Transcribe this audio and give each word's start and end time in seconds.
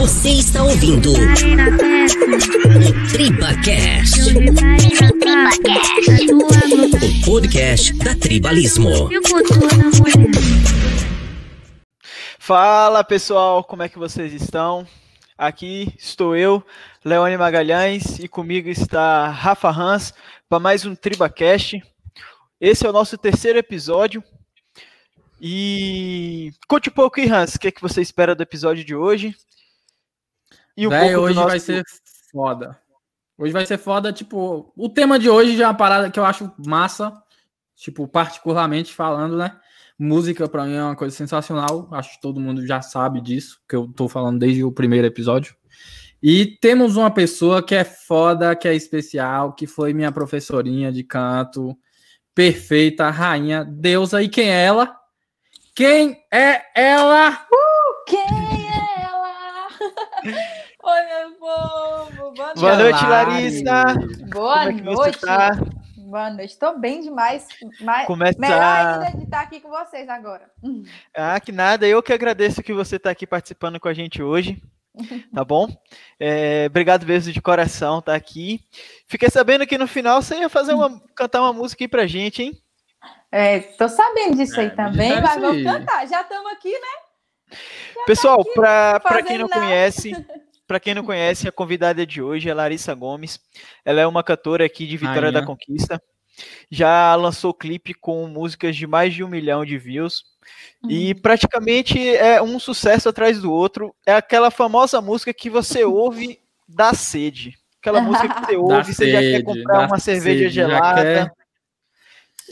Você 0.00 0.30
está 0.30 0.62
ouvindo 0.62 1.12
o 1.12 1.14
TribaCast. 3.12 4.18
O 6.32 7.26
podcast 7.26 7.92
da 7.98 8.14
Tribalismo. 8.16 9.10
Fala 12.38 13.04
pessoal, 13.04 13.62
como 13.62 13.82
é 13.82 13.90
que 13.90 13.98
vocês 13.98 14.32
estão? 14.32 14.88
Aqui 15.36 15.92
estou 15.98 16.34
eu, 16.34 16.64
Leone 17.04 17.36
Magalhães, 17.36 18.18
e 18.18 18.26
comigo 18.26 18.70
está 18.70 19.28
Rafa 19.28 19.68
Hans 19.68 20.14
para 20.48 20.58
mais 20.58 20.86
um 20.86 20.94
TribaCast. 20.94 21.82
Esse 22.58 22.86
é 22.86 22.88
o 22.88 22.94
nosso 22.94 23.18
terceiro 23.18 23.58
episódio. 23.58 24.24
E 25.38 26.52
conte 26.66 26.88
um 26.88 26.92
pouco 26.92 27.20
aí, 27.20 27.30
Hans, 27.30 27.56
o 27.56 27.58
que, 27.60 27.68
é 27.68 27.70
que 27.70 27.82
você 27.82 28.00
espera 28.00 28.34
do 28.34 28.42
episódio 28.42 28.82
de 28.82 28.94
hoje? 28.94 29.36
E 30.80 30.86
um 30.86 30.90
Véi, 30.90 31.14
hoje 31.14 31.34
nosso... 31.34 31.48
vai 31.48 31.60
ser 31.60 31.84
foda. 32.32 32.80
Hoje 33.36 33.52
vai 33.52 33.66
ser 33.66 33.76
foda, 33.76 34.10
tipo, 34.14 34.72
o 34.74 34.88
tema 34.88 35.18
de 35.18 35.28
hoje 35.28 35.54
já 35.54 35.64
é 35.64 35.66
uma 35.66 35.74
parada 35.74 36.10
que 36.10 36.18
eu 36.18 36.24
acho 36.24 36.50
massa, 36.56 37.12
tipo, 37.76 38.08
particularmente 38.08 38.94
falando, 38.94 39.36
né? 39.36 39.54
Música 39.98 40.48
para 40.48 40.64
mim 40.64 40.76
é 40.76 40.82
uma 40.82 40.96
coisa 40.96 41.14
sensacional, 41.14 41.86
acho 41.92 42.14
que 42.14 42.22
todo 42.22 42.40
mundo 42.40 42.66
já 42.66 42.80
sabe 42.80 43.20
disso, 43.20 43.60
que 43.68 43.76
eu 43.76 43.88
tô 43.88 44.08
falando 44.08 44.38
desde 44.38 44.64
o 44.64 44.72
primeiro 44.72 45.06
episódio. 45.06 45.54
E 46.22 46.46
temos 46.62 46.96
uma 46.96 47.10
pessoa 47.10 47.62
que 47.62 47.74
é 47.74 47.84
foda, 47.84 48.56
que 48.56 48.66
é 48.66 48.74
especial, 48.74 49.52
que 49.52 49.66
foi 49.66 49.92
minha 49.92 50.10
professorinha 50.10 50.90
de 50.90 51.04
canto, 51.04 51.76
perfeita, 52.34 53.10
rainha, 53.10 53.66
deusa. 53.66 54.22
E 54.22 54.30
quem 54.30 54.48
é 54.48 54.64
ela? 54.64 54.96
Quem 55.74 56.24
é 56.32 56.62
ela? 56.74 57.32
Uh, 57.32 58.04
quem 58.06 58.18
é 58.18 59.02
ela? 59.02 60.50
Oi, 60.82 61.02
meu 61.02 61.32
povo. 61.32 62.32
Boa 62.32 62.54
noite, 62.54 62.60
Boa 62.60 62.76
noite 62.76 63.04
Larissa. 63.04 63.84
Boa 64.32 64.64
é 64.64 64.72
noite. 64.72 65.20
Tá? 65.20 65.50
Boa 65.98 66.30
noite. 66.30 66.52
Estou 66.52 66.78
bem 66.78 67.02
demais. 67.02 67.46
Mas 67.82 68.06
Começa... 68.06 68.38
Melhor 68.38 68.62
ainda 68.62 69.18
de 69.18 69.24
estar 69.24 69.42
aqui 69.42 69.60
com 69.60 69.68
vocês 69.68 70.08
agora. 70.08 70.50
Ah, 71.14 71.38
que 71.38 71.52
nada. 71.52 71.86
Eu 71.86 72.02
que 72.02 72.12
agradeço 72.12 72.62
que 72.62 72.72
você 72.72 72.96
está 72.96 73.10
aqui 73.10 73.26
participando 73.26 73.78
com 73.78 73.88
a 73.88 73.94
gente 73.94 74.22
hoje. 74.22 74.60
Tá 75.34 75.44
bom? 75.44 75.68
É, 76.18 76.66
obrigado 76.66 77.06
mesmo 77.06 77.32
de 77.32 77.40
coração, 77.40 78.02
tá 78.02 78.14
aqui. 78.14 78.60
Fiquei 79.06 79.30
sabendo 79.30 79.66
que 79.66 79.78
no 79.78 79.86
final 79.86 80.20
você 80.20 80.36
ia 80.36 80.48
fazer 80.48 80.74
uma, 80.74 81.00
cantar 81.14 81.42
uma 81.42 81.52
música 81.52 81.84
aí 81.84 81.88
pra 81.88 82.06
gente, 82.06 82.42
hein? 82.42 82.60
É, 83.30 83.60
tô 83.60 83.88
sabendo 83.88 84.36
disso 84.36 84.58
é, 84.58 84.64
aí 84.64 84.70
também, 84.70 85.20
mas 85.20 85.40
vamos 85.40 85.62
cantar. 85.62 86.06
Já 86.08 86.22
estamos 86.22 86.52
aqui, 86.52 86.72
né? 86.72 87.56
Já 87.94 88.04
Pessoal, 88.04 88.44
tá 88.44 88.98
para 88.98 89.22
quem 89.22 89.38
não 89.38 89.48
nada. 89.48 89.62
conhece, 89.62 90.12
para 90.70 90.78
quem 90.78 90.94
não 90.94 91.02
conhece, 91.02 91.48
a 91.48 91.52
convidada 91.52 92.06
de 92.06 92.22
hoje 92.22 92.48
é 92.48 92.54
Larissa 92.54 92.94
Gomes. 92.94 93.40
Ela 93.84 94.02
é 94.02 94.06
uma 94.06 94.22
cantora 94.22 94.64
aqui 94.64 94.86
de 94.86 94.96
Vitória 94.96 95.32
da 95.32 95.44
Conquista. 95.44 96.00
Já 96.70 97.12
lançou 97.16 97.52
clipe 97.52 97.92
com 97.92 98.28
músicas 98.28 98.76
de 98.76 98.86
mais 98.86 99.12
de 99.12 99.24
um 99.24 99.28
milhão 99.28 99.64
de 99.64 99.76
views. 99.76 100.22
Uhum. 100.84 100.90
E 100.92 101.12
praticamente 101.12 101.98
é 102.14 102.40
um 102.40 102.60
sucesso 102.60 103.08
atrás 103.08 103.40
do 103.40 103.52
outro. 103.52 103.92
É 104.06 104.14
aquela 104.14 104.48
famosa 104.48 105.00
música 105.00 105.34
que 105.34 105.50
você 105.50 105.82
ouve 105.82 106.38
da 106.68 106.94
sede. 106.94 107.58
Aquela 107.80 108.00
música 108.00 108.32
que 108.32 108.46
você 108.46 108.54
ouve, 108.56 108.94
você 108.94 109.10
já 109.10 109.18
quer 109.18 109.42
comprar 109.42 109.88
uma 109.88 109.98
cerveja 109.98 110.44
sede, 110.44 110.54
gelada. 110.54 111.32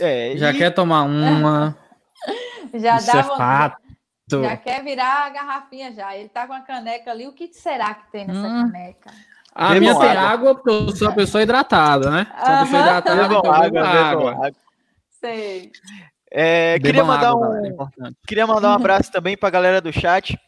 É, 0.00 0.36
já 0.36 0.50
e... 0.50 0.58
quer 0.58 0.70
tomar 0.75 1.05
uma. 1.05 1.78
já 2.75 2.97
Isso 2.97 3.12
dá 3.12 3.19
é 3.20 3.22
fato. 3.22 3.88
Já 4.31 4.57
quer 4.57 4.84
virar 4.84 5.27
a 5.27 5.31
garrafinha 5.31 5.93
já. 5.93 6.17
Ele 6.17 6.29
tá 6.29 6.47
com 6.47 6.53
a 6.53 6.61
caneca 6.61 7.11
ali. 7.11 7.27
O 7.27 7.33
que 7.33 7.53
será 7.53 7.95
que 7.95 8.11
tem 8.12 8.27
nessa 8.27 8.41
hum. 8.41 8.71
caneca? 8.71 9.11
A 9.55 9.75
minha 9.75 9.98
tem 9.98 10.11
água, 10.11 10.55
porque 10.55 10.71
eu 10.71 10.95
sou 10.95 11.09
uma 11.09 11.15
pessoa 11.15 11.43
hidratada, 11.43 12.11
né? 12.11 12.27
Sou 12.39 12.55
uma 12.55 12.65
pessoa 12.65 12.81
hidratada, 12.81 13.25
então 13.25 13.53
água, 13.53 13.89
água. 13.89 14.31
água. 14.33 14.53
Sei. 15.21 15.72
É, 16.31 16.78
queria, 16.78 17.03
mandar 17.03 17.31
água, 17.31 17.49
um, 17.49 17.67
é 17.67 18.11
queria 18.27 18.47
mandar 18.47 18.71
um 18.71 18.75
abraço 18.78 19.11
também 19.11 19.37
para 19.37 19.49
a 19.49 19.50
galera 19.50 19.81
do 19.81 19.93
chat, 19.93 20.38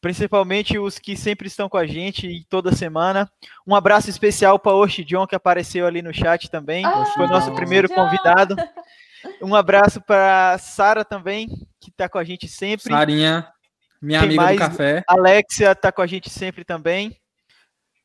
principalmente 0.00 0.78
os 0.78 0.98
que 0.98 1.16
sempre 1.16 1.48
estão 1.48 1.68
com 1.68 1.76
a 1.76 1.86
gente 1.86 2.46
toda 2.48 2.74
semana. 2.74 3.30
Um 3.66 3.74
abraço 3.74 4.08
especial 4.08 4.58
para 4.58 4.72
o 4.72 4.86
John, 4.86 5.26
que 5.26 5.34
apareceu 5.34 5.86
ali 5.86 6.00
no 6.00 6.14
chat 6.14 6.50
também. 6.50 6.86
Ah, 6.86 7.04
Foi 7.14 7.26
nosso 7.26 7.52
primeiro 7.52 7.88
John. 7.88 7.96
convidado. 7.96 8.56
Um 9.40 9.54
abraço 9.54 10.00
para 10.00 10.56
Sara 10.58 11.04
também, 11.04 11.48
que 11.80 11.90
está 11.90 12.08
com 12.08 12.18
a 12.18 12.24
gente 12.24 12.48
sempre. 12.48 12.90
Sarinha, 12.90 13.48
minha 14.00 14.20
Quem 14.20 14.28
amiga 14.28 14.42
mais? 14.42 14.56
do 14.56 14.60
café. 14.60 15.04
Alexia 15.06 15.72
está 15.72 15.90
com 15.90 16.02
a 16.02 16.06
gente 16.06 16.30
sempre 16.30 16.64
também. 16.64 17.18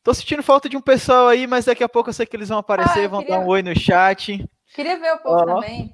Tô 0.03 0.13
sentindo 0.13 0.41
falta 0.41 0.69
de 0.69 0.77
um 0.77 0.81
pessoal 0.81 1.27
aí, 1.27 1.45
mas 1.45 1.65
daqui 1.65 1.83
a 1.83 1.89
pouco 1.89 2.09
eu 2.09 2.13
sei 2.13 2.25
que 2.25 2.35
eles 2.35 2.49
vão 2.49 2.57
aparecer, 2.57 3.05
ah, 3.05 3.07
vão 3.07 3.21
queria... 3.21 3.37
dar 3.37 3.43
um 3.43 3.47
oi 3.47 3.61
no 3.61 3.77
chat. 3.77 4.43
Queria 4.73 4.97
ver 4.97 5.13
o 5.13 5.17
povo 5.17 5.41
oh. 5.41 5.45
também. 5.45 5.93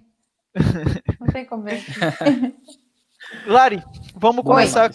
Não 1.19 1.28
tem 1.28 1.46
como 1.46 1.63
ver. 1.63 1.84
Lari, 3.46 3.84
vamos 4.16 4.44
começar. 4.44 4.92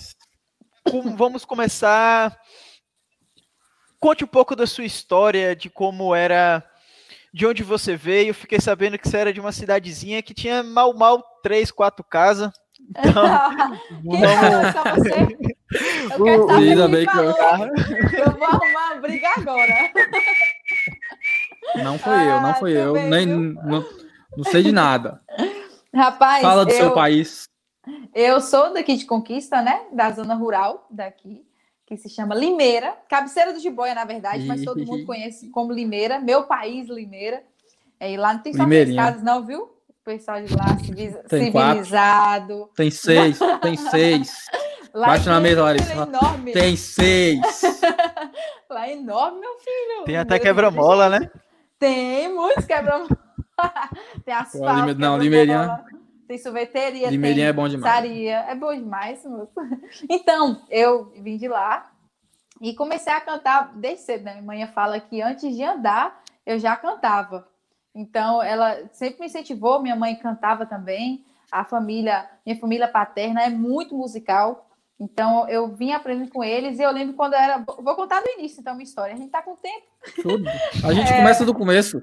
Com, 0.89 1.17
vamos 1.17 1.45
começar. 1.45 2.39
Conte 3.99 4.25
um 4.25 4.29
pouco 4.29 4.57
da 4.57 4.67
sua 4.67 4.85
história, 4.85 5.55
de 5.55 5.69
como 5.69 6.15
era 6.15 6.65
de 7.33 7.47
onde 7.47 7.63
você 7.63 7.97
veio. 7.97 8.35
Fiquei 8.35 8.61
sabendo 8.61 8.99
que 8.99 9.09
você 9.09 9.17
era 9.17 9.33
de 9.33 9.41
uma 9.41 9.53
cidadezinha 9.53 10.23
que 10.23 10.35
tinha 10.35 10.63
mal, 10.63 10.95
mal 10.95 11.23
três, 11.43 11.71
quatro 11.71 12.05
casas. 12.05 12.53
Então, 12.89 13.13
vamos... 14.05 14.73
só 14.73 14.85
você? 14.97 15.51
Eu 16.11 16.47
quero 16.47 16.79
saber 16.79 16.89
bem 16.89 17.07
que 17.07 17.17
eu... 17.17 17.23
eu 17.23 18.33
vou 18.33 18.45
arrumar 18.45 18.95
uma 18.95 19.01
briga 19.01 19.29
agora. 19.37 19.75
Não 21.77 21.99
foi 21.99 22.15
ah, 22.15 22.25
eu, 22.25 22.41
não 22.41 22.55
foi 22.55 22.73
eu. 22.73 22.93
Nem, 22.95 23.27
não, 23.27 23.85
não 24.37 24.45
sei 24.45 24.63
de 24.65 24.73
nada. 24.73 25.21
Rapaz, 25.95 26.43
fala 26.43 26.65
do 26.65 26.73
eu, 26.73 26.77
seu 26.77 26.93
país. 26.93 27.45
Eu 28.13 28.41
sou 28.41 28.73
daqui 28.73 28.97
de 28.97 29.07
Conquista, 29.07 29.63
né? 29.63 29.83
Da 29.93 30.11
zona 30.11 30.35
rural 30.35 30.87
daqui 30.91 31.45
que 31.91 31.97
se 31.97 32.09
chama 32.09 32.37
Limeira, 32.37 32.95
cabeceira 33.09 33.53
do 33.53 33.59
Jiboia, 33.59 33.97
na 33.97 34.05
verdade, 34.05 34.47
mas 34.47 34.63
todo 34.63 34.87
mundo 34.87 35.05
conhece 35.05 35.51
como 35.51 35.73
Limeira, 35.73 36.21
meu 36.21 36.45
país, 36.45 36.89
Limeira. 36.89 37.43
É, 37.99 38.13
e 38.13 38.17
lá 38.17 38.33
não 38.33 38.41
tem 38.41 38.55
só 38.55 38.65
três 38.65 38.95
casas, 38.95 39.23
não, 39.25 39.45
viu? 39.45 39.63
O 39.65 40.05
pessoal 40.05 40.41
de 40.41 40.55
lá 40.55 40.67
tem 40.77 41.45
civilizado. 41.45 42.59
Quatro. 42.59 42.71
Tem 42.77 42.91
seis, 42.93 43.39
tem 43.61 43.77
seis. 43.77 44.33
Lá 44.93 45.07
Bate 45.07 45.29
na 45.29 45.39
mesa, 45.39 45.63
Larissa. 45.63 45.93
É 45.93 45.97
enorme. 45.97 46.53
Tem 46.53 46.75
seis. 46.75 47.63
lá 48.69 48.89
é 48.89 48.95
enorme, 48.95 49.39
meu 49.39 49.57
filho. 49.61 50.05
Tem 50.05 50.17
até 50.17 50.37
quebra-mola, 50.37 51.09
né? 51.09 51.31
Tem 51.79 52.29
muitos 52.35 52.65
quebra-mola. 52.65 53.07
tem 54.25 54.35
asfalto. 54.35 54.99
Não, 54.99 55.17
Limeirinha 55.17 55.81
tem 56.31 56.39
sorveteria, 56.39 57.11
Limeirinha 57.11 57.47
tem 57.47 57.51
é 57.51 57.53
bom 57.53 57.69
demais. 57.69 57.93
pizzaria. 57.93 58.37
É 58.49 58.55
bom 58.55 58.73
demais, 58.73 59.25
moço. 59.25 59.51
Então, 60.09 60.63
eu 60.71 61.07
vim 61.17 61.37
de 61.37 61.49
lá 61.49 61.91
e 62.61 62.73
comecei 62.73 63.13
a 63.13 63.21
cantar 63.21 63.73
desde 63.75 64.05
cedo. 64.05 64.23
Né? 64.23 64.35
Minha 64.35 64.45
mãe 64.45 64.67
fala 64.69 65.01
que 65.01 65.21
antes 65.21 65.57
de 65.57 65.65
andar, 65.65 66.23
eu 66.47 66.57
já 66.57 66.77
cantava. 66.77 67.49
Então, 67.93 68.41
ela 68.41 68.81
sempre 68.93 69.19
me 69.19 69.27
incentivou, 69.27 69.83
minha 69.83 69.97
mãe 69.97 70.15
cantava 70.15 70.65
também. 70.65 71.25
A 71.51 71.65
família, 71.65 72.31
minha 72.47 72.57
família 72.61 72.87
paterna 72.87 73.43
é 73.43 73.51
muito 73.51 73.97
musical. 73.97 74.71
Então, 75.01 75.49
eu 75.49 75.75
vim 75.75 75.91
aprendendo 75.91 76.31
com 76.31 76.45
eles 76.45 76.79
e 76.79 76.83
eu 76.83 76.93
lembro 76.93 77.17
quando 77.17 77.33
eu 77.33 77.41
era. 77.41 77.59
Vou 77.59 77.97
contar 77.97 78.21
do 78.21 78.31
início, 78.39 78.61
então, 78.61 78.75
minha 78.75 78.85
história. 78.85 79.15
A 79.15 79.19
gente 79.19 79.33
tá 79.33 79.43
com 79.43 79.57
tempo. 79.57 79.87
Tudo. 80.23 80.45
A 80.85 80.93
gente 80.93 81.11
é... 81.11 81.17
começa 81.17 81.45
do 81.45 81.55
começo. 81.55 82.01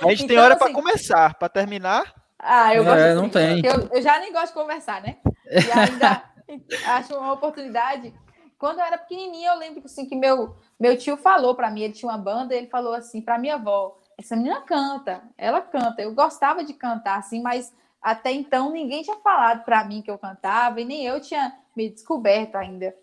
A 0.00 0.08
gente 0.08 0.24
então, 0.24 0.26
tem 0.26 0.38
hora 0.38 0.54
assim, 0.54 0.64
para 0.64 0.72
começar, 0.72 1.34
para 1.34 1.50
terminar. 1.50 2.23
Ah, 2.38 2.74
eu 2.74 2.84
gosto 2.84 2.98
é, 2.98 3.14
não 3.14 3.28
tem. 3.28 3.62
Eu, 3.64 3.88
eu, 3.92 4.02
já 4.02 4.18
nem 4.18 4.32
gosto 4.32 4.48
de 4.48 4.54
conversar, 4.54 5.02
né? 5.02 5.16
E 5.50 5.78
ainda 5.78 6.22
acho 6.96 7.16
uma 7.16 7.32
oportunidade. 7.32 8.12
Quando 8.58 8.78
eu 8.78 8.84
era 8.84 8.98
pequenininha, 8.98 9.50
eu 9.52 9.58
lembro 9.58 9.82
assim, 9.84 10.06
que 10.06 10.16
meu, 10.16 10.56
meu 10.78 10.96
tio 10.96 11.16
falou 11.16 11.54
para 11.54 11.70
mim, 11.70 11.82
ele 11.82 11.92
tinha 11.92 12.10
uma 12.10 12.18
banda, 12.18 12.54
ele 12.54 12.66
falou 12.66 12.94
assim 12.94 13.20
para 13.20 13.38
minha 13.38 13.54
avó: 13.54 13.98
essa 14.18 14.36
menina 14.36 14.60
canta, 14.62 15.22
ela 15.36 15.60
canta. 15.60 16.02
Eu 16.02 16.14
gostava 16.14 16.64
de 16.64 16.74
cantar, 16.74 17.18
assim, 17.18 17.42
mas 17.42 17.72
até 18.00 18.30
então 18.32 18.70
ninguém 18.70 19.02
tinha 19.02 19.16
falado 19.16 19.64
para 19.64 19.84
mim 19.84 20.02
que 20.02 20.10
eu 20.10 20.18
cantava 20.18 20.80
e 20.80 20.84
nem 20.84 21.06
eu 21.06 21.20
tinha 21.20 21.56
me 21.74 21.88
descoberto 21.88 22.56
ainda. 22.56 22.94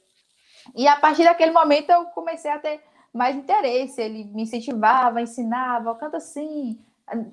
E 0.76 0.88
a 0.88 0.96
partir 0.96 1.24
daquele 1.24 1.52
momento 1.52 1.90
eu 1.90 2.06
comecei 2.06 2.52
a 2.52 2.60
ter 2.60 2.84
mais 3.14 3.36
interesse. 3.36 4.02
Ele 4.02 4.24
me 4.26 4.44
incentivava, 4.44 5.22
ensinava, 5.22 5.96
canta 5.96 6.18
assim, 6.18 6.80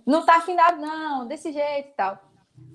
não 0.07 0.25
tá 0.25 0.37
afinado, 0.37 0.81
não, 0.81 1.27
desse 1.27 1.53
jeito 1.53 1.89
e 1.89 1.93
tal. 1.93 2.19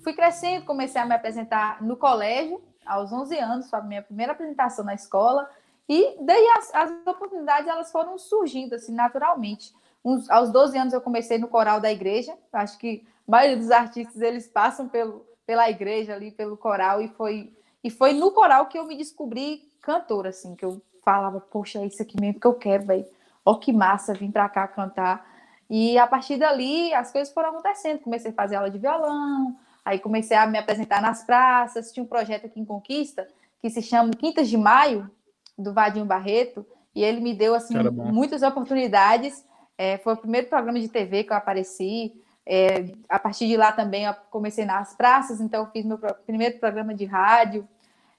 Fui 0.04 0.14
crescendo, 0.14 0.66
comecei 0.66 1.02
a 1.02 1.06
me 1.06 1.14
apresentar 1.14 1.82
no 1.82 1.98
colégio, 1.98 2.62
aos 2.86 3.12
11 3.12 3.38
anos, 3.40 3.70
foi 3.70 3.80
a 3.80 3.84
minha 3.84 4.02
primeira 4.02 4.34
apresentação 4.34 4.84
na 4.84 4.94
escola, 4.94 5.50
e 5.88 6.18
daí 6.22 6.46
as, 6.58 6.74
as 6.74 6.92
oportunidades 7.06 7.68
elas 7.68 7.92
foram 7.92 8.18
surgindo 8.18 8.76
assim 8.76 8.94
naturalmente. 8.94 9.74
Uns, 10.04 10.30
aos 10.30 10.52
12 10.52 10.78
anos 10.78 10.94
eu 10.94 11.02
comecei 11.02 11.38
no 11.38 11.48
coral 11.48 11.80
da 11.80 11.92
igreja, 11.92 12.34
acho 12.52 12.78
que 12.78 13.06
a 13.28 13.32
maioria 13.32 13.58
dos 13.58 13.72
artistas 13.72 14.22
eles 14.22 14.48
passam 14.48 14.88
pelo, 14.88 15.26
pela 15.46 15.70
igreja 15.70 16.14
ali, 16.14 16.32
pelo 16.32 16.58
coral, 16.58 17.02
e 17.02 17.08
foi, 17.10 17.54
e 17.84 17.90
foi 17.90 18.14
no 18.14 18.32
coral 18.32 18.68
que 18.68 18.78
eu 18.78 18.86
me 18.86 18.98
descobri 18.98 19.70
cantora, 19.82 20.30
assim, 20.30 20.56
que 20.56 20.66
eu 20.66 20.82
falava, 21.04 21.40
poxa, 21.40 21.80
é 21.80 21.86
isso 21.86 22.02
aqui 22.02 22.20
mesmo 22.20 22.40
que 22.40 22.48
eu 22.48 22.54
quero, 22.54 22.86
velho. 22.86 23.06
Ó, 23.46 23.56
que 23.56 23.74
massa 23.74 24.14
vir 24.14 24.32
pra 24.32 24.48
cá 24.48 24.68
cantar. 24.68 25.33
E 25.76 25.98
a 25.98 26.06
partir 26.06 26.38
dali, 26.38 26.94
as 26.94 27.12
coisas 27.12 27.34
foram 27.34 27.50
acontecendo. 27.50 27.98
Comecei 27.98 28.30
a 28.30 28.34
fazer 28.36 28.58
aula 28.58 28.70
de 28.70 28.78
violão, 28.78 29.58
aí 29.84 29.98
comecei 29.98 30.38
a 30.38 30.46
me 30.46 30.60
apresentar 30.60 31.02
nas 31.02 31.24
praças. 31.24 31.92
Tinha 31.92 32.04
um 32.04 32.08
projeto 32.08 32.46
aqui 32.46 32.60
em 32.60 32.66
Conquista 32.66 33.28
que 33.60 33.72
se 33.72 33.82
chama 33.82 34.12
Quintas 34.12 34.48
de 34.48 34.56
Maio, 34.56 35.10
do 35.58 35.74
Vadinho 35.74 36.06
Barreto, 36.06 36.64
e 36.94 37.04
ele 37.04 37.22
me 37.22 37.34
deu 37.34 37.56
assim 37.56 37.74
muitas 37.90 38.44
oportunidades. 38.44 39.44
É, 39.76 39.98
foi 39.98 40.14
o 40.14 40.18
primeiro 40.18 40.48
programa 40.48 40.80
de 40.80 40.88
TV 40.88 41.24
que 41.24 41.32
eu 41.32 41.38
apareci. 41.38 42.22
É, 42.46 42.94
a 43.10 43.18
partir 43.18 43.48
de 43.48 43.58
lá 43.58 43.72
também 43.72 44.06
eu 44.06 44.14
comecei 44.30 44.66
nas 44.66 44.96
praças, 44.96 45.42
então 45.42 45.62
eu 45.64 45.72
fiz 45.72 45.84
meu 45.84 45.98
primeiro 45.98 46.60
programa 46.60 46.94
de 46.94 47.06
rádio. 47.06 47.68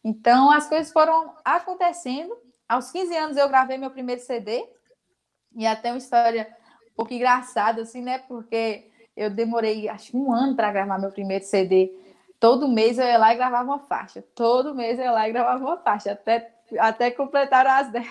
Então 0.03 0.51
as 0.51 0.69
coisas 0.69 0.93
foram 0.93 1.33
acontecendo. 1.45 2.37
Aos 2.69 2.91
15 2.91 3.17
anos 3.17 3.37
eu 3.37 3.49
gravei 3.49 3.79
meu 3.79 3.93
primeiro 3.93 4.21
CD, 4.21 4.67
e 5.56 5.65
até 5.65 5.93
uma 5.93 5.99
história 5.99 6.49
um 6.94 6.96
pouco 6.96 7.12
engraçada, 7.12 7.82
assim, 7.82 8.00
né? 8.00 8.19
Porque 8.19 8.88
eu 9.17 9.29
demorei 9.29 9.88
acho 9.88 10.17
um 10.17 10.32
ano 10.32 10.55
para 10.55 10.73
gravar 10.73 10.99
meu 10.99 11.11
primeiro 11.11 11.44
CD. 11.44 11.93
Todo 12.38 12.69
mês 12.69 12.99
eu 12.99 13.05
ia 13.05 13.19
lá 13.19 13.32
e 13.32 13.37
gravava 13.37 13.64
uma 13.64 13.79
faixa. 13.81 14.23
Todo 14.35 14.75
mês 14.75 14.99
eu 14.99 15.06
ia 15.06 15.12
lá 15.12 15.29
e 15.29 15.32
gravava 15.32 15.64
uma 15.64 15.76
faixa, 15.79 16.12
até, 16.12 16.52
até 16.79 17.11
completar 17.11 17.67
as 17.67 17.91
10. 17.93 18.06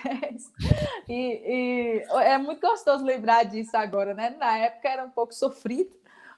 E, 1.08 1.14
e 1.14 2.04
é 2.20 2.36
muito 2.38 2.60
gostoso 2.60 3.04
lembrar 3.04 3.44
disso 3.44 3.76
agora, 3.76 4.12
né? 4.12 4.34
Na 4.38 4.58
época 4.58 4.88
era 4.88 5.04
um 5.04 5.10
pouco 5.10 5.34
sofrido, 5.34 5.94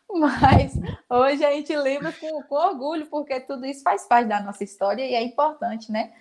mas 0.08 0.72
hoje 1.10 1.44
a 1.44 1.52
gente 1.52 1.74
lembra 1.76 2.12
com, 2.12 2.42
com 2.44 2.54
orgulho, 2.54 3.06
porque 3.06 3.40
tudo 3.40 3.66
isso 3.66 3.82
faz 3.82 4.06
parte 4.06 4.28
da 4.28 4.40
nossa 4.40 4.62
história 4.62 5.04
e 5.04 5.14
é 5.14 5.22
importante, 5.22 5.90
né? 5.90 6.12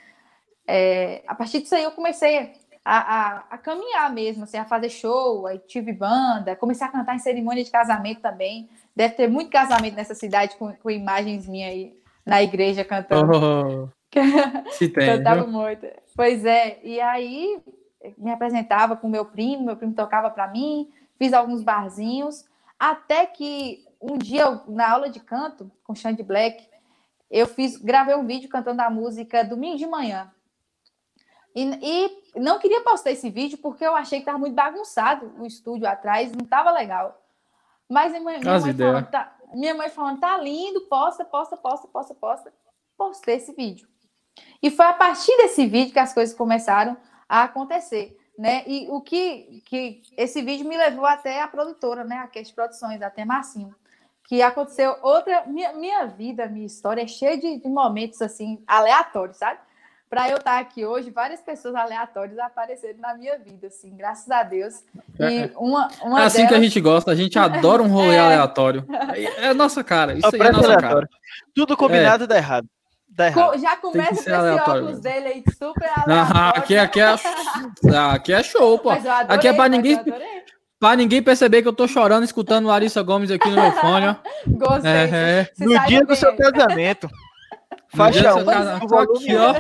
É, 0.68 1.24
a 1.28 1.36
partir 1.36 1.62
disso 1.62 1.76
aí 1.76 1.84
eu 1.84 1.92
comecei 1.92 2.54
a, 2.86 2.98
a, 3.00 3.38
a, 3.50 3.58
caminhar 3.58 4.14
mesmo, 4.14 4.44
assim, 4.44 4.58
a 4.58 4.64
fazer 4.64 4.90
show, 4.90 5.48
aí 5.48 5.58
tive 5.58 5.92
banda, 5.92 6.56
comecei 6.56 6.86
a 6.86 6.92
cantar 6.92 7.16
em 7.16 7.20
cerimônia 7.20 7.64
de 7.64 7.72
casamento 7.72 8.22
também. 8.22 8.70
Deve 8.96 9.16
ter 9.16 9.28
muito 9.28 9.50
casamento 9.50 9.96
nessa 9.96 10.14
cidade 10.14 10.56
com, 10.56 10.72
com 10.72 10.92
imagens 10.92 11.48
minhas 11.48 11.72
aí 11.72 11.98
na 12.24 12.44
igreja 12.44 12.86
cantando. 12.86 13.32
Oh, 13.36 13.90
se 14.72 14.88
tem, 14.88 15.08
Cantava 15.08 15.42
viu? 15.42 15.52
muito. 15.52 15.88
Pois 16.16 16.46
é, 16.46 16.80
e 16.84 17.02
aí 17.02 17.60
me 18.20 18.32
apresentava 18.32 18.96
com 18.96 19.10
meu 19.10 19.26
primo, 19.26 19.66
meu 19.66 19.76
primo 19.76 19.94
tocava 19.94 20.30
para 20.30 20.48
mim, 20.48 20.88
fiz 21.18 21.34
alguns 21.34 21.64
barzinhos, 21.64 22.46
até 22.78 23.26
que 23.26 23.84
um 24.00 24.16
dia, 24.16 24.62
na 24.68 24.92
aula 24.92 25.10
de 25.10 25.20
canto 25.20 25.72
com 25.84 25.96
Xande 25.96 26.22
Black, 26.22 26.64
eu 27.32 27.48
fiz, 27.48 27.78
gravei 27.78 28.14
um 28.14 28.28
vídeo 28.28 28.48
cantando 28.48 28.84
a 28.84 28.92
música 28.92 29.44
Domingo 29.44 29.78
de 29.78 29.88
Manhã. 29.88 30.32
E, 31.56 31.64
e 32.36 32.40
não 32.40 32.60
queria 32.60 32.82
postar 32.82 33.12
esse 33.12 33.30
vídeo 33.30 33.58
porque 33.60 33.86
eu 33.86 33.96
achei 33.96 34.20
que 34.20 34.24
estava 34.24 34.38
muito 34.38 34.54
bagunçado 34.54 35.34
o 35.40 35.46
estúdio 35.46 35.88
atrás, 35.88 36.32
não 36.34 36.44
estava 36.44 36.70
legal. 36.70 37.22
Mas 37.90 38.12
minha, 38.12 38.40
minha, 38.40 38.60
mãe 38.60 38.74
falando, 38.74 39.08
tá, 39.10 39.38
minha 39.54 39.74
mãe 39.74 39.90
falando, 39.90 40.20
tá 40.20 40.38
lindo, 40.38 40.82
posta, 40.82 41.24
posta, 41.24 41.56
posta, 41.56 41.88
posta, 41.88 42.14
posta. 42.14 42.54
Postei 42.98 43.36
esse 43.36 43.54
vídeo. 43.54 43.88
E 44.62 44.70
foi 44.70 44.86
a 44.86 44.94
partir 44.94 45.36
desse 45.38 45.66
vídeo 45.66 45.94
que 45.94 46.00
as 46.00 46.14
coisas 46.14 46.36
começaram 46.36 46.98
a 47.28 47.44
acontecer, 47.44 48.18
né? 48.38 48.64
E 48.68 48.90
o 48.90 49.00
que, 49.00 49.64
que 49.66 50.02
esse 50.18 50.42
vídeo 50.42 50.68
me 50.68 50.78
levou 50.78 51.06
até 51.06 51.42
a 51.42 51.48
produtora, 51.48 52.04
né? 52.04 52.18
A 52.18 52.28
Cast 52.28 52.54
Produções, 52.54 53.02
até 53.02 53.24
Marcinho. 53.24 53.74
Que 54.28 54.42
aconteceu 54.42 54.98
outra. 55.02 55.46
Minha, 55.46 55.72
minha 55.74 56.06
vida, 56.06 56.48
minha 56.48 56.66
história 56.66 57.02
é 57.02 57.08
cheia 57.08 57.38
de, 57.38 57.60
de 57.60 57.70
momentos 57.70 58.22
assim, 58.22 58.62
aleatórios, 58.68 59.38
sabe? 59.38 59.60
Para 60.10 60.30
eu 60.30 60.38
estar 60.38 60.60
aqui 60.60 60.86
hoje, 60.86 61.10
várias 61.10 61.42
pessoas 61.42 61.76
aleatórias 61.76 62.38
apareceram 62.38 63.00
na 63.00 63.16
minha 63.16 63.38
vida, 63.38 63.68
assim, 63.68 63.96
graças 63.96 64.30
a 64.30 64.44
Deus. 64.44 64.84
E 65.20 65.24
é. 65.24 65.52
uma, 65.58 65.90
uma 66.04 66.22
é 66.22 66.26
assim 66.26 66.38
delas... 66.38 66.50
que 66.50 66.56
a 66.56 66.62
gente 66.62 66.80
gosta, 66.80 67.12
a 67.12 67.16
gente 67.16 67.38
adora 67.40 67.82
um 67.82 67.88
rolê 67.88 68.16
é... 68.16 68.20
aleatório. 68.20 68.86
É, 69.14 69.48
é 69.48 69.54
nossa 69.54 69.84
cara, 69.84 70.14
isso 70.14 70.28
aí 70.28 70.40
é 70.40 70.52
nossa 70.52 70.68
aleatório. 70.68 71.08
cara. 71.08 71.10
Tudo 71.54 71.76
combinado 71.76 72.26
é. 72.26 72.28
dá 72.28 72.38
errado. 72.38 72.68
Dá 73.10 73.28
errado. 73.28 73.60
Já 73.60 73.76
começa 73.78 74.10
com 74.10 74.20
esse 74.20 74.32
óculos 74.32 75.00
dele 75.00 75.28
aí, 75.28 75.44
super 75.58 75.90
aleatório. 75.96 76.32
Ah, 76.34 76.50
aqui, 76.50 76.78
aqui, 76.78 77.00
é, 77.00 77.16
aqui 78.12 78.34
é 78.34 78.44
show, 78.44 78.78
pô. 78.78 78.92
Adorei, 78.92 79.26
aqui 79.28 79.48
é 79.48 79.54
para 79.54 79.70
ninguém... 79.70 80.00
Pra 80.78 80.96
ninguém 80.96 81.24
perceber 81.24 81.62
que 81.62 81.68
eu 81.68 81.74
tô 81.74 81.88
chorando 81.88 82.26
escutando 82.26 82.68
Larissa 82.68 83.02
Gomes 83.02 83.32
aqui 83.32 83.50
no 83.50 83.56
meu 83.56 83.72
fone, 83.72 84.08
ó. 84.08 84.16
Gostei. 84.46 84.92
É, 84.92 85.50
no 85.58 85.70
dia 85.86 86.00
bem. 86.00 86.06
do 86.06 86.16
seu 86.16 86.36
casamento. 86.36 87.10
Faixa 87.96 88.36
1 88.36 88.40
um, 88.40 88.88
volume 88.88 89.38
ó. 89.38 89.54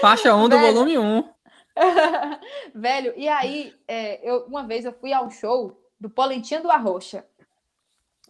Faixa 0.00 0.34
1 0.34 0.44
um 0.44 0.48
do 0.48 0.58
volume 0.58 0.98
1. 0.98 1.02
Um. 1.02 1.34
Velho, 2.74 3.12
e 3.16 3.28
aí, 3.28 3.74
é, 3.88 4.20
eu, 4.28 4.44
uma 4.46 4.64
vez 4.64 4.84
eu 4.84 4.92
fui 4.92 5.12
ao 5.12 5.30
show 5.30 5.80
do 5.98 6.08
Polentinha 6.08 6.60
do 6.60 6.70
Arrocha. 6.70 7.26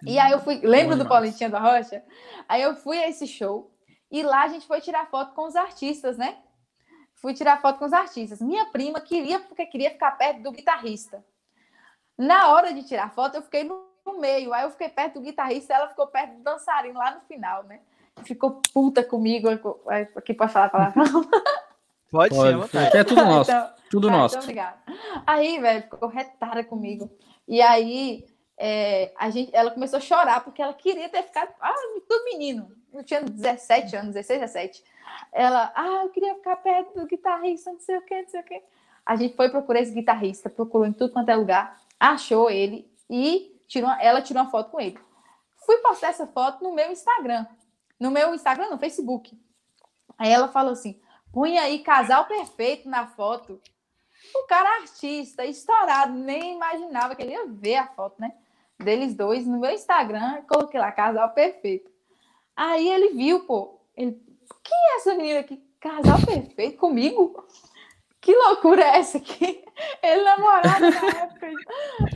E 0.05 0.19
aí 0.19 0.33
eu 0.33 0.41
fui, 0.41 0.61
lembro 0.63 0.97
do 0.97 1.07
Polentinha 1.07 1.49
do 1.49 1.57
Arrocha? 1.57 2.05
Aí 2.49 2.63
eu 2.63 2.75
fui 2.77 2.99
a 2.99 3.09
esse 3.09 3.27
show 3.27 3.75
e 4.11 4.23
lá 4.23 4.43
a 4.43 4.49
gente 4.49 4.67
foi 4.67 4.81
tirar 4.81 5.07
foto 5.07 5.35
com 5.35 5.47
os 5.47 5.57
artistas, 5.57 6.17
né? 6.17 6.39
Fui 7.15 7.33
tirar 7.33 7.61
foto 7.61 7.79
com 7.79 7.87
os 7.87 7.93
artistas. 7.93 8.41
Minha 8.41 8.67
prima 8.67 9.01
queria, 9.01 9.41
porque 9.41 9.65
queria 9.67 9.91
ficar 9.91 10.13
perto 10.13 10.43
do 10.43 10.53
guitarrista. 10.53 11.25
Na 12.17 12.53
hora 12.53 12.73
de 12.73 12.85
tirar 12.85 13.11
foto, 13.15 13.37
eu 13.37 13.43
fiquei 13.43 13.65
no 13.65 13.89
meio. 14.21 14.53
Aí 14.53 14.63
eu 14.65 14.71
fiquei 14.71 14.89
perto 14.89 15.15
do 15.15 15.23
guitarrista, 15.23 15.75
ela 15.75 15.89
ficou 15.89 16.07
perto 16.07 16.37
do 16.37 16.43
dançarino 16.43 16.99
lá 16.99 17.15
no 17.15 17.23
final, 17.23 17.65
né? 17.65 17.81
Ficou 18.23 18.61
puta 18.73 19.03
comigo. 19.03 19.49
Aqui 20.17 20.35
pode 20.35 20.53
falar 20.53 20.67
a 20.67 20.71
palavra? 20.71 21.05
Pode, 22.11 22.33
pode 22.33 22.71
sim, 22.71 22.79
é 22.79 23.03
tudo 23.03 23.25
nosso. 23.25 23.51
Então, 23.51 23.71
tudo 23.91 24.09
ah, 24.09 24.11
nosso. 24.13 24.35
Então, 24.37 24.45
obrigada. 24.45 24.77
Aí, 25.27 25.59
velho, 25.59 25.83
ficou 25.83 26.09
retada 26.09 26.63
comigo. 26.63 27.11
E 27.49 27.61
aí, 27.61 28.25
é, 28.57 29.13
a 29.17 29.31
gente, 29.31 29.51
ela 29.53 29.73
começou 29.73 29.97
a 29.97 30.01
chorar 30.01 30.45
porque 30.45 30.63
ela 30.63 30.75
queria 30.75 31.09
ter 31.09 31.25
ficado. 31.25 31.53
Ah, 31.61 31.75
tudo 32.09 32.25
menino. 32.25 32.71
Eu 32.93 33.03
tinha 33.03 33.21
17 33.21 33.97
anos, 33.97 34.15
16, 34.15 34.41
17. 34.41 34.85
Ela, 35.33 35.73
ah, 35.75 36.03
eu 36.05 36.11
queria 36.11 36.35
ficar 36.37 36.57
perto 36.57 36.99
do 36.99 37.07
guitarrista, 37.07 37.73
não 37.73 37.81
sei 37.81 37.97
o 37.97 38.03
que, 38.03 38.23
não 38.23 38.29
sei 38.29 38.41
o 38.41 38.45
que. 38.45 38.63
A 39.05 39.17
gente 39.17 39.35
foi 39.35 39.51
procurar 39.51 39.81
esse 39.81 39.93
guitarrista, 39.93 40.49
procurou 40.49 40.87
em 40.87 40.93
tudo 40.93 41.13
quanto 41.13 41.29
é 41.29 41.35
lugar, 41.35 41.77
achou 41.99 42.49
ele 42.49 42.89
e 43.11 43.61
tirou, 43.67 43.91
ela 44.01 44.23
tirou 44.23 44.43
uma 44.43 44.51
foto 44.51 44.71
com 44.71 44.81
ele. 44.81 44.99
Fui 45.67 45.79
postar 45.79 46.09
essa 46.09 46.27
foto 46.27 46.63
no 46.63 46.73
meu 46.73 46.93
Instagram 46.93 47.45
no 47.99 48.11
meu 48.11 48.35
Instagram, 48.35 48.71
no 48.71 48.79
Facebook. 48.79 49.39
Aí 50.19 50.31
ela 50.31 50.49
falou 50.49 50.73
assim: 50.73 51.01
põe 51.33 51.59
aí 51.59 51.81
casal 51.81 52.27
perfeito 52.27 52.89
na 52.89 53.07
foto. 53.07 53.61
O 54.35 54.47
cara 54.47 54.81
artista, 54.81 55.45
estourado, 55.45 56.13
nem 56.15 56.55
imaginava 56.55 57.15
que 57.15 57.23
ele 57.23 57.33
ia 57.33 57.47
ver 57.47 57.77
a 57.77 57.87
foto, 57.89 58.21
né? 58.21 58.33
Deles 58.79 59.15
dois 59.15 59.47
no 59.47 59.61
meu 59.61 59.71
Instagram, 59.71 60.43
coloquei 60.49 60.81
lá 60.81 60.91
casal 60.91 61.31
perfeito. 61.31 61.91
Aí 62.57 62.89
ele 62.89 63.11
viu, 63.11 63.45
pô, 63.47 63.81
ele, 63.97 64.21
quem 64.63 64.79
é 64.79 64.97
essa 64.97 65.15
menina 65.15 65.41
aqui? 65.41 65.63
Casal 65.81 66.19
perfeito 66.25 66.79
comigo? 66.79 67.47
Que 68.21 68.35
loucura 68.35 68.83
é 68.83 68.99
essa 68.99 69.19
aqui? 69.19 69.63
Ele 70.03 70.23
namorava 70.23 70.81
na 70.81 71.09
época. 71.25 71.51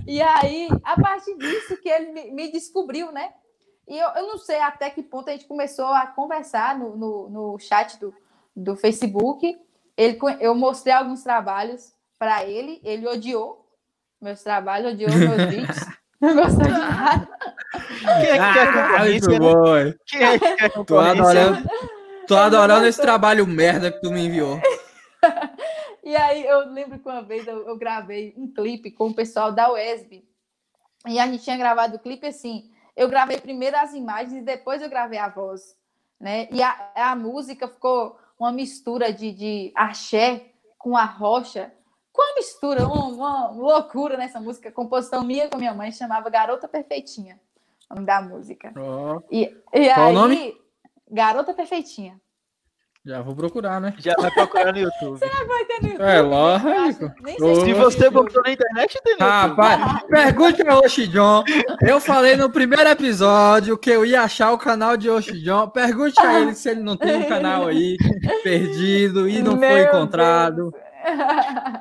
E 0.07 0.23
aí, 0.23 0.69
a 0.83 0.99
partir 0.99 1.37
disso 1.37 1.77
que 1.83 1.89
ele 1.89 2.13
me, 2.13 2.31
me 2.31 2.51
descobriu, 2.51 3.13
né? 3.13 3.35
E 3.89 3.99
eu, 3.99 4.09
eu 4.11 4.27
não 4.27 4.39
sei 4.39 4.61
até 4.61 4.91
que 4.91 5.03
ponto 5.03 5.31
a 5.31 5.33
gente 5.33 5.47
começou 5.47 5.87
a 5.87 6.07
conversar 6.07 6.79
no, 6.79 6.95
no, 6.95 7.31
no 7.31 7.59
chat 7.59 7.99
do, 7.99 8.15
do 8.55 8.77
Facebook. 8.77 9.59
Ele, 9.97 10.19
eu 10.41 10.55
mostrei 10.55 10.93
alguns 10.93 11.23
trabalhos 11.23 11.95
para 12.19 12.45
ele, 12.45 12.81
ele 12.85 13.09
odiou 13.09 13.67
meus 14.21 14.43
trabalhos, 14.43 14.93
odiou 14.93 15.11
meus 15.11 15.45
vídeos. 15.49 15.79
Não 16.21 16.35
gostou 16.35 16.65
de 16.65 16.71
nada. 16.71 17.29
Quem 18.01 18.29
é 18.29 18.33
que 18.33 18.53
quer 18.53 18.69
ah, 18.69 18.89
concorrência? 18.89 19.39
Né? 19.39 19.95
Quem 20.07 20.23
é 20.23 20.39
que 20.39 20.57
quer 20.57 20.85
Tô 20.85 20.99
adorando, 20.99 21.71
tô 22.27 22.37
adorando 22.37 22.87
esse 22.87 23.01
trabalho 23.01 23.47
merda 23.47 23.91
que 23.91 24.01
tu 24.01 24.11
me 24.11 24.27
enviou. 24.27 24.61
e 26.05 26.15
aí 26.15 26.45
eu 26.45 26.71
lembro 26.71 26.99
que 26.99 27.09
uma 27.09 27.23
vez 27.23 27.47
eu, 27.47 27.67
eu, 27.67 27.79
gravei 27.79 28.35
um 28.37 28.53
clipe 28.53 28.91
com 28.91 29.09
o 29.09 29.15
pessoal 29.15 29.51
da 29.51 29.73
UESB. 29.73 30.25
E 31.07 31.19
a 31.19 31.27
gente 31.27 31.45
tinha 31.45 31.57
gravado 31.57 31.97
o 31.97 32.01
clipe 32.01 32.27
assim 32.27 32.71
eu 32.99 33.09
gravei 33.09 33.39
primeiro 33.39 33.77
as 33.77 33.95
imagens 33.95 34.43
e 34.43 34.45
depois 34.45 34.83
eu 34.83 34.91
gravei 34.91 35.21
a 35.21 35.29
voz, 35.29 35.79
né? 36.19 36.49
E 36.51 36.61
a, 36.61 36.91
a 36.97 37.15
música 37.15 37.69
ficou 37.69 38.19
uma 38.37 38.51
mistura 38.51 39.13
de, 39.13 39.33
de 39.33 39.73
axé 39.73 40.47
com 40.77 40.97
a 40.97 41.05
rocha, 41.05 41.73
com 42.13 42.21
a 42.21 42.35
mistura, 42.35 42.89
uma, 42.89 43.07
uma 43.07 43.51
loucura 43.53 44.17
nessa 44.17 44.41
música, 44.41 44.73
composição 44.73 45.23
minha 45.23 45.49
com 45.49 45.59
minha 45.59 45.73
mãe, 45.73 45.93
chamava 45.93 46.29
Garota 46.29 46.67
Perfeitinha, 46.67 47.41
o 47.89 47.95
nome 47.95 48.07
da 48.07 48.21
música. 48.21 48.75
Oh. 48.77 49.23
E, 49.31 49.45
e 49.73 49.95
Qual 49.95 50.07
aí, 50.07 50.13
o 50.13 50.19
nome? 50.19 50.61
Garota 51.09 51.55
Perfeitinha. 51.55 52.21
Já 53.09 53.23
vou 53.23 53.35
procurar, 53.35 53.81
né? 53.81 53.95
Já 53.97 54.13
vai 54.19 54.31
procurar 54.31 54.71
no 54.71 54.81
YouTube. 54.81 55.19
Será 55.19 55.31
que 55.39 55.45
vai 55.47 55.65
ter 55.65 55.83
no 55.83 55.89
YouTube? 55.89 56.07
É 56.07 56.21
lógico. 56.21 57.13
Se 57.65 57.73
você 57.73 58.11
botou 58.11 58.43
na 58.43 58.53
internet, 58.53 59.01
tem 59.03 59.17
no 59.19 59.27
Rapaz, 59.27 59.81
YouTube. 59.81 60.09
pergunte 60.11 60.69
ao 60.69 60.79
Oxidjon. 60.81 61.45
Eu 61.81 62.01
falei 62.03 62.37
no 62.37 62.51
primeiro 62.51 62.87
episódio 62.87 63.79
que 63.79 63.89
eu 63.89 64.05
ia 64.05 64.21
achar 64.25 64.53
o 64.53 64.59
canal 64.59 64.95
de 64.95 65.09
Oxidjon. 65.09 65.69
Pergunte 65.69 66.21
a 66.21 66.39
ele 66.39 66.55
se 66.55 66.69
ele 66.69 66.83
não 66.83 66.99
tem 66.99 67.17
um 67.17 67.25
canal 67.25 67.67
aí 67.67 67.97
perdido 68.45 69.27
e 69.27 69.41
não 69.41 69.57
Meu 69.57 69.71
foi 69.71 69.85
encontrado. 69.85 70.71
Deus. 70.71 70.88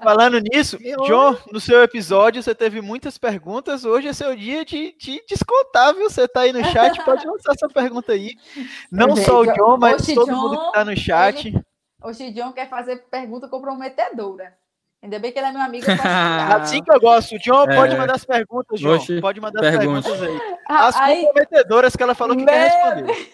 Falando 0.03 0.39
nisso, 0.39 0.77
John, 1.05 1.37
no 1.51 1.59
seu 1.59 1.83
episódio 1.83 2.41
você 2.41 2.53
teve 2.55 2.81
muitas 2.81 3.17
perguntas. 3.17 3.85
Hoje 3.85 4.07
é 4.07 4.13
seu 4.13 4.35
dia 4.35 4.63
de, 4.63 4.95
de 4.97 5.23
descontar, 5.27 5.93
viu? 5.93 6.09
Você 6.09 6.27
tá 6.27 6.41
aí 6.41 6.53
no 6.53 6.63
chat, 6.65 6.97
pode 7.05 7.25
lançar 7.25 7.53
essa 7.53 7.67
pergunta 7.67 8.13
aí. 8.13 8.35
Não 8.91 9.15
só 9.15 9.41
o 9.41 9.53
John, 9.53 9.77
mas 9.77 10.01
Oxi, 10.01 10.15
todo 10.15 10.27
John, 10.27 10.41
mundo 10.41 10.65
que 10.65 10.71
tá 10.71 10.85
no 10.85 10.95
chat. 10.95 11.53
O 12.01 12.11
John 12.11 12.53
quer 12.53 12.69
fazer 12.69 12.97
pergunta 13.09 13.47
comprometedora. 13.47 14.53
Ainda 15.01 15.19
bem 15.19 15.31
que 15.31 15.39
ele 15.39 15.47
é 15.47 15.51
meu 15.51 15.61
amigo. 15.61 15.85
assim 16.61 16.83
que 16.83 16.91
eu 16.91 16.99
gosto. 16.99 17.35
O 17.35 17.39
John 17.39 17.63
é. 17.63 17.75
pode 17.75 17.95
mandar 17.95 18.15
as 18.15 18.25
perguntas, 18.25 18.79
John. 18.79 18.95
Oxi, 18.95 19.21
pode 19.21 19.39
mandar 19.39 19.63
as 19.63 19.77
perguntas 19.77 20.21
aí. 20.21 20.39
Ah, 20.69 20.87
as 20.87 20.95
aí... 20.97 21.21
comprometedoras 21.21 21.95
que 21.95 22.03
ela 22.03 22.13
falou 22.13 22.35
que 22.35 22.43
meu... 22.43 22.53
quer 22.53 22.69
responder. 22.69 23.31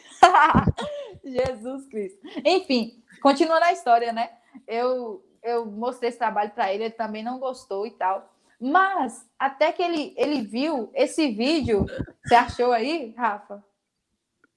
Jesus 1.26 1.88
Cristo. 1.88 2.20
Enfim, 2.46 3.02
continuando 3.24 3.66
a 3.66 3.72
história, 3.72 4.14
né? 4.14 4.30
Eu 4.68 5.24
eu 5.44 5.66
mostrei 5.66 6.10
esse 6.10 6.18
trabalho 6.18 6.52
para 6.52 6.74
ele, 6.74 6.86
ele 6.86 6.94
também 6.94 7.24
não 7.24 7.40
gostou 7.40 7.86
e 7.86 7.92
tal. 7.92 8.34
Mas 8.60 9.28
até 9.38 9.72
que 9.72 9.84
ele, 9.84 10.14
ele 10.18 10.42
viu 10.42 10.90
esse 10.94 11.32
vídeo, 11.32 11.86
você 12.24 12.36
achou 12.36 12.72
aí, 12.72 13.14
Rafa? 13.18 13.64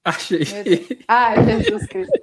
Achei. 0.03 0.39
Ai, 1.07 1.35
Jesus 1.61 1.85
Cristo. 1.87 2.17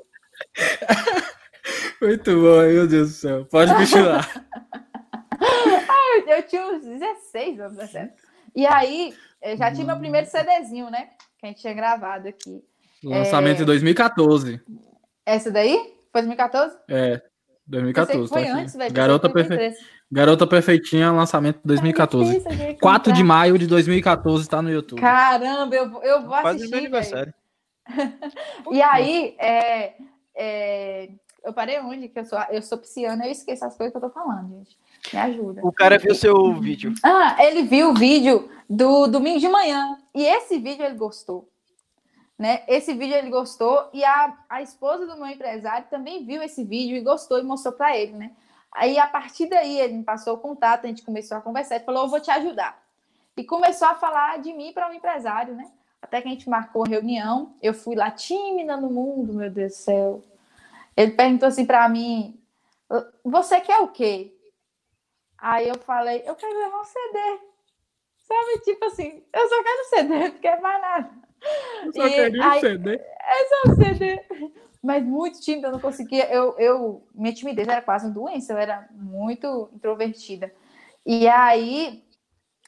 Muito 2.01 2.35
bom, 2.35 2.63
meu 2.63 2.89
Deus 2.89 3.11
do 3.11 3.15
céu. 3.15 3.45
Pode 3.47 3.75
continuar. 3.75 4.27
Ai, 5.39 6.39
eu 6.39 6.43
tinha 6.45 6.67
uns 6.67 6.85
16 6.85 7.61
anos, 7.61 7.77
17. 7.77 8.15
E 8.57 8.67
aí, 8.67 9.15
já 9.59 9.71
tinha 9.71 9.87
meu 9.87 9.99
primeiro 9.99 10.27
CDzinho, 10.27 10.91
né? 10.91 11.11
Que 11.39 11.47
a 11.47 11.49
gente 11.49 11.61
tinha 11.61 11.75
gravado 11.75 12.29
aqui. 12.29 12.65
Lançamento 13.03 13.59
é... 13.61 13.63
em 13.63 13.67
2014. 13.67 14.63
Essa 15.27 15.51
daí? 15.51 15.77
Foi 16.11 16.23
2014? 16.23 16.79
É. 16.89 17.21
2014. 17.67 18.29
Foi 18.29 18.45
tá 18.45 18.53
antes, 18.53 18.75
velho. 18.75 18.93
Garota, 18.93 19.31
perfe... 19.31 19.75
Garota 20.11 20.47
Perfeitinha, 20.47 21.11
lançamento 21.11 21.61
2014. 21.65 22.43
Ai, 22.47 22.75
4 22.81 23.13
de 23.13 23.25
maio 23.25 23.59
de 23.59 23.67
2014 23.67 24.49
tá 24.49 24.63
no 24.63 24.71
YouTube. 24.71 25.01
Caramba, 25.01 25.75
eu, 25.75 26.03
eu 26.03 26.21
vou 26.23 26.41
Quase 26.41 26.59
assistir. 26.59 26.71
Meu 26.71 26.79
aniversário. 26.79 27.35
e 28.71 28.81
aí, 28.81 29.35
é, 29.39 29.95
é, 30.37 31.09
eu 31.43 31.53
parei 31.53 31.81
onde? 31.81 32.09
Que 32.09 32.21
eu 32.21 32.25
sou, 32.25 32.39
eu 32.51 32.63
sou 32.63 32.79
pisciana, 32.79 33.27
eu 33.27 33.33
esqueço 33.33 33.65
as 33.65 33.77
coisas 33.77 33.93
que 33.93 33.97
eu 33.97 34.09
tô 34.09 34.11
falando, 34.11 34.51
gente. 34.59 34.79
Me 35.13 35.19
ajuda. 35.19 35.61
O 35.65 35.73
cara 35.73 35.99
viu 35.99 36.15
seu 36.15 36.55
vídeo. 36.55 36.95
Ah, 37.03 37.37
ele 37.41 37.65
viu 37.65 37.91
o 37.91 37.95
vídeo 37.95 38.49
do 38.69 39.07
domingo 39.07 39.41
de 39.41 39.49
manhã. 39.49 39.99
E 40.15 40.25
esse 40.25 40.59
vídeo 40.59 40.85
ele 40.85 40.97
gostou. 40.97 41.49
Né? 42.39 42.65
Esse 42.67 42.93
vídeo 42.95 43.17
ele 43.17 43.31
gostou 43.31 43.89
e 43.93 44.05
a, 44.05 44.37
a 44.49 44.61
esposa 44.61 45.07
do 45.07 45.17
meu 45.17 45.29
empresário 45.29 45.87
também 45.89 46.25
viu 46.25 46.43
esse 46.43 46.65
vídeo 46.65 46.97
e 46.97 47.01
gostou 47.01 47.39
e 47.39 47.45
mostrou 47.45 47.73
para 47.75 47.97
ele, 47.97 48.13
né? 48.13 48.33
Aí 48.73 48.99
a 48.99 49.07
partir 49.07 49.47
daí 49.47 49.79
ele 49.79 49.95
me 49.95 50.03
passou 50.03 50.35
o 50.35 50.39
contato, 50.39 50.85
a 50.85 50.89
gente 50.89 51.05
começou 51.05 51.37
a 51.37 51.41
conversar, 51.41 51.77
ele 51.77 51.85
falou: 51.85 52.05
"Eu 52.05 52.09
vou 52.09 52.21
te 52.21 52.31
ajudar". 52.33 52.83
E 53.37 53.45
começou 53.45 53.87
a 53.87 53.95
falar 53.95 54.41
de 54.41 54.53
mim 54.53 54.73
para 54.73 54.89
o 54.89 54.91
um 54.91 54.95
empresário, 54.95 55.55
né? 55.55 55.71
Até 56.03 56.21
que 56.21 56.29
a 56.29 56.31
gente 56.31 56.49
marcou 56.51 56.85
a 56.85 56.89
reunião, 56.89 57.55
eu 57.63 57.73
fui 57.73 57.95
lá 57.95 58.11
tímida 58.11 58.77
no 58.77 58.91
mundo, 58.91 59.33
meu 59.33 59.51
Deus 59.51 59.73
do 59.73 59.77
céu. 59.77 60.23
Ele 60.97 61.13
perguntou 61.13 61.49
assim 61.49 61.65
para 61.65 61.89
mim: 61.89 62.37
"Você 63.25 63.61
quer 63.61 63.79
o 63.79 63.89
quê?" 63.89 64.37
Aí 65.39 65.69
eu 65.69 65.79
falei: 65.79 66.23
"Eu 66.27 66.35
quero 66.35 66.59
levar 66.59 66.81
um 66.81 66.85
CD". 66.85 67.41
Sabe, 68.27 68.59
tipo 68.65 68.85
assim, 68.87 69.23
eu 69.33 69.49
só 69.49 69.63
quero 69.63 69.85
CD, 69.85 70.29
não 70.31 70.39
quero 70.39 70.63
mais 70.63 70.81
nada. 70.81 71.24
Eu 71.85 71.93
só 71.93 72.09
queria 72.09 72.49
um 72.49 72.61
CD. 72.61 72.95
É 72.95 73.49
só 73.49 73.71
um 73.71 73.77
CD. 73.77 74.21
Mas 74.83 75.03
muito 75.03 75.41
tímida, 75.41 75.69
eu 75.69 75.73
não 75.73 75.81
conseguia. 75.81 76.31
Eu, 76.31 76.59
eu, 76.59 77.09
minha 77.15 77.33
timidez 77.33 77.67
era 77.67 77.81
quase 77.81 78.07
uma 78.07 78.13
doença, 78.13 78.53
eu 78.53 78.59
era 78.59 78.87
muito 78.93 79.71
introvertida. 79.73 80.53
E 81.07 81.27
aí, 81.27 82.05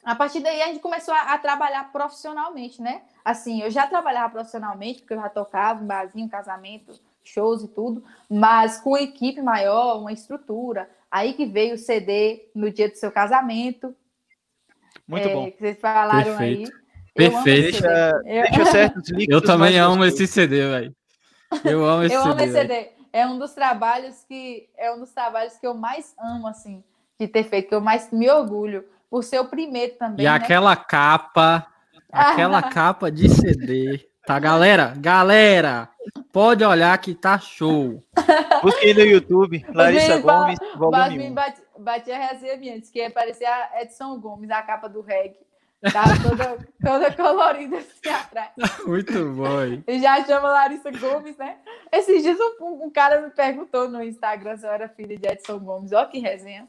a 0.02 0.14
partir 0.14 0.40
daí, 0.40 0.62
a 0.62 0.66
gente 0.68 0.80
começou 0.80 1.12
a, 1.12 1.35
a 1.35 1.38
trabalhar 1.38 1.92
profissionalmente, 1.92 2.80
né? 2.80 3.02
Assim, 3.23 3.61
eu 3.61 3.71
já 3.71 3.87
trabalhava 3.87 4.33
profissionalmente, 4.33 5.00
porque 5.00 5.12
eu 5.12 5.21
já 5.21 5.28
tocava 5.28 5.83
em 5.83 5.87
barzinho, 5.87 6.28
casamento, 6.28 6.99
shows 7.23 7.62
e 7.62 7.68
tudo, 7.68 8.02
mas 8.30 8.80
com 8.80 8.97
equipe 8.97 9.42
maior, 9.42 10.00
uma 10.00 10.12
estrutura. 10.12 10.88
Aí 11.11 11.35
que 11.35 11.45
veio 11.45 11.75
o 11.75 11.78
CD 11.78 12.49
no 12.54 12.71
dia 12.71 12.88
do 12.88 12.97
seu 12.97 13.12
casamento. 13.12 13.95
Muito 15.06 15.28
é, 15.28 15.33
bom. 15.33 15.50
Que 15.50 15.59
vocês 15.59 15.78
falaram 15.78 16.37
Perfeito. 16.37 16.73
aí. 16.73 16.86
Perfeito. 17.16 17.80
Deixa, 17.80 18.23
deixa 18.25 18.66
certos 18.66 19.11
Eu 19.28 19.40
também 19.40 19.78
amo 19.78 20.04
esse 20.04 20.26
CD, 20.26 20.68
velho. 20.68 20.96
Eu 21.64 21.85
amo 21.85 22.02
esse 22.04 22.14
eu 22.14 22.23
CD. 22.23 22.28
Eu 22.28 22.32
amo 22.32 22.42
esse 22.42 22.52
CD. 22.52 22.88
É 23.12 23.26
um 23.26 23.38
dos 23.38 23.52
trabalhos 23.52 24.25
que 24.25 24.68
é 24.76 24.92
um 24.92 25.00
dos 25.00 25.11
trabalhos 25.12 25.54
que 25.56 25.66
eu 25.66 25.73
mais 25.73 26.14
amo, 26.20 26.46
assim, 26.46 26.85
de 27.18 27.26
ter 27.26 27.44
feito, 27.44 27.68
que 27.70 27.75
eu 27.75 27.80
mais 27.80 28.12
me 28.12 28.28
orgulho, 28.30 28.85
por 29.11 29.25
ser 29.25 29.40
o 29.40 29.46
primeiro 29.46 29.94
também. 29.94 30.26
E 30.26 30.28
né? 30.28 30.35
aquela 30.35 30.76
capa, 30.76 31.66
aquela 32.12 32.61
capa 32.70 33.11
de 33.11 33.28
CD. 33.30 34.06
Tá, 34.26 34.38
galera? 34.38 34.92
Galera, 34.99 35.88
pode 36.32 36.64
olhar 36.64 36.99
que 36.99 37.14
tá 37.14 37.38
show. 37.38 38.02
Busquei 38.62 38.92
no 38.92 39.00
YouTube, 39.00 39.64
Larissa 39.73 40.18
Gomes, 40.18 40.58
volume 40.76 41.30
1. 41.30 41.32
Bati, 41.32 41.62
bati 41.78 42.12
a 42.12 42.18
resenha 42.18 42.76
antes, 42.76 42.90
que 42.90 42.99
ia 42.99 43.11
parecer 43.11 43.46
a 43.46 43.80
Edson 43.80 44.18
Gomes, 44.18 44.50
a 44.50 44.61
capa 44.62 44.88
do 44.88 45.00
reggae. 45.00 45.46
Tava 45.92 46.21
toda, 46.23 46.59
toda 46.83 47.12
colorida 47.12 47.76
assim 47.78 48.09
atrás. 48.09 48.50
Muito 48.87 49.12
bom. 49.33 49.83
E 49.87 50.00
já 50.00 50.25
chama 50.25 50.49
Larissa 50.49 50.90
Gomes, 50.90 51.37
né? 51.37 51.56
Esses 51.92 52.23
dias 52.23 52.38
um, 52.61 52.87
um, 52.87 52.90
cara 52.90 53.21
me 53.21 53.30
perguntou 53.30 53.88
no 53.88 54.02
Instagram 54.02 54.56
se 54.56 54.66
eu 54.66 54.71
era 54.71 54.88
filha 54.88 55.16
de 55.16 55.28
Edson 55.28 55.59
Gomes. 55.59 55.92
Olha 55.92 56.06
que 56.06 56.18
resenha. 56.18 56.66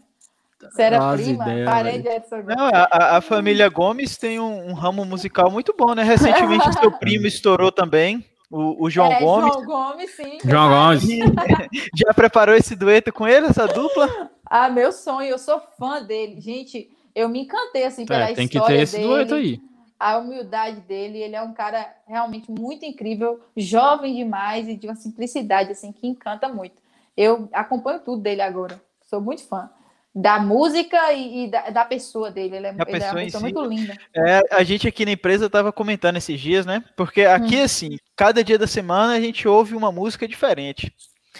Você 0.59 0.81
era 0.81 0.97
Nossa 0.97 1.23
prima, 1.23 1.43
ideia, 1.43 1.65
parente 1.65 2.01
de 2.01 2.09
Edson 2.09 2.41
Gomes. 2.41 2.55
Não, 2.57 2.65
a, 2.67 3.17
a, 3.17 3.21
família 3.21 3.69
Gomes 3.69 4.17
tem 4.17 4.39
um, 4.39 4.69
um, 4.69 4.73
ramo 4.73 5.05
musical 5.05 5.49
muito 5.49 5.73
bom, 5.77 5.93
né? 5.93 6.03
Recentemente 6.03 6.73
seu 6.73 6.91
primo 6.99 7.27
estourou 7.27 7.71
também. 7.71 8.25
O, 8.49 8.85
o 8.85 8.89
João 8.89 9.11
é, 9.11 9.19
Gomes. 9.19 9.53
João 9.53 9.65
Gomes, 9.65 10.15
sim. 10.15 10.37
João 10.43 10.69
Gomes. 10.69 11.03
Já 11.95 12.13
preparou 12.13 12.55
esse 12.55 12.75
dueto 12.75 13.13
com 13.13 13.27
ele, 13.27 13.47
essa 13.47 13.67
dupla? 13.67 14.29
Ah, 14.45 14.69
meu 14.69 14.91
sonho, 14.91 15.29
eu 15.29 15.37
sou 15.37 15.61
fã 15.77 16.01
dele. 16.01 16.39
Gente, 16.39 16.89
eu 17.17 17.27
me 17.27 17.41
encantei 17.41 17.83
assim 17.83 18.05
pela 18.05 18.29
é, 18.29 18.33
tem 18.35 18.45
história 18.45 18.67
que 18.67 18.75
ter 18.75 18.81
esse 18.83 18.97
dele, 18.97 19.33
aí. 19.33 19.61
a 19.99 20.19
humildade 20.19 20.81
dele. 20.81 21.17
Ele 21.17 21.35
é 21.35 21.41
um 21.41 21.51
cara 21.51 21.91
realmente 22.07 22.51
muito 22.51 22.85
incrível, 22.85 23.41
jovem 23.57 24.15
demais 24.15 24.69
e 24.69 24.75
de 24.75 24.87
uma 24.87 24.95
simplicidade 24.95 25.71
assim 25.71 25.91
que 25.91 26.05
encanta 26.05 26.47
muito. 26.47 26.75
Eu 27.17 27.49
acompanho 27.51 27.99
tudo 28.01 28.21
dele 28.21 28.41
agora, 28.41 28.79
sou 29.01 29.19
muito 29.19 29.43
fã 29.43 29.67
da 30.13 30.39
música 30.39 31.13
e, 31.13 31.45
e 31.45 31.47
da, 31.47 31.69
da, 31.69 31.85
pessoa 31.85 32.31
dele. 32.31 32.55
Ele 32.55 32.67
é, 32.67 32.69
ele 32.69 33.03
é 33.03 33.11
uma 33.11 33.15
pessoa 33.15 33.39
si. 33.39 33.39
muito 33.39 33.63
linda. 33.65 33.95
É, 34.15 34.41
a 34.51 34.63
gente 34.63 34.87
aqui 34.87 35.05
na 35.05 35.11
empresa 35.11 35.45
estava 35.45 35.71
comentando 35.71 36.17
esses 36.17 36.39
dias, 36.39 36.65
né? 36.65 36.83
Porque 36.95 37.21
aqui, 37.21 37.57
hum. 37.57 37.63
assim, 37.63 37.97
cada 38.15 38.43
dia 38.43 38.57
da 38.57 38.65
semana 38.65 39.13
a 39.13 39.19
gente 39.19 39.47
ouve 39.47 39.75
uma 39.75 39.91
música 39.91 40.27
diferente. 40.27 40.91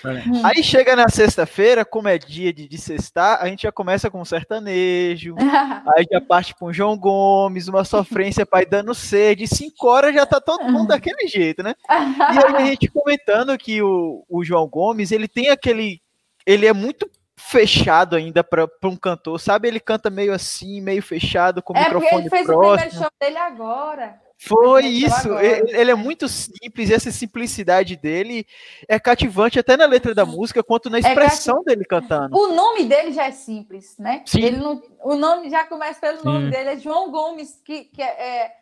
Hum. 0.03 0.45
Aí 0.45 0.63
chega 0.63 0.95
na 0.95 1.09
sexta-feira, 1.09 1.85
como 1.85 2.07
é 2.07 2.17
dia 2.17 2.53
de, 2.53 2.67
de 2.67 2.77
sextar, 2.77 3.39
a 3.41 3.47
gente 3.47 3.63
já 3.63 3.71
começa 3.71 4.09
com 4.09 4.21
um 4.21 4.25
sertanejo, 4.25 5.35
aí 5.95 6.05
já 6.11 6.21
parte 6.21 6.55
com 6.55 6.65
o 6.67 6.73
João 6.73 6.97
Gomes, 6.97 7.67
uma 7.67 7.83
sofrência 7.83 8.45
pai 8.45 8.65
dando 8.65 8.93
sede, 8.93 9.47
cinco 9.47 9.87
horas 9.87 10.13
já 10.13 10.25
tá 10.25 10.39
todo 10.39 10.65
mundo 10.65 10.87
daquele 10.87 11.27
jeito, 11.27 11.63
né? 11.63 11.73
E 11.87 12.45
aí 12.45 12.55
a 12.55 12.65
gente 12.65 12.87
comentando 12.87 13.57
que 13.57 13.81
o, 13.81 14.25
o 14.29 14.43
João 14.43 14.67
Gomes, 14.67 15.11
ele 15.11 15.27
tem 15.27 15.49
aquele. 15.49 16.01
Ele 16.45 16.65
é 16.65 16.73
muito 16.73 17.09
fechado 17.37 18.15
ainda 18.15 18.43
para 18.43 18.67
um 18.83 18.95
cantor, 18.95 19.39
sabe? 19.39 19.67
Ele 19.67 19.79
canta 19.79 20.09
meio 20.09 20.33
assim, 20.33 20.81
meio 20.81 21.01
fechado, 21.01 21.61
com 21.61 21.73
o 21.73 21.77
é 21.77 21.83
microfone 21.83 22.21
ele 22.21 22.29
fez 22.29 22.45
próximo. 22.45 22.73
o 22.73 22.77
primeiro 22.77 22.97
show 22.97 23.11
dele 23.19 23.37
agora. 23.37 24.26
Foi 24.39 24.86
isso, 24.86 25.34
ele, 25.39 25.75
ele, 25.75 25.91
é 25.91 25.96
muito 25.96 26.27
simples 26.29 26.89
e 26.89 26.94
essa 26.94 27.12
simplicidade 27.12 27.96
dele 27.96 28.46
é 28.88 29.00
cativante 29.00 29.58
até 29.58 29.75
na 29.75 29.88
letra 29.88 30.13
da 30.13 30.27
música, 30.27 30.63
quanto 30.63 30.91
na 30.91 30.98
é 30.98 31.00
expressão 31.00 31.62
é 31.62 31.72
dele 31.72 31.84
cantando. 31.84 32.38
O 32.38 32.53
nome 32.53 32.86
dele 32.86 33.12
já 33.12 33.25
é 33.25 33.32
simples, 33.32 33.98
né? 33.98 34.22
Sim. 34.27 34.44
Ele 34.44 34.58
não, 34.58 34.79
o 35.03 35.15
nome 35.15 35.50
já 35.50 35.65
começa 35.65 36.00
pelo 36.00 36.24
nome 36.24 36.46
Sim. 36.46 36.51
dele, 36.51 36.70
é 36.70 36.77
João 36.77 37.10
Gomes, 37.10 37.60
que, 37.65 37.86
que 37.86 38.01
é, 38.01 38.06
é, 38.06 38.56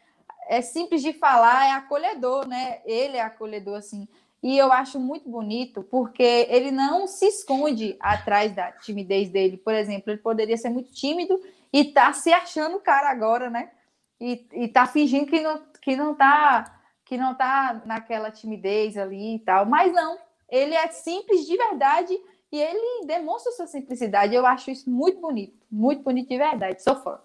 é 0.48 0.62
simples 0.62 1.02
de 1.02 1.12
falar, 1.12 1.68
é 1.68 1.72
acolhedor, 1.72 2.48
né? 2.48 2.80
Ele 2.86 3.18
é 3.18 3.22
acolhedor, 3.22 3.76
assim. 3.76 4.08
E 4.42 4.58
eu 4.58 4.72
acho 4.72 4.98
muito 4.98 5.28
bonito 5.28 5.84
porque 5.84 6.48
ele 6.50 6.72
não 6.72 7.06
se 7.06 7.26
esconde 7.26 7.98
atrás 8.00 8.56
da 8.56 8.72
timidez 8.72 9.30
dele. 9.30 9.58
Por 9.58 9.74
exemplo, 9.74 10.12
ele 10.12 10.22
poderia 10.22 10.56
ser 10.56 10.70
muito 10.70 10.94
tímido 10.94 11.38
e 11.74 11.84
tá 11.86 12.14
se 12.14 12.32
achando 12.32 12.80
cara 12.80 13.10
agora, 13.10 13.50
né? 13.50 13.72
E, 14.20 14.48
e 14.54 14.68
tá 14.68 14.86
fingindo 14.86 15.28
que 15.28 15.42
não, 15.42 15.62
que 15.82 15.96
não 15.96 16.16
tá 16.16 16.72
que 17.06 17.18
não 17.18 17.36
tá 17.36 17.84
naquela 17.86 18.32
timidez 18.32 18.98
ali 18.98 19.36
e 19.36 19.40
tal, 19.40 19.68
mas 19.68 19.94
não, 19.94 20.18
ele 20.50 20.74
é 20.74 20.88
simples 20.88 21.46
de 21.46 21.56
verdade 21.56 22.18
e 22.52 22.60
ele 22.60 23.06
demonstra 23.06 23.52
sua 23.52 23.68
simplicidade. 23.68 24.34
Eu 24.34 24.46
acho 24.46 24.72
isso 24.72 24.90
muito 24.90 25.22
bonito, 25.22 25.56
muito 25.70 26.02
bonito 26.02 26.30
de 26.30 26.38
verdade. 26.38 26.82
Sou 26.82 26.96
fã. 26.96 27.20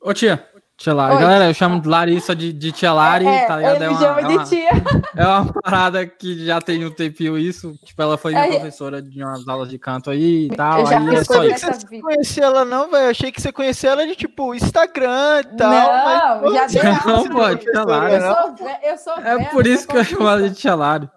Ô 0.00 0.12
tia, 0.12 0.46
Tia 0.78 0.94
Lari. 0.94 1.18
Galera, 1.18 1.46
eu 1.46 1.54
chamo 1.54 1.82
Larissa 1.84 2.36
de, 2.36 2.52
de 2.52 2.70
Tia 2.70 2.92
Lari, 2.92 3.26
é, 3.26 3.46
tá 3.46 3.56
ligado? 3.56 3.82
É 3.82 3.88
uma, 3.88 4.20
é, 4.20 4.26
uma, 4.28 4.44
tia. 4.44 4.70
é 5.16 5.26
uma 5.26 5.52
parada 5.52 6.06
que 6.06 6.46
já 6.46 6.60
tem 6.60 6.86
um 6.86 6.90
tempinho 6.90 7.36
isso. 7.36 7.76
Tipo, 7.84 8.00
ela 8.00 8.16
foi 8.16 8.30
minha 8.30 8.46
é, 8.46 8.50
professora 8.50 9.02
de 9.02 9.20
umas 9.20 9.46
aulas 9.48 9.68
de 9.68 9.76
canto 9.76 10.08
aí 10.08 10.46
e 10.46 10.48
tal. 10.50 10.78
Eu 10.78 10.86
já 10.86 11.00
aí 11.00 11.16
é 11.16 11.24
só 11.24 11.44
isso. 11.44 11.66
Você 11.66 12.00
conhecia 12.00 12.44
ela 12.44 12.64
não, 12.64 12.88
velho? 12.88 13.10
Achei 13.10 13.32
que 13.32 13.42
você 13.42 13.50
conhecia 13.50 13.90
ela 13.90 14.06
de, 14.06 14.14
tipo, 14.14 14.54
Instagram 14.54 15.40
e 15.40 15.56
tal. 15.56 15.68
Não, 15.68 16.52
mas, 16.52 16.72
já 16.72 16.82
deu 16.82 17.12
Não, 17.12 17.28
pô, 17.28 17.56
Tia 17.56 17.82
Lari. 17.82 18.14
Eu 18.14 18.20
sou, 18.20 18.68
eu 18.84 18.98
sou 18.98 19.14
É 19.14 19.44
por 19.46 19.66
isso 19.66 19.88
que 19.88 19.96
eu 19.96 20.04
chamo 20.04 20.28
ela 20.28 20.48
de 20.48 20.54
Tia 20.54 20.76
Lari. 20.76 21.10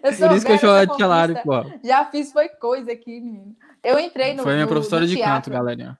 Eu 0.00 0.28
por 0.28 0.36
isso 0.36 0.46
que 0.46 0.52
eu 0.52 0.58
chamo 0.58 0.72
ela 0.74 0.86
de 0.86 0.96
Tia 0.96 1.06
Lari, 1.08 1.42
pô. 1.42 1.64
Já 1.82 2.04
fiz 2.04 2.30
foi 2.30 2.48
coisa 2.50 2.92
aqui, 2.92 3.20
menino. 3.20 3.56
Eu 3.82 3.98
entrei 3.98 4.34
no 4.34 4.44
Foi 4.44 4.54
minha 4.54 4.68
professora 4.68 5.04
de 5.08 5.18
canto, 5.18 5.50
galerinha. 5.50 5.98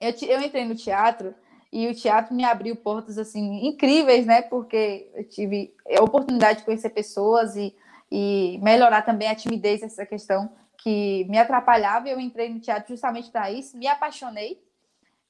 Eu, 0.00 0.14
eu 0.28 0.40
entrei 0.40 0.64
no 0.64 0.76
teatro 0.76 1.34
e 1.74 1.88
o 1.88 1.94
teatro 1.94 2.32
me 2.32 2.44
abriu 2.44 2.76
portas 2.76 3.18
assim 3.18 3.66
incríveis, 3.66 4.24
né? 4.24 4.42
Porque 4.42 5.10
eu 5.12 5.28
tive 5.28 5.74
a 5.98 6.04
oportunidade 6.04 6.60
de 6.60 6.64
conhecer 6.64 6.90
pessoas 6.90 7.56
e, 7.56 7.74
e 8.08 8.60
melhorar 8.62 9.02
também 9.02 9.28
a 9.28 9.34
timidez 9.34 9.82
essa 9.82 10.06
questão 10.06 10.52
que 10.78 11.26
me 11.28 11.36
atrapalhava. 11.36 12.08
Eu 12.08 12.20
entrei 12.20 12.48
no 12.48 12.60
teatro 12.60 12.90
justamente 12.90 13.28
para 13.28 13.50
isso, 13.50 13.76
me 13.76 13.88
apaixonei. 13.88 14.62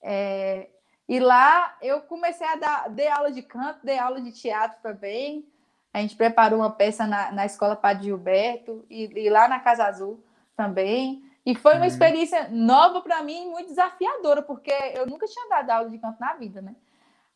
É, 0.02 0.68
e 1.08 1.18
lá 1.18 1.78
eu 1.80 2.02
comecei 2.02 2.46
a 2.46 2.56
dar 2.56 2.90
dei 2.90 3.08
aula 3.08 3.32
de 3.32 3.40
canto, 3.40 3.78
dei 3.82 3.98
aula 3.98 4.20
de 4.20 4.30
teatro 4.30 4.76
também. 4.82 5.48
A 5.94 6.02
gente 6.02 6.14
preparou 6.14 6.58
uma 6.58 6.70
peça 6.70 7.06
na, 7.06 7.32
na 7.32 7.46
escola 7.46 7.74
Padre 7.74 8.04
Gilberto 8.04 8.84
e, 8.90 9.04
e 9.18 9.30
lá 9.30 9.48
na 9.48 9.60
Casa 9.60 9.86
Azul 9.86 10.22
também. 10.54 11.24
E 11.46 11.54
foi 11.54 11.74
uma 11.74 11.80
uhum. 11.80 11.86
experiência 11.86 12.48
nova 12.50 13.02
para 13.02 13.22
mim, 13.22 13.50
muito 13.50 13.68
desafiadora, 13.68 14.42
porque 14.42 14.72
eu 14.94 15.06
nunca 15.06 15.26
tinha 15.26 15.48
dado 15.48 15.70
aula 15.70 15.90
de 15.90 15.98
canto 15.98 16.18
na 16.18 16.32
vida, 16.34 16.62
né? 16.62 16.74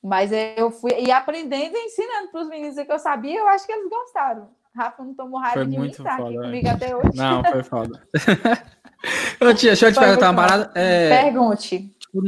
Mas 0.02 0.30
eu 0.32 0.70
fui 0.70 0.92
e 0.98 1.10
aprendendo 1.10 1.76
e 1.76 1.86
ensinando 1.86 2.28
para 2.30 2.42
os 2.42 2.48
meninos 2.48 2.74
que 2.74 2.92
eu 2.92 2.98
sabia, 2.98 3.38
eu 3.38 3.48
acho 3.48 3.66
que 3.66 3.72
eles 3.72 3.90
gostaram. 3.90 4.48
Rafa 4.74 5.02
não 5.02 5.12
tomou 5.12 5.40
raiva 5.40 5.54
foi 5.54 5.66
de 5.66 5.76
muito 5.76 5.98
mim, 5.98 6.04
tá 6.04 6.16
foda, 6.16 6.28
aqui 6.28 6.38
comigo 6.38 6.68
até 6.68 6.96
hoje. 6.96 7.16
Não, 7.16 7.44
foi 7.44 7.62
foda. 7.64 8.08
Ô, 9.40 9.54
tia, 9.54 9.70
deixa 9.70 9.86
eu 9.86 9.92
te 9.92 9.96
foi 9.96 10.04
perguntar 10.04 10.30
uma 10.30 10.42
parada. 10.42 10.70
É, 10.74 11.22
Pergunte. 11.22 11.94
Tipo, 11.98 12.22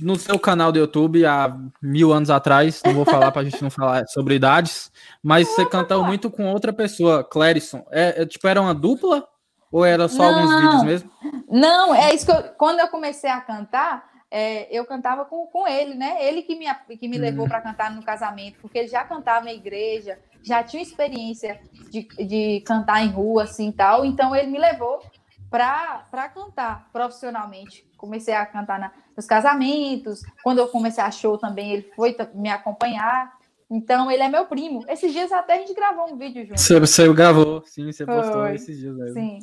no 0.00 0.16
seu 0.16 0.38
canal 0.38 0.70
do 0.70 0.78
YouTube, 0.78 1.24
há 1.26 1.56
mil 1.82 2.12
anos 2.12 2.30
atrás, 2.30 2.80
não 2.84 2.94
vou 2.94 3.04
falar 3.04 3.32
para 3.32 3.42
a 3.42 3.44
gente 3.44 3.60
não 3.62 3.70
falar 3.70 4.06
sobre 4.06 4.34
idades, 4.34 4.92
mas 5.22 5.48
você 5.48 5.66
cantou 5.66 6.04
muito 6.04 6.30
com 6.30 6.46
outra 6.52 6.72
pessoa, 6.72 7.24
Clérison. 7.24 7.84
É, 7.90 8.22
é, 8.22 8.26
tipo, 8.26 8.46
era 8.46 8.60
uma 8.60 8.74
dupla 8.74 9.26
ou 9.74 9.84
era 9.84 10.06
só 10.06 10.30
não, 10.30 10.38
alguns 10.38 10.60
vídeos 10.60 10.82
mesmo? 10.84 11.10
Não, 11.50 11.92
é 11.92 12.14
isso 12.14 12.24
que 12.24 12.30
eu, 12.30 12.44
quando 12.56 12.78
eu 12.78 12.86
comecei 12.86 13.28
a 13.28 13.40
cantar, 13.40 14.08
é, 14.30 14.68
eu 14.70 14.84
cantava 14.84 15.24
com, 15.24 15.48
com 15.48 15.66
ele, 15.66 15.96
né? 15.96 16.16
Ele 16.24 16.42
que 16.42 16.54
me, 16.54 16.66
que 16.96 17.08
me 17.08 17.18
levou 17.18 17.44
hum. 17.44 17.48
para 17.48 17.60
cantar 17.60 17.90
no 17.90 18.00
casamento, 18.00 18.60
porque 18.60 18.78
ele 18.78 18.86
já 18.86 19.02
cantava 19.02 19.46
na 19.46 19.52
igreja, 19.52 20.16
já 20.44 20.62
tinha 20.62 20.80
experiência 20.80 21.60
de, 21.90 22.06
de 22.24 22.60
cantar 22.64 23.04
em 23.04 23.10
rua, 23.10 23.42
assim 23.42 23.72
tal. 23.72 24.04
Então 24.04 24.34
ele 24.36 24.46
me 24.46 24.60
levou 24.60 25.02
para 25.50 26.28
cantar 26.32 26.88
profissionalmente. 26.92 27.84
Comecei 27.96 28.34
a 28.34 28.46
cantar 28.46 28.78
na, 28.78 28.92
nos 29.16 29.26
casamentos. 29.26 30.22
Quando 30.44 30.58
eu 30.58 30.68
comecei 30.68 31.02
a 31.02 31.10
show 31.10 31.36
também, 31.36 31.72
ele 31.72 31.90
foi 31.96 32.16
me 32.32 32.48
acompanhar. 32.48 33.32
Então, 33.68 34.08
ele 34.08 34.22
é 34.22 34.28
meu 34.28 34.46
primo. 34.46 34.84
Esses 34.88 35.12
dias 35.12 35.32
até 35.32 35.54
a 35.54 35.58
gente 35.58 35.74
gravou 35.74 36.12
um 36.12 36.16
vídeo 36.16 36.46
junto. 36.46 36.60
Você, 36.60 36.78
você 36.78 37.12
gravou, 37.12 37.64
sim, 37.64 37.90
você 37.90 38.06
postou 38.06 38.46
esses 38.48 38.78
dias 38.78 38.94
mesmo. 38.94 39.14
Sim. 39.14 39.40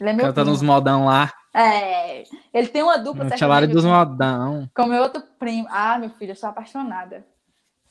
Ele 0.00 0.10
é 0.10 0.12
meu 0.12 0.26
Cantando 0.26 0.50
uns 0.50 0.62
modão 0.62 1.06
lá. 1.06 1.32
É, 1.54 2.22
ele 2.52 2.68
tem 2.68 2.82
uma 2.82 2.98
dupla 2.98 3.28
sertaneja. 3.28 3.66
dos 3.66 3.84
modão. 3.84 4.68
Com 4.74 4.86
meu 4.86 5.02
outro 5.02 5.22
primo. 5.38 5.66
Ah, 5.70 5.98
meu 5.98 6.10
filho, 6.10 6.32
eu 6.32 6.36
sou 6.36 6.50
apaixonada. 6.50 7.24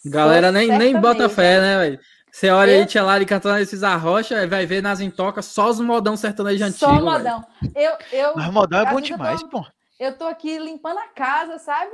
Galera 0.06 0.52
nem, 0.52 0.68
nem 0.78 1.00
bota 1.00 1.28
fé, 1.28 1.60
né, 1.60 1.78
velho? 1.80 2.00
Você 2.32 2.50
olha 2.50 2.72
eu... 2.72 2.82
aí, 2.82 2.86
Tia 2.86 3.02
Lari 3.02 3.26
cantando 3.26 3.58
esses 3.60 3.82
arrocha, 3.82 4.46
vai 4.46 4.66
ver 4.66 4.84
nas 4.84 5.00
intocas 5.00 5.46
só 5.46 5.70
os 5.70 5.80
modão 5.80 6.18
sertanejo 6.18 6.66
antigo. 6.66 6.78
Só 6.78 7.02
modão. 7.02 7.44
Eu, 7.74 7.94
eu, 8.12 8.36
Mas 8.36 8.52
modão 8.52 8.82
é 8.82 8.92
bom 8.92 9.00
demais, 9.00 9.42
tô, 9.42 9.48
pô. 9.48 9.66
Eu 10.00 10.18
tô 10.18 10.26
aqui 10.26 10.60
limpando 10.60 11.00
a 11.00 11.08
casa, 11.08 11.58
sabe? 11.58 11.92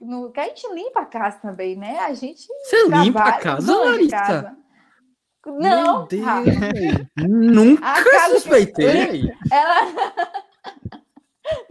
No, 0.00 0.32
que 0.32 0.40
a 0.40 0.44
gente 0.44 0.66
limpa 0.74 1.00
a 1.00 1.06
casa 1.06 1.38
também, 1.38 1.76
né? 1.76 1.98
A 2.00 2.14
gente. 2.14 2.46
Você 2.64 2.88
limpa 2.88 3.22
a 3.22 3.32
casa, 3.38 3.76
Larissa? 3.76 4.56
Não, 5.46 5.60
Meu 5.60 6.06
Deus, 6.06 7.06
nunca 7.16 8.30
suspeitei. 8.30 9.32
Ela 9.50 9.92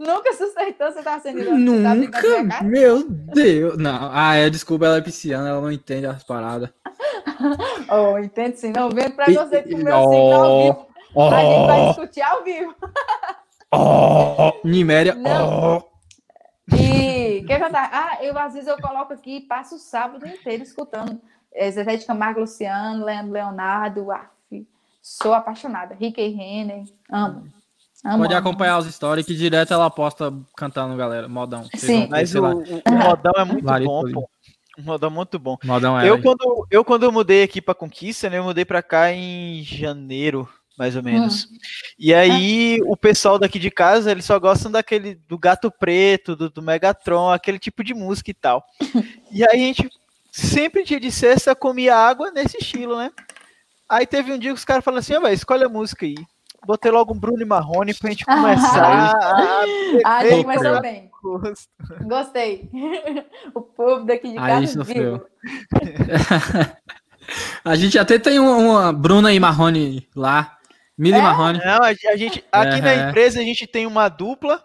nunca 0.00 0.32
suspeitou 0.32 0.90
você 0.90 1.02
tá 1.02 1.20
sendo 1.20 1.54
Nunca, 1.54 2.48
tá 2.48 2.62
meu 2.64 3.06
Deus. 3.06 3.76
Não, 3.76 4.10
ah, 4.12 4.34
é, 4.34 4.48
desculpa, 4.48 4.86
ela 4.86 4.96
é 4.96 5.02
pisciana, 5.02 5.50
ela 5.50 5.60
não 5.60 5.70
entende 5.70 6.06
as 6.06 6.24
paradas. 6.24 6.70
oh, 7.90 8.18
entende 8.18 8.58
sim, 8.58 8.72
não 8.74 8.88
vendo 8.88 9.14
pra 9.14 9.26
você 9.26 9.62
com 9.62 9.74
o 9.74 9.78
meu 9.78 9.94
oh, 9.94 10.32
ao 10.32 10.62
vivo. 10.62 10.86
Oh, 11.14 11.28
a 11.28 11.40
gente 11.40 11.66
vai 11.66 11.86
discutir 11.88 12.22
ao 12.22 12.44
vivo. 12.44 12.74
oh, 13.74 14.52
Niméria, 14.64 15.14
não. 15.14 15.76
oh. 15.76 15.96
E 16.74 17.44
quer 17.46 17.60
cantar? 17.60 17.90
Ah, 17.92 18.24
eu 18.24 18.36
às 18.38 18.54
vezes 18.54 18.68
eu 18.68 18.76
coloco 18.78 19.12
aqui 19.12 19.36
e 19.36 19.40
passo 19.42 19.76
o 19.76 19.78
sábado 19.78 20.26
inteiro 20.26 20.62
escutando 20.62 21.20
Zezé 21.70 21.96
de 21.96 22.04
Camargo 22.04 22.40
Luciano, 22.40 23.04
Leandro 23.04 23.32
Leonardo, 23.32 24.10
af, 24.10 24.28
sou 25.02 25.32
apaixonada. 25.32 25.94
Rick 25.94 26.20
e 26.20 26.28
Renner, 26.28 26.84
amo. 27.10 27.46
amo 28.04 28.18
Pode 28.18 28.34
amo. 28.34 28.40
acompanhar 28.40 28.78
os 28.78 28.92
stories 28.92 29.24
que 29.24 29.34
direto 29.34 29.72
ela 29.72 29.88
posta 29.88 30.32
cantando, 30.56 30.96
galera, 30.96 31.28
modão. 31.28 31.68
Sim, 31.74 32.08
mas 32.08 32.34
o, 32.34 32.44
o, 32.44 32.60
o, 32.60 32.92
modão 32.92 33.32
é 33.36 33.44
muito 33.44 33.64
bom, 33.64 34.12
pô. 34.12 34.28
Um 34.78 34.82
modão 34.82 35.10
muito 35.10 35.38
bom. 35.38 35.56
Modão 35.64 35.98
é, 35.98 36.10
eu, 36.10 36.20
quando, 36.20 36.66
eu, 36.70 36.84
quando 36.84 37.04
eu 37.04 37.12
mudei 37.12 37.42
aqui 37.42 37.62
para 37.62 37.74
Conquista, 37.74 38.28
né, 38.28 38.38
eu 38.38 38.44
mudei 38.44 38.64
para 38.64 38.82
cá 38.82 39.10
em 39.10 39.62
janeiro, 39.62 40.46
mais 40.76 40.96
ou 40.96 41.02
menos. 41.02 41.44
Hum. 41.44 41.56
E 41.98 42.12
aí, 42.12 42.78
o 42.84 42.96
pessoal 42.96 43.38
daqui 43.38 43.58
de 43.58 43.70
casa, 43.70 44.10
eles 44.10 44.26
só 44.26 44.38
gostam 44.38 44.70
daquele 44.70 45.14
do 45.14 45.38
Gato 45.38 45.70
Preto, 45.70 46.36
do, 46.36 46.50
do 46.50 46.60
Megatron, 46.60 47.30
aquele 47.30 47.58
tipo 47.58 47.82
de 47.82 47.94
música 47.94 48.30
e 48.30 48.34
tal. 48.34 48.62
e 49.32 49.42
aí 49.44 49.62
a 49.62 49.66
gente 49.66 49.88
sempre 50.36 50.84
dia 50.84 51.00
de 51.00 51.10
sexta 51.10 51.54
comia 51.54 51.96
água 51.96 52.30
nesse 52.30 52.58
estilo, 52.58 52.98
né? 52.98 53.10
Aí 53.88 54.06
teve 54.06 54.32
um 54.32 54.38
dia 54.38 54.50
que 54.50 54.58
os 54.58 54.64
caras 54.64 54.84
falaram 54.84 55.00
assim, 55.00 55.14
ó, 55.14 55.20
oh, 55.22 55.28
escolhe 55.28 55.64
a 55.64 55.68
música 55.68 56.04
aí. 56.04 56.16
Botei 56.66 56.90
logo 56.90 57.14
um 57.14 57.18
Bruno 57.18 57.40
e 57.40 57.44
Marrone 57.44 57.94
pra 57.94 58.10
gente 58.10 58.24
começar. 58.24 59.14
ah, 60.04 60.18
a 60.18 60.28
gente 60.28 60.44
começou 60.44 60.80
bem. 60.80 61.10
Gostei. 62.02 62.68
o 63.54 63.62
povo 63.62 64.04
daqui 64.04 64.30
de 64.30 64.34
casa 64.34 64.82
vivo. 64.84 65.24
a 67.64 67.76
gente 67.76 67.98
até 67.98 68.18
tem 68.18 68.38
uma, 68.38 68.56
uma 68.56 68.92
Bruna 68.92 69.32
e 69.32 69.40
Marrone 69.40 70.06
lá. 70.14 70.58
Mili 70.98 71.16
é? 71.16 71.22
Marrone. 71.22 71.60
Não, 71.64 71.82
a 71.82 71.94
gente, 72.16 72.44
aqui 72.50 72.78
é. 72.78 72.80
na 72.80 73.08
empresa 73.08 73.40
a 73.40 73.44
gente 73.44 73.66
tem 73.66 73.86
uma 73.86 74.08
dupla, 74.08 74.62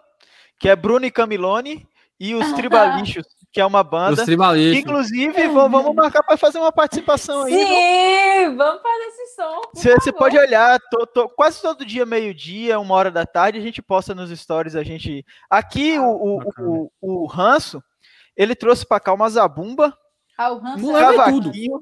que 0.58 0.68
é 0.68 0.74
Bruno 0.74 1.06
e 1.06 1.10
Camilone, 1.10 1.86
e 2.18 2.34
os 2.34 2.52
Tribalichos 2.52 3.26
que 3.52 3.60
é 3.60 3.66
uma 3.66 3.84
banda. 3.84 4.22
Os 4.22 4.28
inclusive, 4.28 5.48
vamos 5.48 5.94
marcar 5.94 6.22
para 6.22 6.38
fazer 6.38 6.58
uma 6.58 6.72
participação 6.72 7.42
aí. 7.42 7.52
Sim, 7.52 8.56
vamos 8.56 8.82
fazer 8.82 9.04
esse 9.04 9.34
som. 9.34 9.60
Você 9.74 10.12
pode 10.12 10.38
olhar, 10.38 10.80
tô, 10.90 11.06
tô, 11.06 11.28
quase 11.28 11.60
todo 11.60 11.84
dia, 11.84 12.06
meio-dia, 12.06 12.80
uma 12.80 12.94
hora 12.94 13.10
da 13.10 13.26
tarde, 13.26 13.58
a 13.58 13.62
gente 13.62 13.82
posta 13.82 14.14
nos 14.14 14.30
stories, 14.30 14.74
a 14.74 14.82
gente. 14.82 15.24
Aqui 15.50 15.96
ah, 15.96 16.02
o, 16.02 16.38
o, 16.38 16.52
o, 16.58 16.90
o, 17.02 17.26
Ranço, 17.26 17.82
ele 18.34 18.54
trouxe 18.54 18.86
para 18.86 18.98
cá 18.98 19.12
uma 19.12 19.28
zabumba. 19.28 19.96
Ah, 20.38 20.50
o 20.50 20.58
Ranço 20.58 20.86
um 20.86 20.96
é 20.96 21.00
cavaquinho, 21.00 21.78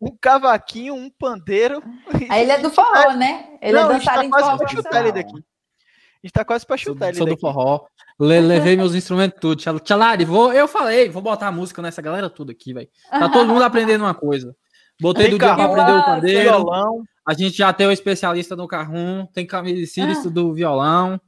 um 0.00 0.16
cavaquinho, 0.20 0.94
um 0.94 1.10
pandeiro. 1.10 1.82
Aí 2.30 2.42
ele 2.42 2.52
é 2.52 2.58
do 2.58 2.70
forró, 2.70 3.12
né? 3.14 3.58
Ele 3.60 3.72
Não, 3.72 3.90
é 3.90 3.94
dançarino 3.94 4.30
tá 4.30 4.38
quase 4.38 4.58
para 4.58 4.68
chutar 4.68 5.00
ele 5.00 5.12
daqui. 5.12 5.34
A 5.34 6.26
gente 6.26 6.32
tá 6.32 6.44
quase 6.44 6.64
para 6.64 6.76
chutar 6.76 7.08
ele 7.08 7.18
daqui. 7.18 7.30
do 7.34 7.40
forró. 7.40 7.86
Le 8.20 8.40
levei 8.40 8.76
meus 8.76 8.94
instrumentos 8.94 9.38
tudo. 9.40 9.60
Tchalari, 9.80 10.24
vou, 10.24 10.52
eu 10.52 10.66
falei, 10.66 11.08
vou 11.08 11.22
botar 11.22 11.48
a 11.48 11.52
música 11.52 11.80
nessa 11.80 12.02
galera 12.02 12.28
tudo 12.28 12.50
aqui, 12.50 12.72
velho. 12.74 12.88
Tá 13.10 13.28
todo 13.28 13.48
mundo 13.48 13.62
aprendendo 13.62 14.02
uma 14.04 14.14
coisa. 14.14 14.54
Botei 15.00 15.30
do 15.30 15.38
dia 15.38 15.54
pra 15.54 15.64
aprender 15.64 15.92
o 15.92 16.04
pandeiro. 16.04 16.40
Violão. 16.40 17.04
A 17.24 17.34
gente 17.34 17.56
já 17.56 17.72
tem 17.72 17.86
o 17.86 17.92
especialista 17.92 18.56
no 18.56 18.66
carrum, 18.66 19.26
tem 19.26 19.46
camisíris 19.46 20.26
ah. 20.26 20.30
do 20.30 20.52
violão. 20.52 21.20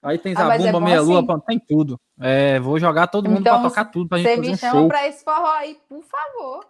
Aí 0.00 0.16
tem 0.16 0.32
ah, 0.36 0.56
Zabumba, 0.56 0.78
é 0.78 0.80
Meia 0.80 1.00
Lua, 1.00 1.20
assim. 1.20 1.40
tem 1.46 1.58
tudo. 1.58 2.00
É, 2.20 2.60
vou 2.60 2.78
jogar 2.78 3.08
todo 3.08 3.28
mundo 3.28 3.40
então, 3.40 3.60
pra 3.60 3.68
tocar 3.68 3.84
tudo 3.86 4.08
pra 4.08 4.18
gente 4.18 4.28
fazer 4.28 4.40
um 4.40 4.44
show. 4.44 4.56
Você 4.56 4.66
me 4.66 4.72
chama 4.72 4.88
pra 4.88 5.08
esse 5.08 5.24
forró 5.24 5.52
aí, 5.54 5.76
por 5.88 6.04
favor. 6.04 6.66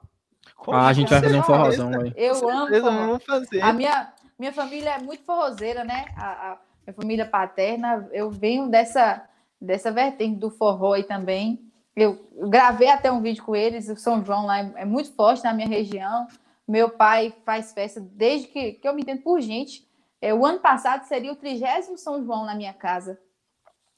ah, 0.68 0.87
a 0.87 0.92
gente 0.94 1.11
vai 1.11 1.20
fazer 1.20 1.38
um 1.38 1.42
forrozão, 1.42 1.90
velho. 1.90 2.14
Eu 2.16 2.48
amo 2.48 2.81
Vamos 2.81 3.24
fazer. 3.24 3.61
A 3.61 3.72
minha, 3.72 4.12
minha 4.38 4.52
família 4.52 4.94
é 4.94 4.98
muito 4.98 5.24
forrozeira, 5.24 5.85
né? 5.85 6.07
A, 6.16 6.52
a 6.52 6.59
minha 6.87 6.94
família 6.94 7.26
paterna, 7.26 8.09
eu 8.12 8.31
venho 8.31 8.68
dessa 8.70 9.22
dessa 9.61 9.90
vertente 9.92 10.38
do 10.38 10.51
forró 10.51 10.94
aí 10.94 11.05
também. 11.05 11.61
Eu 11.97 12.29
gravei 12.49 12.88
até 12.88 13.11
um 13.11 13.21
vídeo 13.21 13.44
com 13.44 13.57
eles, 13.57 13.88
o 13.88 13.97
São 13.97 14.25
João 14.25 14.47
lá 14.47 14.61
é, 14.61 14.73
é 14.77 14.85
muito 14.85 15.12
forte 15.14 15.42
na 15.42 15.53
minha 15.53 15.68
região. 15.68 16.27
Meu 16.66 16.90
pai 16.90 17.35
faz 17.44 17.73
festa 17.73 18.01
desde 18.01 18.49
que, 18.49 18.73
que 18.75 18.88
eu 18.88 18.94
me 18.94 19.03
entendo 19.03 19.23
por 19.23 19.40
gente, 19.40 19.87
É, 20.21 20.35
o 20.35 20.44
ano 20.44 20.59
passado 20.59 21.05
seria 21.05 21.33
o 21.33 21.37
trigésimo 21.37 21.97
São 21.97 22.25
João 22.25 22.44
na 22.44 22.55
minha 22.55 22.73
casa. 22.73 23.21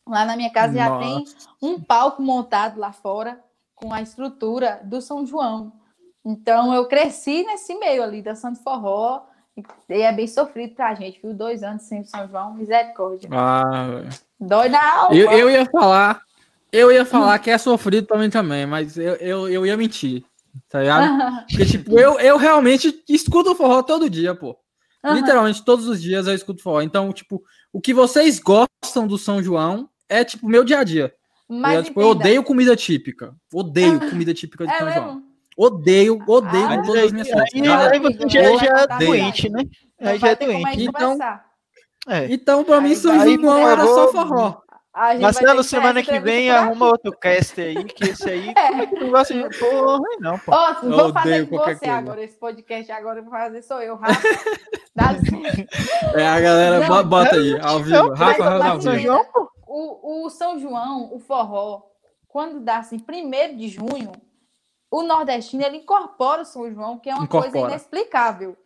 Lá 0.06 0.24
na 0.24 0.36
minha 0.36 0.50
casa 0.50 0.74
Nossa. 0.74 0.90
já 0.90 0.98
tem 0.98 1.24
um 1.62 1.80
palco 1.80 2.22
montado 2.22 2.78
lá 2.78 2.92
fora 2.92 3.42
com 3.74 3.92
a 3.92 4.02
estrutura 4.02 4.80
do 4.84 5.00
São 5.00 5.24
João. 5.24 5.72
Então 6.24 6.74
eu 6.74 6.86
cresci 6.86 7.42
nesse 7.44 7.74
meio 7.78 8.02
ali, 8.02 8.20
dançando 8.20 8.58
forró, 8.58 9.22
e 9.88 9.94
é 9.94 10.12
bem 10.12 10.26
sofrido 10.26 10.74
pra 10.74 10.94
gente, 10.94 11.20
viu? 11.22 11.34
Dois 11.34 11.62
anos 11.62 11.82
sem 11.82 12.04
São 12.04 12.28
João, 12.28 12.54
misericórdia. 12.54 13.28
Ah, 13.32 14.02
Dói 14.38 14.68
na 14.68 14.94
alma. 14.94 15.14
Eu, 15.14 15.30
eu 15.32 15.50
ia 15.50 15.66
falar, 15.66 16.22
eu 16.72 16.92
ia 16.92 17.04
falar 17.04 17.38
que 17.38 17.50
é 17.50 17.58
sofrido 17.58 18.06
também 18.06 18.30
também, 18.30 18.66
mas 18.66 18.96
eu, 18.96 19.14
eu, 19.16 19.48
eu 19.48 19.66
ia 19.66 19.76
mentir, 19.76 20.24
tá 20.68 20.80
ligado? 20.80 21.46
Porque, 21.50 21.66
tipo, 21.66 21.98
eu, 21.98 22.18
eu 22.20 22.36
realmente 22.36 23.02
escuto 23.08 23.54
forró 23.54 23.82
todo 23.82 24.08
dia, 24.08 24.34
pô. 24.34 24.56
Uhum. 25.04 25.14
Literalmente 25.14 25.64
todos 25.64 25.88
os 25.88 26.00
dias 26.00 26.26
eu 26.26 26.34
escuto 26.34 26.62
forró. 26.62 26.80
Então, 26.80 27.12
tipo, 27.12 27.42
o 27.72 27.80
que 27.80 27.92
vocês 27.92 28.38
gostam 28.38 29.06
do 29.06 29.18
São 29.18 29.42
João 29.42 29.88
é, 30.08 30.24
tipo, 30.24 30.48
meu 30.48 30.64
dia 30.64 30.80
a 30.80 30.84
dia. 30.84 31.14
Mas 31.48 31.76
eu, 31.76 31.82
tipo, 31.84 32.00
eu 32.00 32.08
odeio 32.08 32.44
comida 32.44 32.76
típica. 32.76 33.34
Odeio 33.52 33.98
comida 33.98 34.32
típica 34.32 34.66
de 34.66 34.72
é 34.72 34.78
São 34.78 34.86
mesmo? 34.86 35.02
João. 35.02 35.29
Odeio, 35.60 36.18
odeio 36.26 36.66
ah, 36.66 36.76
com 36.78 36.82
todas 36.84 37.04
as 37.04 37.12
minhas 37.12 37.28
forças. 37.28 37.50
Aí, 37.52 37.68
aí 37.68 38.00
você 38.00 38.28
já, 38.30 38.56
já 38.56 38.80
é 38.80 38.98
doente, 39.04 39.50
né? 39.50 39.62
Aí 40.00 40.18
já 40.18 40.28
é 40.28 40.34
doente. 40.34 40.84
Então, 40.84 41.18
é. 42.08 42.32
então 42.32 42.64
pra 42.64 42.80
mim, 42.80 42.94
São 42.94 43.12
João 43.28 43.68
era 43.68 43.84
só 43.84 44.10
forró. 44.10 44.62
Marcelo, 45.20 45.62
semana 45.62 46.02
que 46.02 46.18
vem 46.18 46.50
arruma 46.50 46.86
outro 46.86 47.12
cast 47.12 47.60
aí, 47.60 47.84
que 47.84 48.08
esse 48.08 48.30
aí 48.30 48.48
é. 48.56 48.86
não 48.86 49.10
gosta 49.10 49.34
de 49.34 49.58
porra, 49.58 50.00
não, 50.18 50.38
pô. 50.38 50.50
Ó, 50.50 50.76
oh, 50.82 50.88
vou 50.88 51.12
fazer 51.12 51.46
com 51.46 51.58
você 51.58 51.76
coisa. 51.76 51.92
agora, 51.92 52.24
esse 52.24 52.38
podcast 52.38 52.92
agora, 52.92 53.20
vou 53.20 53.30
fazer 53.30 53.60
sou 53.60 53.82
eu, 53.82 53.96
Rafa. 53.96 54.28
Dá. 54.96 55.10
É, 56.14 56.26
a 56.26 56.40
galera 56.40 56.88
não, 56.88 57.04
bota 57.04 57.36
aí, 57.36 57.60
ao 57.60 57.80
vivo. 57.80 57.90
Não, 57.90 58.14
Rafa, 58.14 58.42
Rafa, 58.42 58.64
Rafa, 58.64 58.80
São 58.80 58.98
João, 58.98 59.24
pô. 59.26 59.48
O, 59.66 60.24
o 60.24 60.30
São 60.30 60.58
João, 60.58 61.14
o 61.14 61.20
forró, 61.20 61.82
quando 62.26 62.60
dá 62.60 62.78
assim, 62.78 62.98
primeiro 62.98 63.56
de 63.56 63.68
junho, 63.68 64.10
o 64.90 65.02
nordestino 65.02 65.62
ele 65.64 65.78
incorpora 65.78 66.42
o 66.42 66.44
São 66.44 66.70
João, 66.72 66.98
que 66.98 67.08
é 67.08 67.14
uma 67.14 67.24
incorpora. 67.24 67.52
coisa 67.52 67.68
inexplicável. 67.68 68.56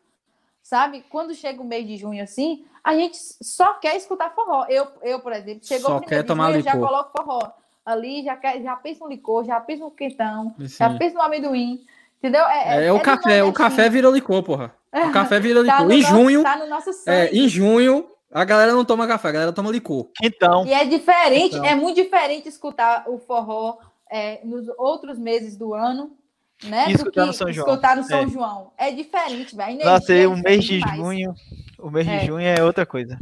Sabe? 0.62 1.04
Quando 1.10 1.34
chega 1.34 1.60
o 1.60 1.64
mês 1.64 1.86
de 1.86 1.98
junho 1.98 2.22
assim, 2.22 2.64
a 2.82 2.94
gente 2.94 3.18
só 3.42 3.74
quer 3.74 3.96
escutar 3.96 4.34
forró. 4.34 4.64
Eu, 4.68 4.86
eu 5.02 5.20
por 5.20 5.32
exemplo, 5.32 5.66
chegou 5.66 5.90
só 5.90 5.96
o 5.98 6.00
quer 6.00 6.24
tomar 6.24 6.46
junho, 6.46 6.58
licor. 6.58 6.72
já 6.72 6.78
coloco 6.78 7.10
forró. 7.16 7.52
Ali 7.84 8.24
já, 8.24 8.34
quer, 8.34 8.62
já 8.62 8.74
pensa 8.76 9.04
no 9.04 9.10
licor, 9.10 9.44
já 9.44 9.60
pensa 9.60 9.84
no 9.84 9.90
quentão, 9.90 10.54
Sim. 10.58 10.68
já 10.68 10.90
pensa 10.96 11.14
no 11.14 11.22
amendoim. 11.22 11.84
Entendeu? 12.18 12.42
É, 12.46 12.78
é, 12.78 12.86
é 12.86 12.92
o 12.92 13.00
café, 13.00 13.44
o 13.44 13.52
café 13.52 13.90
vira 13.90 14.08
licor, 14.08 14.42
porra. 14.42 14.74
O 14.90 15.10
café 15.12 15.38
vira 15.38 15.62
tá 15.62 15.82
licor. 15.82 15.88
Tá 15.88 15.94
em 15.94 16.00
nosso, 16.00 16.14
junho. 16.14 16.42
Tá 16.42 16.56
no 16.56 16.66
nosso 16.66 16.90
é, 17.06 17.26
em 17.30 17.46
junho, 17.46 18.08
a 18.32 18.42
galera 18.44 18.72
não 18.72 18.86
toma 18.86 19.06
café, 19.06 19.28
a 19.28 19.32
galera 19.32 19.52
toma 19.52 19.70
licor. 19.70 20.08
Então. 20.22 20.64
E 20.64 20.72
é 20.72 20.86
diferente, 20.86 21.56
então. 21.56 21.66
é 21.66 21.74
muito 21.74 21.96
diferente 21.96 22.48
escutar 22.48 23.04
o 23.06 23.18
forró 23.18 23.76
é, 24.10 24.44
nos 24.44 24.66
outros 24.78 25.18
meses 25.18 25.56
do 25.56 25.74
ano, 25.74 26.16
né? 26.62 26.86
E 26.88 26.92
escutar 26.92 27.26
no 27.26 27.32
São 27.32 27.52
João. 27.52 27.68
Escutar 27.68 27.96
no 27.96 28.04
São 28.04 28.18
é. 28.20 28.28
João. 28.28 28.72
É 28.78 28.90
diferente, 28.90 29.56
velho. 29.56 29.84
Nossa, 29.84 30.12
o 30.12 30.32
um 30.32 30.42
mês 30.42 30.64
de 30.64 30.78
demais. 30.78 30.96
junho. 30.96 31.34
O 31.78 31.90
mês 31.90 32.06
é. 32.06 32.18
de 32.18 32.26
junho 32.26 32.46
é 32.46 32.62
outra 32.62 32.86
coisa. 32.86 33.18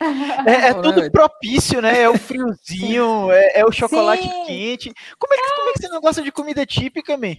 É, 0.46 0.68
é, 0.68 0.74
tudo 0.74 1.10
propício, 1.10 1.82
né? 1.82 2.00
É 2.00 2.08
o 2.08 2.16
friozinho, 2.16 3.30
é, 3.30 3.60
é 3.60 3.66
o 3.66 3.70
chocolate 3.70 4.22
Sim. 4.22 4.44
quente. 4.46 4.94
Como 5.18 5.34
é, 5.34 5.36
que, 5.36 5.54
como 5.54 5.68
é 5.68 5.72
que 5.74 5.82
você 5.82 5.88
não 5.88 6.00
gosta 6.00 6.22
de 6.22 6.32
comida 6.32 6.64
típica, 6.64 7.18
man? 7.18 7.36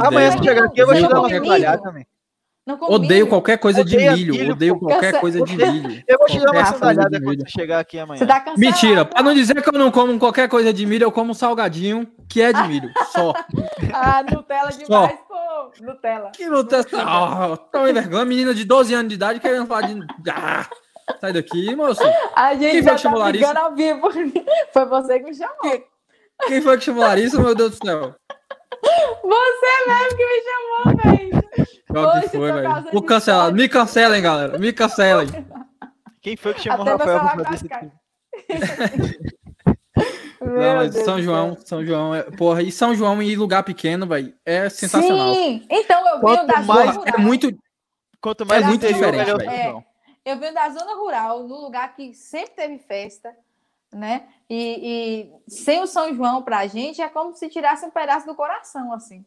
Amanhã 0.00 0.30
você 0.30 0.42
chegar 0.42 0.64
aqui, 0.64 0.80
eu 0.80 0.86
vou 0.86 0.94
te 0.94 1.02
dar 1.02 1.20
uma 1.20 1.28
trabalhada 1.28 1.82
também. 1.82 2.06
Odeio 2.88 3.26
qualquer 3.26 3.58
coisa 3.58 3.80
odeio 3.80 4.14
de 4.14 4.24
milho. 4.24 4.34
milho 4.34 4.52
odeio 4.52 4.78
qualquer 4.78 5.18
coisa 5.20 5.42
de 5.42 5.56
milho. 5.56 6.04
Eu 6.06 6.16
vou 6.16 6.28
te 6.28 6.38
dar 6.38 6.52
uma 6.52 6.64
sandália 6.66 7.20
quando 7.20 7.50
chegar 7.50 7.80
aqui 7.80 7.98
amanhã. 7.98 8.18
Você 8.18 8.26
tá 8.26 8.44
Mentira. 8.56 9.04
Pra 9.04 9.20
não 9.20 9.34
dizer 9.34 9.60
que 9.60 9.68
eu 9.68 9.72
não 9.78 9.90
como 9.90 10.16
qualquer 10.16 10.48
coisa 10.48 10.72
de 10.72 10.86
milho, 10.86 11.02
eu 11.04 11.10
como 11.12 11.34
salgadinho, 11.34 12.06
que 12.28 12.40
é 12.40 12.52
de 12.52 12.62
milho. 12.68 12.88
Só. 13.10 13.32
ah, 13.92 14.22
Nutella 14.22 14.70
demais, 14.70 14.86
Só. 14.86 15.08
pô. 15.08 15.84
Nutella. 15.84 16.30
Que 16.32 16.46
Nutella? 16.46 16.84
Oh, 17.52 17.56
tão 17.56 17.82
vergonha. 17.92 18.24
Menina 18.24 18.54
de 18.54 18.64
12 18.64 18.94
anos 18.94 19.08
de 19.08 19.14
idade 19.16 19.40
querendo 19.40 19.66
falar 19.66 19.88
de. 19.88 19.98
Ah, 20.30 20.66
sai 21.20 21.32
daqui, 21.32 21.74
moço. 21.74 22.00
A 22.36 22.54
gente 22.54 22.70
Quem 22.70 22.82
foi 22.84 22.94
que 22.94 23.00
chamou 23.00 23.18
tá 23.18 23.24
Larissa? 23.24 23.58
ao 23.58 23.74
vivo. 23.74 24.08
Foi 24.72 24.86
você 24.86 25.18
que 25.18 25.24
me 25.26 25.34
chamou. 25.34 25.56
Quem, 25.62 25.84
Quem 26.46 26.60
foi 26.62 26.78
que 26.78 26.84
chamou 26.84 27.02
Larissa, 27.02 27.40
meu 27.40 27.54
Deus 27.56 27.76
do 27.78 27.84
céu? 27.86 28.14
Você 28.82 29.86
mesmo 29.86 30.16
que 30.16 30.26
me 30.26 30.42
chamou, 30.42 30.84
velho. 31.02 31.42
Qual 31.88 32.20
que 32.20 32.28
foi, 32.28 32.52
velho? 32.52 32.84
Vou 32.92 33.02
cancelar. 33.02 33.52
Me 33.52 33.68
cancelem, 33.68 34.22
galera. 34.22 34.58
Me 34.58 34.72
cancelem. 34.72 35.28
Quem 36.20 36.36
foi 36.36 36.54
que 36.54 36.62
chamou 36.62 36.86
o 36.86 36.88
Rafael 36.88 37.20
pra 37.20 37.44
fazer 37.44 37.54
esse 37.54 37.68
Não, 40.40 40.76
mas 40.76 40.92
Deus 40.92 41.04
São 41.04 41.22
João, 41.22 41.52
Deus. 41.52 41.68
São 41.68 41.84
João, 41.84 42.14
é, 42.14 42.22
porra, 42.22 42.62
e 42.62 42.72
São 42.72 42.94
João 42.94 43.22
em 43.22 43.36
lugar 43.36 43.62
pequeno, 43.62 44.06
velho, 44.06 44.34
é 44.44 44.68
sensacional. 44.68 45.34
Sim, 45.34 45.64
então 45.70 46.08
eu 46.08 46.20
venho 46.20 46.46
da 46.46 46.62
mais, 46.62 46.94
zona 46.94 47.10
é 47.14 47.18
muito, 47.18 47.56
quanto 48.20 48.44
mais 48.44 48.64
é 48.64 48.66
muito 48.66 48.86
diferente, 48.86 49.30
é, 49.48 49.72
eu 50.24 50.36
venho 50.38 50.52
da 50.52 50.68
zona 50.70 50.94
rural, 50.96 51.46
no 51.46 51.60
lugar 51.60 51.94
que 51.94 52.12
sempre 52.12 52.54
teve 52.56 52.78
festa, 52.78 53.32
né? 53.92 54.26
E, 54.54 55.32
e 55.48 55.50
sem 55.50 55.80
o 55.80 55.86
São 55.86 56.14
João 56.14 56.42
pra 56.42 56.66
gente 56.66 57.00
é 57.00 57.08
como 57.08 57.34
se 57.34 57.48
tirasse 57.48 57.86
um 57.86 57.90
pedaço 57.90 58.26
do 58.26 58.34
coração, 58.34 58.92
assim 58.92 59.24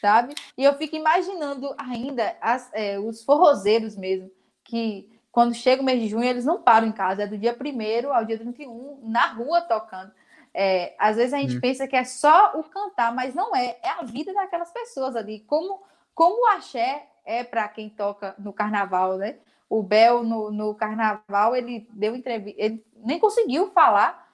sabe? 0.00 0.34
E 0.56 0.64
eu 0.64 0.74
fico 0.74 0.96
imaginando 0.96 1.74
ainda 1.76 2.34
as, 2.40 2.70
é, 2.72 2.98
os 2.98 3.22
forrozeiros 3.22 3.96
mesmo, 3.96 4.30
que 4.64 5.08
quando 5.30 5.54
chega 5.54 5.82
o 5.82 5.84
mês 5.84 6.00
de 6.00 6.08
junho, 6.08 6.24
eles 6.24 6.44
não 6.44 6.62
param 6.62 6.88
em 6.88 6.92
casa, 6.92 7.22
é 7.22 7.26
do 7.26 7.38
dia 7.38 7.56
1 7.56 8.12
ao 8.12 8.24
dia 8.24 8.38
31, 8.38 9.00
na 9.04 9.26
rua 9.26 9.60
tocando. 9.60 10.10
É, 10.52 10.94
às 10.98 11.16
vezes 11.16 11.32
a 11.32 11.38
gente 11.38 11.56
hum. 11.56 11.60
pensa 11.60 11.86
que 11.86 11.94
é 11.94 12.02
só 12.02 12.58
o 12.58 12.64
cantar, 12.64 13.14
mas 13.14 13.34
não 13.34 13.54
é, 13.54 13.76
é 13.82 13.90
a 13.90 14.02
vida 14.02 14.32
daquelas 14.32 14.72
pessoas 14.72 15.14
ali. 15.14 15.40
Como, 15.40 15.80
como 16.14 16.42
o 16.42 16.46
axé 16.48 17.06
é 17.24 17.44
para 17.44 17.68
quem 17.68 17.88
toca 17.88 18.34
no 18.38 18.52
carnaval, 18.52 19.16
né? 19.16 19.36
O 19.68 19.82
Bel 19.82 20.24
no, 20.24 20.50
no 20.50 20.74
carnaval, 20.74 21.54
ele 21.54 21.86
deu 21.92 22.16
entrevista, 22.16 22.60
ele 22.60 22.84
nem 22.96 23.20
conseguiu 23.20 23.70
falar 23.70 24.29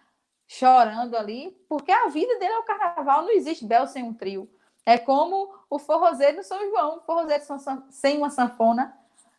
chorando 0.47 1.17
ali, 1.17 1.57
porque 1.69 1.91
a 1.91 2.09
vida 2.09 2.39
dele 2.39 2.53
é 2.53 2.59
o 2.59 2.65
carnaval, 2.65 3.23
não 3.23 3.31
existe 3.31 3.65
Bel 3.65 3.87
sem 3.87 4.03
um 4.03 4.15
trio. 4.15 4.49
É 4.85 4.97
como 4.97 5.53
o 5.69 5.79
forrozeiro 5.79 6.37
do 6.37 6.43
São 6.45 6.59
João, 6.71 6.99
o 6.99 7.01
forrozeiro 7.01 7.43
sem 7.91 8.19
uma 8.19 8.31
sanfona, 8.31 8.97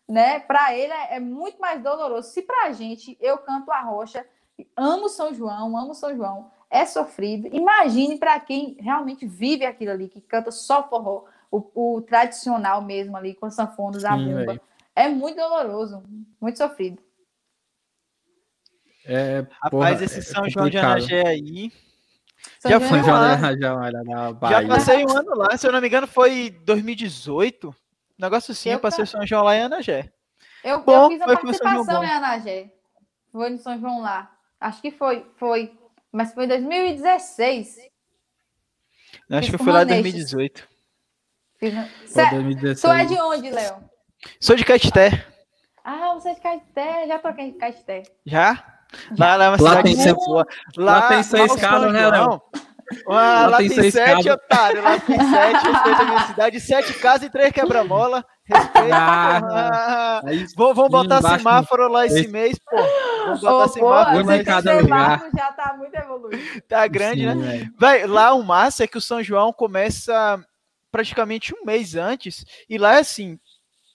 né? 0.07 0.39
Para 0.39 0.75
ele 0.75 0.91
é, 0.91 1.15
é, 1.15 1.19
muito 1.19 1.59
mais 1.59 1.81
doloroso. 1.81 2.29
Se 2.29 2.41
para 2.41 2.67
a 2.67 2.71
gente, 2.73 3.17
eu 3.21 3.37
canto 3.37 3.71
a 3.71 3.81
rocha, 3.81 4.25
amo 4.75 5.07
São 5.07 5.33
João, 5.33 5.77
amo 5.77 5.93
São 5.93 6.13
João, 6.15 6.51
é 6.69 6.85
sofrido. 6.85 7.47
Imagine 7.55 8.17
para 8.17 8.37
quem 8.41 8.75
realmente 8.79 9.25
vive 9.25 9.65
aquilo 9.65 9.91
ali, 9.91 10.09
que 10.09 10.19
canta 10.19 10.51
só 10.51 10.87
forró, 10.89 11.23
o, 11.49 11.95
o 11.95 12.01
tradicional 12.01 12.81
mesmo 12.81 13.15
ali, 13.15 13.33
com 13.33 13.49
sanfonas, 13.49 14.03
a 14.03 14.17
bomba. 14.17 14.59
É 14.93 15.07
muito 15.07 15.37
doloroso, 15.37 16.03
muito 16.41 16.57
sofrido. 16.57 17.01
É, 19.07 19.45
Rapaz, 19.63 20.01
esse 20.01 20.19
é 20.19 20.21
São 20.21 20.49
João 20.49 20.69
de 20.69 20.77
Anagé 20.77 21.25
aí 21.25 21.71
já 22.65 22.79
foi 22.79 23.03
já, 23.03 23.37
já, 23.55 23.55
já 23.55 24.67
passei 24.67 25.05
um 25.05 25.11
ano 25.15 25.35
lá, 25.35 25.57
se 25.57 25.67
eu 25.67 25.71
não 25.71 25.81
me 25.81 25.87
engano, 25.87 26.07
foi 26.07 26.49
2018. 26.63 27.75
Negócio 28.17 28.51
assim, 28.51 28.69
eu, 28.69 28.73
eu 28.73 28.79
passei 28.79 29.05
São 29.05 29.25
João 29.25 29.43
lá 29.43 29.55
em 29.55 29.61
Anagé. 29.61 30.11
Eu, 30.63 30.83
bom, 30.83 31.03
eu 31.05 31.09
fiz 31.09 31.21
a 31.21 31.25
participação 31.25 32.03
em 32.03 32.09
Anagé. 32.09 32.71
Foi 33.31 33.49
no 33.49 33.57
São 33.57 33.79
João 33.79 34.01
lá. 34.01 34.31
Acho 34.59 34.81
que 34.81 34.91
foi, 34.91 35.25
foi. 35.37 35.71
Mas 36.11 36.33
foi 36.33 36.45
em 36.45 36.47
2016. 36.47 37.77
Acho 39.29 39.51
que 39.51 39.57
foi 39.57 39.71
lá 39.71 39.83
em 39.83 39.87
2018. 39.87 40.67
Fiz. 41.59 41.73
Cê, 42.05 42.29
2016. 42.31 42.81
Tu 42.81 42.87
é 42.87 43.05
de 43.05 43.21
onde, 43.21 43.49
Léo? 43.51 43.89
Sou 44.39 44.55
de 44.55 44.65
Caeté. 44.65 45.25
Ah, 45.83 46.13
você 46.15 46.29
é 46.29 46.33
de 46.33 46.41
Caeté. 46.41 47.07
Já 47.07 47.19
toquei 47.19 47.45
em 47.45 47.57
Caeté. 47.57 48.03
Já? 48.25 48.76
Lá, 49.17 49.35
lá, 49.35 49.45
é 49.45 49.49
uma 49.49 49.61
lá 49.61 49.83
tem, 49.83 50.13
boa. 50.13 50.47
Lá, 50.77 50.99
lá 50.99 51.07
tem 51.09 51.23
seis 51.23 51.55
casas, 51.55 51.93
né, 51.93 52.09
Léo? 52.09 52.41
lá, 53.05 53.47
lá, 53.47 53.57
tem, 53.57 53.69
tem 53.69 53.91
sete, 53.91 54.23
casas. 54.23 54.33
otário. 54.33 54.81
Lá 54.81 54.99
tem 54.99 55.19
sete, 55.19 55.67
respeita 55.67 56.01
a 56.01 56.05
minha 56.05 56.27
cidade. 56.27 56.59
Sete 56.59 56.93
casas 56.93 57.27
e 57.27 57.29
três 57.29 57.51
quebra-mola. 57.51 58.25
Respeita. 58.45 58.95
Ah, 58.95 60.21
vamos, 60.55 60.75
vamos 60.75 60.91
botar 60.91 61.21
semáforo 61.21 61.89
lá 61.89 62.05
esse 62.05 62.27
mês, 62.27 62.57
pô. 62.59 62.77
Vamos 63.25 63.41
botar 63.41 63.65
oh, 63.65 63.67
semáforo 63.67 64.25
lá 64.25 64.37
em 64.37 64.43
cada 64.43 64.79
lugar. 64.79 65.29
Já 65.35 65.51
tá 65.51 65.75
muito 65.77 65.95
evoluído. 65.95 66.61
Tá 66.67 66.87
grande, 66.87 67.29
Sim, 67.29 67.35
né? 67.35 67.69
Vai, 67.77 68.05
lá 68.07 68.33
o 68.33 68.43
massa 68.43 68.85
é 68.85 68.87
que 68.87 68.97
o 68.97 69.01
São 69.01 69.21
João 69.21 69.51
começa 69.51 70.39
praticamente 70.91 71.53
um 71.53 71.65
mês 71.65 71.95
antes. 71.95 72.45
E 72.69 72.77
lá 72.77 72.95
é 72.95 72.99
assim, 72.99 73.37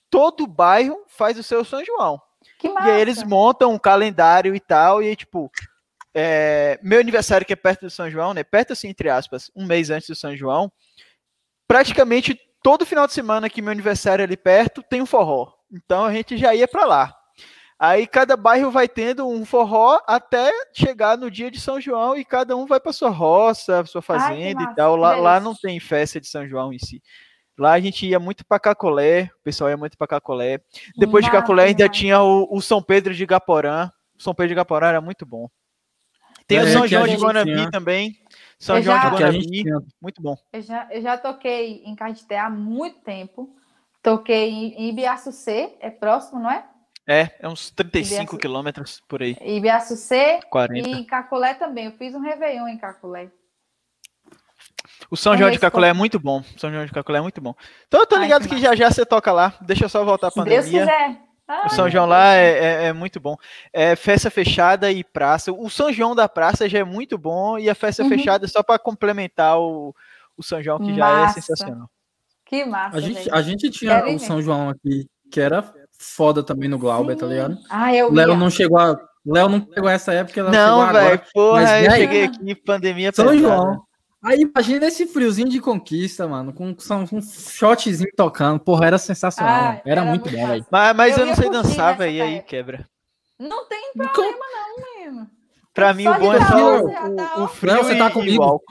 todo 0.09 0.45
bairro 0.45 1.03
faz 1.07 1.37
o 1.39 1.43
seu 1.43 1.65
São 1.65 1.83
João. 1.83 2.21
E 2.67 2.91
aí 2.91 3.01
eles 3.01 3.23
montam 3.23 3.73
um 3.73 3.79
calendário 3.79 4.55
e 4.55 4.59
tal, 4.59 5.01
e 5.01 5.07
aí, 5.07 5.15
tipo, 5.15 5.51
é, 6.13 6.79
meu 6.83 6.99
aniversário 6.99 7.45
que 7.45 7.53
é 7.53 7.55
perto 7.55 7.81
do 7.81 7.89
São 7.89 8.09
João, 8.09 8.33
né? 8.33 8.43
Perto 8.43 8.73
assim, 8.73 8.89
entre 8.89 9.09
aspas, 9.09 9.49
um 9.55 9.65
mês 9.65 9.89
antes 9.89 10.07
do 10.07 10.15
São 10.15 10.35
João, 10.35 10.71
praticamente 11.67 12.39
todo 12.61 12.85
final 12.85 13.07
de 13.07 13.13
semana 13.13 13.49
que 13.49 13.61
meu 13.61 13.71
aniversário 13.71 14.21
é 14.21 14.25
ali 14.25 14.37
perto 14.37 14.83
tem 14.83 15.01
um 15.01 15.05
forró. 15.05 15.51
Então 15.71 16.05
a 16.05 16.13
gente 16.13 16.37
já 16.37 16.53
ia 16.53 16.67
para 16.67 16.85
lá. 16.85 17.15
Aí 17.79 18.07
cada 18.07 18.37
bairro 18.37 18.71
vai 18.71 18.87
tendo 18.87 19.27
um 19.27 19.43
forró 19.43 19.99
até 20.07 20.51
chegar 20.73 21.17
no 21.17 21.29
dia 21.29 21.51
de 21.51 21.59
São 21.59 21.81
João 21.81 22.15
e 22.15 22.23
cada 22.23 22.55
um 22.55 22.65
vai 22.65 22.79
para 22.79 22.93
sua 22.93 23.09
roça, 23.09 23.83
sua 23.85 24.01
fazenda 24.01 24.61
Ai, 24.61 24.71
e 24.71 24.75
tal. 24.75 24.95
Lá, 24.95 25.15
lá 25.15 25.39
não 25.39 25.53
tem 25.53 25.79
festa 25.79 26.21
de 26.21 26.27
São 26.27 26.47
João 26.47 26.71
em 26.71 26.79
si. 26.79 27.01
Lá 27.57 27.73
a 27.73 27.79
gente 27.79 28.05
ia 28.07 28.19
muito 28.19 28.45
para 28.45 28.59
Cacolé, 28.59 29.29
o 29.39 29.43
pessoal 29.43 29.69
ia 29.69 29.77
muito 29.77 29.97
para 29.97 30.07
Cacolé. 30.07 30.59
Depois 30.97 31.23
Nossa, 31.23 31.35
de 31.35 31.41
Cacolé 31.41 31.65
ainda 31.65 31.87
tinha 31.87 32.21
o, 32.21 32.47
o, 32.49 32.61
São 32.61 32.81
Pedro 32.81 33.13
de 33.13 33.25
Gaporã. 33.25 33.91
O 34.17 34.23
São 34.23 34.33
Pedro 34.33 34.49
de 34.49 34.55
Gaporã 34.55 34.87
era 34.87 35.01
muito 35.01 35.25
bom. 35.25 35.47
Tem 36.47 36.57
é, 36.57 36.63
o 36.63 36.67
São 36.67 36.87
João 36.87 37.07
de 37.07 37.15
Guanambi 37.15 37.69
também. 37.71 38.17
São 38.57 38.77
eu 38.77 38.83
João 38.83 38.97
já, 38.97 39.09
de 39.09 39.15
Guanambi, 39.15 39.63
muito 40.01 40.21
bom. 40.21 40.35
Eu 40.51 40.61
já, 40.61 40.87
eu 40.91 41.01
já 41.01 41.17
toquei 41.17 41.83
em 41.85 41.95
Caeté 41.95 42.39
há 42.39 42.49
muito 42.49 42.99
tempo. 43.01 43.55
Toquei 44.01 44.49
em 44.49 44.89
Ibiaçucê, 44.89 45.77
é 45.79 45.89
próximo, 45.89 46.39
não 46.39 46.51
é? 46.51 46.65
É, 47.07 47.29
é 47.39 47.47
uns 47.47 47.69
35 47.71 48.37
quilômetros 48.37 49.01
por 49.07 49.21
aí. 49.21 49.37
Ibiaçucê 49.41 50.39
40. 50.49 50.87
e 50.87 50.91
em 50.91 51.03
Caculé 51.03 51.53
também. 51.53 51.85
Eu 51.85 51.91
fiz 51.93 52.15
um 52.15 52.19
Réveillon 52.19 52.67
em 52.67 52.77
Caculé. 52.77 53.29
O 55.09 55.17
São 55.17 55.37
João 55.37 55.51
de 55.51 55.59
Caculé 55.59 55.89
é 55.89 55.93
muito 55.93 56.19
bom. 56.19 56.43
São 56.57 56.71
João 56.71 56.85
de 56.85 56.91
Caculé 56.91 57.19
é 57.19 57.21
muito 57.21 57.41
bom. 57.41 57.55
Então 57.87 57.99
eu 57.99 58.05
tô 58.05 58.17
ligado 58.17 58.43
Ai, 58.43 58.47
que, 58.47 58.55
que 58.55 58.61
já 58.61 58.75
já 58.75 58.91
você 58.91 59.05
toca 59.05 59.31
lá. 59.31 59.53
Deixa 59.61 59.85
eu 59.85 59.89
só 59.89 60.03
voltar 60.03 60.31
pra 60.31 60.43
pandemia. 60.43 60.61
Deus 60.61 60.71
quiser. 60.71 61.19
Ai, 61.47 61.65
o 61.65 61.69
São 61.69 61.89
João 61.89 62.05
lá 62.05 62.33
é, 62.33 62.51
é, 62.51 62.85
é, 62.85 62.93
muito 62.93 63.19
bom. 63.19 63.35
É 63.71 63.95
festa 63.95 64.29
fechada 64.29 64.91
e 64.91 65.03
praça. 65.03 65.51
O 65.51 65.69
São 65.69 65.91
João 65.91 66.15
da 66.15 66.27
praça 66.29 66.69
já 66.69 66.79
é 66.79 66.83
muito 66.83 67.17
bom 67.17 67.57
e 67.57 67.69
a 67.69 67.75
festa 67.75 68.03
uhum. 68.03 68.09
fechada 68.09 68.45
é 68.45 68.47
só 68.47 68.63
para 68.63 68.79
complementar 68.79 69.59
o, 69.59 69.93
o 70.37 70.43
São 70.43 70.61
João, 70.61 70.79
que 70.79 70.95
já 70.95 71.25
é 71.25 71.27
sensacional. 71.29 71.89
Que 72.45 72.65
massa. 72.65 72.97
A 72.97 73.01
gente, 73.01 73.31
a 73.31 73.41
gente 73.41 73.69
tinha 73.71 74.01
Quero 74.01 74.15
o 74.15 74.19
São 74.19 74.41
João 74.41 74.69
aqui, 74.69 75.09
que 75.31 75.39
era 75.39 75.63
foda 75.97 76.43
também 76.43 76.69
no 76.69 76.77
Glauber, 76.77 77.15
tá 77.15 77.25
ligado? 77.25 77.57
Ah, 77.69 77.93
eu 77.93 78.11
Léo 78.11 78.35
não 78.35 78.49
chegou 78.49 78.77
a. 78.77 78.97
Léo 79.25 79.47
não 79.47 79.61
pegou 79.61 79.89
essa 79.89 80.13
época, 80.13 80.39
ela 80.41 80.51
Não, 80.51 80.91
velho, 80.91 81.21
porra, 81.33 81.61
mas, 81.61 81.85
eu 81.85 81.91
cheguei 81.91 82.23
aqui, 82.25 82.55
pandemia 82.55 83.11
São 83.13 83.27
pesada. 83.27 83.55
João. 83.55 83.85
Aí 84.23 84.39
imagina 84.39 84.85
esse 84.87 85.05
friozinho 85.05 85.49
de 85.49 85.59
conquista, 85.59 86.25
mano, 86.25 86.53
com, 86.53 86.73
com 86.73 87.17
um 87.17 87.21
shotzinho 87.21 88.09
tocando. 88.15 88.59
Porra, 88.59 88.87
era 88.87 88.97
sensacional. 88.97 89.53
Ah, 89.53 89.81
era, 89.85 90.01
era, 90.01 90.05
muito, 90.05 90.29
muito 90.29 90.39
bom, 90.39 90.47
velho. 90.47 90.65
Mas, 90.71 90.95
mas 90.95 91.17
eu, 91.17 91.23
eu 91.23 91.25
não 91.27 91.35
sei 91.35 91.49
dançar, 91.49 91.97
velho, 91.97 92.13
e 92.13 92.21
aí 92.21 92.41
quebra. 92.41 92.87
Não 93.37 93.67
tem 93.67 93.91
problema, 93.93 94.37
não, 94.53 95.03
menino. 95.03 95.29
Pra 95.73 95.93
mim, 95.93 96.07
o 96.07 96.19
bom 96.19 96.33
é 96.33 96.45
só 96.45 96.81
o, 96.81 97.43
o, 97.43 97.47
frio. 97.49 97.73
Léo, 97.73 97.83
você 97.83 97.97
tá 97.97 98.09
comigo? 98.11 98.61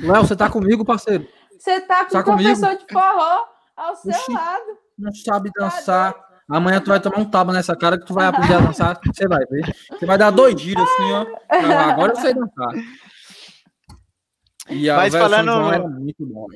Léo, 0.00 0.22
você 0.22 0.36
tá 0.36 0.48
comigo, 0.48 0.84
parceiro? 0.84 1.28
Você 1.58 1.80
tá 1.80 2.06
com 2.06 2.12
tá 2.12 2.20
o 2.20 2.24
professor 2.24 2.66
comigo? 2.68 2.86
de 2.86 2.92
forró 2.92 3.44
ao 3.76 3.96
seu 3.96 4.12
Oxi, 4.12 4.32
lado. 4.32 4.78
Não 4.98 5.12
sabe 5.12 5.52
tá 5.52 5.64
dançar. 5.64 6.14
Tá 6.14 6.30
Amanhã 6.48 6.80
tu 6.80 6.88
vai 6.88 7.00
tomar 7.00 7.18
um 7.18 7.24
tapa 7.24 7.52
nessa 7.52 7.76
cara 7.76 7.98
que 7.98 8.06
tu 8.06 8.14
vai 8.14 8.26
aprender 8.26 8.54
a 8.54 8.60
dançar. 8.60 8.98
Você 9.04 9.28
vai 9.28 9.44
ver. 9.44 9.76
Você 9.90 10.06
vai 10.06 10.16
dar 10.16 10.30
dois 10.30 10.58
giros 10.58 10.82
assim, 10.82 11.12
ó. 11.12 11.26
Agora 11.90 12.12
eu 12.12 12.16
sei 12.16 12.32
dançar. 12.32 12.72
E 14.70 14.88
a 14.88 14.96
Mas 14.96 15.14
falando, 15.14 15.52
bom, 15.52 16.46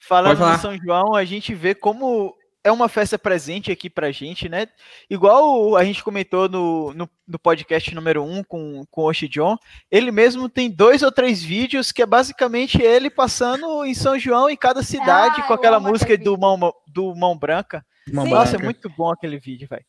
falando 0.00 0.38
do 0.38 0.58
São 0.60 0.76
João, 0.76 1.14
a 1.14 1.24
gente 1.24 1.54
vê 1.54 1.74
como 1.74 2.36
é 2.64 2.70
uma 2.70 2.88
festa 2.88 3.18
presente 3.18 3.72
aqui 3.72 3.90
pra 3.90 4.12
gente, 4.12 4.48
né? 4.48 4.68
Igual 5.10 5.76
a 5.76 5.84
gente 5.84 6.04
comentou 6.04 6.48
no, 6.48 6.94
no, 6.94 7.10
no 7.26 7.38
podcast 7.38 7.92
número 7.94 8.22
1 8.22 8.38
um 8.38 8.44
com, 8.44 8.84
com 8.90 9.02
o 9.02 9.04
Oshi 9.06 9.28
John, 9.28 9.56
ele 9.90 10.12
mesmo 10.12 10.48
tem 10.48 10.70
dois 10.70 11.02
ou 11.02 11.10
três 11.10 11.42
vídeos 11.42 11.90
que 11.90 12.02
é 12.02 12.06
basicamente 12.06 12.80
ele 12.80 13.10
passando 13.10 13.84
em 13.84 13.94
São 13.94 14.18
João 14.18 14.48
em 14.48 14.56
cada 14.56 14.82
cidade 14.82 15.40
ah, 15.40 15.42
com 15.44 15.54
aquela 15.54 15.80
música 15.80 16.16
do 16.16 16.38
Mão, 16.38 16.72
do 16.86 17.14
Mão 17.16 17.36
Branca. 17.36 17.84
Mão 18.12 18.26
Nossa, 18.26 18.52
branca. 18.52 18.62
é 18.62 18.64
muito 18.64 18.88
bom 18.90 19.10
aquele 19.10 19.38
vídeo, 19.38 19.66
velho. 19.68 19.84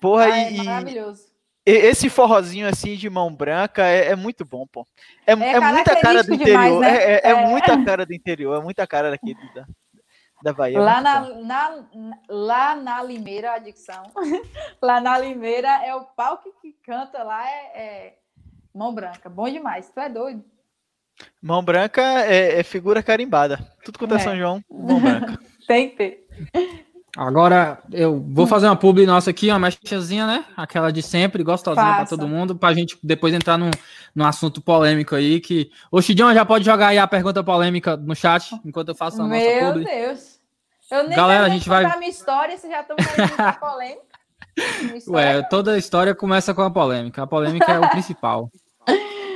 Porra, 0.00 0.24
ah, 0.24 0.38
é 0.38 0.52
e, 0.52 0.56
maravilhoso. 0.56 1.29
Esse 1.70 2.08
forrozinho 2.08 2.68
assim 2.68 2.96
de 2.96 3.08
mão 3.08 3.34
branca 3.34 3.86
é, 3.86 4.08
é 4.08 4.16
muito 4.16 4.44
bom, 4.44 4.66
pô. 4.66 4.86
É, 5.26 5.32
é, 5.32 5.52
é 5.52 5.60
muita 5.60 6.00
cara 6.00 6.22
do 6.22 6.34
interior. 6.34 6.62
Demais, 6.62 6.80
né? 6.80 6.96
É, 6.96 7.12
é, 7.12 7.30
é, 7.30 7.46
muita 7.46 7.84
cara 7.84 8.06
do 8.06 8.14
interior, 8.14 8.60
é 8.60 8.62
muita 8.62 8.86
cara 8.86 9.10
daqui 9.10 9.34
da, 9.54 9.66
da 10.42 10.52
Bahia. 10.52 10.78
É 10.78 10.80
lá 10.80 11.00
na, 11.00 11.20
na, 11.20 11.84
lá 12.28 12.76
na 12.76 13.02
Limeira, 13.02 13.52
a 13.52 13.58
dicção. 13.58 14.02
lá 14.80 15.00
na 15.00 15.18
Limeira 15.18 15.68
é 15.84 15.94
o 15.94 16.04
palco 16.04 16.52
que 16.60 16.72
canta 16.84 17.22
lá, 17.22 17.48
é, 17.48 17.72
é, 17.74 18.18
mão 18.74 18.94
branca. 18.94 19.28
Bom 19.28 19.48
demais, 19.48 19.90
tu 19.90 20.00
é 20.00 20.08
doido. 20.08 20.44
Mão 21.42 21.62
branca 21.62 22.02
é, 22.02 22.62
figura 22.62 23.02
carimbada. 23.02 23.58
Tudo 23.84 23.98
quanto 23.98 24.14
é, 24.14 24.18
São 24.18 24.36
João, 24.36 24.64
mão 24.70 25.00
branca. 25.00 25.38
Tem 25.68 25.90
que 25.90 25.96
ter. 25.96 26.26
Agora 27.16 27.78
eu 27.92 28.20
vou 28.20 28.46
fazer 28.46 28.66
uma 28.66 28.76
publi 28.76 29.04
nossa 29.04 29.30
aqui, 29.30 29.48
uma 29.48 29.58
mechazinha, 29.58 30.26
né? 30.26 30.44
Aquela 30.56 30.92
de 30.92 31.02
sempre, 31.02 31.42
gostosinha 31.42 31.94
para 31.94 32.06
todo 32.06 32.28
mundo, 32.28 32.54
pra 32.54 32.72
gente 32.72 32.96
depois 33.02 33.34
entrar 33.34 33.58
num, 33.58 33.70
num 34.14 34.24
assunto 34.24 34.60
polêmico 34.60 35.14
aí. 35.14 35.40
Que... 35.40 35.70
O 35.90 36.00
Chidião 36.00 36.32
já 36.32 36.44
pode 36.44 36.64
jogar 36.64 36.88
aí 36.88 36.98
a 36.98 37.06
pergunta 37.06 37.42
polêmica 37.42 37.96
no 37.96 38.14
chat, 38.14 38.54
enquanto 38.64 38.88
eu 38.90 38.94
faço 38.94 39.20
a 39.20 39.26
nossa 39.26 39.40
Meu 39.40 39.66
publi. 39.66 39.84
Meu 39.84 40.06
Deus. 40.06 40.40
Eu 40.90 41.04
nem 41.04 41.16
Galera, 41.16 41.46
a 41.46 41.48
gente 41.48 41.68
vai. 41.68 41.84
a 41.84 41.96
minha 41.96 42.10
história, 42.10 42.56
vocês 42.56 42.72
já 42.72 42.80
estão 42.80 42.96
querendo 42.96 43.58
polêmica. 43.58 44.10
Ué, 45.08 45.42
toda 45.42 45.78
história 45.78 46.14
começa 46.14 46.52
com 46.52 46.62
a 46.62 46.70
polêmica. 46.70 47.22
A 47.22 47.26
polêmica 47.26 47.72
é 47.72 47.78
o 47.78 47.88
principal. 47.90 48.50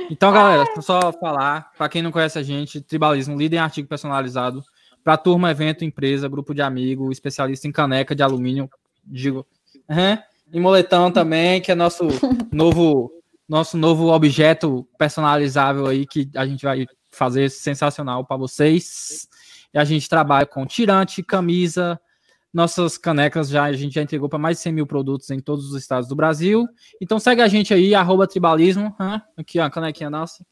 Então, 0.09 0.31
galera, 0.31 0.65
só 0.81 1.11
falar, 1.13 1.71
para 1.77 1.89
quem 1.89 2.01
não 2.01 2.11
conhece 2.11 2.37
a 2.37 2.43
gente, 2.43 2.81
Tribalismo, 2.81 3.37
líder 3.37 3.57
em 3.57 3.59
artigo 3.59 3.87
personalizado 3.87 4.63
para 5.05 5.17
turma, 5.17 5.51
evento, 5.51 5.85
empresa, 5.85 6.27
grupo 6.27 6.51
de 6.51 6.63
amigos, 6.63 7.11
especialista 7.11 7.67
em 7.67 7.71
caneca 7.71 8.15
de 8.15 8.23
alumínio, 8.23 8.67
digo, 9.05 9.45
uhum, 9.87 10.17
e 10.51 10.59
moletão 10.59 11.11
também, 11.11 11.61
que 11.61 11.71
é 11.71 11.75
nosso 11.75 12.07
novo 12.51 13.11
nosso 13.47 13.77
novo 13.77 14.11
objeto 14.11 14.87
personalizável 14.97 15.85
aí 15.85 16.07
que 16.07 16.27
a 16.35 16.47
gente 16.47 16.65
vai 16.65 16.87
fazer 17.11 17.51
sensacional 17.51 18.25
para 18.25 18.37
vocês. 18.37 19.27
E 19.71 19.77
a 19.77 19.85
gente 19.85 20.09
trabalha 20.09 20.47
com 20.47 20.65
tirante, 20.65 21.21
camisa, 21.21 22.01
nossas 22.51 22.97
canecas 22.97 23.47
já 23.47 23.65
a 23.65 23.73
gente 23.73 23.93
já 23.93 24.01
entregou 24.01 24.27
para 24.27 24.39
mais 24.39 24.57
de 24.57 24.63
100 24.63 24.73
mil 24.73 24.87
produtos 24.87 25.29
em 25.29 25.39
todos 25.39 25.69
os 25.69 25.79
estados 25.79 26.09
do 26.09 26.15
Brasil. 26.15 26.67
Então 26.99 27.19
segue 27.19 27.43
a 27.43 27.47
gente 27.47 27.71
aí, 27.71 27.93
arroba 27.93 28.25
tribalismo. 28.25 28.95
Hein? 28.99 29.21
Aqui, 29.37 29.59
ó, 29.59 29.65
a 29.65 29.69
canequinha 29.69 30.09
nossa. 30.09 30.43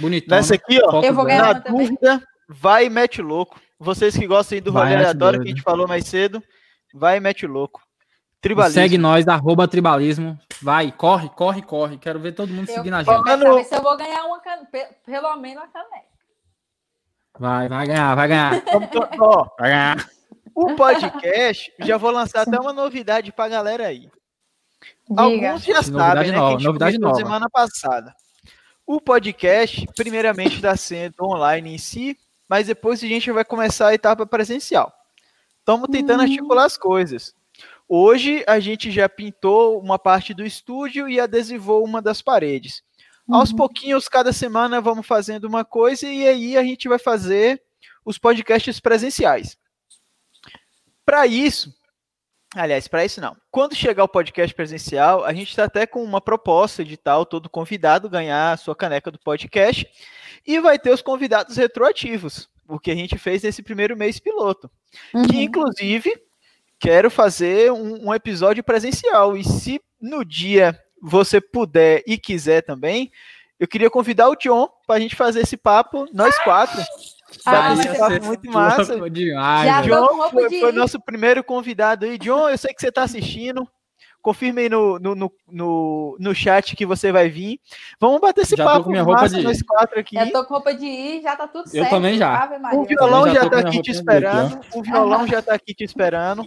Bonitão. 0.00 0.36
Nessa 0.36 0.56
aqui, 0.56 0.80
ó. 0.82 1.00
Eu 1.00 1.14
vou 1.14 1.24
ganhar 1.24 1.54
na 1.54 1.60
dúvida, 1.60 2.20
vai 2.48 2.86
e 2.86 2.90
mete 2.90 3.22
louco. 3.22 3.60
Vocês 3.80 4.14
que 4.14 4.26
gostam 4.26 4.60
do 4.60 4.70
rolê 4.70 4.94
aleatório 4.94 5.40
que 5.40 5.48
a 5.48 5.50
gente 5.50 5.62
falou 5.62 5.88
mais 5.88 6.06
cedo, 6.06 6.42
vai 6.92 7.16
e 7.16 7.20
mete 7.20 7.46
louco. 7.46 7.80
Tribalismo. 8.38 8.74
Segue 8.74 8.98
nós, 8.98 9.26
arroba 9.26 9.66
tribalismo. 9.66 10.38
Vai, 10.60 10.92
corre, 10.92 11.30
corre, 11.30 11.62
corre. 11.62 11.96
Quero 11.96 12.20
ver 12.20 12.32
todo 12.32 12.52
mundo 12.52 12.68
eu 12.68 12.74
seguindo 12.74 12.94
a 12.94 13.02
gente. 13.02 13.24
Quero 13.24 13.64
se 13.64 13.74
eu 13.74 13.82
vou 13.82 13.96
ganhar 13.96 14.24
uma 14.26 14.38
can... 14.40 14.66
pelo 15.06 15.36
menos 15.36 15.62
uma 15.62 15.68
caneca. 15.68 16.10
Vai, 17.38 17.68
vai 17.70 17.86
ganhar, 17.86 18.14
vai 18.14 18.28
ganhar. 18.28 18.52
Ó, 19.18 19.46
vai 19.58 19.70
ganhar. 19.70 20.10
O 20.54 20.74
podcast, 20.74 21.72
já 21.80 21.96
vou 21.96 22.10
lançar 22.10 22.42
até 22.42 22.60
uma 22.60 22.74
novidade 22.74 23.32
pra 23.32 23.48
galera 23.48 23.86
aí. 23.86 24.10
Diga. 25.08 25.22
Alguns 25.22 25.64
já 25.64 25.82
sabem, 25.82 26.32
né? 26.32 26.36
Nova, 26.36 26.56
que 26.56 26.62
a 26.62 26.66
novidade 26.66 26.98
nova. 26.98 27.16
semana 27.16 27.48
passada. 27.48 28.14
O 28.86 29.00
podcast, 29.00 29.86
primeiramente, 29.96 30.56
está 30.56 30.76
sendo 30.76 31.14
online 31.22 31.74
em 31.74 31.78
si, 31.78 32.16
mas 32.50 32.66
depois 32.66 33.00
a 33.00 33.06
gente 33.06 33.30
vai 33.30 33.44
começar 33.44 33.86
a 33.86 33.94
etapa 33.94 34.26
presencial. 34.26 34.92
Estamos 35.60 35.88
tentando 35.88 36.18
uhum. 36.18 36.24
articular 36.24 36.64
as 36.64 36.76
coisas. 36.76 37.32
Hoje 37.88 38.42
a 38.44 38.58
gente 38.58 38.90
já 38.90 39.08
pintou 39.08 39.78
uma 39.78 40.00
parte 40.00 40.34
do 40.34 40.44
estúdio 40.44 41.08
e 41.08 41.20
adesivou 41.20 41.84
uma 41.84 42.02
das 42.02 42.20
paredes. 42.20 42.82
Uhum. 43.28 43.36
Aos 43.36 43.52
pouquinhos, 43.52 44.08
cada 44.08 44.32
semana, 44.32 44.80
vamos 44.80 45.06
fazendo 45.06 45.44
uma 45.44 45.64
coisa 45.64 46.08
e 46.08 46.26
aí 46.26 46.56
a 46.56 46.64
gente 46.64 46.88
vai 46.88 46.98
fazer 46.98 47.62
os 48.04 48.18
podcasts 48.18 48.80
presenciais. 48.80 49.56
Para 51.06 51.28
isso, 51.28 51.72
aliás, 52.56 52.88
para 52.88 53.04
isso 53.04 53.20
não. 53.20 53.36
Quando 53.48 53.76
chegar 53.76 54.02
o 54.02 54.08
podcast 54.08 54.52
presencial, 54.56 55.24
a 55.24 55.32
gente 55.32 55.50
está 55.50 55.64
até 55.64 55.86
com 55.86 56.02
uma 56.02 56.20
proposta 56.20 56.84
de 56.84 56.96
tal 56.96 57.24
todo 57.24 57.48
convidado 57.48 58.10
ganhar 58.10 58.50
a 58.50 58.56
sua 58.56 58.74
caneca 58.74 59.08
do 59.08 59.20
podcast 59.20 59.86
e 60.46 60.60
vai 60.60 60.78
ter 60.78 60.90
os 60.90 61.02
convidados 61.02 61.56
retroativos, 61.56 62.48
o 62.68 62.78
que 62.78 62.90
a 62.90 62.94
gente 62.94 63.18
fez 63.18 63.42
nesse 63.42 63.62
primeiro 63.62 63.96
mês 63.96 64.18
piloto. 64.18 64.70
Uhum. 65.14 65.26
Que, 65.26 65.42
inclusive, 65.42 66.20
quero 66.78 67.10
fazer 67.10 67.72
um, 67.72 68.08
um 68.08 68.14
episódio 68.14 68.64
presencial. 68.64 69.36
E 69.36 69.44
se 69.44 69.80
no 70.00 70.24
dia 70.24 70.78
você 71.00 71.40
puder 71.40 72.02
e 72.06 72.18
quiser 72.18 72.62
também, 72.62 73.10
eu 73.58 73.68
queria 73.68 73.90
convidar 73.90 74.28
o 74.28 74.36
John 74.36 74.68
para 74.86 74.96
a 74.96 75.00
gente 75.00 75.14
fazer 75.14 75.40
esse 75.40 75.56
papo, 75.56 76.06
nós 76.12 76.38
quatro. 76.38 76.82
Ah, 77.44 77.74
esse 77.74 77.98
papo 77.98 78.24
muito 78.24 78.48
massa. 78.50 79.10
Demais, 79.10 79.86
John 79.86 80.30
foi, 80.30 80.60
foi 80.60 80.72
nosso 80.72 80.98
primeiro 80.98 81.44
convidado 81.44 82.06
aí. 82.06 82.16
John, 82.18 82.48
eu 82.48 82.56
sei 82.56 82.72
que 82.72 82.80
você 82.80 82.88
está 82.88 83.02
assistindo. 83.02 83.68
Confirme 84.22 84.62
aí 84.62 84.68
no, 84.68 84.98
no, 84.98 85.14
no, 85.48 86.16
no, 86.18 86.34
chat 86.34 86.76
que 86.76 86.84
você 86.84 87.10
vai 87.10 87.28
vir. 87.28 87.58
Vamos 87.98 88.20
bater 88.20 88.42
esse 88.42 88.54
já 88.54 88.64
papo 88.64 88.84
com 88.84 88.90
minha 88.90 89.02
roupa 89.02 89.28
de 89.28 89.42
nós 89.42 89.62
quatro 89.62 89.98
aqui. 89.98 90.14
Já 90.14 90.30
tô 90.30 90.44
com 90.44 90.54
roupa 90.54 90.74
de 90.74 90.84
ir, 90.84 91.22
já 91.22 91.36
tá 91.36 91.48
tudo 91.48 91.68
certo. 91.68 91.84
Eu 91.86 91.90
também 91.90 92.18
já. 92.18 92.50
O 92.74 92.84
violão 92.84 93.26
já, 93.28 93.34
já 93.34 93.50
tá 93.50 93.58
aqui 93.60 93.80
te 93.80 93.90
esperando. 93.90 94.54
Aqui, 94.56 94.78
o 94.78 94.82
violão 94.82 95.26
já 95.26 95.42
tá 95.42 95.54
aqui 95.54 95.74
te 95.74 95.84
esperando. 95.84 96.46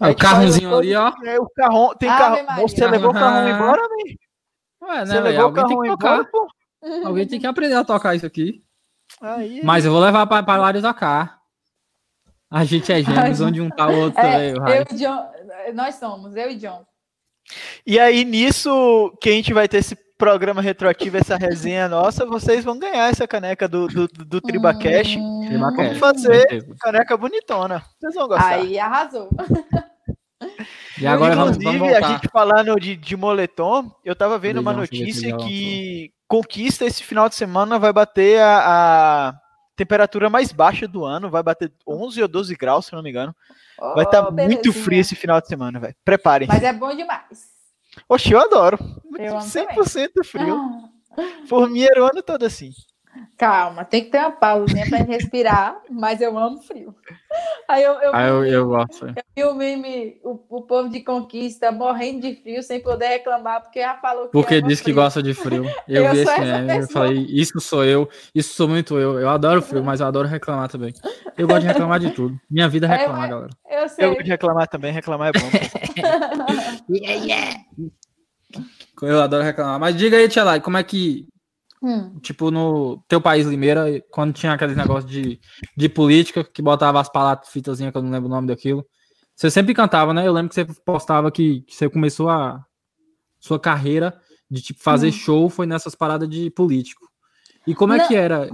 o 0.00 0.14
carrozinho 0.16 0.76
ali, 0.76 0.94
ó. 0.96 1.12
É, 1.24 1.38
o 1.38 1.48
carro, 1.48 1.94
tem 1.94 2.08
carro. 2.08 2.62
Você 2.62 2.86
levou 2.86 3.10
o 3.10 3.14
carro 3.14 3.48
embora, 3.48 3.82
velho? 3.88 4.18
Ué, 4.82 4.98
né, 4.98 5.06
Você 5.06 5.20
levou 5.20 5.48
o 5.48 5.52
carro 5.52 5.86
embora, 5.86 6.24
pô? 6.24 6.48
Alguém 7.04 7.26
tem 7.26 7.40
que 7.40 7.46
aprender 7.46 7.74
a 7.74 7.84
tocar 7.84 8.14
isso 8.14 8.26
aqui. 8.26 8.62
Aí, 9.20 9.62
Mas 9.64 9.84
eu 9.84 9.92
vou 9.92 10.00
levar 10.00 10.26
para 10.26 10.42
pra 10.42 10.56
Lário 10.56 10.82
tocar. 10.82 11.36
A 12.50 12.64
gente 12.64 12.92
é 12.92 13.02
gêmeos, 13.02 13.40
onde 13.40 13.60
um 13.60 13.68
tá 13.68 13.88
o 13.88 14.00
outro. 14.02 14.20
É, 14.20 14.52
eu 14.52 14.84
e 14.90 14.94
John, 14.94 15.30
nós 15.74 15.96
somos, 15.96 16.36
eu 16.36 16.50
e 16.50 16.56
John. 16.56 16.84
E 17.86 17.98
aí, 17.98 18.24
nisso 18.24 19.16
que 19.20 19.28
a 19.28 19.32
gente 19.32 19.52
vai 19.52 19.68
ter 19.68 19.78
esse 19.78 19.96
programa 20.18 20.62
retroativo, 20.62 21.16
essa 21.16 21.36
resenha 21.36 21.88
nossa, 21.88 22.24
vocês 22.24 22.64
vão 22.64 22.78
ganhar 22.78 23.10
essa 23.10 23.28
caneca 23.28 23.68
do, 23.68 23.86
do, 23.86 24.08
do 24.08 24.40
Tribacast. 24.40 25.18
Hum, 25.18 25.60
Vamos 25.76 25.98
fazer 25.98 26.66
caneca 26.80 27.16
bonitona. 27.16 27.82
Vocês 27.98 28.14
vão 28.14 28.28
gostar. 28.28 28.54
Aí 28.54 28.78
arrasou. 28.78 29.28
E 31.00 31.06
agora 31.06 31.34
Inclusive, 31.34 31.64
vamos, 31.64 31.80
vamos 31.80 31.94
a 31.94 32.00
gente 32.12 32.28
falando 32.28 32.80
de, 32.80 32.96
de 32.96 33.16
moletom, 33.16 33.90
eu 34.04 34.16
tava 34.16 34.38
vendo 34.38 34.60
uma 34.60 34.72
notícia 34.72 35.36
que 35.36 36.12
Conquista 36.28 36.84
esse 36.84 37.04
final 37.04 37.28
de 37.28 37.36
semana 37.36 37.78
vai 37.78 37.92
bater 37.92 38.40
a, 38.40 39.28
a, 39.28 39.34
temperatura 39.76 40.28
mais 40.28 40.50
baixa 40.50 40.88
do 40.88 41.04
ano, 41.04 41.30
vai 41.30 41.42
bater 41.42 41.72
11 41.86 42.22
ou 42.22 42.28
12 42.28 42.56
graus, 42.56 42.86
se 42.86 42.92
não 42.92 43.02
me 43.02 43.10
engano. 43.10 43.34
Oh, 43.80 43.94
vai 43.94 44.04
estar 44.04 44.24
tá 44.24 44.30
muito 44.30 44.72
frio 44.72 45.00
esse 45.00 45.14
final 45.14 45.40
de 45.40 45.48
semana, 45.48 45.78
velho. 45.78 45.94
Preparem. 46.04 46.48
Mas 46.48 46.62
é 46.62 46.72
bom 46.72 46.94
demais. 46.94 47.56
Oxe, 48.08 48.32
eu 48.32 48.40
adoro. 48.40 48.78
Eu 49.18 49.36
100% 49.36 49.74
também. 49.74 50.08
frio. 50.24 50.56
Ah. 50.56 51.22
Por 51.48 51.68
mim 51.70 51.82
era 51.82 52.02
o 52.02 52.06
ano 52.06 52.22
todo 52.22 52.44
assim. 52.44 52.70
Calma, 53.36 53.84
tem 53.84 54.04
que 54.04 54.10
ter 54.10 54.18
uma 54.18 54.30
pausinha 54.30 54.88
para 54.88 55.04
respirar, 55.04 55.80
mas 55.90 56.20
eu 56.20 56.36
amo 56.38 56.58
frio. 56.62 56.94
Aí 57.68 57.82
eu, 57.82 57.92
eu, 57.94 58.14
ah, 58.14 58.22
eu, 58.22 58.44
eu 58.46 58.66
gosto. 58.66 59.06
Eu 59.06 59.24
vi 59.36 59.44
o 59.44 59.54
meme, 59.54 60.18
o, 60.24 60.40
o, 60.48 60.62
povo 60.62 60.88
de 60.88 61.00
conquista 61.00 61.70
morrendo 61.70 62.22
de 62.22 62.34
frio 62.36 62.62
sem 62.62 62.80
poder 62.80 63.08
reclamar, 63.08 63.62
porque 63.62 63.80
já 63.80 63.94
falou 63.98 64.26
que. 64.26 64.32
Porque 64.32 64.62
disse 64.62 64.82
que 64.82 64.92
gosta 64.92 65.22
de 65.22 65.34
frio. 65.34 65.64
Eu, 65.86 66.04
eu 66.04 66.12
vi 66.12 66.20
esse 66.20 66.40
meme, 66.40 66.78
eu 66.78 66.88
falei, 66.88 67.26
isso 67.28 67.60
sou 67.60 67.84
eu, 67.84 68.08
isso 68.34 68.54
sou 68.54 68.68
muito 68.68 68.98
eu. 68.98 69.20
Eu 69.20 69.28
adoro 69.28 69.62
frio, 69.62 69.84
mas 69.84 70.00
eu 70.00 70.06
adoro 70.06 70.26
reclamar 70.26 70.68
também. 70.68 70.92
Eu 71.36 71.46
gosto 71.46 71.60
de 71.60 71.68
reclamar 71.68 72.00
de 72.00 72.10
tudo. 72.10 72.38
Minha 72.50 72.68
vida 72.68 72.86
é 72.86 72.96
reclamar, 72.96 73.28
galera. 73.28 73.50
Eu, 73.86 73.90
sei. 73.90 74.04
eu 74.04 74.10
gosto 74.10 74.24
de 74.24 74.30
reclamar 74.30 74.68
também, 74.68 74.92
reclamar 74.92 75.28
é 75.28 75.32
bom. 75.32 75.46
yeah, 76.94 77.24
yeah. 77.24 77.64
Eu 79.02 79.22
adoro 79.22 79.42
reclamar. 79.42 79.80
Mas 79.80 79.96
diga 79.96 80.16
aí, 80.16 80.28
Tia 80.28 80.60
como 80.60 80.76
é 80.76 80.82
que 80.82 81.26
Hum. 81.82 82.18
Tipo, 82.20 82.50
no 82.50 83.02
teu 83.06 83.20
país, 83.20 83.46
Limeira, 83.46 84.02
quando 84.10 84.32
tinha 84.32 84.52
aqueles 84.52 84.76
negócios 84.76 85.10
de, 85.10 85.38
de 85.76 85.88
política, 85.88 86.42
que 86.42 86.62
botava 86.62 87.00
as 87.00 87.08
palavras 87.08 87.48
fitazinhas, 87.48 87.92
que 87.92 87.98
eu 87.98 88.02
não 88.02 88.10
lembro 88.10 88.28
o 88.28 88.32
nome 88.32 88.48
daquilo. 88.48 88.84
Você 89.34 89.50
sempre 89.50 89.74
cantava, 89.74 90.14
né? 90.14 90.26
Eu 90.26 90.32
lembro 90.32 90.48
que 90.48 90.54
você 90.54 90.64
postava 90.64 91.30
que, 91.30 91.60
que 91.62 91.74
você 91.74 91.88
começou 91.88 92.30
a 92.30 92.64
sua 93.38 93.60
carreira 93.60 94.18
de 94.50 94.62
tipo 94.62 94.82
fazer 94.82 95.08
hum. 95.08 95.12
show 95.12 95.48
foi 95.48 95.66
nessas 95.66 95.94
paradas 95.94 96.28
de 96.28 96.50
político. 96.50 97.06
E 97.66 97.74
como 97.74 97.92
é 97.92 97.98
não. 97.98 98.08
que 98.08 98.14
era? 98.14 98.48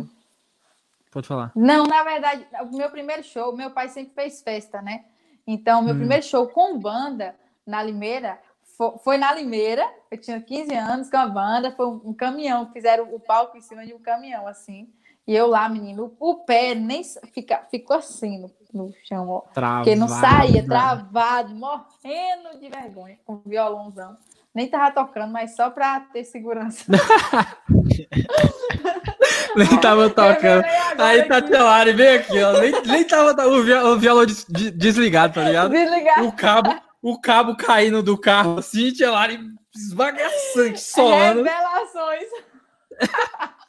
Pode 1.10 1.28
falar. 1.28 1.52
Não, 1.54 1.84
na 1.84 2.02
verdade, 2.02 2.46
o 2.70 2.76
meu 2.76 2.90
primeiro 2.90 3.22
show, 3.22 3.54
meu 3.54 3.70
pai 3.70 3.88
sempre 3.88 4.14
fez 4.14 4.42
festa, 4.42 4.82
né? 4.82 5.04
Então, 5.46 5.82
meu 5.82 5.94
hum. 5.94 5.98
primeiro 5.98 6.24
show 6.24 6.48
com 6.48 6.78
banda 6.78 7.34
na 7.66 7.82
Limeira 7.82 8.38
foi 9.02 9.16
na 9.16 9.32
Limeira, 9.32 9.88
eu 10.10 10.18
tinha 10.18 10.40
15 10.40 10.74
anos 10.74 11.10
com 11.10 11.16
a 11.16 11.26
banda, 11.26 11.72
foi 11.72 11.86
um 11.86 12.12
caminhão, 12.12 12.70
fizeram 12.72 13.14
o 13.14 13.20
palco 13.20 13.56
em 13.56 13.60
cima 13.60 13.86
de 13.86 13.94
um 13.94 13.98
caminhão, 13.98 14.46
assim. 14.46 14.88
E 15.26 15.34
eu 15.34 15.46
lá, 15.46 15.68
menino, 15.68 16.14
o 16.18 16.36
pé 16.36 16.74
nem 16.74 17.02
fica, 17.32 17.58
ficou 17.70 17.96
assim 17.96 18.40
no, 18.40 18.50
no 18.72 18.92
chão, 19.04 19.28
ó. 19.28 19.40
Travado, 19.52 19.84
porque 19.84 19.94
não 19.94 20.08
saía, 20.08 20.64
travado, 20.64 21.54
morrendo 21.54 22.58
de 22.58 22.68
vergonha, 22.68 23.18
com 23.24 23.40
violãozão. 23.46 24.16
Nem 24.54 24.68
tava 24.68 24.90
tocando, 24.90 25.32
mas 25.32 25.54
só 25.54 25.70
pra 25.70 26.00
ter 26.00 26.24
segurança. 26.24 26.84
nem 29.56 29.80
tava 29.80 30.10
tocando. 30.10 30.64
Aí 30.98 31.22
Tatelari 31.24 31.92
veio 31.92 32.20
aqui, 32.20 32.42
ó. 32.42 32.52
Nem, 32.60 32.72
nem 32.82 33.04
tava 33.04 33.48
o, 33.48 33.98
violão 33.98 34.26
desligado, 34.26 35.34
tá 35.34 35.44
ligado? 35.44 35.70
Desligado. 35.70 36.26
O 36.26 36.32
cabo 36.32 36.74
o 37.02 37.20
cabo 37.20 37.56
caindo 37.56 38.00
do 38.00 38.16
carro 38.16 38.58
assim, 38.60 38.92
Lari 39.00 39.40
esbagaçante, 39.74 40.78
solando. 40.80 41.42
Revelações. 41.42 42.28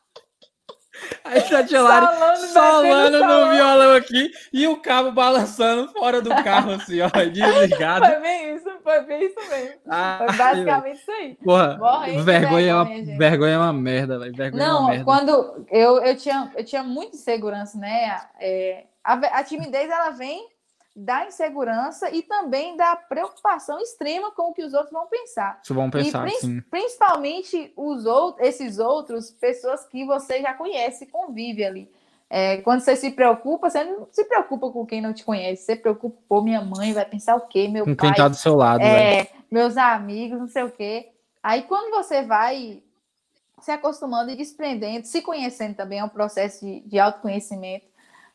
Aí 1.23 1.41
tá 1.41 1.67
solando, 1.67 2.47
solando 2.47 3.19
no 3.19 3.52
violão 3.52 3.95
aqui 3.95 4.32
e 4.52 4.67
o 4.67 4.78
cabo 4.78 5.12
balançando 5.12 5.91
fora 5.91 6.21
do 6.21 6.30
carro, 6.43 6.71
assim, 6.71 6.99
ó, 7.02 7.10
desligado. 7.32 8.06
Foi 8.06 8.19
bem 8.19 8.56
isso, 8.56 8.69
foi 8.84 9.02
bem 9.02 9.26
isso 9.26 9.49
mesmo. 9.49 9.76
Ah, 9.89 10.26
foi 10.28 10.38
basicamente 10.38 10.99
isso 10.99 11.12
aí. 11.12 11.38
Porra, 11.43 11.69
vergonha, 11.69 12.23
vergonha, 12.23 12.71
é 12.71 12.76
uma, 12.76 13.17
vergonha 13.17 13.54
é 13.54 13.58
uma 13.58 13.73
merda, 13.73 14.19
velho. 14.19 14.36
Vergonha 14.36 14.65
Não, 14.65 14.78
é 14.78 14.80
uma 14.80 14.89
merda. 14.89 15.06
quando 15.06 15.65
eu, 15.69 16.04
eu, 16.04 16.15
tinha, 16.15 16.52
eu 16.56 16.63
tinha 16.63 16.84
muita 16.84 17.15
insegurança, 17.15 17.78
né? 17.78 18.21
É, 18.39 18.84
a, 19.04 19.13
a 19.13 19.43
timidez, 19.43 19.89
ela 19.89 20.12
vem 20.12 20.47
da 20.95 21.25
insegurança 21.25 22.12
e 22.12 22.21
também 22.21 22.77
da 22.77 22.95
preocupação 22.95 23.79
extrema 23.79 24.32
com 24.32 24.51
o 24.51 24.53
que 24.53 24.63
os 24.63 24.73
outros 24.73 24.91
vão 24.91 25.08
pensar. 25.08 25.60
Isso 25.63 25.73
vão 25.73 25.89
pensar, 25.89 26.27
e, 26.27 26.32
sim. 26.32 26.62
Principalmente 26.69 27.73
os 27.75 28.06
outros, 28.06 28.47
esses 28.47 28.77
outros, 28.77 29.32
pessoas 29.32 29.86
que 29.88 30.06
você 30.06 30.41
já 30.41 30.53
conhece, 30.53 31.08
convive 31.08 31.63
ali. 31.63 31.91
É, 32.29 32.58
quando 32.58 32.82
você 32.82 32.95
se 32.95 33.12
preocupa, 33.12 33.69
você 33.69 33.84
não 33.84 34.08
se 34.12 34.25
preocupa 34.25 34.69
com 34.71 34.86
quem 34.86 35.01
não 35.01 35.13
te 35.13 35.23
conhece, 35.23 35.63
você 35.63 35.75
preocupa, 35.75 36.19
pô, 36.27 36.41
minha 36.41 36.62
mãe 36.62 36.93
vai 36.93 37.06
pensar 37.06 37.36
o 37.36 37.41
quê? 37.41 37.67
Meu 37.67 37.86
com 37.86 37.95
pai. 37.95 38.10
quem 38.10 38.17
tá 38.17 38.27
do 38.27 38.36
seu 38.36 38.56
lado, 38.56 38.82
é, 38.82 39.27
meus 39.51 39.77
amigos, 39.77 40.39
não 40.39 40.47
sei 40.47 40.63
o 40.63 40.71
quê. 40.71 41.12
Aí 41.41 41.63
quando 41.63 41.91
você 41.91 42.23
vai 42.23 42.82
se 43.62 43.71
acostumando 43.71 44.32
e 44.32 44.36
desprendendo, 44.36 45.08
se 45.08 45.21
conhecendo 45.21 45.75
também, 45.75 45.99
é 45.99 46.03
um 46.03 46.10
processo 46.10 46.65
de, 46.65 46.82
de 46.82 46.99
autoconhecimento, 46.99 47.86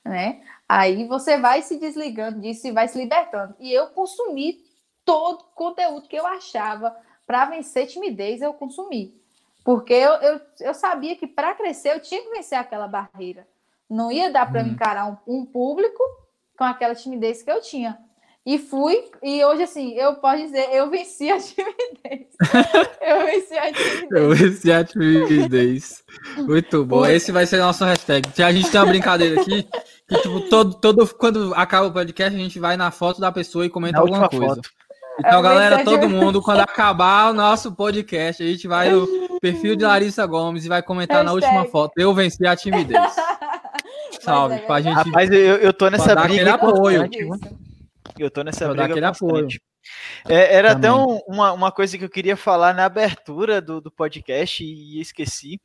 né? 0.04 0.40
Aí 0.68 1.06
você 1.06 1.38
vai 1.38 1.62
se 1.62 1.78
desligando 1.78 2.40
disso 2.40 2.66
e 2.66 2.72
vai 2.72 2.86
se 2.88 2.98
libertando. 2.98 3.54
E 3.58 3.72
eu 3.72 3.86
consumi 3.88 4.60
todo 5.04 5.40
o 5.40 5.54
conteúdo 5.54 6.06
que 6.06 6.16
eu 6.16 6.26
achava 6.26 6.94
para 7.26 7.46
vencer 7.46 7.86
timidez, 7.86 8.42
eu 8.42 8.52
consumi. 8.52 9.14
Porque 9.64 9.92
eu, 9.92 10.12
eu, 10.14 10.40
eu 10.60 10.74
sabia 10.74 11.16
que 11.16 11.26
para 11.26 11.54
crescer 11.54 11.94
eu 11.94 12.00
tinha 12.00 12.22
que 12.22 12.30
vencer 12.30 12.58
aquela 12.58 12.86
barreira. 12.86 13.46
Não 13.88 14.12
ia 14.12 14.30
dar 14.30 14.50
para 14.50 14.62
hum. 14.62 14.68
encarar 14.68 15.06
um, 15.26 15.40
um 15.40 15.46
público 15.46 16.02
com 16.56 16.64
aquela 16.64 16.94
timidez 16.94 17.42
que 17.42 17.50
eu 17.50 17.60
tinha. 17.60 17.98
E 18.44 18.56
fui, 18.56 19.10
e 19.22 19.44
hoje, 19.44 19.64
assim, 19.64 19.92
eu 19.92 20.14
posso 20.16 20.42
dizer, 20.42 20.70
eu 20.72 20.88
venci 20.88 21.30
a 21.30 21.36
timidez. 21.38 22.28
eu 23.02 23.26
venci 23.26 23.58
a 23.58 23.72
timidez. 23.72 24.10
Eu 24.10 24.34
venci 24.34 24.72
a 24.72 24.84
timidez. 24.84 26.04
Muito 26.38 26.82
bom. 26.82 27.04
Esse 27.04 27.30
vai 27.30 27.44
ser 27.44 27.58
nosso 27.58 27.84
hashtag. 27.84 28.26
A 28.42 28.50
gente 28.50 28.70
tem 28.70 28.80
uma 28.80 28.86
brincadeira 28.86 29.38
aqui, 29.38 29.68
que, 30.08 30.16
tipo, 30.22 30.40
todo, 30.48 30.74
todo, 30.74 31.14
quando 31.14 31.54
acaba 31.54 31.86
o 31.86 31.92
podcast, 31.92 32.34
a 32.34 32.42
gente 32.42 32.58
vai 32.58 32.76
na 32.76 32.90
foto 32.90 33.20
da 33.20 33.30
pessoa 33.30 33.66
e 33.66 33.70
comenta 33.70 33.98
alguma 33.98 34.28
coisa. 34.28 34.56
Foto. 34.56 34.70
Então, 35.18 35.42
galera, 35.42 35.84
todo 35.84 36.08
mundo, 36.08 36.40
quando 36.40 36.60
acabar 36.62 37.30
o 37.30 37.34
nosso 37.34 37.72
podcast, 37.72 38.42
a 38.42 38.46
gente 38.46 38.68
vai 38.68 38.90
no 38.90 39.40
perfil 39.40 39.74
de 39.74 39.84
Larissa 39.84 40.24
Gomes 40.24 40.64
e 40.64 40.68
vai 40.68 40.82
comentar 40.82 41.24
hashtag. 41.24 41.40
na 41.40 41.48
última 41.48 41.70
foto. 41.70 41.92
Eu 41.96 42.14
venci 42.14 42.46
a 42.46 42.56
timidez. 42.56 42.98
Salve, 44.20 44.56
é 44.56 44.58
pra 44.58 44.80
gente. 44.80 44.94
Rapaz, 44.94 45.30
eu, 45.30 45.56
eu 45.56 45.72
tô 45.72 45.88
nessa 45.90 46.14
briga. 46.14 46.54
apoio. 46.54 47.08
Eu 48.18 48.30
tô 48.30 48.42
nessa 48.42 48.68
briga 48.68 48.84
aquele 48.84 49.06
apoio. 49.06 49.48
É, 50.28 50.54
era 50.54 50.74
Também. 50.74 50.90
até 50.90 50.92
um, 50.92 51.18
uma, 51.26 51.52
uma 51.52 51.72
coisa 51.72 51.96
que 51.96 52.04
eu 52.04 52.10
queria 52.10 52.36
falar 52.36 52.74
na 52.74 52.84
abertura 52.84 53.60
do, 53.60 53.80
do 53.80 53.90
podcast 53.90 54.62
e 54.62 55.00
esqueci. 55.00 55.60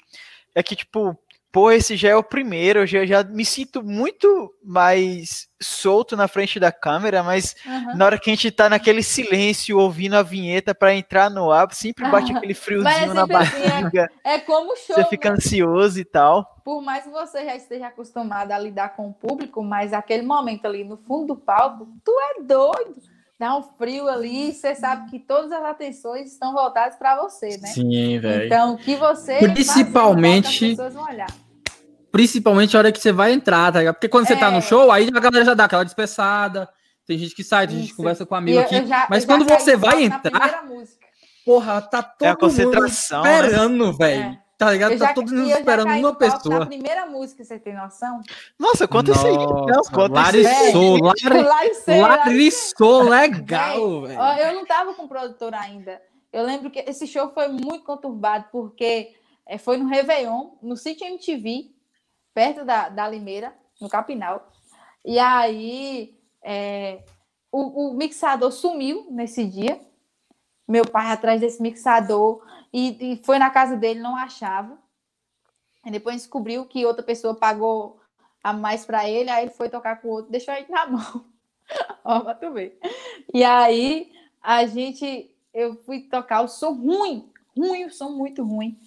É 0.56 0.62
que, 0.62 0.75
tipo, 0.75 1.17
pô, 1.54 1.72
esse 1.72 1.96
já 1.96 2.10
é 2.10 2.16
o 2.16 2.24
primeiro, 2.24 2.80
eu 2.80 2.88
já, 2.88 3.06
já 3.06 3.24
me 3.24 3.46
sinto 3.46 3.84
muito 3.84 4.52
mais 4.66 5.48
solto 5.62 6.18
na 6.18 6.28
frente 6.28 6.60
da 6.60 6.72
câmera, 6.72 7.22
mas 7.22 7.56
uhum. 7.63 7.96
na 7.96 8.06
hora 8.06 8.20
que 8.20 8.32
a 8.32 8.34
gente 8.34 8.50
tá 8.50 8.68
naquele 8.68 9.04
silêncio 9.04 9.78
ouvindo 9.78 10.16
a 10.16 10.24
vinheta 10.24 10.74
para 10.74 10.96
entrar 10.96 11.30
no 11.30 11.52
ar, 11.52 11.72
sempre 11.72 12.10
bate 12.10 12.32
uhum. 12.32 12.39
aquele 12.39 12.56
friozinho 12.56 13.12
é 13.12 13.13
na 13.13 13.28
barriga. 13.28 14.06
Assim, 14.06 14.20
é, 14.24 14.34
é, 14.34 14.39
como 14.39 14.76
show. 14.76 14.96
Você 14.96 15.06
fica 15.06 15.30
né? 15.30 15.36
ansioso 15.36 16.00
e 16.00 16.04
tal. 16.04 16.60
Por 16.66 16.82
mais 16.82 17.04
que 17.04 17.12
você 17.12 17.46
já 17.46 17.56
esteja 17.56 17.88
acostumado 17.88 18.52
a 18.52 18.58
lidar 18.58 18.96
com 18.96 19.08
o 19.08 19.13
público, 19.13 19.63
mas 19.63 19.94
aquele 19.94 20.24
momento 20.24 20.66
ali 20.66 20.84
no 20.84 20.98
fundo 20.98 21.28
do 21.28 21.36
palco, 21.36 21.88
tu 22.04 22.12
é 22.32 22.42
doido 22.42 23.13
dá 23.39 23.58
um 23.58 23.63
frio 23.63 24.08
ali, 24.08 24.54
você 24.54 24.74
sabe 24.74 25.10
que 25.10 25.19
todas 25.19 25.52
as 25.52 25.63
atenções 25.63 26.32
estão 26.32 26.54
voltadas 26.54 26.96
para 26.96 27.21
você, 27.21 27.58
né? 27.58 27.67
Sim, 27.69 28.17
velho. 28.17 28.46
Então, 28.46 28.75
o 28.75 28.77
que 28.77 28.96
você 28.96 29.40
principalmente 29.40 30.75
faz, 30.75 30.80
as 30.80 30.94
vão 30.94 31.04
olhar. 31.04 31.42
Principalmente 32.14 32.78
a 32.78 32.80
hora 32.80 32.92
que 32.92 33.00
você 33.00 33.12
vai 33.12 33.34
entrar, 33.34 33.74
tá 33.74 33.80
ligado? 33.80 33.96
Porque 33.96 34.08
quando 34.08 34.26
é. 34.26 34.28
você 34.28 34.36
tá 34.36 34.52
no 34.52 34.60
é. 34.60 34.62
show, 34.62 34.92
aí 34.92 35.10
a 35.12 35.20
galera 35.20 35.44
já 35.44 35.56
dá 35.56 35.66
aquela 35.66 35.84
dispersada. 35.84 36.70
Tem 37.08 37.18
gente 37.18 37.34
que 37.34 37.44
sai, 37.44 37.66
tem 37.66 37.80
gente 37.80 37.90
que 37.90 37.98
conversa 37.98 38.24
com 38.24 38.36
um 38.36 38.38
amigo 38.38 38.60
eu, 38.60 38.62
aqui. 38.62 38.76
Eu 38.76 38.86
já, 38.86 39.08
mas 39.10 39.26
quando 39.26 39.44
você 39.46 39.76
vai 39.76 40.04
entrar, 40.04 40.64
porra, 41.44 41.82
tá 41.82 42.04
todo 42.04 42.28
é 42.28 42.30
a 42.30 42.36
concentração, 42.36 43.24
mundo 43.24 43.34
esperando, 43.34 43.88
né? 43.88 43.96
velho. 43.98 44.24
É. 44.26 44.40
tá 44.60 44.72
ligado? 44.72 44.98
Tá 45.00 45.14
todo 45.16 45.34
mundo 45.34 45.50
esperando 45.50 45.92
uma 45.92 46.14
pessoa. 46.14 46.62
A 46.62 46.66
primeira 46.68 47.08
música, 47.08 47.44
você 47.44 47.58
tem 47.58 47.74
noção? 47.74 48.22
Nossa, 48.60 48.88
conta 48.88 49.12
isso 49.12 49.26
aí. 49.26 49.36
Não, 49.36 49.82
conta 49.92 50.14
larissou, 50.14 51.00
larissou, 51.02 52.00
larissou, 52.00 53.04
legal, 53.10 54.02
velho. 54.04 54.22
Eu 54.38 54.54
não 54.54 54.66
tava 54.68 54.94
com 54.94 55.08
produtor 55.08 55.56
ainda. 55.56 56.00
Eu 56.32 56.46
lembro 56.46 56.70
que 56.70 56.78
esse 56.88 57.08
show 57.08 57.32
foi 57.34 57.48
muito 57.48 57.84
conturbado, 57.84 58.46
porque 58.52 59.16
é, 59.48 59.58
foi 59.58 59.78
no 59.78 59.88
Réveillon, 59.88 60.52
no 60.62 60.78
Sítio 60.78 61.08
MTV, 61.08 61.73
perto 62.34 62.65
da, 62.65 62.90
da 62.90 63.08
Limeira, 63.08 63.54
no 63.79 63.90
Capinal. 63.90 64.52
E 65.06 65.19
aí 65.19 66.17
é, 66.42 67.04
o, 67.52 67.90
o, 67.90 67.94
mixador 67.94 68.52
sumiu 68.52 69.08
nesse 69.10 69.46
dia. 69.46 69.79
Meu 70.67 70.88
pai 70.88 71.12
atrás 71.12 71.42
desse 71.42 71.62
mixador 71.62 72.46
e, 72.71 73.13
e 73.13 73.23
foi 73.23 73.38
na 73.38 73.50
casa 73.50 73.75
dele, 73.75 74.00
não 74.00 74.15
achava. 74.15 74.77
E 75.86 75.92
depois 75.92 76.15
descobriu 76.17 76.65
que 76.65 76.86
outra 76.86 77.04
pessoa 77.04 77.36
pagou 77.36 78.00
a 78.42 78.54
mais 78.54 78.86
para 78.86 79.08
ele, 79.08 79.29
aí 79.29 79.46
ele 79.46 79.54
foi 79.54 79.69
tocar 79.69 80.02
com 80.02 80.08
o 80.08 80.12
outro, 80.12 80.31
deixou 80.31 80.54
ele 80.54 80.67
na 80.69 80.88
mão. 80.88 81.25
Ó, 82.04 82.19
pra 82.21 82.36
tu 82.36 82.52
ver. 82.52 82.79
E 83.34 83.44
aí 83.44 84.12
a 84.42 84.65
gente, 84.65 85.34
eu 85.54 85.75
fui 85.84 86.02
tocar 86.02 86.42
o 86.42 86.48
som 86.48 86.73
ruim, 86.73 87.31
ruim, 87.56 87.86
o 87.86 87.94
som 87.94 88.10
muito 88.10 88.44
ruim, 88.44 88.79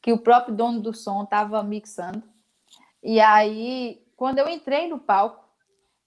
que 0.00 0.12
o 0.12 0.18
próprio 0.18 0.54
dono 0.54 0.80
do 0.80 0.94
som 0.94 1.24
estava 1.24 1.62
mixando. 1.62 2.22
E 3.06 3.20
aí, 3.20 4.04
quando 4.16 4.40
eu 4.40 4.48
entrei 4.48 4.88
no 4.88 4.98
palco, 4.98 5.48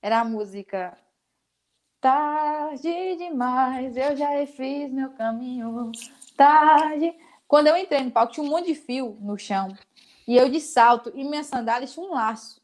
era 0.02 0.20
a 0.20 0.26
música 0.26 0.97
Tarde 2.02 3.16
demais, 3.16 3.95
eu 3.95 4.18
já 4.18 4.45
fiz 4.45 4.91
meu 4.91 5.10
caminho. 5.12 5.93
Tarde. 6.36 7.16
Quando 7.47 7.68
eu 7.68 7.78
entrei 7.78 8.04
no 8.04 8.12
palco, 8.12 8.34
tinha 8.34 8.45
um 8.45 8.50
monte 8.50 8.68
de 8.68 8.76
fio 8.76 9.18
no 9.22 9.38
chão. 9.38 9.74
E 10.28 10.36
eu 10.36 10.50
de 10.50 10.60
salto, 10.60 11.10
e 11.16 11.24
minha 11.24 11.41
sandália 11.41 11.88
tinha 11.88 12.06
um 12.06 12.14
laço. 12.14 12.62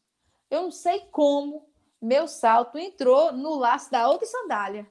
Eu 0.50 0.64
não 0.64 0.70
sei 0.70 1.00
como 1.10 1.66
meu 2.00 2.28
salto 2.28 2.76
entrou 2.76 3.32
no 3.32 3.54
laço 3.54 3.90
da 3.90 4.06
outra 4.06 4.26
sandália. 4.26 4.86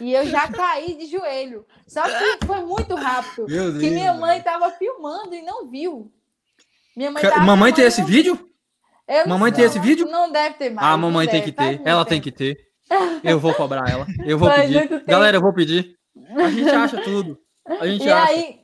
E 0.00 0.10
eu 0.10 0.24
já 0.24 0.50
caí 0.50 0.94
de 0.94 1.04
joelho. 1.04 1.66
Só 1.86 2.02
que 2.02 2.46
foi 2.46 2.62
muito 2.64 2.94
rápido. 2.94 3.46
Meu 3.46 3.78
que 3.78 3.90
minha 3.90 4.14
mãe 4.14 4.38
estava 4.38 4.70
filmando 4.70 5.34
e 5.34 5.42
não 5.42 5.68
viu. 5.68 6.10
Minha 6.96 7.10
mãe 7.10 7.22
Mamãe 7.44 7.74
tem 7.74 7.84
esse 7.84 8.02
vídeo? 8.02 8.53
Mamãe 9.26 9.52
tem 9.52 9.64
esse 9.64 9.78
vídeo? 9.78 10.06
Não 10.06 10.30
deve 10.30 10.56
ter 10.56 10.70
mais. 10.70 10.86
Ah, 10.86 10.96
mamãe 10.96 11.26
tem 11.28 11.42
que 11.42 11.52
ter. 11.52 11.80
Ela 11.84 12.04
tem 12.04 12.20
que 12.20 12.32
ter. 12.32 12.56
Eu 13.22 13.38
vou 13.38 13.54
cobrar 13.54 13.88
ela. 13.88 14.06
Eu 14.24 14.38
vou 14.38 14.50
pedir. 14.50 15.04
Galera, 15.06 15.36
eu 15.36 15.40
vou 15.40 15.52
pedir. 15.52 15.96
A 16.36 16.50
gente 16.50 16.70
acha 16.70 17.00
tudo. 17.02 17.38
A 17.66 17.86
gente 17.86 18.04
e 18.04 18.10
acha. 18.10 18.30
aí, 18.30 18.60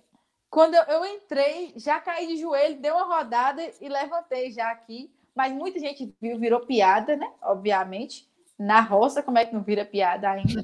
quando 0.49 0.75
eu, 0.75 0.83
eu 0.85 1.05
entrei, 1.05 1.73
já 1.77 2.01
caí 2.01 2.27
de 2.27 2.37
joelho, 2.37 2.81
dei 2.81 2.91
uma 2.91 3.05
rodada 3.05 3.63
e 3.81 3.89
levantei 3.89 4.51
já 4.53 4.71
aqui. 4.71 5.11
Mas 5.35 5.53
muita 5.53 5.79
gente 5.79 6.15
viu, 6.21 6.39
virou 6.39 6.61
piada, 6.61 7.17
né? 7.17 7.29
Obviamente. 7.43 8.29
Na 8.59 8.83
roça, 8.83 9.23
como 9.23 9.39
é 9.39 9.47
que 9.47 9.55
não 9.55 9.63
vira 9.63 9.87
piada 9.87 10.31
ainda? 10.31 10.63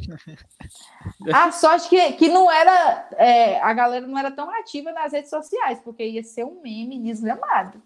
a 1.32 1.50
sorte 1.50 1.88
que, 1.88 2.12
que 2.12 2.28
não 2.28 2.50
era. 2.50 3.08
É, 3.12 3.58
a 3.62 3.72
galera 3.72 4.06
não 4.06 4.18
era 4.18 4.30
tão 4.30 4.50
ativa 4.50 4.92
nas 4.92 5.12
redes 5.12 5.30
sociais, 5.30 5.80
porque 5.82 6.04
ia 6.04 6.22
ser 6.22 6.44
um 6.44 6.60
meme 6.60 7.02
desgramado. 7.02 7.82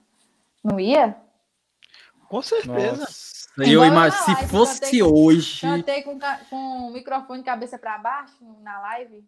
Não 0.64 0.80
ia? 0.80 1.16
Com 2.30 2.40
certeza. 2.40 3.00
Nossa, 3.00 3.48
eu 3.58 3.84
imagino, 3.84 4.24
se 4.24 4.46
fosse 4.46 4.80
cantei, 4.80 5.02
hoje. 5.02 5.60
Cantei 5.62 6.02
com, 6.02 6.16
com 6.48 6.56
o 6.86 6.92
microfone 6.92 7.42
cabeça 7.42 7.76
para 7.76 7.98
baixo 7.98 8.36
na 8.62 8.80
live. 8.82 9.24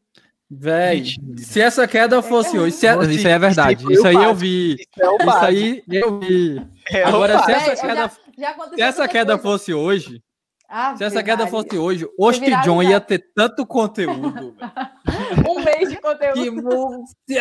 Véi, 0.48 1.16
se 1.36 1.60
essa 1.60 1.88
queda 1.88 2.18
é 2.18 2.22
fosse 2.22 2.56
hoje, 2.56 2.76
se, 2.76 2.86
é, 2.86 2.94
isso 3.06 3.26
aí 3.26 3.32
é 3.32 3.38
verdade. 3.40 3.92
Isso 3.92 4.06
aí 4.06 4.14
eu 4.14 4.32
vi. 4.32 4.74
Isso, 4.74 4.86
é 5.02 5.24
isso 5.26 5.44
aí 5.44 5.82
eu 5.90 6.20
vi. 6.20 6.64
É 6.90 7.02
Agora, 7.02 7.42
se 7.42 7.50
essa 7.50 7.74
queda, 7.74 8.12
já, 8.38 8.54
já 8.54 8.68
se 8.76 8.82
essa 8.82 9.08
queda 9.08 9.36
fosse 9.36 9.74
hoje, 9.74 10.22
ah, 10.68 10.96
se 10.96 11.02
essa 11.02 11.22
queda 11.24 11.48
fosse 11.48 11.76
hoje, 11.76 12.06
o 12.16 12.30
John 12.64 12.84
ia 12.84 13.00
ter 13.00 13.18
tanto 13.34 13.66
conteúdo. 13.66 14.54
um 15.50 15.60
mês 15.60 15.88
de 15.88 15.96
conteúdo. 16.00 17.04
Que 17.26 17.36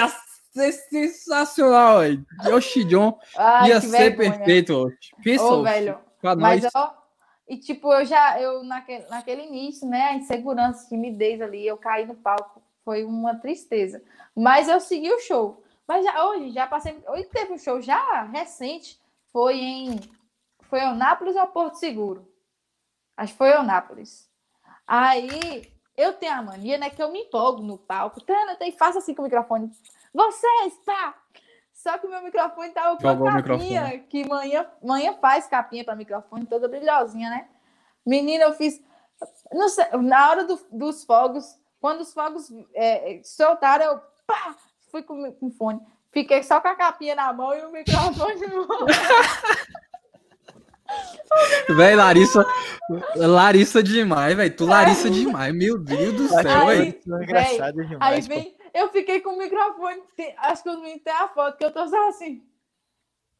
sensacional, 0.53 1.99
velho. 1.99 2.25
Yoshi 2.45 2.83
John 2.83 3.19
ia 3.65 3.81
ser 3.81 4.15
vergonha. 4.15 4.37
perfeito. 4.37 4.91
Pensou, 5.23 5.63
velho. 5.63 5.99
Mas, 6.37 6.63
ó, 6.75 7.01
e 7.47 7.57
tipo, 7.57 7.91
eu 7.91 8.05
já, 8.05 8.39
eu 8.39 8.63
naquele, 8.63 9.05
naquele 9.07 9.43
início, 9.43 9.87
né, 9.87 10.03
a 10.03 10.15
insegurança, 10.15 10.85
a 10.85 10.89
timidez 10.89 11.41
ali, 11.41 11.67
eu 11.67 11.77
caí 11.77 12.05
no 12.05 12.15
palco, 12.15 12.61
foi 12.85 13.03
uma 13.03 13.35
tristeza. 13.35 14.01
Mas 14.35 14.69
eu 14.69 14.79
segui 14.79 15.11
o 15.11 15.19
show. 15.19 15.63
Mas 15.87 16.05
já, 16.05 16.25
hoje, 16.25 16.51
já 16.51 16.67
passei, 16.67 17.03
hoje 17.07 17.25
teve 17.25 17.53
um 17.53 17.57
show 17.57 17.81
já 17.81 18.23
recente, 18.23 18.97
foi 19.33 19.55
em, 19.59 19.99
foi 20.69 20.79
em 20.79 20.89
Eunápolis 20.89 21.35
ou 21.35 21.47
Porto 21.47 21.75
Seguro? 21.75 22.25
Acho 23.17 23.33
que 23.33 23.37
foi 23.37 23.51
Eunápolis. 23.51 24.29
Aí, 24.87 25.73
eu 25.97 26.13
tenho 26.13 26.33
a 26.33 26.41
mania, 26.41 26.77
né, 26.77 26.89
que 26.89 27.03
eu 27.03 27.11
me 27.11 27.23
empolgo 27.23 27.61
no 27.61 27.77
palco, 27.77 28.21
e 28.61 28.71
faço 28.71 28.97
assim 28.97 29.13
com 29.13 29.23
o 29.23 29.25
microfone, 29.25 29.69
vocês, 30.13 30.73
pá! 30.85 31.15
Só 31.73 31.97
que 31.97 32.05
o 32.05 32.09
meu 32.09 32.21
microfone 32.21 32.71
tava 32.71 32.97
com 32.97 33.27
a 33.27 33.41
capinha, 33.41 33.99
que 34.07 34.27
manhã, 34.27 34.67
manhã 34.83 35.15
faz 35.19 35.47
capinha 35.47 35.83
para 35.83 35.95
microfone, 35.95 36.45
toda 36.45 36.67
brilhosinha, 36.67 37.29
né? 37.29 37.47
Menina, 38.05 38.45
eu 38.45 38.53
fiz. 38.53 38.79
Sei, 39.69 39.85
na 39.99 40.29
hora 40.29 40.43
do, 40.43 40.59
dos 40.71 41.03
fogos, 41.03 41.57
quando 41.79 42.01
os 42.01 42.13
fogos 42.13 42.51
é, 42.75 43.21
soltaram, 43.23 43.85
eu 43.85 44.01
pá, 44.27 44.55
fui 44.91 45.01
com, 45.01 45.31
com 45.33 45.49
fone. 45.51 45.79
Fiquei 46.11 46.43
só 46.43 46.59
com 46.59 46.67
a 46.67 46.75
capinha 46.75 47.15
na 47.15 47.33
mão 47.33 47.55
e 47.55 47.63
o 47.63 47.71
microfone 47.71 48.45
no 48.47 48.67
Véi, 51.75 51.95
Larissa. 51.95 52.45
Larissa 53.15 53.81
demais, 53.81 54.35
velho. 54.35 54.55
Tu 54.55 54.65
Larissa 54.65 55.09
demais. 55.09 55.55
Meu 55.55 55.77
Deus 55.77 56.13
do 56.13 56.27
céu, 56.27 56.65
velho. 56.65 56.83
É 56.83 57.23
engraçado 57.23 57.87
demais. 57.87 58.01
Aí 58.01 58.21
vem, 58.21 58.53
eu 58.73 58.89
fiquei 58.89 59.21
com 59.21 59.31
o 59.31 59.37
microfone, 59.37 60.01
acho 60.37 60.63
que 60.63 60.69
eu 60.69 60.77
não 60.77 60.99
tem 60.99 61.13
a 61.13 61.27
foto, 61.27 61.57
que 61.57 61.65
eu 61.65 61.71
tô 61.71 61.87
só 61.87 62.09
assim. 62.09 62.43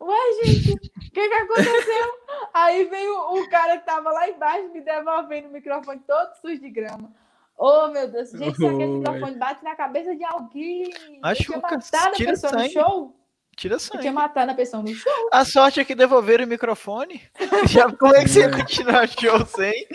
Ué, 0.02 0.16
gente, 0.44 0.74
o 0.74 1.12
que 1.12 1.30
que 1.30 1.34
aconteceu? 1.34 2.08
Aí 2.54 2.86
veio 2.86 3.14
o 3.36 3.50
cara 3.50 3.78
que 3.78 3.86
tava 3.86 4.12
lá 4.12 4.28
embaixo 4.28 4.70
me 4.70 4.82
devolvendo 4.82 5.48
o 5.48 5.52
microfone 5.52 6.00
todo 6.08 6.34
sujo 6.42 6.60
de 6.60 6.70
grama. 6.72 7.14
Oh, 7.56 7.88
meu 7.90 8.08
Deus. 8.10 8.32
Gente, 8.32 8.58
se 8.58 8.66
aquele 8.66 8.98
microfone 8.98 9.36
bate 9.36 9.64
na 9.64 9.76
cabeça 9.76 10.16
de 10.16 10.24
alguém. 10.24 10.92
Acho 11.22 11.44
que 11.44 11.58
matado 11.58 12.16
a 12.16 12.26
pessoa 12.26 12.54
no 12.54 12.70
show. 12.70 13.21
Tira 13.62 13.78
sangue. 13.78 13.98
Eu 13.98 14.02
tinha 14.02 14.12
matado 14.12 14.50
a 14.52 14.56
pessoa 14.56 14.82
no 14.82 14.92
show. 14.92 15.30
A 15.32 15.46
sorte 15.46 15.80
é 15.80 15.86
que 15.86 15.94
devolveram 15.94 16.46
o 16.46 16.48
microfone. 16.48 17.22
Já, 17.70 17.96
como 17.96 18.16
é 18.16 18.24
que 18.24 18.30
você 18.30 18.40
ia 18.40 18.50
continuar 18.50 19.04
o 19.04 19.08
show 19.08 19.46
sem? 19.46 19.88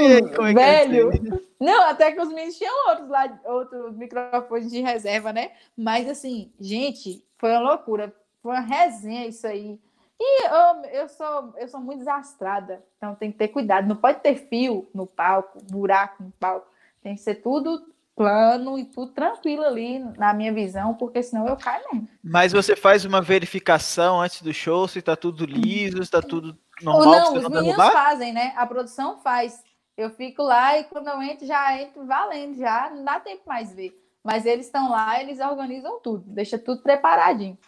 É 0.00 0.52
Velho. 0.52 1.12
Não, 1.60 1.88
até 1.88 2.10
que 2.10 2.20
os 2.20 2.28
meninos 2.30 2.58
tinham 2.58 2.88
outros 2.88 3.08
lá, 3.08 3.40
outros 3.44 3.96
microfones 3.96 4.68
de 4.68 4.80
reserva, 4.80 5.32
né? 5.32 5.52
Mas 5.78 6.08
assim, 6.08 6.52
gente, 6.58 7.24
foi 7.38 7.52
uma 7.52 7.70
loucura. 7.70 8.12
Foi 8.42 8.50
uma 8.50 8.60
resenha 8.60 9.28
isso 9.28 9.46
aí. 9.46 9.78
E 10.18 10.46
eu, 10.48 11.02
eu, 11.02 11.08
sou, 11.08 11.54
eu 11.58 11.68
sou 11.68 11.78
muito 11.78 12.00
desastrada, 12.00 12.84
então 12.96 13.14
tem 13.14 13.30
que 13.30 13.38
ter 13.38 13.48
cuidado. 13.48 13.86
Não 13.86 13.94
pode 13.94 14.18
ter 14.18 14.34
fio 14.34 14.90
no 14.92 15.06
palco, 15.06 15.62
buraco 15.70 16.20
no 16.20 16.32
palco. 16.32 16.66
Tem 17.00 17.14
que 17.14 17.20
ser 17.20 17.36
tudo 17.36 17.91
plano 18.14 18.78
e 18.78 18.84
tudo 18.84 19.12
tranquilo 19.12 19.64
ali 19.64 19.98
na 20.16 20.34
minha 20.34 20.52
visão, 20.52 20.94
porque 20.94 21.22
senão 21.22 21.46
eu 21.46 21.56
caio 21.56 21.84
mesmo. 21.92 22.08
Mas 22.22 22.52
você 22.52 22.76
faz 22.76 23.04
uma 23.04 23.20
verificação 23.20 24.20
antes 24.20 24.42
do 24.42 24.52
show, 24.52 24.86
se 24.86 25.00
tá 25.00 25.16
tudo 25.16 25.44
liso, 25.44 26.04
se 26.04 26.10
tá 26.10 26.20
tudo 26.20 26.56
normal? 26.82 27.12
Não, 27.12 27.34
os 27.34 27.42
meninos 27.48 27.62
derrubar? 27.64 27.92
fazem, 27.92 28.32
né? 28.32 28.52
A 28.56 28.66
produção 28.66 29.18
faz. 29.20 29.62
Eu 29.96 30.10
fico 30.10 30.42
lá 30.42 30.78
e 30.78 30.84
quando 30.84 31.08
eu 31.08 31.22
entro, 31.22 31.46
já 31.46 31.80
entro 31.80 32.06
valendo, 32.06 32.56
já 32.56 32.90
não 32.90 33.04
dá 33.04 33.20
tempo 33.20 33.42
mais 33.46 33.74
ver. 33.74 33.98
Mas 34.22 34.46
eles 34.46 34.66
estão 34.66 34.90
lá, 34.90 35.20
eles 35.20 35.40
organizam 35.40 36.00
tudo, 36.00 36.24
deixa 36.26 36.58
tudo 36.58 36.82
preparadinho. 36.82 37.58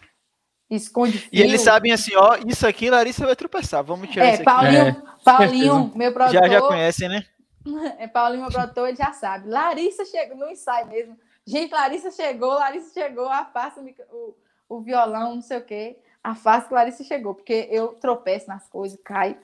Esconde 0.71 1.19
fio. 1.19 1.29
E 1.33 1.43
eles 1.43 1.61
sabem 1.61 1.93
assim, 1.93 2.15
ó, 2.17 2.39
isso 2.47 2.67
aqui 2.67 2.89
Larissa 2.89 3.27
vai 3.27 3.37
tropeçar, 3.37 3.85
vamos 3.85 4.09
tirar 4.09 4.27
é, 4.27 4.35
isso 4.35 4.43
aqui. 4.43 4.45
Paulinho, 4.45 4.87
é, 4.87 4.97
Paulinho, 5.23 5.93
meu 5.95 6.13
produtor... 6.13 6.43
Já, 6.43 6.49
já 6.49 6.61
conhecem, 6.61 7.09
né? 7.09 7.25
É 7.99 8.07
Paulinho, 8.07 8.47
produtor, 8.51 8.89
ele 8.89 8.97
já 8.97 9.13
sabe. 9.13 9.49
Larissa 9.49 10.05
chegou 10.05 10.37
no 10.37 10.51
ensaio 10.51 10.87
mesmo. 10.87 11.19
Gente, 11.47 11.73
Larissa 11.73 12.11
chegou, 12.11 12.55
Larissa 12.55 12.93
chegou, 12.93 13.29
afasta 13.29 13.81
o, 14.11 14.35
o 14.69 14.81
violão, 14.81 15.37
não 15.37 15.43
sei 15.43 15.59
o 15.59 15.65
quê. 15.65 15.99
Afasta 16.23 16.69
que 16.69 16.75
Larissa 16.75 17.05
chegou, 17.05 17.35
porque 17.35 17.69
eu 17.71 17.89
tropeço 17.89 18.49
nas 18.49 18.67
coisas, 18.69 18.99
caio. 19.05 19.37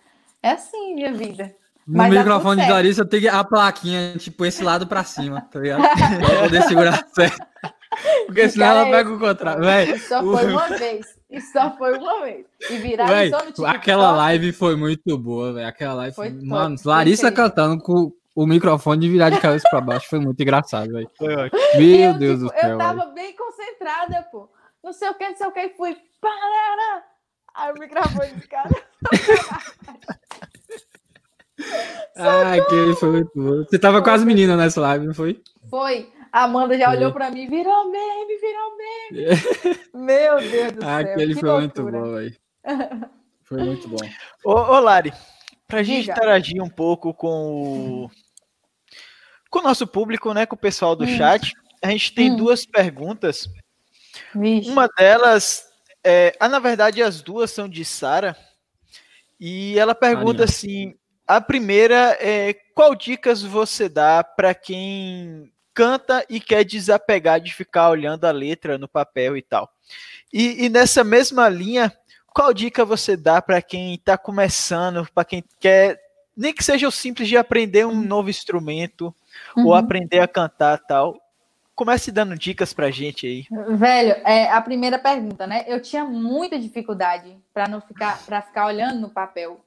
É 0.43 0.53
assim, 0.53 0.95
minha 0.95 1.13
vida. 1.13 1.55
No 1.87 1.99
Mas 1.99 2.11
microfone 2.11 2.63
de 2.63 2.71
Larissa 2.71 3.05
tem 3.05 3.29
a 3.29 3.45
plaquinha, 3.45 4.17
tipo, 4.17 4.45
esse 4.47 4.63
lado 4.63 4.87
pra 4.87 5.05
cima, 5.05 5.43
tá 5.43 5.59
ligado? 5.59 5.83
pra 6.21 6.43
poder 6.43 6.63
segurar 6.63 7.07
certo. 7.13 7.47
Porque 8.27 8.49
senão 8.49 8.67
ela 8.67 8.85
pega 8.85 9.11
o 9.11 9.19
contrário. 9.19 9.63
Véi, 9.63 9.99
só 9.99 10.23
foi 10.23 10.47
uma 10.47 10.69
vez. 10.69 11.20
Isso 11.31 11.53
só 11.53 11.77
foi 11.77 11.97
uma 11.97 12.23
vez. 12.23 12.45
E 12.69 12.77
viralizou 12.79 13.39
no 13.39 13.47
TikTok. 13.47 13.77
Aquela 13.77 14.11
live 14.13 14.53
foi 14.53 14.75
muito 14.75 15.17
boa, 15.17 15.53
velho. 15.53 15.69
Aquela 15.69 15.95
live 15.95 16.17
foi. 16.17 16.31
Mano, 16.31 16.77
Larissa 16.85 17.31
cantando 17.31 17.81
com 17.81 18.13
o 18.35 18.47
microfone 18.47 19.01
de 19.01 19.09
virar 19.09 19.31
de 19.31 19.41
cabeça 19.41 19.69
pra 19.71 19.81
baixo 19.81 20.09
foi 20.09 20.19
muito 20.19 20.41
engraçado, 20.41 20.91
velho. 20.93 21.09
Meu 21.21 21.31
eu, 21.31 22.15
Deus 22.15 22.41
tipo, 22.41 22.53
do 22.53 22.61
céu. 22.61 22.71
Eu 22.71 22.79
tava 22.79 23.03
véio. 23.03 23.15
bem 23.15 23.37
concentrada, 23.37 24.23
pô. 24.31 24.49
não 24.83 24.93
sei 24.93 25.09
o 25.09 25.15
que, 25.15 25.29
não 25.29 25.37
sei 25.37 25.47
o 25.47 25.53
que, 25.53 25.61
e 25.61 25.69
fui. 25.71 25.97
Parará. 26.21 27.05
Aí 27.55 27.73
o 27.73 27.79
microfone 27.79 28.35
de 28.35 28.49
cara. 28.49 28.71
ah, 32.17 32.57
que 32.69 32.95
foi 32.97 33.11
muito 33.11 33.31
bom. 33.35 33.65
Você 33.65 33.79
tava 33.79 34.03
com 34.03 34.11
as 34.11 34.25
meninas 34.25 34.57
nessa 34.57 34.81
live, 34.81 35.07
não 35.07 35.15
foi? 35.15 35.41
Foi. 35.69 36.13
A 36.33 36.45
Amanda 36.45 36.79
já 36.79 36.91
olhou 36.91 37.13
para 37.13 37.31
mim, 37.31 37.49
virou 37.49 37.91
meme, 37.91 38.39
virou 38.39 38.77
meme. 38.77 39.81
Meu 39.95 40.39
Deus 40.39 40.73
do 40.73 40.85
ah, 40.85 41.03
céu. 41.03 41.13
Aquele 41.13 41.35
foi 41.35 41.49
loucura. 41.49 41.61
muito 41.61 41.83
bom, 41.85 42.15
velho. 42.15 42.37
Foi 43.51 43.65
muito 43.65 43.89
bom. 43.89 43.97
Ô, 44.45 44.53
ô 44.53 44.79
Lari, 44.79 45.13
pra 45.67 45.83
gente 45.83 46.03
Diga. 46.03 46.13
interagir 46.13 46.63
um 46.63 46.69
pouco 46.69 47.13
com 47.13 48.05
o, 48.05 48.11
com 49.51 49.59
o 49.59 49.63
nosso 49.63 49.89
público, 49.89 50.33
né, 50.33 50.47
com 50.47 50.55
o 50.55 50.59
pessoal 50.59 50.95
do 50.95 51.03
hum. 51.03 51.17
chat, 51.17 51.53
a 51.83 51.91
gente 51.91 52.15
tem 52.15 52.31
hum. 52.31 52.37
duas 52.37 52.65
perguntas. 52.65 53.49
Vixe. 54.33 54.71
Uma 54.71 54.87
delas, 54.87 55.67
é, 56.05 56.37
ah, 56.39 56.49
na 56.49 56.61
verdade, 56.61 57.03
as 57.03 57.23
duas 57.23 57.51
são 57.51 57.69
de 57.69 57.85
Sara. 57.85 58.37
E 59.41 59.77
ela 59.77 59.97
pergunta 59.97 60.45
assim: 60.45 60.95
a 61.27 61.41
primeira 61.41 62.17
é 62.21 62.55
qual 62.75 62.95
dicas 62.95 63.43
você 63.43 63.89
dá 63.89 64.23
para 64.23 64.55
quem 64.55 65.51
canta 65.75 66.25
e 66.29 66.41
quer 66.41 66.65
desapegar 66.65 67.41
de 67.41 67.55
ficar 67.55 67.91
olhando 67.91 68.25
a 68.25 68.31
letra 68.31 68.79
no 68.79 68.89
papel 68.89 69.37
e 69.37 69.43
tal. 69.43 69.71
E, 70.33 70.65
e 70.65 70.69
nessa 70.69 71.03
mesma 71.03 71.49
linha, 71.49 71.93
qual 72.33 72.55
dica 72.55 72.85
você 72.85 73.17
dá 73.17 73.43
para 73.43 73.61
quem 73.61 73.95
está 73.95 74.17
começando, 74.17 75.07
para 75.13 75.25
quem 75.25 75.45
quer, 75.59 76.01
nem 76.37 76.53
que 76.53 76.65
seja 76.65 76.87
o 76.87 76.93
simples 76.93 77.29
de 77.29 77.37
aprender 77.37 77.87
um 77.87 78.01
novo 78.01 78.31
instrumento 78.31 79.15
uhum. 79.57 79.67
ou 79.67 79.75
aprender 79.75 80.21
a 80.21 80.29
cantar 80.29 80.79
tal? 80.79 81.21
Comece 81.75 82.13
dando 82.13 82.37
dicas 82.37 82.75
pra 82.75 82.91
gente 82.91 83.27
aí. 83.27 83.47
Velho, 83.77 84.13
é 84.25 84.51
a 84.51 84.61
primeira 84.61 84.99
pergunta, 84.99 85.47
né? 85.47 85.65
Eu 85.67 85.81
tinha 85.81 86.05
muita 86.05 86.59
dificuldade 86.59 87.37
para 87.55 87.67
não 87.67 87.81
ficar 87.81 88.23
para 88.25 88.43
ficar 88.43 88.67
olhando 88.67 89.01
no 89.01 89.09
papel. 89.09 89.59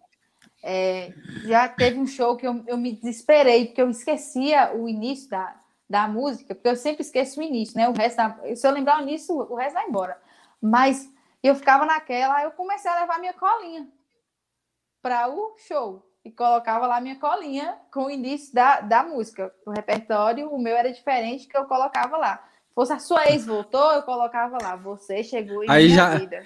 É, 0.62 1.12
já 1.45 1.68
teve 1.68 1.99
um 1.99 2.08
show 2.08 2.38
que 2.38 2.47
eu, 2.47 2.64
eu 2.68 2.78
me 2.78 2.93
desesperei 2.93 3.66
porque 3.66 3.82
eu 3.82 3.89
esquecia 3.89 4.74
o 4.74 4.88
início 4.88 5.30
da, 5.30 5.56
da 5.93 6.07
música, 6.07 6.55
porque 6.55 6.67
eu 6.67 6.75
sempre 6.75 7.03
esqueço 7.03 7.39
o 7.39 7.43
início, 7.43 7.77
né? 7.77 7.87
O 7.87 7.93
resto, 7.93 8.17
da, 8.17 8.35
se 8.55 8.65
eu 8.65 8.71
lembrar 8.71 8.97
o 8.97 9.03
início, 9.03 9.35
o 9.35 9.53
resto 9.53 9.75
vai 9.75 9.87
embora. 9.87 10.19
Mas 10.59 11.07
eu 11.43 11.53
ficava 11.53 11.85
naquela, 11.85 12.37
aí 12.37 12.45
eu 12.45 12.51
comecei 12.51 12.89
a 12.89 13.01
levar 13.01 13.19
minha 13.19 13.33
colinha 13.33 13.87
para 15.03 15.29
o 15.29 15.55
show 15.67 16.03
e 16.25 16.31
colocava 16.31 16.87
lá 16.87 16.99
minha 16.99 17.19
colinha 17.19 17.77
com 17.91 18.05
o 18.05 18.09
início 18.09 18.55
da, 18.55 18.81
da 18.81 19.03
música. 19.03 19.53
O 19.67 19.69
repertório, 19.69 20.49
o 20.49 20.57
meu 20.57 20.75
era 20.75 20.91
diferente 20.91 21.47
que 21.47 21.55
eu 21.55 21.65
colocava 21.65 22.17
lá. 22.17 22.37
Se 22.69 22.73
fosse 22.73 22.93
a 22.93 22.99
sua 22.99 23.29
ex 23.29 23.45
voltou, 23.45 23.91
eu 23.91 24.01
colocava 24.01 24.57
lá. 24.59 24.75
Você 24.75 25.23
chegou 25.23 25.63
em 25.63 25.69
aí 25.69 25.85
minha 25.85 25.95
já... 25.95 26.15
vida. 26.15 26.43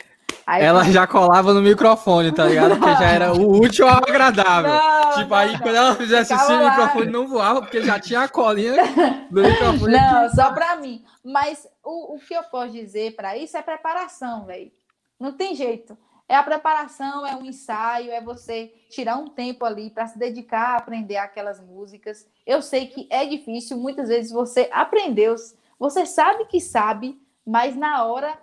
Aí, 0.47 0.63
ela 0.63 0.81
já 0.85 1.05
colava 1.05 1.53
no 1.53 1.61
microfone, 1.61 2.31
tá 2.31 2.45
ligado? 2.45 2.77
Porque 2.79 2.93
já 2.93 3.11
era 3.11 3.33
o 3.33 3.59
útil 3.59 3.85
ao 3.85 3.97
agradável. 3.97 4.71
Não, 4.71 5.11
tipo, 5.17 5.33
aí 5.33 5.51
não. 5.51 5.59
quando 5.59 5.75
ela 5.75 5.93
fizesse 5.93 6.31
assim, 6.31 6.53
o 6.53 6.69
microfone 6.69 7.11
não 7.11 7.27
voava, 7.27 7.61
porque 7.61 7.81
já 7.81 7.99
tinha 7.99 8.21
a 8.21 8.29
colinha 8.29 8.73
do 9.29 9.41
microfone. 9.41 9.91
Não, 9.91 10.25
aqui. 10.25 10.35
só 10.37 10.53
pra 10.53 10.77
mim. 10.77 11.03
Mas 11.21 11.67
o, 11.83 12.15
o 12.15 12.19
que 12.19 12.33
eu 12.33 12.43
posso 12.43 12.71
dizer 12.71 13.13
para 13.13 13.37
isso 13.37 13.57
é 13.57 13.61
preparação, 13.61 14.45
velho. 14.45 14.71
Não 15.19 15.33
tem 15.33 15.53
jeito. 15.53 15.97
É 16.29 16.35
a 16.37 16.43
preparação, 16.43 17.27
é 17.27 17.35
um 17.35 17.43
ensaio, 17.43 18.09
é 18.09 18.21
você 18.21 18.71
tirar 18.89 19.17
um 19.17 19.27
tempo 19.27 19.65
ali 19.65 19.89
para 19.89 20.07
se 20.07 20.17
dedicar 20.17 20.75
a 20.75 20.77
aprender 20.77 21.17
aquelas 21.17 21.59
músicas. 21.59 22.25
Eu 22.45 22.61
sei 22.61 22.87
que 22.87 23.05
é 23.11 23.25
difícil, 23.25 23.75
muitas 23.75 24.07
vezes 24.07 24.31
você 24.31 24.69
aprendeu, 24.71 25.35
você 25.77 26.05
sabe 26.05 26.45
que 26.45 26.61
sabe, 26.61 27.21
mas 27.45 27.75
na 27.75 28.05
hora 28.05 28.33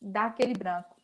dá 0.00 0.24
aquele 0.24 0.54
branco. 0.54 0.99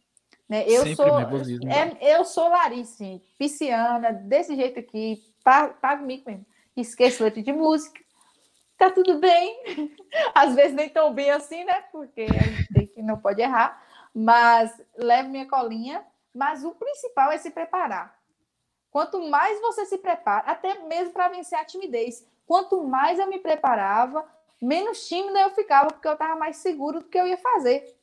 Né? 0.48 0.64
Eu 0.68 0.82
Sempre 0.82 0.96
sou 0.96 1.18
é, 1.18 1.98
eu 2.00 2.24
sou 2.24 2.48
Larissa, 2.48 3.20
pisciana, 3.36 4.12
desse 4.12 4.54
jeito 4.54 4.78
aqui, 4.78 5.22
pago 5.42 6.04
mico 6.04 6.30
mesmo. 6.30 6.46
Esqueço 6.76 7.24
letra 7.24 7.42
de 7.42 7.52
música. 7.52 8.00
Tá 8.76 8.90
tudo 8.90 9.18
bem. 9.18 9.58
Às 10.34 10.54
vezes 10.54 10.74
nem 10.74 10.88
tão 10.88 11.12
bem 11.12 11.30
assim, 11.30 11.64
né? 11.64 11.82
Porque 11.90 12.22
a 12.22 12.42
gente 12.42 12.68
tem 12.72 12.86
que 12.86 13.02
não 13.02 13.18
pode 13.18 13.40
errar, 13.40 13.82
mas 14.14 14.70
levo 14.96 15.30
minha 15.30 15.48
colinha, 15.48 16.04
mas 16.34 16.64
o 16.64 16.72
principal 16.72 17.32
é 17.32 17.38
se 17.38 17.50
preparar. 17.50 18.16
Quanto 18.90 19.20
mais 19.28 19.60
você 19.60 19.84
se 19.84 19.98
prepara, 19.98 20.50
até 20.50 20.78
mesmo 20.84 21.12
para 21.12 21.28
vencer 21.28 21.58
a 21.58 21.64
timidez, 21.64 22.26
quanto 22.46 22.82
mais 22.84 23.18
eu 23.18 23.26
me 23.26 23.38
preparava, 23.38 24.26
menos 24.60 25.06
tímida 25.06 25.40
eu 25.40 25.50
ficava, 25.50 25.88
porque 25.88 26.08
eu 26.08 26.14
estava 26.14 26.36
mais 26.36 26.56
seguro 26.56 27.00
do 27.00 27.06
que 27.06 27.18
eu 27.18 27.26
ia 27.26 27.36
fazer. 27.36 27.94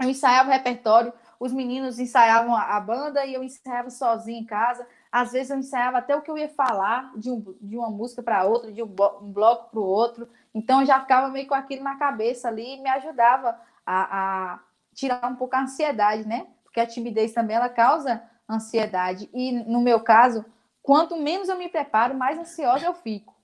Eu 0.00 0.08
ensaiava 0.08 0.48
o 0.48 0.52
repertório, 0.52 1.12
os 1.38 1.52
meninos 1.52 1.98
ensaiavam 1.98 2.54
a, 2.54 2.78
banda 2.80 3.24
e 3.24 3.34
eu 3.34 3.42
ensaiava 3.42 3.90
sozinha 3.90 4.40
em 4.40 4.44
casa. 4.44 4.86
Às 5.10 5.32
vezes 5.32 5.50
eu 5.50 5.58
ensaiava 5.58 5.98
até 5.98 6.16
o 6.16 6.22
que 6.22 6.30
eu 6.30 6.38
ia 6.38 6.48
falar 6.48 7.12
de, 7.16 7.30
um, 7.30 7.54
de 7.60 7.76
uma 7.76 7.90
música 7.90 8.22
para 8.22 8.44
outra, 8.44 8.72
de 8.72 8.82
um, 8.82 8.86
bloco 8.86 9.70
para 9.70 9.80
o 9.80 9.84
outro. 9.84 10.28
Então 10.54 10.80
eu 10.80 10.86
já 10.86 11.00
ficava 11.00 11.28
meio 11.28 11.46
com 11.46 11.54
aquilo 11.54 11.82
na 11.82 11.96
cabeça 11.96 12.48
ali 12.48 12.74
e 12.74 12.82
me 12.82 12.88
ajudava 12.88 13.58
a, 13.84 14.54
a 14.54 14.60
tirar 14.94 15.26
um 15.26 15.36
pouco 15.36 15.56
a 15.56 15.62
ansiedade, 15.62 16.26
né? 16.26 16.46
Porque 16.64 16.80
a 16.80 16.86
timidez 16.86 17.32
também 17.32 17.56
ela 17.56 17.68
causa 17.68 18.22
ansiedade. 18.48 19.28
E 19.32 19.52
no 19.52 19.80
meu 19.80 20.00
caso, 20.00 20.44
quanto 20.82 21.16
menos 21.16 21.48
eu 21.48 21.58
me 21.58 21.68
preparo, 21.68 22.14
mais 22.14 22.38
ansiosa 22.38 22.86
eu 22.86 22.94
fico. 22.94 23.34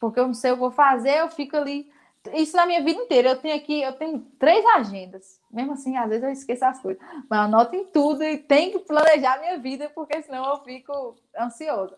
Porque 0.00 0.18
eu 0.18 0.26
não 0.26 0.34
sei 0.34 0.50
o 0.50 0.54
que 0.54 0.62
eu 0.62 0.68
vou 0.68 0.72
fazer, 0.72 1.18
eu 1.18 1.30
fico 1.30 1.56
ali 1.56 1.91
isso 2.34 2.56
na 2.56 2.66
minha 2.66 2.82
vida 2.82 3.00
inteira. 3.00 3.30
Eu 3.30 3.36
tenho 3.36 3.56
aqui, 3.56 3.82
eu 3.82 3.92
tenho 3.92 4.20
três 4.38 4.64
agendas. 4.76 5.40
Mesmo 5.50 5.72
assim, 5.72 5.96
às 5.96 6.08
vezes 6.08 6.24
eu 6.24 6.30
esqueço 6.30 6.64
as 6.64 6.80
coisas. 6.80 7.02
Mas 7.28 7.38
eu 7.38 7.44
anoto 7.44 7.76
em 7.76 7.84
tudo 7.86 8.22
e 8.22 8.38
tenho 8.38 8.72
que 8.72 8.78
planejar 8.80 9.34
a 9.34 9.40
minha 9.40 9.58
vida, 9.58 9.90
porque 9.94 10.22
senão 10.22 10.48
eu 10.48 10.58
fico 10.62 11.16
ansiosa. 11.38 11.96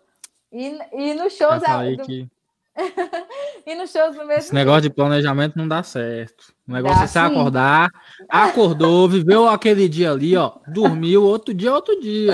E, 0.51 0.79
e 0.93 1.14
nos 1.14 1.33
shows. 1.35 1.62
É, 1.62 1.97
do... 1.97 2.05
que... 2.05 2.29
e 3.66 3.75
nos 3.75 3.93
shows 3.93 4.16
do 4.16 4.25
mesmo. 4.25 4.33
Esse 4.33 4.55
negócio 4.55 4.83
de 4.83 4.91
planejamento 4.91 5.57
não 5.57 5.68
dá 5.68 5.83
certo. 5.83 6.55
O 6.66 6.72
negócio 6.72 6.97
dá, 6.97 7.05
é 7.05 7.07
você 7.07 7.18
sim. 7.18 7.27
acordar, 7.27 7.91
acordou, 8.29 9.09
viveu 9.09 9.49
aquele 9.49 9.89
dia 9.89 10.11
ali, 10.11 10.37
ó, 10.37 10.57
dormiu, 10.66 11.22
outro 11.22 11.53
dia, 11.53 11.72
outro 11.72 12.01
dia. 12.01 12.33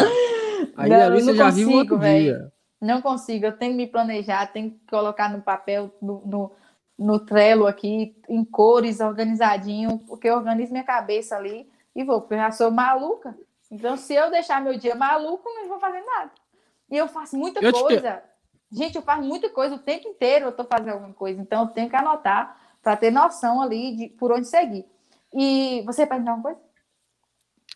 Aí 0.77 0.89
não, 0.89 1.01
ali 1.01 1.23
você 1.23 1.35
já 1.35 1.51
viu 1.51 1.71
outro 1.73 1.99
véio. 1.99 2.35
dia. 2.35 2.53
Não 2.81 3.03
consigo, 3.03 3.45
eu 3.45 3.53
tenho 3.53 3.73
que 3.73 3.77
me 3.77 3.87
planejar, 3.87 4.47
tenho 4.47 4.71
que 4.71 4.79
colocar 4.89 5.31
no 5.31 5.43
papel, 5.43 5.95
no, 6.01 6.23
no 6.25 6.53
no 7.01 7.19
Trello 7.19 7.67
aqui, 7.67 8.15
em 8.29 8.45
cores, 8.45 9.01
organizadinho, 9.01 9.99
porque 10.01 10.29
eu 10.29 10.37
organizo 10.37 10.71
minha 10.71 10.85
cabeça 10.85 11.35
ali 11.35 11.67
e 11.97 12.05
vou, 12.05 12.21
porque 12.21 12.35
eu 12.35 12.39
já 12.39 12.53
sou 12.53 12.71
maluca. 12.71 13.35
Então, 13.71 13.97
se 13.97 14.13
eu 14.13 14.31
deixar 14.31 14.61
meu 14.61 14.77
dia 14.77 14.95
maluco, 14.95 15.49
não 15.49 15.67
vou 15.67 15.81
fazer 15.81 16.03
nada. 16.03 16.31
E 16.91 16.99
eu 16.99 17.09
faço 17.09 17.39
muita 17.39 17.59
eu 17.65 17.73
coisa. 17.73 18.23
Te... 18.71 18.79
Gente, 18.79 18.97
eu 18.97 19.03
faço 19.03 19.23
muita 19.23 19.49
coisa 19.49 19.77
o 19.77 19.79
tempo 19.79 20.09
inteiro, 20.09 20.45
eu 20.45 20.51
estou 20.51 20.67
fazendo 20.67 20.91
alguma 20.91 21.15
coisa. 21.15 21.41
Então, 21.41 21.63
eu 21.63 21.69
tenho 21.69 21.89
que 21.89 21.97
anotar 21.97 22.61
para 22.83 22.97
ter 22.97 23.11
noção 23.11 23.63
ali 23.63 23.97
de 23.97 24.09
por 24.09 24.31
onde 24.31 24.47
seguir. 24.47 24.85
E 25.33 25.83
você 25.87 26.07
perguntar 26.07 26.35
uma 26.35 26.43
coisa? 26.43 26.61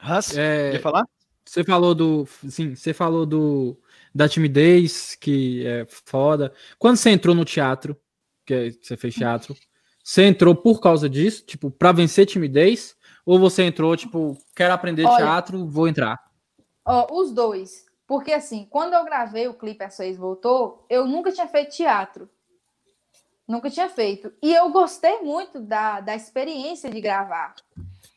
Hans, 0.02 0.36
é, 0.36 0.72
quer 0.72 0.82
falar? 0.82 1.06
Você 1.46 1.64
falou 1.64 1.94
do. 1.94 2.26
Sim, 2.50 2.74
você 2.74 2.92
falou 2.92 3.24
do 3.24 3.78
da 4.14 4.28
timidez, 4.28 5.14
que 5.14 5.66
é 5.66 5.86
foda. 5.88 6.52
Quando 6.78 6.96
você 6.96 7.10
entrou 7.10 7.34
no 7.34 7.44
teatro, 7.44 7.96
que 8.44 8.78
você 8.80 8.96
fez 8.96 9.14
teatro, 9.14 9.56
você 10.02 10.24
entrou 10.24 10.54
por 10.54 10.80
causa 10.80 11.08
disso, 11.08 11.44
tipo, 11.46 11.70
para 11.70 11.92
vencer 11.92 12.26
timidez? 12.26 12.94
Ou 13.24 13.38
você 13.38 13.62
entrou, 13.62 13.96
tipo, 13.96 14.36
quero 14.54 14.74
aprender 14.74 15.06
Olha, 15.06 15.16
teatro, 15.16 15.66
vou 15.66 15.88
entrar? 15.88 16.20
Ó, 16.84 17.20
os 17.20 17.32
dois. 17.32 17.86
Porque, 18.06 18.32
assim, 18.32 18.66
quando 18.68 18.92
eu 18.92 19.04
gravei 19.04 19.48
o 19.48 19.54
clipe 19.54 19.82
A 19.82 19.88
Seis 19.88 20.18
Voltou, 20.18 20.84
eu 20.90 21.06
nunca 21.06 21.32
tinha 21.32 21.48
feito 21.48 21.74
teatro. 21.74 22.28
Nunca 23.48 23.70
tinha 23.70 23.88
feito. 23.88 24.32
E 24.42 24.52
eu 24.54 24.68
gostei 24.70 25.20
muito 25.22 25.58
da, 25.58 26.00
da 26.00 26.14
experiência 26.14 26.90
de 26.90 27.00
gravar 27.00 27.54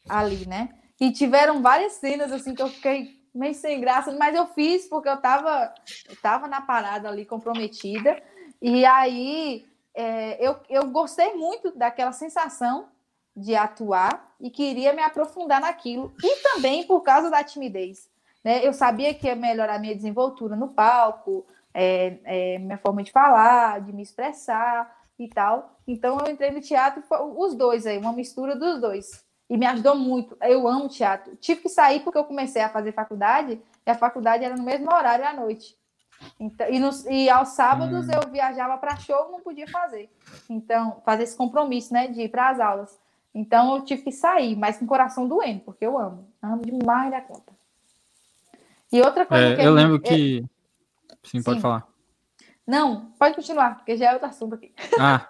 ali, 0.10 0.46
né? 0.46 0.70
E 1.00 1.12
tiveram 1.12 1.62
várias 1.62 1.94
cenas, 1.94 2.32
assim, 2.34 2.54
que 2.54 2.62
eu 2.62 2.68
fiquei 2.68 3.18
meio 3.34 3.54
sem 3.54 3.80
graça, 3.80 4.12
mas 4.12 4.36
eu 4.36 4.48
fiz 4.48 4.88
porque 4.88 5.08
eu 5.08 5.18
tava, 5.18 5.74
eu 6.10 6.16
tava 6.22 6.48
na 6.48 6.62
parada 6.62 7.08
ali 7.08 7.26
comprometida. 7.26 8.22
E 8.62 8.84
aí 8.84 9.66
é, 9.98 10.38
eu, 10.40 10.56
eu 10.70 10.88
gostei 10.92 11.34
muito 11.34 11.76
daquela 11.76 12.12
sensação 12.12 12.90
de 13.36 13.56
atuar 13.56 14.36
e 14.40 14.52
queria 14.52 14.94
me 14.94 15.02
aprofundar 15.02 15.60
naquilo. 15.60 16.14
E 16.24 16.36
também 16.44 16.86
por 16.86 17.02
causa 17.02 17.32
da 17.32 17.44
timidez. 17.44 18.08
Né? 18.44 18.66
Eu 18.66 18.74
sabia 18.74 19.12
que 19.16 19.26
ia 19.26 19.36
melhorar 19.36 19.80
minha 19.80 19.96
desenvoltura 19.96 20.56
no 20.56 20.68
palco, 20.68 21.48
é, 21.74 22.20
é, 22.24 22.60
minha 22.60 22.78
forma 22.78 23.02
de 23.02 23.12
falar, 23.12 23.82
de 23.82 23.92
me 23.92 24.04
expressar 24.04 24.96
e 25.18 25.28
tal. 25.28 25.76
Então 25.88 26.20
eu 26.20 26.32
entrei 26.32 26.52
no 26.52 26.62
teatro, 26.62 27.04
os 27.36 27.56
dois 27.56 27.88
aí, 27.88 27.98
uma 27.98 28.14
mistura 28.14 28.56
dos 28.56 28.80
dois. 28.80 29.26
E 29.50 29.58
me 29.58 29.66
ajudou 29.66 29.96
muito. 29.96 30.38
Eu 30.42 30.68
amo 30.68 30.90
teatro. 30.90 31.36
Tive 31.38 31.62
que 31.62 31.70
sair 31.70 32.02
porque 32.02 32.20
eu 32.20 32.26
comecei 32.26 32.62
a 32.62 32.70
fazer 32.70 32.92
faculdade, 32.92 33.60
e 33.84 33.90
a 33.90 33.96
faculdade 33.96 34.44
era 34.44 34.56
no 34.56 34.64
mesmo 34.64 34.94
horário 34.94 35.26
à 35.26 35.34
noite. 35.34 35.76
Então, 36.40 36.68
e, 36.70 36.80
nos, 36.80 37.06
e 37.06 37.30
aos 37.30 37.50
sábados 37.50 38.08
hum. 38.08 38.12
eu 38.12 38.32
viajava 38.32 38.78
para 38.78 38.98
show, 38.98 39.32
não 39.32 39.40
podia 39.42 39.68
fazer. 39.68 40.10
Então, 40.50 41.02
fazer 41.06 41.24
esse 41.24 41.38
compromisso, 41.38 41.94
né, 41.94 42.08
de 42.08 42.22
ir 42.22 42.30
para 42.30 42.50
as 42.50 42.60
aulas. 42.60 43.00
Então 43.34 43.76
eu 43.76 43.86
tive 43.86 44.02
que 44.02 44.12
sair, 44.12 44.56
mas 44.56 44.78
com 44.78 44.86
o 44.86 44.88
coração 44.88 45.28
doendo, 45.28 45.60
porque 45.62 45.86
eu 45.86 45.98
amo. 45.98 46.28
Amo 46.42 46.64
demais 46.64 47.12
da 47.12 47.22
conta. 47.22 47.54
E 48.92 49.00
outra 49.02 49.28
coisa 49.28 49.44
é, 49.44 49.56
que. 49.56 49.62
Eu 49.62 49.74
lembro 49.74 50.00
que. 50.00 50.44
Sim, 51.24 51.44
pode 51.44 51.58
Sim. 51.58 51.62
falar. 51.62 51.88
Não, 52.66 53.12
pode 53.20 53.36
continuar, 53.36 53.76
porque 53.76 53.96
já 53.96 54.10
é 54.10 54.14
outro 54.14 54.28
assunto 54.28 54.56
aqui. 54.56 54.74
Ah. 55.00 55.28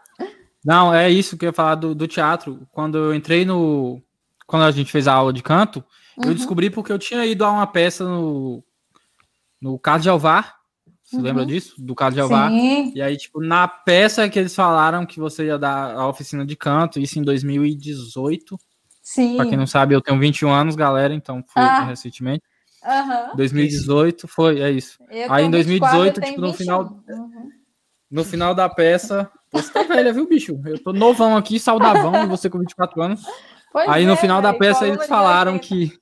Não, 0.64 0.94
é 0.94 1.10
isso 1.10 1.38
que 1.38 1.46
eu 1.46 1.50
ia 1.50 1.54
falar 1.54 1.76
do, 1.76 1.94
do 1.94 2.08
teatro. 2.08 2.68
Quando 2.72 2.98
eu 2.98 3.14
entrei 3.14 3.46
no. 3.46 4.02
Quando 4.46 4.64
a 4.64 4.72
gente 4.72 4.92
fez 4.92 5.08
a 5.08 5.14
aula 5.14 5.34
de 5.34 5.44
canto, 5.44 5.84
uhum. 6.18 6.30
eu 6.30 6.34
descobri 6.34 6.70
porque 6.70 6.92
eu 6.92 7.00
tinha 7.00 7.26
ido 7.26 7.44
a 7.44 7.52
uma 7.52 7.68
peça 7.68 8.06
no. 8.06 8.64
No 9.60 9.78
Carlos 9.78 10.04
de 10.04 10.10
Alvar. 10.10 10.57
Você 11.08 11.16
uhum. 11.16 11.22
lembra 11.22 11.46
disso? 11.46 11.74
Do 11.78 11.96
Carlos 11.96 12.16
de 12.16 12.22
Alvar. 12.22 12.52
Sim. 12.52 12.92
E 12.94 13.02
aí, 13.02 13.16
tipo, 13.16 13.42
na 13.42 13.66
peça 13.66 14.28
que 14.28 14.38
eles 14.38 14.54
falaram 14.54 15.06
que 15.06 15.22
você 15.22 15.46
ia 15.46 15.58
dar 15.58 15.96
a 15.96 16.06
oficina 16.06 16.46
de 16.46 16.54
canto, 16.54 17.00
isso 17.00 17.18
em 17.18 17.22
2018. 17.22 18.60
Sim. 19.02 19.38
Pra 19.38 19.46
quem 19.46 19.58
não 19.58 19.66
sabe, 19.66 19.96
eu 19.96 20.02
tenho 20.02 20.20
21 20.20 20.52
anos, 20.52 20.76
galera, 20.76 21.14
então 21.14 21.42
foi 21.48 21.64
ah. 21.64 21.86
recentemente. 21.86 22.44
Uhum. 22.84 23.38
2018 23.38 24.28
foi, 24.28 24.60
é 24.60 24.70
isso. 24.70 24.98
Eu 25.10 25.32
aí 25.32 25.46
em 25.46 25.52
2018, 25.52 26.20
tipo, 26.20 26.42
no 26.42 26.48
21. 26.48 26.58
final. 26.58 27.04
Uhum. 27.08 27.52
No 28.12 28.24
final 28.26 28.54
da 28.54 28.68
peça, 28.68 29.32
você 29.50 29.72
tá 29.72 29.84
velha, 29.84 30.12
viu, 30.12 30.28
bicho? 30.28 30.60
Eu 30.66 30.78
tô 30.82 30.92
novão 30.92 31.38
aqui, 31.38 31.58
saudavão, 31.58 32.22
e 32.24 32.28
você 32.28 32.50
com 32.50 32.60
24 32.60 33.02
anos. 33.02 33.24
Pois 33.72 33.88
aí 33.88 34.06
no 34.06 34.14
é, 34.14 34.18
final 34.18 34.42
da 34.42 34.54
peça 34.54 34.86
eles 34.86 35.08
falaram 35.08 35.58
que. 35.58 35.98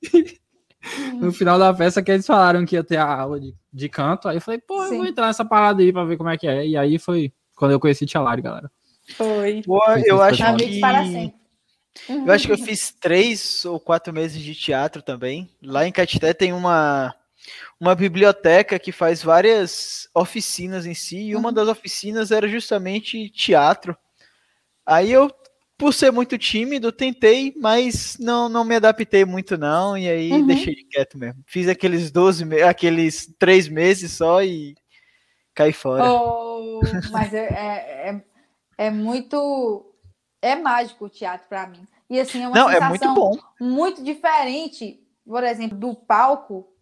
No 1.14 1.32
final 1.32 1.58
da 1.58 1.72
peça 1.72 2.02
que 2.02 2.10
eles 2.10 2.26
falaram 2.26 2.64
que 2.64 2.76
ia 2.76 2.84
ter 2.84 2.96
a 2.96 3.04
aula 3.04 3.40
de, 3.40 3.54
de 3.72 3.88
canto. 3.88 4.28
Aí 4.28 4.36
eu 4.36 4.40
falei, 4.40 4.60
pô, 4.60 4.82
Sim. 4.84 4.92
eu 4.92 4.96
vou 4.98 5.06
entrar 5.06 5.26
nessa 5.26 5.44
parada 5.44 5.82
aí 5.82 5.92
pra 5.92 6.04
ver 6.04 6.16
como 6.16 6.30
é 6.30 6.36
que 6.36 6.46
é. 6.46 6.66
E 6.66 6.76
aí 6.76 6.98
foi 6.98 7.32
quando 7.54 7.72
eu 7.72 7.80
conheci 7.80 8.06
Tia 8.06 8.20
Lari, 8.20 8.42
galera. 8.42 8.70
Foi. 9.16 9.62
Pô, 9.64 9.82
eu 10.04 10.22
acho 10.22 10.42
que. 10.56 10.82
Eu 12.08 12.32
acho 12.32 12.46
que 12.46 12.52
eu 12.52 12.58
fiz 12.58 12.92
três 13.00 13.64
ou 13.64 13.80
quatro 13.80 14.12
meses 14.12 14.42
de 14.42 14.54
teatro 14.54 15.00
também. 15.00 15.48
Lá 15.62 15.86
em 15.86 15.92
Catité 15.92 16.34
tem 16.34 16.52
uma 16.52 17.14
uma 17.78 17.94
biblioteca 17.94 18.78
que 18.78 18.90
faz 18.90 19.22
várias 19.22 20.08
oficinas 20.14 20.86
em 20.86 20.94
si, 20.94 21.18
e 21.18 21.36
uma 21.36 21.48
uhum. 21.48 21.54
das 21.54 21.68
oficinas 21.68 22.30
era 22.30 22.48
justamente 22.48 23.28
teatro. 23.30 23.96
Aí 24.84 25.12
eu, 25.12 25.30
por 25.78 25.92
ser 25.92 26.10
muito 26.10 26.38
tímido, 26.38 26.90
tentei, 26.90 27.54
mas 27.56 28.16
não, 28.18 28.48
não 28.48 28.64
me 28.64 28.76
adaptei 28.76 29.24
muito 29.24 29.58
não, 29.58 29.96
e 29.96 30.08
aí 30.08 30.32
uhum. 30.32 30.46
deixei 30.46 30.74
quieto 30.74 31.18
mesmo. 31.18 31.42
Fiz 31.46 31.68
aqueles 31.68 32.10
12, 32.10 32.62
aqueles 32.62 33.34
três 33.38 33.68
meses 33.68 34.12
só 34.12 34.42
e 34.42 34.74
caí 35.54 35.72
fora. 35.72 36.04
Oh, 36.04 36.80
mas 37.10 37.34
é, 37.34 37.44
é, 37.44 38.08
é, 38.08 38.24
é, 38.86 38.90
muito... 38.90 39.92
É 40.40 40.54
mágico 40.54 41.06
o 41.06 41.10
teatro 41.10 41.48
para 41.48 41.66
mim. 41.66 41.86
E 42.08 42.20
assim, 42.20 42.42
é 42.42 42.48
uma 42.48 42.56
não, 42.56 42.68
sensação 42.68 42.86
é 42.86 42.88
muito, 42.88 43.14
bom. 43.14 43.38
muito 43.60 44.04
diferente, 44.04 45.02
por 45.26 45.42
exemplo, 45.42 45.76
do 45.76 45.94
palco 45.94 46.72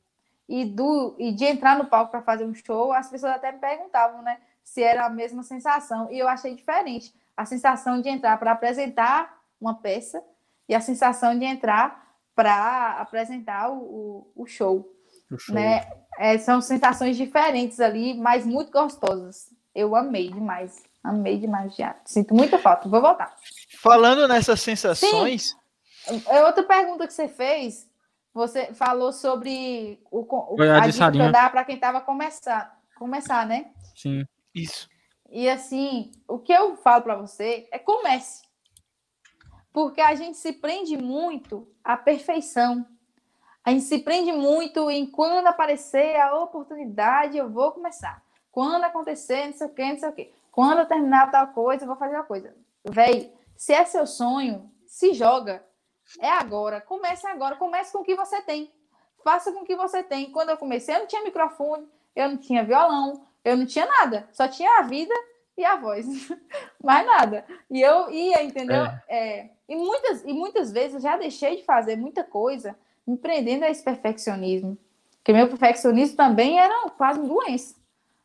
e, 0.48 0.64
do, 0.64 1.16
e 1.18 1.32
de 1.32 1.44
entrar 1.44 1.78
no 1.78 1.86
palco 1.86 2.10
para 2.10 2.22
fazer 2.22 2.44
um 2.44 2.54
show, 2.54 2.92
as 2.92 3.08
pessoas 3.08 3.32
até 3.32 3.50
me 3.50 3.58
perguntavam, 3.58 4.22
né, 4.22 4.38
se 4.62 4.82
era 4.82 5.06
a 5.06 5.10
mesma 5.10 5.42
sensação. 5.42 6.12
E 6.12 6.18
eu 6.18 6.28
achei 6.28 6.54
diferente. 6.54 7.12
A 7.36 7.44
sensação 7.44 8.00
de 8.00 8.08
entrar 8.08 8.38
para 8.38 8.52
apresentar 8.52 9.38
uma 9.60 9.74
peça 9.74 10.22
e 10.68 10.74
a 10.74 10.80
sensação 10.80 11.38
de 11.38 11.44
entrar 11.44 12.14
para 12.34 12.98
apresentar 13.00 13.70
o, 13.70 13.78
o, 13.78 14.42
o, 14.42 14.46
show. 14.46 14.90
O 15.30 15.38
show. 15.38 15.54
Né? 15.54 15.86
É, 16.18 16.38
são 16.38 16.60
sensações 16.60 17.16
diferentes 17.16 17.80
ali, 17.80 18.14
mas 18.14 18.46
muito 18.46 18.70
gostosas. 18.70 19.50
Eu 19.74 19.94
amei 19.96 20.30
demais. 20.30 20.82
Amei 21.02 21.38
demais 21.38 21.74
já. 21.74 21.96
Sinto 22.04 22.34
muita 22.34 22.58
falta. 22.58 22.88
Vou 22.88 23.00
voltar. 23.00 23.34
Falando 23.80 24.26
nessas 24.26 24.60
sensações. 24.60 25.56
Sim. 26.04 26.22
É 26.28 26.44
outra 26.44 26.62
pergunta 26.62 27.06
que 27.06 27.12
você 27.12 27.28
fez 27.28 27.88
você 28.34 28.74
falou 28.74 29.12
sobre 29.12 30.00
o, 30.10 30.22
o 30.22 30.60
a, 30.60 30.82
a 30.82 30.88
dica 30.88 31.12
que 31.12 31.30
dá 31.30 31.48
para 31.48 31.64
quem 31.64 31.76
estava 31.76 32.00
começar, 32.00 32.76
começar, 32.96 33.46
né? 33.46 33.66
Sim. 33.94 34.26
Isso. 34.52 34.88
E 35.34 35.50
assim, 35.50 36.12
o 36.28 36.38
que 36.38 36.52
eu 36.52 36.76
falo 36.76 37.02
para 37.02 37.16
você 37.16 37.66
é 37.72 37.78
comece. 37.80 38.44
Porque 39.72 40.00
a 40.00 40.14
gente 40.14 40.38
se 40.38 40.52
prende 40.52 40.96
muito 40.96 41.68
à 41.82 41.96
perfeição. 41.96 42.86
A 43.64 43.72
gente 43.72 43.82
se 43.82 43.98
prende 43.98 44.30
muito 44.30 44.88
em 44.88 45.04
quando 45.04 45.48
aparecer 45.48 46.14
a 46.20 46.38
oportunidade, 46.38 47.36
eu 47.36 47.50
vou 47.50 47.72
começar. 47.72 48.22
Quando 48.52 48.84
acontecer, 48.84 49.46
não 49.46 49.54
sei 49.54 49.66
o 49.66 49.70
quê, 49.70 49.84
não 49.84 49.98
sei 49.98 50.08
o 50.08 50.12
quê. 50.12 50.32
Quando 50.52 50.78
eu 50.78 50.86
terminar 50.86 51.32
tal 51.32 51.48
coisa, 51.48 51.82
eu 51.82 51.88
vou 51.88 51.96
fazer 51.96 52.14
a 52.14 52.22
coisa. 52.22 52.54
Véi, 52.84 53.34
se 53.56 53.72
é 53.72 53.84
seu 53.84 54.06
sonho, 54.06 54.70
se 54.86 55.14
joga. 55.14 55.66
É 56.20 56.30
agora. 56.30 56.80
Comece 56.80 57.26
agora. 57.26 57.56
Comece 57.56 57.92
com 57.92 58.02
o 58.02 58.04
que 58.04 58.14
você 58.14 58.40
tem. 58.42 58.72
Faça 59.24 59.50
com 59.50 59.62
o 59.62 59.64
que 59.64 59.74
você 59.74 60.00
tem. 60.00 60.30
Quando 60.30 60.50
eu 60.50 60.56
comecei, 60.56 60.94
eu 60.94 61.00
não 61.00 61.06
tinha 61.08 61.24
microfone, 61.24 61.88
eu 62.14 62.28
não 62.28 62.36
tinha 62.36 62.62
violão, 62.62 63.26
eu 63.44 63.56
não 63.56 63.66
tinha 63.66 63.86
nada. 63.86 64.28
Só 64.32 64.48
tinha 64.48 64.78
a 64.78 64.82
vida 64.82 65.14
e 65.56 65.64
a 65.64 65.76
voz. 65.76 66.06
Mais 66.82 67.06
nada. 67.06 67.44
E 67.70 67.80
eu 67.80 68.10
ia, 68.10 68.42
entendeu? 68.42 68.84
É. 68.84 69.02
É, 69.08 69.50
e, 69.68 69.76
muitas, 69.76 70.24
e 70.24 70.32
muitas 70.32 70.72
vezes 70.72 70.94
eu 70.94 71.00
já 71.00 71.16
deixei 71.16 71.56
de 71.56 71.64
fazer 71.64 71.96
muita 71.96 72.24
coisa 72.24 72.76
me 73.06 73.16
prendendo 73.16 73.64
a 73.64 73.70
esse 73.70 73.82
perfeccionismo. 73.82 74.78
Porque 75.16 75.32
meu 75.32 75.48
perfeccionismo 75.48 76.16
também 76.16 76.58
era 76.58 76.90
quase 76.90 77.20
uma 77.20 77.28
doença, 77.28 77.76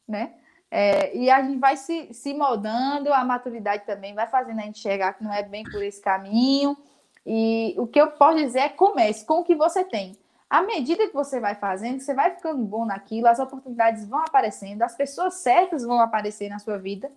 né? 0.08 0.34
É, 0.72 1.16
e 1.18 1.30
a 1.30 1.42
gente 1.42 1.58
vai 1.58 1.76
se, 1.76 2.14
se 2.14 2.34
moldando, 2.34 3.12
a 3.12 3.26
maturidade 3.26 3.86
também 3.86 4.14
vai 4.14 4.28
fazendo 4.28 4.60
a 4.60 4.64
gente 4.64 4.80
chegar 4.80 5.14
que 5.14 5.24
não 5.24 5.34
é 5.34 5.42
bem 5.42 5.64
por 5.64 5.82
esse 5.82 6.02
caminho. 6.02 6.78
E 7.26 7.74
o 7.78 7.88
que 7.88 8.00
eu 8.00 8.12
posso 8.12 8.38
dizer 8.38 8.60
é 8.60 8.70
comece 8.70 9.26
com 9.26 9.40
o 9.40 9.44
que 9.44 9.56
você 9.56 9.84
tem. 9.84 10.18
À 10.50 10.64
medida 10.64 11.08
que 11.08 11.14
você 11.14 11.40
vai 11.40 11.54
fazendo, 11.54 12.00
você 12.00 12.14
vai 12.14 12.36
ficando 12.36 12.64
bom 12.64 12.84
naquilo, 12.84 13.28
as 13.28 13.38
oportunidades 13.38 14.08
vão 14.08 14.20
aparecendo, 14.20 14.82
as 14.82 14.96
pessoas 14.96 15.36
certas 15.36 15.84
vão 15.84 16.00
aparecer 16.00 16.50
na 16.50 16.58
sua 16.58 16.78
vida, 16.78 17.12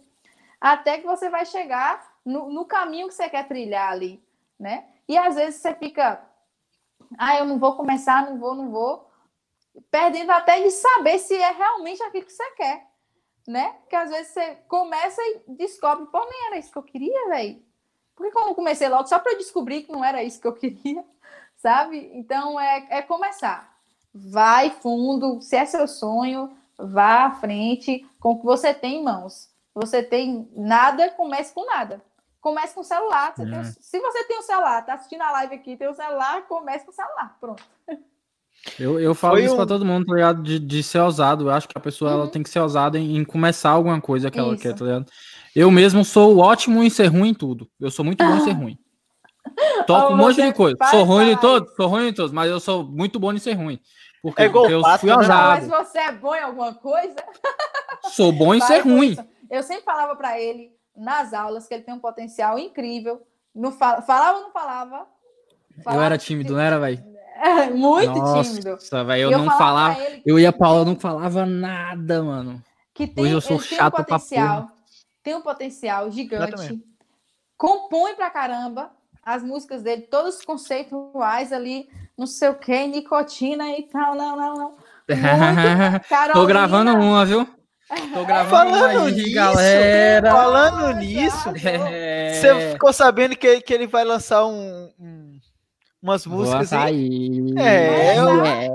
até 0.60 0.98
que 0.98 1.06
você 1.06 1.30
vai 1.30 1.46
chegar 1.46 2.12
no, 2.24 2.50
no 2.50 2.66
caminho 2.66 3.08
que 3.08 3.14
você 3.14 3.28
quer 3.30 3.48
trilhar 3.48 3.90
ali, 3.90 4.22
né? 4.60 4.84
E 5.08 5.16
às 5.16 5.34
vezes 5.34 5.60
você 5.60 5.74
fica, 5.74 6.22
ah, 7.18 7.38
eu 7.38 7.46
não 7.46 7.58
vou 7.58 7.74
começar, 7.74 8.26
não 8.28 8.38
vou, 8.38 8.54
não 8.54 8.70
vou, 8.70 9.10
perdendo 9.90 10.30
até 10.30 10.60
de 10.60 10.70
saber 10.70 11.18
se 11.18 11.34
é 11.34 11.50
realmente 11.52 12.02
aquilo 12.02 12.26
que 12.26 12.32
você 12.32 12.50
quer, 12.52 12.86
né? 13.48 13.72
Porque 13.80 13.96
às 13.96 14.10
vezes 14.10 14.32
você 14.32 14.56
começa 14.68 15.20
e 15.22 15.42
descobre, 15.54 16.06
pô, 16.06 16.20
nem 16.28 16.46
era 16.48 16.58
isso 16.58 16.70
que 16.70 16.78
eu 16.78 16.82
queria, 16.82 17.28
velho. 17.28 17.62
Porque 18.14 18.30
como 18.30 18.54
comecei 18.54 18.88
logo 18.88 19.08
só 19.08 19.18
para 19.18 19.38
descobrir 19.38 19.84
que 19.84 19.92
não 19.92 20.04
era 20.04 20.22
isso 20.22 20.40
que 20.40 20.46
eu 20.46 20.52
queria, 20.52 21.02
sabe? 21.62 22.10
Então 22.12 22.58
é, 22.58 22.86
é 22.90 23.02
começar. 23.02 23.72
Vai 24.12 24.70
fundo, 24.70 25.40
se 25.40 25.56
é 25.56 25.64
seu 25.64 25.86
sonho, 25.86 26.50
vá 26.76 27.26
à 27.26 27.30
frente 27.30 28.04
com 28.18 28.32
o 28.32 28.38
que 28.38 28.44
você 28.44 28.74
tem 28.74 29.00
em 29.00 29.04
mãos. 29.04 29.48
Você 29.74 30.02
tem 30.02 30.48
nada, 30.54 31.08
comece 31.10 31.54
com 31.54 31.64
nada. 31.64 32.02
Comece 32.40 32.74
com 32.74 32.80
o 32.80 32.84
celular. 32.84 33.32
Você 33.34 33.42
é. 33.42 33.50
tem, 33.50 33.64
se 33.64 34.00
você 34.00 34.24
tem 34.24 34.36
o 34.36 34.40
um 34.40 34.42
celular, 34.42 34.84
tá 34.84 34.94
assistindo 34.94 35.22
a 35.22 35.30
live 35.30 35.54
aqui, 35.54 35.76
tem 35.76 35.86
o 35.86 35.92
um 35.92 35.94
celular, 35.94 36.42
comece 36.48 36.84
com 36.84 36.90
o 36.90 36.94
celular. 36.94 37.36
Pronto. 37.40 37.62
Eu, 38.78 39.00
eu 39.00 39.14
falo 39.14 39.34
Foi 39.34 39.44
isso 39.44 39.54
um... 39.54 39.56
para 39.56 39.66
todo 39.66 39.84
mundo, 39.84 40.04
tá 40.06 40.14
ligado? 40.14 40.42
De, 40.42 40.58
de 40.58 40.82
ser 40.82 40.98
ousado. 40.98 41.44
Eu 41.44 41.50
acho 41.50 41.68
que 41.68 41.78
a 41.78 41.80
pessoa 41.80 42.10
uhum. 42.10 42.20
ela 42.22 42.30
tem 42.30 42.42
que 42.42 42.50
ser 42.50 42.60
ousada 42.60 42.98
em, 42.98 43.16
em 43.16 43.24
começar 43.24 43.70
alguma 43.70 44.00
coisa 44.00 44.30
que 44.30 44.38
ela 44.38 44.56
quer, 44.56 44.74
tá 44.74 44.84
ligado? 44.84 45.06
Eu 45.54 45.70
mesmo 45.70 46.04
sou 46.04 46.38
ótimo 46.38 46.82
em 46.82 46.90
ser 46.90 47.06
ruim 47.06 47.30
em 47.30 47.34
tudo. 47.34 47.68
Eu 47.80 47.90
sou 47.90 48.04
muito 48.04 48.24
bom 48.24 48.36
em 48.36 48.40
ser 48.40 48.52
ruim. 48.52 48.78
Toco 49.86 50.14
um 50.14 50.16
monte 50.16 50.42
de 50.42 50.52
coisa. 50.52 50.76
Sou 50.90 51.04
ruim 51.04 51.30
em 51.30 51.36
todos, 51.36 51.74
sou 51.74 51.86
ruim 51.86 52.08
em 52.08 52.12
todos, 52.12 52.32
mas 52.32 52.50
eu 52.50 52.60
sou 52.60 52.84
muito 52.84 53.18
bom 53.18 53.32
em 53.32 53.38
ser 53.38 53.54
ruim. 53.54 53.80
Porque, 54.22 54.42
é 54.42 54.48
porque 54.48 54.72
eu 54.72 54.82
fui 54.98 55.10
ousado. 55.10 55.66
Mas 55.66 55.68
você 55.68 55.98
é 55.98 56.12
bom 56.12 56.34
em 56.34 56.40
alguma 56.42 56.74
coisa? 56.74 57.16
Sou 58.12 58.30
bom 58.30 58.54
em 58.54 58.60
ser 58.60 58.80
ruim. 58.80 59.16
Eu 59.50 59.62
sempre 59.62 59.82
falava 59.82 60.14
para 60.14 60.40
ele 60.40 60.72
nas 60.96 61.32
aulas 61.32 61.66
que 61.66 61.74
ele 61.74 61.82
tem 61.82 61.92
um 61.94 61.98
potencial 61.98 62.58
incrível. 62.58 63.22
Não 63.54 63.72
fala, 63.72 64.00
falava 64.02 64.38
ou 64.38 64.44
não 64.44 64.52
falava? 64.52 65.06
falava 65.82 66.02
eu 66.02 66.04
era 66.04 66.18
tímido, 66.18 66.52
não 66.52 66.60
era, 66.60 66.78
velho? 66.78 67.04
muito 67.74 68.18
Nossa, 68.18 68.50
tímido. 68.50 68.70
Nossa, 68.70 69.04
velho, 69.04 69.22
eu, 69.22 69.30
eu, 69.32 69.38
não 69.38 69.58
falava. 69.58 69.98
Eu 70.24 70.38
ia 70.38 70.52
pra 70.52 70.68
aula, 70.68 70.84
não 70.84 70.96
falava 70.96 71.44
nada, 71.44 72.22
mano. 72.22 72.62
Que 72.94 73.06
tem, 73.06 73.24
Hoje 73.24 73.32
eu 73.32 73.40
sou 73.40 73.58
chato 73.58 73.94
um 73.94 74.04
potencial. 74.04 74.62
Pra 74.62 74.72
tem 75.22 75.34
um 75.34 75.42
potencial 75.42 76.10
gigante, 76.10 76.82
compõe 77.56 78.14
pra 78.14 78.30
caramba 78.30 78.90
as 79.24 79.42
músicas 79.42 79.82
dele, 79.82 80.02
todos 80.02 80.44
conceituais 80.44 81.52
ali, 81.52 81.88
não 82.18 82.26
sei 82.26 82.48
o 82.48 82.54
que, 82.54 82.86
nicotina 82.86 83.70
e 83.78 83.82
tal, 83.82 84.14
não, 84.14 84.36
não, 84.36 84.54
não. 84.54 84.74
Tô 86.32 86.46
gravando 86.46 86.92
uma, 86.92 87.24
viu? 87.24 87.46
Tô 88.14 88.24
gravando 88.24 88.70
falando 88.70 88.96
uma 88.96 89.08
aí, 89.08 89.12
nisso, 89.12 89.34
galera. 89.34 90.30
Falando 90.30 90.96
nisso, 90.96 91.52
é... 91.62 92.32
você 92.32 92.72
ficou 92.72 92.92
sabendo 92.92 93.36
que, 93.36 93.60
que 93.60 93.74
ele 93.74 93.86
vai 93.86 94.04
lançar 94.04 94.46
um, 94.46 94.90
um 94.98 95.38
umas 96.02 96.26
músicas 96.26 96.72
aí? 96.72 97.54
É, 97.56 98.16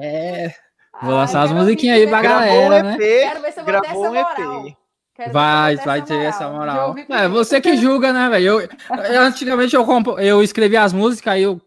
é. 0.02 0.56
Vou 1.02 1.14
lançar 1.14 1.44
as 1.44 1.52
musiquinhas 1.52 1.98
aí 1.98 2.08
pra 2.08 2.22
galera, 2.22 2.86
um 2.86 2.90
EP, 2.92 2.98
né? 2.98 2.98
Quero 2.98 3.42
ver 3.42 3.52
se 3.52 3.60
eu 3.60 3.66
vou 3.66 3.74
gravou 3.74 4.10
um 4.10 4.16
EP. 4.16 4.78
Quero 5.18 5.34
vai, 5.34 5.76
vai 5.78 6.04
ter 6.04 6.26
essa 6.26 6.48
moral. 6.48 6.96
É, 7.10 7.28
você 7.28 7.60
que 7.60 7.76
julga, 7.76 8.14
né, 8.14 8.30
velho? 8.30 8.62
Eu, 8.62 8.70
eu, 9.12 9.22
antigamente 9.22 9.76
eu, 9.76 9.84
compo, 9.84 10.20
eu 10.20 10.44
escrevia 10.44 10.84
as 10.84 10.94
músicas, 10.94 11.34
aí 11.34 11.42
eu 11.42 11.60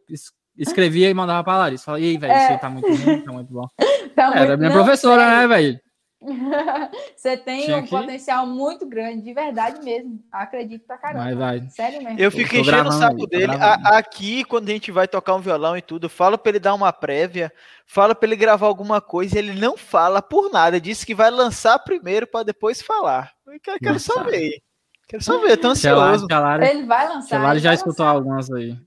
escrevia 0.57 1.11
e 1.11 1.15
mandava 1.15 1.43
pra 1.43 1.59
Larissa. 1.59 1.87
Falei, 1.87 2.05
ei, 2.05 2.17
velho, 2.17 2.33
é. 2.33 2.43
isso 2.45 2.53
aí 2.53 2.59
tá 2.59 2.71
muito 2.71 2.87
ruim, 2.87 3.21
tá 3.23 3.33
muito 3.33 3.53
bom. 3.53 3.67
Tá 4.15 4.33
Era 4.35 4.57
minha 4.57 4.71
não, 4.71 4.77
professora, 4.77 5.23
sério. 5.23 5.37
né, 5.37 5.47
velho? 5.47 5.81
Você 7.17 7.37
tem 7.37 7.65
Tinha 7.65 7.79
um 7.79 7.83
que... 7.83 7.91
potencial 7.91 8.47
muito 8.47 8.87
grande, 8.87 9.23
de 9.23 9.33
verdade 9.33 9.83
mesmo. 9.83 10.23
Acredito 10.31 10.87
pra 10.87 10.99
caramba. 10.99 11.25
Vai, 11.25 11.35
vai. 11.35 11.69
Sério 11.71 12.03
mesmo. 12.03 12.21
Eu 12.21 12.31
fico 12.31 12.57
enchendo 12.57 12.91
o 12.91 12.93
saco 12.93 13.27
dele. 13.27 13.53
A, 13.53 13.97
aqui, 13.97 14.45
quando 14.45 14.69
a 14.69 14.73
gente 14.73 14.93
vai 14.93 15.09
tocar 15.09 15.35
um 15.35 15.41
violão 15.41 15.77
e 15.77 15.83
tudo, 15.83 16.11
fala 16.11 16.37
pra 16.37 16.51
ele 16.51 16.59
dar 16.59 16.75
uma 16.75 16.93
prévia, 16.93 17.51
fala 17.87 18.15
pra 18.15 18.27
ele 18.27 18.37
gravar 18.37 18.67
alguma 18.67 19.01
coisa, 19.01 19.39
ele 19.39 19.59
não 19.59 19.77
fala 19.79 20.21
por 20.21 20.51
nada. 20.51 20.81
Disse 20.81 21.07
que 21.07 21.15
vai 21.15 21.31
lançar 21.31 21.79
primeiro 21.79 22.27
pra 22.27 22.43
depois 22.43 22.83
falar. 22.83 23.33
Eu 23.47 23.59
quero, 23.59 23.79
quero 23.79 23.99
saber. 23.99 24.63
Quero 25.09 25.23
saber, 25.23 25.57
tô 25.57 25.69
ansioso. 25.69 26.27
ele 26.63 26.85
vai 26.85 27.09
lançar. 27.09 27.51
Ele 27.51 27.61
já 27.61 27.73
escutou 27.73 28.05
lançar. 28.05 28.17
algumas 28.17 28.51
aí. 28.53 28.79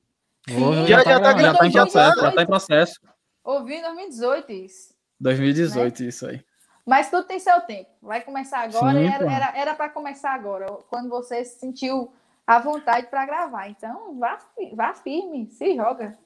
Sim, 0.47 0.87
já, 0.87 0.97
já, 0.97 1.03
tá, 1.03 1.11
já, 1.11 1.19
tá, 1.19 1.37
já 1.41 1.53
tá 1.53 1.67
em 1.67 1.71
processo, 1.71 2.21
já 2.21 2.31
tá 2.31 2.41
em 2.43 2.47
processo. 2.47 2.99
Ouvi 3.43 3.73
em 3.75 3.81
2018 3.81 4.51
isso. 4.51 4.93
2018, 5.19 6.03
né? 6.03 6.09
isso 6.09 6.27
aí. 6.27 6.41
Mas 6.85 7.09
tudo 7.09 7.23
tem 7.23 7.39
seu 7.39 7.61
tempo. 7.61 7.89
Vai 8.01 8.21
começar 8.21 8.59
agora 8.59 8.99
Sim, 8.99 9.07
era, 9.07 9.31
era, 9.31 9.57
era 9.57 9.73
para 9.73 9.89
começar 9.89 10.33
agora, 10.33 10.67
quando 10.89 11.09
você 11.09 11.43
se 11.45 11.59
sentiu 11.59 12.11
à 12.45 12.59
vontade 12.59 13.07
para 13.07 13.25
gravar. 13.25 13.69
Então, 13.69 14.19
vá, 14.19 14.37
vá 14.73 14.93
firme, 14.93 15.49
se 15.51 15.75
joga. 15.75 16.17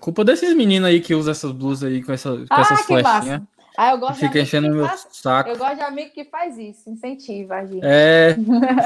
Culpa 0.00 0.24
desses 0.24 0.54
meninos 0.54 0.88
aí 0.88 1.00
que 1.00 1.14
usam 1.14 1.32
essas 1.32 1.52
blusas 1.52 1.90
aí 1.90 2.02
com, 2.02 2.12
essa, 2.12 2.30
com 2.30 2.46
ah, 2.50 2.60
essas 2.60 2.80
flechinhas. 2.82 3.42
Ah, 3.76 3.90
eu 3.90 3.98
gosto 3.98 4.20
fica 4.20 4.38
enchendo 4.38 4.68
o 4.68 4.70
meu 4.70 4.86
faz... 4.86 5.06
saco. 5.10 5.50
Eu 5.50 5.56
gosto 5.56 5.74
de 5.74 5.82
amigo 5.82 6.10
que 6.12 6.24
faz 6.24 6.56
isso, 6.56 6.88
incentiva 6.88 7.56
a 7.56 7.66
gente. 7.66 7.80
É, 7.82 8.36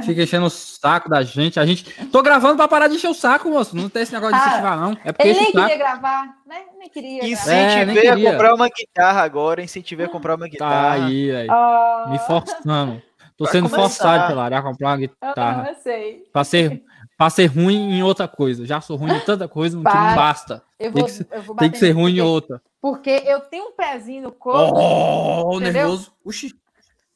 fica 0.03 0.23
enchendo 0.23 0.47
o 0.47 0.51
saco 0.51 1.11
da 1.11 1.23
gente. 1.23 1.61
A 1.61 1.67
gente. 1.67 1.85
Tô 2.07 2.23
gravando 2.23 2.57
pra 2.57 2.67
parar 2.67 2.89
de 2.89 2.95
encher 2.95 3.09
o 3.09 3.15
saco, 3.15 3.51
moço. 3.51 3.77
Não 3.77 3.89
tem 3.89 4.03
esse 4.03 4.13
negócio 4.13 4.35
de 4.35 4.41
incentivar, 4.41 4.79
não. 4.79 4.97
É 5.05 5.13
porque 5.13 5.29
ele 5.29 5.41
nem 5.41 5.53
queria 5.53 5.77
gravar, 5.77 6.25
né? 6.47 6.63
Nem 6.79 6.89
queria. 6.89 7.27
Incentivei 7.27 8.07
é, 8.07 8.11
a 8.11 8.33
comprar 8.33 8.55
uma 8.55 8.69
guitarra 8.69 9.23
agora, 9.23 9.63
incentivei 9.63 10.07
a 10.07 10.09
comprar 10.09 10.37
uma 10.37 10.47
tá 10.47 10.51
guitarra. 10.51 10.99
Tá 10.99 11.07
aí, 11.07 11.37
aí. 11.37 11.49
Oh. 11.51 12.11
Me 12.11 12.19
forçando. 12.21 13.03
Tô 13.37 13.45
pra 13.45 13.53
sendo 13.53 13.69
começar. 13.69 13.89
forçado 13.89 14.27
pela 14.29 14.45
área 14.45 14.59
a 14.59 14.63
comprar 14.63 14.89
uma 14.89 14.97
guitarra. 14.97 15.69
Eu 15.69 15.75
sei. 15.77 16.25
Pra 16.33 16.45
ser 16.45 16.83
para 17.19 17.31
ser 17.31 17.47
ruim 17.47 17.99
em 17.99 18.03
outra 18.03 18.29
coisa. 18.29 18.65
Já 18.65 18.81
sou 18.81 18.97
ruim 18.97 19.13
em 19.13 19.21
tanta 19.21 19.49
coisa 19.49 19.77
que 19.77 19.83
não 19.83 20.15
basta. 20.15 20.63
Eu 20.79 20.93
vou, 20.93 21.05
tem, 21.05 21.15
que, 21.15 21.35
eu 21.35 21.43
vou 21.43 21.57
tem 21.57 21.71
que 21.71 21.79
ser 21.79 21.91
ruim 21.91 22.17
em 22.17 22.21
outra. 22.21 22.63
Porque 22.81 23.11
eu 23.11 23.41
tenho 23.41 23.69
um 23.69 23.73
pezinho 23.73 24.23
no 24.23 24.33
corpo. 24.33 24.79
Oh, 24.79 25.59
nervoso. 25.59 26.15
Uxi. 26.25 26.55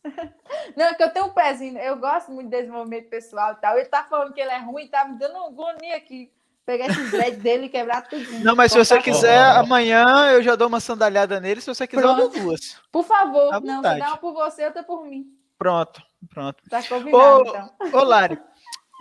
Não, 0.77 0.87
é 0.87 0.95
que 0.95 1.03
eu 1.03 1.13
tenho 1.13 1.27
um 1.27 1.33
pezinho. 1.33 1.79
Eu 1.79 1.97
gosto 1.97 2.33
muito 2.33 2.51
de 2.51 2.57
desenvolvimento 2.57 3.09
pessoal 3.09 3.53
e 3.53 3.57
tal. 3.57 3.79
Ele 3.79 3.89
tá 3.89 4.03
falando 4.05 4.33
que 4.33 4.41
ele 4.41 4.51
é 4.51 4.59
ruim, 4.59 4.89
tá 4.89 5.05
me 5.05 5.19
dando 5.19 5.37
agonia 5.37 5.97
aqui. 5.97 6.33
Pegar 6.67 6.87
esses 6.87 7.11
dread 7.11 7.37
dele 7.43 7.67
e 7.67 7.69
quebrar 7.69 8.03
tudo. 8.09 8.25
Não, 8.41 8.57
mas 8.57 8.73
se 8.73 8.79
você 8.79 9.01
quiser, 9.01 9.57
oh. 9.57 9.61
amanhã 9.61 10.33
eu 10.33 10.43
já 10.43 10.57
dou 10.57 10.69
uma 10.69 10.81
sandalhada 10.81 11.41
nele. 11.41 11.61
Se 11.61 11.73
você 11.73 11.87
quiser, 11.87 12.03
pronto. 12.03 12.21
eu 12.21 12.29
dou 12.31 12.43
duas. 12.43 12.81
Por 12.91 13.05
favor, 13.05 13.61
não, 13.61 13.77
se 13.77 13.83
dá 13.83 14.09
uma 14.09 14.17
por 14.17 14.33
você, 14.33 14.65
outra 14.65 14.83
por 14.83 15.05
mim. 15.05 15.27
Pronto, 15.59 16.03
pronto. 16.29 16.63
Tá 16.69 16.83
combinado, 16.83 17.17
ô, 17.17 17.41
então. 17.43 18.01
Ô, 18.01 18.05
Lari, 18.05 18.39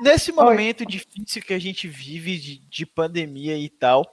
Nesse 0.02 0.32
momento 0.34 0.82
Oi. 0.82 0.88
difícil 0.88 1.42
que 1.44 1.54
a 1.54 1.60
gente 1.60 1.88
vive 1.88 2.38
de, 2.38 2.58
de 2.58 2.86
pandemia 2.86 3.56
e 3.56 3.70
tal, 3.70 4.04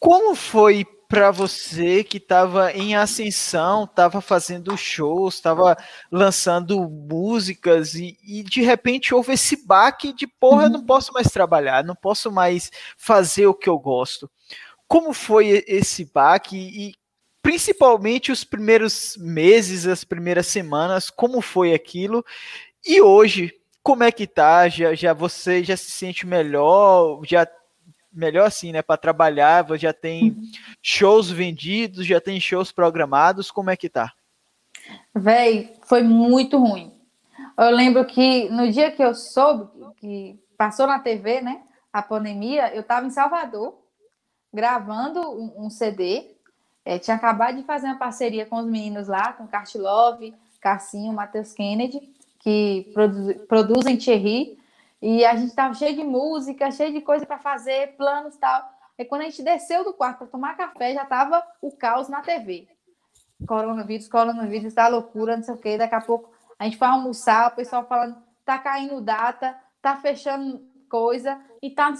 como 0.00 0.34
foi 0.34 0.84
para 1.12 1.30
você 1.30 2.02
que 2.02 2.16
estava 2.16 2.72
em 2.72 2.96
ascensão, 2.96 3.84
estava 3.84 4.22
fazendo 4.22 4.74
shows, 4.78 5.34
estava 5.34 5.76
lançando 6.10 6.88
músicas 6.88 7.94
e, 7.94 8.16
e, 8.24 8.42
de 8.42 8.62
repente 8.62 9.14
houve 9.14 9.34
esse 9.34 9.66
baque 9.66 10.14
de 10.14 10.26
porra, 10.26 10.62
eu 10.62 10.70
não 10.70 10.80
uhum. 10.80 10.86
posso 10.86 11.12
mais 11.12 11.26
trabalhar, 11.26 11.84
não 11.84 11.94
posso 11.94 12.32
mais 12.32 12.70
fazer 12.96 13.46
o 13.46 13.52
que 13.52 13.68
eu 13.68 13.78
gosto. 13.78 14.30
Como 14.88 15.12
foi 15.12 15.62
esse 15.68 16.10
baque 16.10 16.56
e 16.56 16.94
principalmente 17.42 18.32
os 18.32 18.42
primeiros 18.42 19.14
meses, 19.18 19.86
as 19.86 20.04
primeiras 20.04 20.46
semanas, 20.46 21.10
como 21.10 21.42
foi 21.42 21.74
aquilo? 21.74 22.24
E 22.86 23.02
hoje, 23.02 23.52
como 23.82 24.02
é 24.02 24.10
que 24.10 24.26
tá? 24.26 24.66
Já, 24.66 24.94
já 24.94 25.12
você 25.12 25.62
já 25.62 25.76
se 25.76 25.90
sente 25.90 26.26
melhor? 26.26 27.20
Já 27.26 27.46
melhor 28.12 28.46
assim, 28.46 28.72
né, 28.72 28.82
para 28.82 28.96
trabalhar, 28.96 29.66
já 29.76 29.92
tem 29.92 30.36
shows 30.82 31.30
vendidos, 31.30 32.06
já 32.06 32.20
tem 32.20 32.38
shows 32.40 32.70
programados, 32.70 33.50
como 33.50 33.70
é 33.70 33.76
que 33.76 33.88
tá? 33.88 34.12
Véi, 35.14 35.74
foi 35.84 36.02
muito 36.02 36.58
ruim. 36.58 36.92
Eu 37.58 37.70
lembro 37.70 38.04
que 38.04 38.48
no 38.50 38.70
dia 38.70 38.90
que 38.90 39.02
eu 39.02 39.14
soube 39.14 39.70
que 39.96 40.38
passou 40.56 40.86
na 40.86 40.98
TV, 40.98 41.40
né, 41.40 41.62
a 41.92 42.02
pandemia, 42.02 42.74
eu 42.74 42.80
estava 42.80 43.06
em 43.06 43.10
Salvador 43.10 43.78
gravando 44.52 45.20
um, 45.20 45.66
um 45.66 45.70
CD. 45.70 46.32
É, 46.84 46.98
tinha 46.98 47.16
acabado 47.16 47.56
de 47.56 47.62
fazer 47.62 47.86
uma 47.86 47.98
parceria 47.98 48.44
com 48.44 48.56
os 48.56 48.66
meninos 48.66 49.08
lá, 49.08 49.32
com 49.32 49.46
Cartilove, 49.46 50.34
Cassinho, 50.60 51.12
Matheus 51.12 51.52
Kennedy 51.52 52.12
que 52.42 52.90
produz, 52.92 53.36
produzem 53.46 53.96
Thierry, 53.96 54.58
e 55.02 55.24
a 55.24 55.34
gente 55.34 55.48
estava 55.48 55.74
cheio 55.74 55.96
de 55.96 56.04
música, 56.04 56.70
cheio 56.70 56.92
de 56.92 57.00
coisa 57.00 57.26
para 57.26 57.40
fazer, 57.40 57.96
planos 57.96 58.36
e 58.36 58.38
tal. 58.38 58.70
E 58.96 59.04
quando 59.04 59.22
a 59.22 59.24
gente 59.24 59.42
desceu 59.42 59.82
do 59.82 59.92
quarto 59.92 60.18
para 60.18 60.26
tomar 60.28 60.56
café, 60.56 60.94
já 60.94 61.02
estava 61.02 61.44
o 61.60 61.72
caos 61.72 62.08
na 62.08 62.22
TV. 62.22 62.68
Coronavírus, 63.46 64.06
coronavírus, 64.06 64.72
tá 64.72 64.86
loucura, 64.86 65.36
não 65.36 65.42
sei 65.42 65.54
o 65.54 65.58
quê. 65.58 65.76
Daqui 65.76 65.96
a 65.96 66.00
pouco 66.00 66.32
a 66.56 66.64
gente 66.64 66.76
foi 66.76 66.86
almoçar, 66.86 67.48
o 67.48 67.56
pessoal 67.56 67.84
falando, 67.88 68.16
tá 68.44 68.58
caindo 68.58 69.00
data, 69.00 69.58
tá 69.80 69.96
fechando 69.96 70.64
coisa, 70.88 71.40
e 71.60 71.70
tá. 71.70 71.92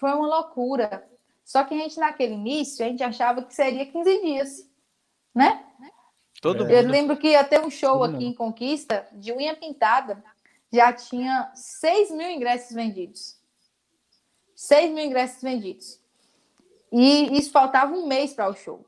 Foi 0.00 0.12
uma 0.12 0.26
loucura. 0.26 1.08
Só 1.44 1.62
que 1.62 1.74
a 1.74 1.78
gente, 1.78 1.98
naquele 2.00 2.34
início, 2.34 2.84
a 2.84 2.88
gente 2.88 3.02
achava 3.04 3.42
que 3.42 3.54
seria 3.54 3.86
15 3.86 4.20
dias, 4.22 4.70
né? 5.32 5.64
Todo 6.42 6.68
eu 6.68 6.82
mundo. 6.82 6.90
lembro 6.90 7.16
que 7.16 7.28
ia 7.28 7.44
ter 7.44 7.60
um 7.60 7.70
show 7.70 7.98
Todo 7.98 8.04
aqui 8.04 8.24
mundo. 8.24 8.32
em 8.32 8.34
Conquista 8.34 9.06
de 9.12 9.32
unha 9.32 9.54
pintada, 9.54 10.22
já 10.72 10.92
tinha 10.92 11.50
6 11.54 12.10
mil 12.10 12.30
ingressos 12.30 12.74
vendidos. 12.74 13.38
6 14.54 14.92
mil 14.92 15.04
ingressos 15.04 15.42
vendidos. 15.42 16.00
E 16.90 17.38
isso 17.38 17.50
faltava 17.50 17.94
um 17.94 18.06
mês 18.06 18.32
para 18.32 18.48
o 18.48 18.54
show. 18.54 18.84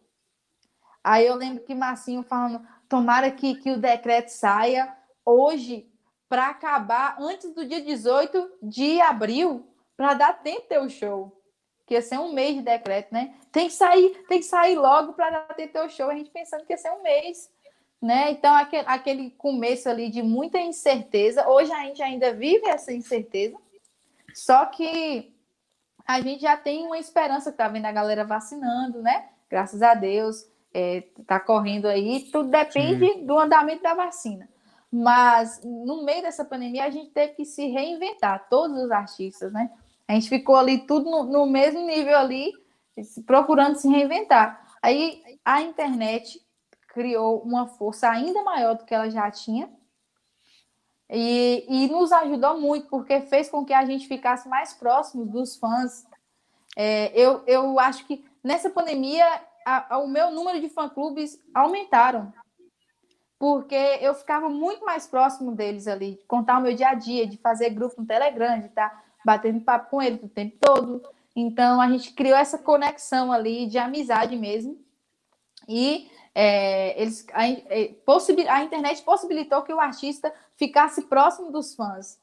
Aí 1.03 1.26
eu 1.26 1.35
lembro 1.35 1.64
que 1.64 1.74
Marcinho 1.74 2.22
falando: 2.22 2.66
tomara 2.89 3.31
que, 3.31 3.55
que 3.57 3.70
o 3.70 3.81
decreto 3.81 4.28
saia 4.28 4.95
hoje 5.24 5.91
para 6.28 6.49
acabar 6.49 7.16
antes 7.20 7.53
do 7.53 7.66
dia 7.66 7.81
18 7.81 8.59
de 8.62 9.01
abril, 9.01 9.66
para 9.97 10.14
dar 10.14 10.33
tempo 10.43 10.68
ter 10.68 10.81
o 10.81 10.89
show. 10.89 11.37
Que 11.87 11.95
ia 11.95 12.03
ser 12.03 12.18
um 12.18 12.33
mês 12.33 12.55
de 12.55 12.62
decreto, 12.62 13.12
né? 13.12 13.35
tem 13.53 13.66
que 13.66 13.74
sair, 13.74 14.11
tem 14.28 14.39
que 14.39 14.45
sair 14.45 14.76
logo 14.76 15.12
para 15.12 15.41
ter 15.55 15.68
teu 15.68 15.89
show. 15.89 16.09
A 16.09 16.14
gente 16.14 16.31
pensando 16.31 16.64
que 16.64 16.72
ia 16.72 16.76
ser 16.76 16.91
um 16.93 17.03
mês, 17.03 17.51
né? 18.01 18.31
Então, 18.31 18.55
aquele, 18.55 18.85
aquele 18.87 19.31
começo 19.31 19.89
ali 19.89 20.09
de 20.09 20.23
muita 20.23 20.59
incerteza. 20.59 21.49
Hoje 21.49 21.71
a 21.73 21.85
gente 21.85 22.03
ainda 22.03 22.33
vive 22.33 22.67
essa 22.67 22.93
incerteza, 22.93 23.57
só 24.35 24.65
que 24.67 25.33
a 26.07 26.21
gente 26.21 26.43
já 26.43 26.57
tem 26.57 26.87
uma 26.87 26.99
esperança 26.99 27.53
que 27.53 27.59
tá 27.59 27.69
vendo 27.69 27.87
a 27.87 27.93
galera 27.93 28.25
vacinando, 28.25 29.03
né? 29.03 29.29
Graças 29.49 29.83
a 29.83 29.95
Deus, 29.95 30.47
é, 30.73 31.05
tá 31.27 31.39
correndo 31.39 31.87
aí. 31.87 32.29
Tudo 32.33 32.49
depende 32.49 33.07
Sim. 33.13 33.27
do 33.27 33.39
andamento 33.39 33.83
da 33.83 33.95
vacina. 33.95 34.49
Mas 34.91 35.61
no 35.63 36.05
meio 36.05 36.23
dessa 36.23 36.45
pandemia 36.45 36.85
a 36.85 36.91
gente 36.91 37.11
teve 37.11 37.35
que 37.35 37.45
se 37.45 37.67
reinventar, 37.69 38.49
todos 38.49 38.77
os 38.83 38.91
artistas, 38.91 39.53
né? 39.53 39.71
A 40.09 40.15
gente 40.15 40.29
ficou 40.29 40.57
ali 40.57 40.79
tudo 40.79 41.09
no, 41.09 41.23
no 41.23 41.47
mesmo 41.47 41.87
nível 41.87 42.19
ali, 42.19 42.53
procurando 43.25 43.77
se 43.77 43.89
reinventar. 43.89 44.67
Aí 44.83 45.23
a 45.45 45.63
internet 45.63 46.41
criou 46.91 47.41
uma 47.43 47.66
força 47.66 48.11
ainda 48.11 48.43
maior 48.43 48.74
do 48.74 48.84
que 48.84 48.95
ela 48.95 49.09
já 49.09 49.30
tinha 49.30 49.70
e, 51.09 51.64
e 51.68 51.88
nos 51.88 52.12
ajudou 52.12 52.61
muito, 52.61 52.88
porque 52.88 53.20
fez 53.22 53.49
com 53.49 53.64
que 53.64 53.72
a 53.72 53.84
gente 53.84 54.07
ficasse 54.07 54.49
mais 54.49 54.74
próximo 54.74 55.26
dos 55.26 55.57
fãs. 55.57 56.07
É, 56.76 57.11
eu, 57.18 57.43
eu 57.47 57.80
acho 57.80 58.07
que 58.07 58.24
nessa 58.45 58.70
pandemia 58.70 59.26
a, 59.66 59.95
a, 59.95 59.99
o 59.99 60.09
meu 60.09 60.30
número 60.30 60.61
de 60.61 60.68
fã-clubes 60.68 61.41
aumentaram, 61.53 62.32
porque 63.38 63.99
eu 64.01 64.14
ficava 64.14 64.49
muito 64.49 64.84
mais 64.84 65.07
próximo 65.07 65.53
deles 65.53 65.88
ali, 65.88 66.16
de 66.16 66.24
contar 66.24 66.59
o 66.59 66.62
meu 66.62 66.74
dia 66.74 66.91
a 66.91 66.95
dia, 66.95 67.26
de 67.26 67.36
fazer 67.38 67.70
grupo 67.70 68.01
no 68.01 68.07
Telegram, 68.07 68.61
de 68.61 68.66
estar 68.66 68.91
tá 68.91 69.03
batendo 69.24 69.64
papo 69.64 69.91
com 69.91 70.03
eles 70.03 70.22
o 70.22 70.28
tempo 70.28 70.57
todo. 70.61 71.03
Então 71.34 71.80
a 71.80 71.88
gente 71.88 72.12
criou 72.12 72.36
essa 72.36 72.59
conexão 72.59 73.32
ali 73.32 73.66
de 73.66 73.78
amizade 73.78 74.36
mesmo. 74.36 74.78
E 75.68 76.11
é, 76.35 77.01
eles, 77.01 77.26
a, 77.33 77.49
é, 77.49 77.95
a, 78.49 78.62
internet 78.62 79.03
possibilitou 79.03 79.62
que 79.62 79.72
o 79.72 79.81
artista 79.81 80.33
ficasse 80.57 81.03
próximo 81.03 81.51
dos 81.51 81.74
fãs. 81.74 82.18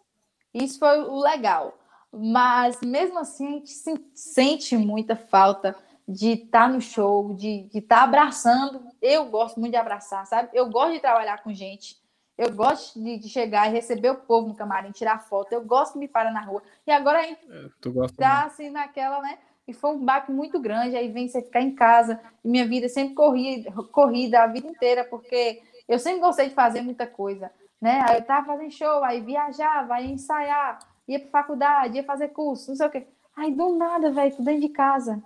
Isso 0.54 0.80
foi 0.80 1.02
o 1.02 1.20
legal. 1.20 1.78
Mas 2.12 2.80
mesmo 2.82 3.20
assim 3.20 3.48
a 3.48 3.52
gente 3.52 3.72
sente 4.14 4.78
muita 4.78 5.16
falta 5.16 5.76
de 6.08 6.34
estar 6.34 6.62
tá 6.62 6.70
no 6.70 6.80
show, 6.80 7.34
de 7.34 7.70
estar 7.74 7.98
tá 7.98 8.04
abraçando. 8.04 8.88
Eu 9.02 9.26
gosto 9.26 9.60
muito 9.60 9.74
de 9.74 9.78
abraçar, 9.78 10.26
sabe? 10.26 10.50
Eu 10.54 10.70
gosto 10.70 10.94
de 10.94 11.00
trabalhar 11.00 11.44
com 11.44 11.54
gente. 11.54 11.98
Eu 12.38 12.54
gosto 12.54 13.02
de, 13.02 13.18
de, 13.18 13.28
chegar 13.28 13.68
e 13.68 13.72
receber 13.72 14.12
o 14.12 14.16
povo 14.16 14.48
no 14.48 14.56
camarim, 14.56 14.92
tirar 14.92 15.20
foto. 15.20 15.52
Eu 15.52 15.66
gosto 15.66 15.94
de 15.94 16.00
me 16.00 16.08
parar 16.08 16.32
na 16.32 16.42
rua. 16.42 16.62
E 16.86 16.92
agora 16.92 17.20
a 17.20 17.24
gente 17.24 17.42
é, 17.50 18.10
tá 18.16 18.44
assim 18.44 18.70
naquela, 18.70 19.20
né? 19.22 19.40
E 19.68 19.74
foi 19.74 19.92
um 19.92 20.04
baque 20.04 20.32
muito 20.32 20.60
grande. 20.60 20.96
Aí 20.96 21.12
vem 21.12 21.28
você 21.28 21.42
ficar 21.42 21.62
em 21.62 21.76
casa. 21.76 22.20
Minha 22.44 22.66
vida 22.66 22.88
sempre 22.88 23.14
corrida, 23.14 23.72
corrida 23.92 24.44
a 24.44 24.48
vida 24.48 24.68
inteira, 24.68 25.04
porque 25.04 25.62
eu 25.88 26.00
sempre 26.00 26.22
gostei 26.22 26.50
de 26.50 26.56
fazer 26.56 26.82
muita 26.82 27.06
coisa. 27.06 27.52
Né? 27.82 28.04
Aí 28.08 28.18
eu 28.18 28.24
tava 28.24 28.48
fazendo 28.48 28.72
show, 28.72 29.04
aí 29.04 29.22
viajava, 29.22 30.00
ia 30.02 30.12
ensaiar, 30.12 30.80
ia 31.08 31.20
para 31.20 31.30
faculdade, 31.30 31.98
ia 31.98 32.04
fazer 32.04 32.30
curso, 32.30 32.70
não 32.70 32.76
sei 32.78 32.88
o 32.88 32.90
quê. 32.90 33.08
Aí 33.36 33.52
do 33.52 33.76
nada, 33.76 34.12
velho, 34.12 34.36
tudo 34.36 34.46
dentro 34.46 34.62
de 34.62 34.70
casa. 34.70 35.22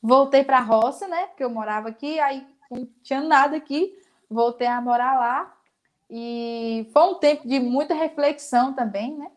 Voltei 0.00 0.42
para 0.42 0.58
a 0.58 0.62
roça, 0.62 1.06
né? 1.08 1.26
Porque 1.26 1.44
eu 1.44 1.50
morava 1.50 1.88
aqui, 1.88 2.18
aí 2.20 2.46
não 2.70 2.88
tinha 3.02 3.20
nada 3.20 3.56
aqui. 3.56 3.92
Voltei 4.30 4.66
a 4.66 4.80
morar 4.80 5.18
lá. 5.18 5.54
E 6.08 6.88
foi 6.92 7.02
um 7.02 7.14
tempo 7.14 7.46
de 7.46 7.58
muita 7.58 7.94
reflexão 7.94 8.72
também, 8.72 9.16
né? 9.16 9.30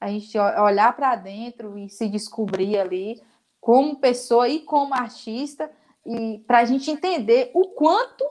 A 0.00 0.08
gente 0.08 0.38
olhar 0.38 0.94
para 0.94 1.16
dentro 1.16 1.76
e 1.76 1.88
se 1.88 2.08
descobrir 2.08 2.78
ali 2.78 3.20
como 3.66 3.96
pessoa 3.96 4.48
e 4.48 4.60
como 4.60 4.94
artista, 4.94 5.68
e 6.06 6.38
para 6.46 6.58
a 6.58 6.64
gente 6.64 6.88
entender 6.88 7.50
o 7.52 7.70
quanto 7.70 8.24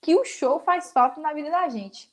que 0.00 0.16
o 0.16 0.24
show 0.24 0.58
faz 0.58 0.90
falta 0.90 1.20
na 1.20 1.32
vida 1.32 1.48
da 1.48 1.68
gente. 1.68 2.12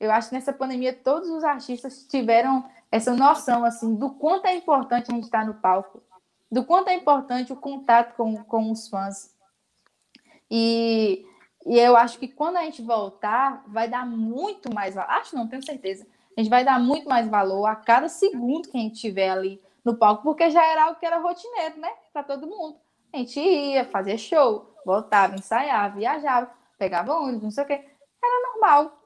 Eu 0.00 0.10
acho 0.10 0.30
que 0.30 0.34
nessa 0.34 0.54
pandemia 0.54 0.94
todos 0.94 1.28
os 1.28 1.44
artistas 1.44 2.06
tiveram 2.08 2.64
essa 2.90 3.14
noção 3.14 3.62
assim 3.62 3.94
do 3.94 4.08
quanto 4.08 4.46
é 4.46 4.54
importante 4.54 5.10
a 5.10 5.14
gente 5.14 5.24
estar 5.24 5.44
no 5.44 5.52
palco, 5.52 6.02
do 6.50 6.64
quanto 6.64 6.88
é 6.88 6.94
importante 6.94 7.52
o 7.52 7.56
contato 7.56 8.16
com, 8.16 8.42
com 8.44 8.72
os 8.72 8.88
fãs. 8.88 9.36
E, 10.50 11.26
e 11.66 11.78
eu 11.78 11.94
acho 11.94 12.18
que 12.18 12.26
quando 12.26 12.56
a 12.56 12.62
gente 12.62 12.80
voltar, 12.80 13.62
vai 13.66 13.86
dar 13.86 14.06
muito 14.06 14.72
mais 14.72 14.96
Acho 14.96 15.36
não, 15.36 15.46
tenho 15.46 15.62
certeza. 15.62 16.06
A 16.34 16.40
gente 16.40 16.48
vai 16.48 16.64
dar 16.64 16.80
muito 16.80 17.06
mais 17.06 17.28
valor 17.28 17.66
a 17.66 17.76
cada 17.76 18.08
segundo 18.08 18.70
que 18.70 18.78
a 18.78 18.80
gente 18.80 18.98
tiver 18.98 19.28
ali 19.28 19.60
no 19.86 19.96
palco, 19.96 20.24
porque 20.24 20.50
já 20.50 20.66
era 20.66 20.86
algo 20.86 20.98
que 20.98 21.06
era 21.06 21.18
rotineiro, 21.18 21.78
né? 21.78 21.92
Para 22.12 22.24
todo 22.24 22.48
mundo. 22.48 22.76
A 23.14 23.18
gente 23.18 23.38
ia, 23.38 23.84
fazia 23.84 24.18
show, 24.18 24.74
voltava, 24.84 25.36
ensaiava, 25.36 25.94
viajava, 25.94 26.50
pegava 26.76 27.14
ônibus, 27.14 27.42
não 27.44 27.50
sei 27.52 27.62
o 27.62 27.66
quê. 27.68 27.84
Era 28.22 28.52
normal. 28.52 29.00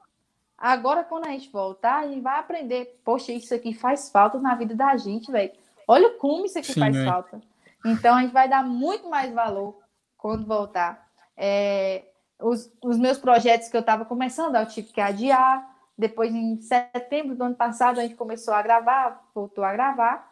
Agora, 0.57 1.05
quando 1.05 1.26
a 1.26 1.31
gente 1.31 1.51
voltar, 1.51 1.99
a 1.99 2.09
gente 2.09 2.22
vai 2.22 2.39
aprender. 2.39 2.99
Poxa, 3.05 3.31
isso 3.31 3.55
aqui 3.55 3.74
faz 3.74 4.09
falta 4.09 4.39
na 4.39 4.55
vida 4.55 4.74
da 4.74 4.97
gente, 4.97 5.31
velho. 5.31 5.53
Olha 5.87 6.14
como 6.14 6.47
isso 6.47 6.59
aqui 6.59 6.72
Sim, 6.72 6.81
faz 6.81 6.97
é. 6.97 7.05
falta. 7.05 7.43
Então, 7.85 8.16
a 8.16 8.22
gente 8.22 8.33
vai 8.33 8.49
dar 8.49 8.64
muito 8.64 9.07
mais 9.09 9.31
valor 9.35 9.78
quando 10.16 10.47
voltar. 10.47 11.07
É, 11.37 12.05
os, 12.41 12.72
os, 12.83 12.99
meus 12.99 13.18
projetos 13.18 13.68
que 13.68 13.76
eu 13.76 13.81
estava 13.81 14.07
começando, 14.07 14.57
eu 14.57 14.66
tive 14.66 14.89
que 14.89 15.01
adiar. 15.01 15.76
Depois, 15.97 16.35
em 16.35 16.59
setembro 16.62 17.37
do 17.37 17.45
ano 17.45 17.55
passado, 17.55 17.99
a 17.99 18.03
gente 18.03 18.14
começou 18.14 18.55
a 18.55 18.62
gravar, 18.62 19.28
voltou 19.35 19.62
a 19.62 19.72
gravar. 19.72 20.30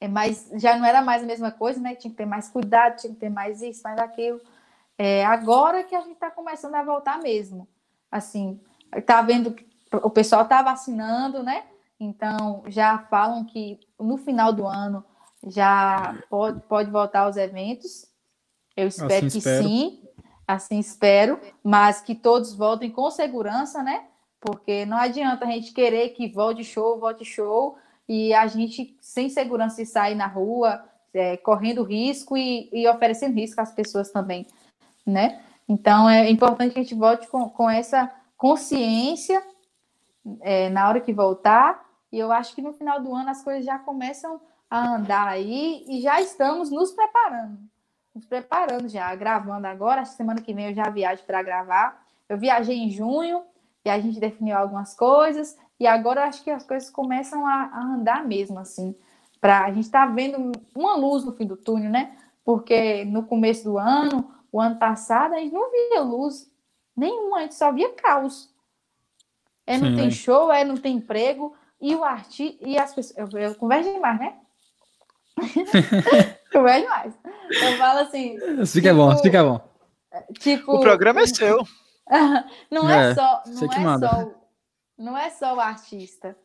É, 0.00 0.08
mas 0.08 0.50
já 0.56 0.76
não 0.76 0.84
era 0.84 1.00
mais 1.00 1.22
a 1.22 1.26
mesma 1.26 1.50
coisa, 1.50 1.80
né? 1.80 1.94
Tinha 1.94 2.10
que 2.10 2.16
ter 2.16 2.26
mais 2.26 2.48
cuidado, 2.48 2.96
tinha 2.96 3.12
que 3.12 3.20
ter 3.20 3.30
mais 3.30 3.62
isso, 3.62 3.82
mais 3.82 3.98
aquilo. 3.98 4.40
É, 4.98 5.24
agora 5.24 5.82
que 5.82 5.94
a 5.94 6.00
gente 6.00 6.14
está 6.14 6.30
começando 6.30 6.74
a 6.74 6.82
voltar 6.82 7.18
mesmo. 7.20 7.66
Assim, 8.10 8.60
tá 9.06 9.22
vendo 9.22 9.52
que 9.52 9.66
o 10.02 10.10
pessoal 10.10 10.42
está 10.42 10.62
vacinando, 10.62 11.42
né? 11.42 11.64
Então 11.98 12.62
já 12.66 12.98
falam 12.98 13.44
que 13.44 13.80
no 13.98 14.16
final 14.16 14.52
do 14.52 14.66
ano 14.66 15.04
já 15.46 16.16
pode, 16.28 16.60
pode 16.62 16.90
voltar 16.90 17.20
aos 17.20 17.36
eventos. 17.36 18.06
Eu 18.76 18.88
espero 18.88 19.26
assim 19.26 19.28
que 19.28 19.38
espero. 19.38 19.64
sim, 19.64 20.02
assim 20.46 20.78
espero, 20.78 21.40
mas 21.62 22.00
que 22.00 22.14
todos 22.14 22.54
voltem 22.54 22.90
com 22.90 23.10
segurança, 23.10 23.82
né? 23.82 24.04
Porque 24.40 24.84
não 24.84 24.96
adianta 24.96 25.44
a 25.44 25.50
gente 25.50 25.72
querer 25.72 26.10
que 26.10 26.28
volte 26.28 26.64
show, 26.64 26.98
volte 26.98 27.24
show, 27.24 27.78
e 28.08 28.34
a 28.34 28.46
gente 28.46 28.96
sem 29.00 29.28
segurança 29.28 29.76
de 29.76 29.86
sair 29.86 30.14
na 30.14 30.26
rua, 30.26 30.84
é, 31.12 31.36
correndo 31.36 31.82
risco 31.82 32.36
e, 32.36 32.68
e 32.72 32.88
oferecendo 32.88 33.34
risco 33.34 33.60
às 33.60 33.72
pessoas 33.72 34.10
também, 34.10 34.46
né? 35.06 35.40
Então 35.68 36.08
é 36.08 36.30
importante 36.30 36.72
que 36.72 36.80
a 36.80 36.82
gente 36.82 36.94
volte 36.94 37.26
com, 37.28 37.48
com 37.48 37.70
essa 37.70 38.12
consciência 38.36 39.42
é, 40.40 40.68
na 40.70 40.88
hora 40.88 41.00
que 41.00 41.12
voltar, 41.12 41.84
e 42.12 42.18
eu 42.18 42.30
acho 42.30 42.54
que 42.54 42.62
no 42.62 42.72
final 42.72 43.00
do 43.00 43.14
ano 43.14 43.30
as 43.30 43.42
coisas 43.42 43.64
já 43.64 43.78
começam 43.78 44.40
a 44.70 44.94
andar 44.94 45.28
aí 45.28 45.84
e 45.88 46.00
já 46.00 46.20
estamos 46.20 46.70
nos 46.70 46.92
preparando. 46.92 47.58
Nos 48.14 48.24
preparando 48.24 48.88
já, 48.88 49.12
gravando 49.14 49.66
agora. 49.66 50.04
Semana 50.04 50.40
que 50.40 50.54
vem 50.54 50.68
eu 50.68 50.74
já 50.74 50.88
viajo 50.90 51.24
para 51.24 51.42
gravar. 51.42 52.04
Eu 52.28 52.38
viajei 52.38 52.76
em 52.76 52.90
junho 52.90 53.42
e 53.84 53.90
a 53.90 53.98
gente 53.98 54.18
definiu 54.18 54.56
algumas 54.56 54.94
coisas, 54.94 55.56
e 55.78 55.86
agora 55.86 56.24
acho 56.24 56.42
que 56.42 56.50
as 56.50 56.64
coisas 56.64 56.90
começam 56.90 57.46
a, 57.46 57.70
a 57.72 57.82
andar 57.94 58.26
mesmo, 58.26 58.58
assim. 58.58 58.94
Pra, 59.40 59.64
a 59.64 59.72
gente 59.72 59.84
está 59.84 60.06
vendo 60.06 60.52
uma 60.74 60.96
luz 60.96 61.24
no 61.24 61.32
fim 61.32 61.46
do 61.46 61.56
túnel, 61.56 61.90
né? 61.90 62.16
Porque 62.44 63.04
no 63.04 63.24
começo 63.24 63.64
do 63.64 63.78
ano, 63.78 64.30
o 64.50 64.60
ano 64.60 64.76
passado, 64.78 65.34
a 65.34 65.38
gente 65.38 65.52
não 65.52 65.70
via 65.70 66.00
luz 66.00 66.52
Nenhuma, 66.96 67.38
a 67.38 67.40
gente 67.42 67.54
só 67.54 67.72
via 67.72 67.92
caos. 67.94 68.48
É, 69.66 69.76
não 69.76 69.90
Sim, 69.90 69.96
tem 69.96 70.10
show, 70.10 70.52
é, 70.52 70.64
não 70.64 70.76
tem 70.76 70.96
emprego. 70.96 71.56
E 71.80 71.94
o 71.94 72.04
artista. 72.04 72.66
E 72.66 72.78
as 72.78 72.94
pessoas. 72.94 73.32
Eu, 73.32 73.40
eu 73.40 73.54
converso 73.56 73.92
demais, 73.92 74.18
né? 74.20 74.34
converso 76.52 76.82
demais. 76.82 77.14
Eu 77.50 77.78
falo 77.78 77.98
assim. 78.00 78.36
Isso 78.60 78.74
tipo, 78.74 78.88
é 78.88 78.94
bom, 78.94 79.16
fica 79.18 79.38
é 79.38 79.42
bom. 79.42 79.60
Tipo, 80.38 80.76
o 80.76 80.80
programa 80.80 81.22
é 81.22 81.26
seu. 81.26 81.66
não 82.70 82.88
é, 82.88 83.10
é 83.10 83.14
só. 83.14 83.42
Não 83.46 83.72
é 83.72 83.78
manda. 83.80 84.08
só, 84.08 84.30
não 84.96 85.16
é 85.16 85.30
só 85.30 85.54
o 85.54 85.60
artista, 85.60 86.36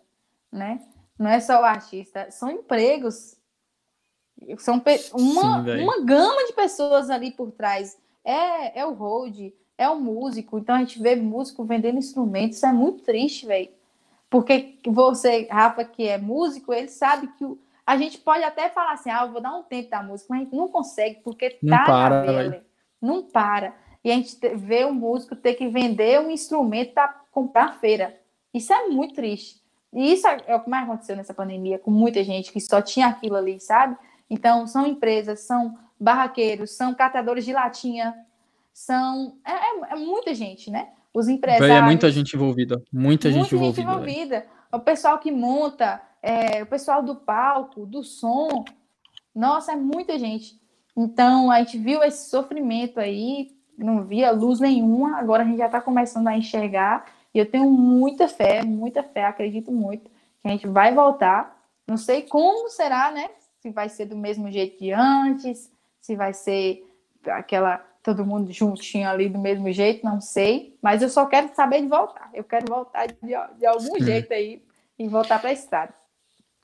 né? 0.51 0.81
Não 1.17 1.29
é 1.29 1.39
só 1.39 1.61
o 1.61 1.65
artista, 1.65 2.29
são 2.31 2.49
empregos. 2.49 3.37
São 4.57 4.81
uma, 5.13 5.63
Sim, 5.63 5.83
uma 5.83 6.05
gama 6.05 6.45
de 6.45 6.53
pessoas 6.53 7.09
ali 7.09 7.31
por 7.31 7.51
trás. 7.51 7.97
É, 8.23 8.79
é 8.79 8.85
o 8.85 8.93
hold, 8.93 9.51
é 9.77 9.89
um 9.89 9.99
músico, 9.99 10.57
então 10.57 10.75
a 10.75 10.79
gente 10.79 11.01
vê 11.01 11.15
músico 11.15 11.65
vendendo 11.65 11.97
instrumentos, 11.97 12.57
isso 12.57 12.65
é 12.65 12.71
muito 12.71 13.03
triste, 13.03 13.45
velho. 13.45 13.69
Porque 14.29 14.77
você, 14.85 15.47
Rafa, 15.49 15.83
que 15.83 16.07
é 16.07 16.17
músico, 16.17 16.71
ele 16.71 16.89
sabe 16.89 17.27
que 17.37 17.43
o... 17.43 17.59
a 17.85 17.97
gente 17.97 18.17
pode 18.19 18.43
até 18.43 18.69
falar 18.69 18.93
assim, 18.93 19.09
ah, 19.09 19.23
eu 19.23 19.31
vou 19.31 19.41
dar 19.41 19.55
um 19.55 19.63
tempo 19.63 19.89
da 19.89 20.03
música, 20.03 20.27
mas 20.29 20.41
a 20.41 20.43
gente 20.43 20.55
não 20.55 20.67
consegue, 20.67 21.21
porque 21.23 21.57
não 21.61 21.77
tá 21.77 21.85
para, 21.85 22.09
na 22.09 22.21
vela, 22.21 22.65
não 23.01 23.23
para. 23.23 23.75
E 24.03 24.11
a 24.11 24.15
gente 24.15 24.37
vê 24.55 24.85
o 24.85 24.93
músico 24.93 25.35
ter 25.35 25.55
que 25.55 25.67
vender 25.67 26.21
um 26.21 26.29
instrumento 26.29 26.93
para 26.93 27.07
comprar 27.31 27.79
feira. 27.79 28.17
Isso 28.53 28.73
é 28.73 28.87
muito 28.87 29.13
triste. 29.13 29.59
E 29.93 30.13
isso 30.13 30.27
é, 30.27 30.37
é 30.47 30.55
o 30.55 30.61
que 30.61 30.69
mais 30.69 30.83
aconteceu 30.83 31.15
nessa 31.15 31.33
pandemia, 31.33 31.79
com 31.79 31.91
muita 31.91 32.23
gente 32.23 32.51
que 32.51 32.59
só 32.59 32.81
tinha 32.81 33.07
aquilo 33.07 33.35
ali, 33.35 33.59
sabe? 33.59 33.97
Então, 34.29 34.67
são 34.67 34.85
empresas, 34.85 35.41
são 35.41 35.77
barraqueiros, 35.99 36.71
são 36.71 36.93
catadores 36.93 37.43
de 37.43 37.51
latinha, 37.53 38.15
são. 38.71 39.35
É, 39.45 39.51
é, 39.51 39.93
é 39.93 39.95
muita 39.95 40.33
gente, 40.33 40.69
né? 40.69 40.89
Os 41.13 41.27
empresários. 41.27 41.69
É 41.69 41.81
muita 41.81 42.11
gente 42.11 42.35
envolvida. 42.35 42.75
Muita, 42.91 43.29
muita 43.29 43.31
gente 43.31 43.55
envolvida. 43.55 43.81
Gente 43.81 43.91
envolvida. 43.91 44.45
O 44.71 44.79
pessoal 44.79 45.17
que 45.17 45.31
monta, 45.31 45.99
é, 46.21 46.61
o 46.61 46.67
pessoal 46.67 47.01
do 47.01 47.15
palco, 47.15 47.85
do 47.85 48.03
som. 48.03 48.63
Nossa, 49.33 49.71
é 49.71 49.75
muita 49.75 50.19
gente. 50.19 50.59
Então, 50.95 51.49
a 51.49 51.59
gente 51.59 51.77
viu 51.77 52.03
esse 52.03 52.29
sofrimento 52.29 52.99
aí, 52.99 53.51
não 53.77 54.03
via 54.05 54.31
luz 54.31 54.59
nenhuma, 54.59 55.17
agora 55.17 55.43
a 55.43 55.45
gente 55.45 55.57
já 55.57 55.65
está 55.65 55.81
começando 55.81 56.27
a 56.27 56.37
enxergar. 56.37 57.05
E 57.33 57.39
eu 57.39 57.49
tenho 57.49 57.69
muita 57.69 58.27
fé, 58.27 58.63
muita 58.63 59.03
fé, 59.03 59.25
acredito 59.25 59.71
muito 59.71 60.09
que 60.41 60.47
a 60.47 60.49
gente 60.49 60.67
vai 60.67 60.93
voltar. 60.93 61.57
Não 61.87 61.97
sei 61.97 62.23
como 62.23 62.69
será, 62.69 63.11
né? 63.11 63.29
Se 63.59 63.69
vai 63.71 63.89
ser 63.89 64.05
do 64.05 64.15
mesmo 64.15 64.49
jeito 64.51 64.79
de 64.79 64.91
antes, 64.91 65.71
se 65.99 66.15
vai 66.15 66.33
ser 66.33 66.85
aquela 67.27 67.77
todo 68.01 68.25
mundo 68.25 68.51
juntinho 68.51 69.07
ali 69.07 69.27
do 69.27 69.37
mesmo 69.37 69.71
jeito, 69.71 70.05
não 70.05 70.21
sei. 70.21 70.77
Mas 70.81 71.01
eu 71.01 71.09
só 71.09 71.25
quero 71.25 71.53
saber 71.53 71.81
de 71.81 71.87
voltar. 71.87 72.29
Eu 72.33 72.43
quero 72.43 72.65
voltar 72.67 73.07
de, 73.07 73.15
de 73.57 73.65
algum 73.65 73.99
jeito 73.99 74.33
aí 74.33 74.63
e 74.97 75.07
voltar 75.07 75.39
para 75.39 75.49
a 75.49 75.53
estrada. 75.53 75.93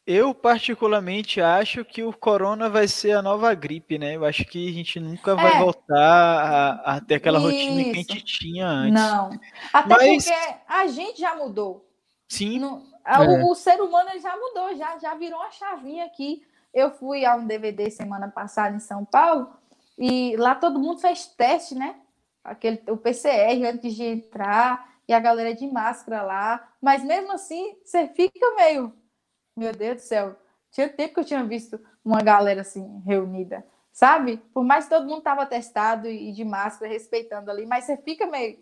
Eu, 0.08 0.36
particularmente, 0.36 1.42
acho 1.42 1.84
que 1.84 2.04
o 2.04 2.14
corona 2.14 2.70
vai 2.70 2.88
ser 2.88 3.14
a 3.14 3.22
nova 3.22 3.54
gripe, 3.56 3.98
né? 3.98 4.16
Eu 4.16 4.24
acho 4.24 4.46
que 4.46 4.70
a 4.70 4.72
gente 4.72 5.00
nunca 5.00 5.36
vai 5.36 5.56
é. 5.56 5.60
voltar 5.60 5.98
a, 5.98 6.96
a, 6.96 7.02
ter 7.02 7.16
aquela 7.16 7.40
Isso. 7.40 7.48
rotina 7.48 7.84
que 7.84 7.90
a 7.90 7.94
gente 7.94 8.24
tinha 8.24 8.68
antes. 8.68 8.94
Não. 8.94 9.30
Até 9.74 9.96
Mas... 9.96 10.26
porque 10.26 10.40
a 10.68 10.88
gente 10.88 11.20
já 11.20 11.36
mudou. 11.36 11.90
Sim. 12.30 12.60
No, 12.60 12.84
é. 13.06 13.20
o, 13.20 13.52
o, 13.52 13.56
ser 13.56 13.82
humano 13.82 14.12
já 14.20 14.36
mudou, 14.38 14.76
já, 14.76 14.98
já 15.00 15.16
virou 15.16 15.40
uma 15.40 15.52
chavinha 15.52 16.06
aqui. 16.06 16.44
Eu 16.72 16.92
fui 16.92 17.26
a 17.26 17.36
um 17.36 17.48
DVD 17.48 17.90
semana 17.90 18.28
passada 18.28 18.76
em 18.76 18.80
São 18.80 19.04
Paulo 19.04 19.50
e 19.98 20.36
lá 20.38 20.54
todo 20.54 20.80
mundo 20.80 21.00
fez 21.00 21.26
teste, 21.26 21.74
né? 21.74 21.96
Aquele, 22.44 22.84
o 22.90 22.98
PCR 22.98 23.66
antes 23.66 23.96
de 23.96 24.04
entrar, 24.04 24.96
e 25.08 25.14
a 25.14 25.20
galera 25.20 25.54
de 25.54 25.68
máscara 25.68 26.22
lá. 26.24 26.68
Mas 26.82 27.04
mesmo 27.04 27.32
assim, 27.32 27.76
você 27.84 28.08
fica 28.08 28.56
meio. 28.56 28.94
Meu 29.56 29.72
Deus 29.72 29.96
do 29.96 30.02
céu. 30.02 30.36
Tinha 30.72 30.90
tempo 30.90 31.14
que 31.14 31.20
eu 31.22 31.26
tinha 31.26 31.44
visto 31.44 31.80
uma 32.04 32.22
galera 32.22 32.62
assim 32.62 33.02
reunida, 33.06 33.66
sabe? 33.92 34.42
Por 34.54 34.64
mais 34.64 34.86
que 34.86 34.90
todo 34.92 35.08
mundo 35.08 35.22
tava 35.22 35.46
testado 35.46 36.08
e 36.08 36.32
de 36.32 36.44
máscara, 36.44 36.92
respeitando 36.92 37.50
ali, 37.50 37.66
mas 37.66 37.86
você 37.86 37.96
fica 37.98 38.26
meio. 38.26 38.58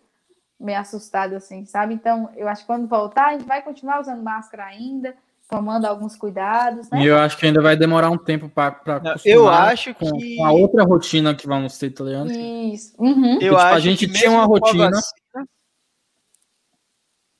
meio 0.60 0.80
assustado, 0.80 1.36
assim, 1.36 1.66
sabe? 1.66 1.94
Então, 1.94 2.30
eu 2.36 2.48
acho 2.48 2.62
que 2.62 2.68
quando 2.68 2.88
voltar, 2.88 3.30
a 3.30 3.32
gente 3.34 3.46
vai 3.46 3.62
continuar 3.62 4.00
usando 4.00 4.22
máscara 4.22 4.66
ainda, 4.66 5.16
tomando 5.50 5.86
alguns 5.86 6.16
cuidados, 6.16 6.90
né? 6.90 7.02
E 7.02 7.08
eu 7.08 7.18
acho 7.18 7.38
que 7.38 7.46
ainda 7.46 7.62
vai 7.62 7.76
demorar 7.76 8.10
um 8.10 8.18
tempo 8.18 8.48
para 8.48 8.80
Eu 9.26 9.50
acho 9.50 9.94
com, 9.96 10.18
que 10.18 10.38
com 10.38 10.46
a 10.46 10.52
outra 10.52 10.84
rotina 10.84 11.36
que 11.36 11.48
vamos 11.48 11.78
ter, 11.78 11.90
tá 11.90 12.04
ligado? 12.04 12.32
Isso. 12.32 12.94
Uhum. 13.00 13.34
Eu 13.34 13.40
tipo, 13.40 13.56
acho 13.56 13.76
a 13.76 13.80
gente 13.80 14.08
que 14.08 14.14
tinha 14.14 14.32
uma 14.32 14.46
rotina. 14.46 14.90
Vacina... 14.90 15.23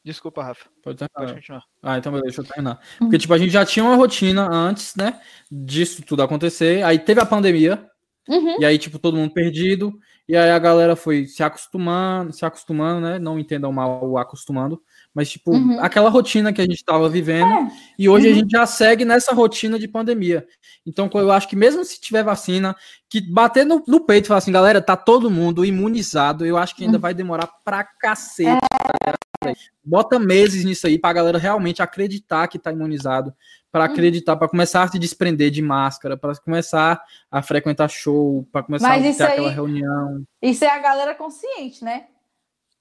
Desculpa, 0.04 0.44
Rafa. 0.44 0.66
Pode, 0.84 0.98
Pode 1.14 1.34
continuar. 1.34 1.64
Ah, 1.82 1.98
então 1.98 2.12
beleza, 2.12 2.28
deixa 2.28 2.42
eu 2.42 2.46
terminar. 2.46 2.80
Porque, 3.00 3.18
tipo, 3.18 3.34
a 3.34 3.38
gente 3.38 3.52
já 3.52 3.66
tinha 3.66 3.86
uma 3.86 3.96
rotina 3.96 4.50
antes, 4.52 4.96
né? 4.96 5.22
Disso 5.50 6.04
tudo 6.04 6.22
acontecer. 6.22 6.84
Aí 6.84 7.00
teve 7.00 7.22
a 7.22 7.26
pandemia. 7.26 7.90
Uhum. 8.28 8.60
E 8.60 8.66
aí, 8.66 8.78
tipo, 8.78 9.00
todo 9.00 9.16
mundo 9.16 9.34
perdido. 9.34 9.94
E 10.28 10.36
aí 10.36 10.52
a 10.52 10.60
galera 10.60 10.96
foi 10.96 11.26
se 11.26 11.42
acostumando, 11.42 12.34
se 12.34 12.46
acostumando, 12.46 13.02
né? 13.02 13.20
Não 13.20 13.40
entendam 13.40 13.72
mal 13.72 14.06
o 14.06 14.18
acostumando. 14.18 14.82
Mas, 15.14 15.30
tipo, 15.30 15.52
Uhum. 15.52 15.80
aquela 15.80 16.10
rotina 16.10 16.52
que 16.52 16.60
a 16.60 16.64
gente 16.64 16.78
estava 16.78 17.08
vivendo. 17.08 17.46
É. 17.52 17.68
E 18.00 18.10
hoje 18.10 18.28
a 18.28 18.30
Uhum. 18.32 18.36
gente 18.38 18.50
já 18.52 18.66
segue 18.66 19.06
nessa 19.06 19.34
rotina 19.34 19.78
de 19.78 19.88
pandemia. 19.88 20.46
Então, 20.86 21.10
eu 21.14 21.32
acho 21.32 21.48
que 21.48 21.56
mesmo 21.56 21.86
se 21.86 22.02
tiver 22.02 22.24
vacina, 22.24 22.76
que 23.10 23.22
bater 23.22 23.66
no, 23.66 23.84
no 23.88 24.02
peito 24.02 24.26
e 24.26 24.28
falar 24.28 24.40
assim, 24.40 24.52
galera, 24.52 24.82
tá 24.82 24.98
todo 24.98 25.30
mundo 25.30 25.64
imunizado, 25.64 26.46
eu 26.46 26.58
acho 26.58 26.76
que 26.76 26.84
ainda 26.84 26.98
Uhum. 26.98 27.02
vai 27.02 27.14
demorar 27.14 27.48
pra 27.64 27.84
cacete. 27.84 28.50
ligado? 28.50 29.58
Bota 29.84 30.18
meses 30.18 30.64
nisso 30.64 30.88
aí 30.88 30.98
pra 30.98 31.12
galera 31.14 31.38
realmente 31.38 31.82
acreditar 31.82 32.48
que 32.48 32.58
tá 32.58 32.72
imunizado, 32.72 33.34
pra 33.72 33.86
Uhum. 33.86 33.92
acreditar, 33.92 34.36
pra 34.38 34.48
começar 34.48 34.84
a 34.84 34.88
se 34.88 34.98
desprender 34.98 35.52
de 35.52 35.62
máscara, 35.62 36.16
pra 36.18 36.34
começar 36.38 37.02
a 37.30 37.42
frequentar 37.42 37.90
show, 37.90 38.48
pra 38.52 38.64
começar 38.64 38.88
Mas 38.88 39.20
a 39.20 39.26
ter 39.28 39.32
aquela 39.34 39.50
aí- 39.50 39.54
reunião. 39.56 40.24
Isso 40.42 40.64
é 40.64 40.70
a 40.70 40.80
galera 40.80 41.14
consciente, 41.14 41.84
né? 41.84 42.06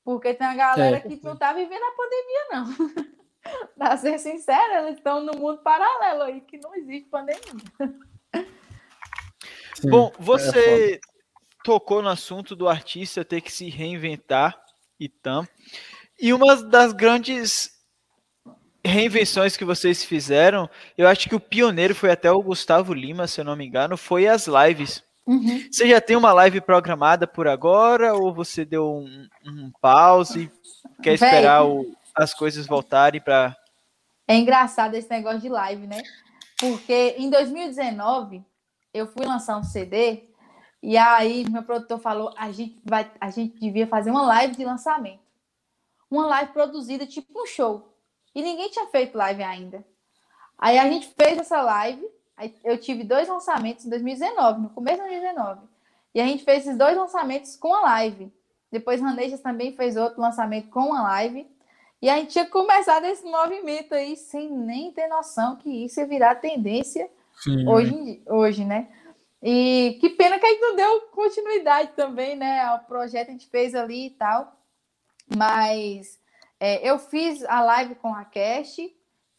Porque 0.05 0.35
tem 0.35 0.47
a 0.47 0.55
galera 0.55 0.97
É. 0.97 1.01
que 1.01 1.21
não 1.23 1.37
tá 1.37 1.53
vivendo 1.53 1.83
a 1.83 1.93
pandemia, 1.93 2.47
não. 2.53 3.15
pra 3.77 3.97
ser 3.97 4.19
sincera, 4.19 4.83
eles 4.83 4.97
estão 4.99 5.21
no 5.23 5.33
mundo 5.39 5.63
paralelo 5.63 6.23
aí, 6.23 6.41
que 6.41 6.59
não 6.59 6.75
existe 6.75 7.09
pandemia. 7.09 7.41
Sim, 9.75 9.91
Bom, 9.91 10.13
é 10.13 10.23
você 10.23 11.01
tocou 11.65 12.03
no 12.03 12.09
assunto 12.09 12.55
do 12.57 12.69
artista 12.69 13.25
ter 13.25 13.41
que 13.41 13.53
se 13.53 13.69
reinventar 13.69 14.61
e 14.99 15.09
tam. 15.09 15.47
E 16.21 16.33
uma 16.33 16.57
das 16.57 16.93
grandes 16.93 17.71
reinvenções 18.85 19.57
que 19.57 19.65
vocês 19.65 20.05
fizeram, 20.05 20.69
eu 20.99 21.07
acho 21.07 21.29
que 21.29 21.35
o 21.35 21.41
pioneiro 21.41 21.95
foi 21.95 22.11
até 22.11 22.31
o 22.31 22.43
Gustavo 22.43 22.93
Lima, 22.93 23.27
se 23.27 23.41
eu 23.41 23.45
não 23.45 23.57
me 23.57 23.65
engano, 23.65 23.97
foi 23.97 24.27
as 24.27 24.47
lives. 24.47 25.03
Uhum. 25.27 25.69
Você 25.71 25.89
já 25.89 26.01
tem 26.01 26.17
uma 26.17 26.33
live 26.33 26.61
programada 26.61 27.27
por 27.27 27.47
agora 27.47 28.15
ou 28.15 28.35
você 28.35 28.65
deu 28.65 28.91
um, 28.93 29.29
um 29.47 29.71
pause, 29.81 30.51
quer 31.03 31.17
Véi. 31.17 31.29
esperar 31.29 31.65
o- 31.65 31.95
as 32.15 32.35
coisas 32.35 32.67
voltarem 32.67 33.21
para 33.21 33.57
É 34.27 34.35
engraçado 34.37 34.95
esse 34.95 35.09
negócio 35.09 35.41
de 35.41 35.49
live, 35.49 35.87
né? 35.87 36.03
Porque 36.59 37.15
em 37.19 37.31
2019 37.31 38.45
eu 38.93 39.07
fui 39.07 39.25
lançar 39.25 39.57
um 39.59 39.63
CD 39.65 40.25
e 40.83 40.97
aí 40.97 41.49
meu 41.49 41.63
produtor 41.63 41.99
falou 42.01 42.33
a 42.37 42.51
gente 42.51 42.81
vai 42.85 43.11
a 43.21 43.31
gente 43.31 43.59
devia 43.59 43.87
fazer 43.87 44.11
uma 44.11 44.23
live 44.27 44.57
de 44.57 44.65
lançamento. 44.65 45.23
Uma 46.11 46.27
live 46.27 46.53
produzida 46.53 47.07
tipo 47.07 47.41
um 47.41 47.47
show. 47.47 47.97
E 48.35 48.43
ninguém 48.43 48.71
tinha 48.71 48.87
feito 48.89 49.17
live 49.17 49.43
ainda. 49.43 49.85
Aí 50.59 50.79
a 50.79 50.89
gente 50.89 51.09
fez 51.19 51.39
essa 51.39 51.61
live, 51.63 52.05
eu 52.65 52.79
tive 52.79 53.05
dois 53.05 53.29
lançamentos 53.29 53.85
em 53.85 53.91
2019, 53.91 54.61
no 54.61 54.71
começo 54.71 54.97
de 55.03 55.09
2019. 55.09 55.61
E 56.15 56.21
a 56.21 56.27
gente 56.27 56.45
fez 56.45 56.65
esses 56.67 56.77
dois 56.77 56.97
lançamentos 56.97 57.57
com 57.57 57.75
a 57.75 57.81
live. 57.83 58.33
Depois 58.71 59.01
Ranejas 59.01 59.41
também 59.41 59.73
fez 59.75 59.97
outro 59.97 60.21
lançamento 60.21 60.69
com 60.69 60.93
a 60.95 61.03
live. 61.03 61.47
E 62.01 62.09
a 62.11 62.17
gente 62.17 62.33
tinha 62.33 62.47
começado 62.47 63.05
esse 63.05 63.25
movimento 63.25 63.95
aí 63.95 64.17
sem 64.17 64.51
nem 64.51 64.91
ter 64.93 65.07
noção 65.09 65.57
que 65.57 65.85
isso 65.85 66.01
ia 66.01 66.07
virar 66.07 66.35
tendência 66.37 67.09
Sim, 67.43 67.67
hoje, 67.69 67.95
em 67.95 68.05
di- 68.05 68.23
hoje, 68.27 68.65
né? 68.65 68.89
E 69.43 69.99
que 70.01 70.11
pena 70.11 70.39
que 70.39 70.47
a 70.47 70.49
gente 70.51 70.61
não 70.61 70.77
deu 70.77 71.01
continuidade 71.13 71.91
também, 71.95 72.35
né? 72.37 72.61
Ao 72.61 72.81
projeto 72.81 73.29
a 73.29 73.33
gente 73.33 73.47
fez 73.49 73.75
ali 73.75 74.07
e 74.07 74.11
tal. 74.11 74.57
Mas 75.37 76.19
é, 76.59 76.89
eu 76.89 76.99
fiz 76.99 77.45
a 77.45 77.61
live 77.63 77.95
com 77.97 78.15
a 78.15 78.25
Cash, 78.25 78.77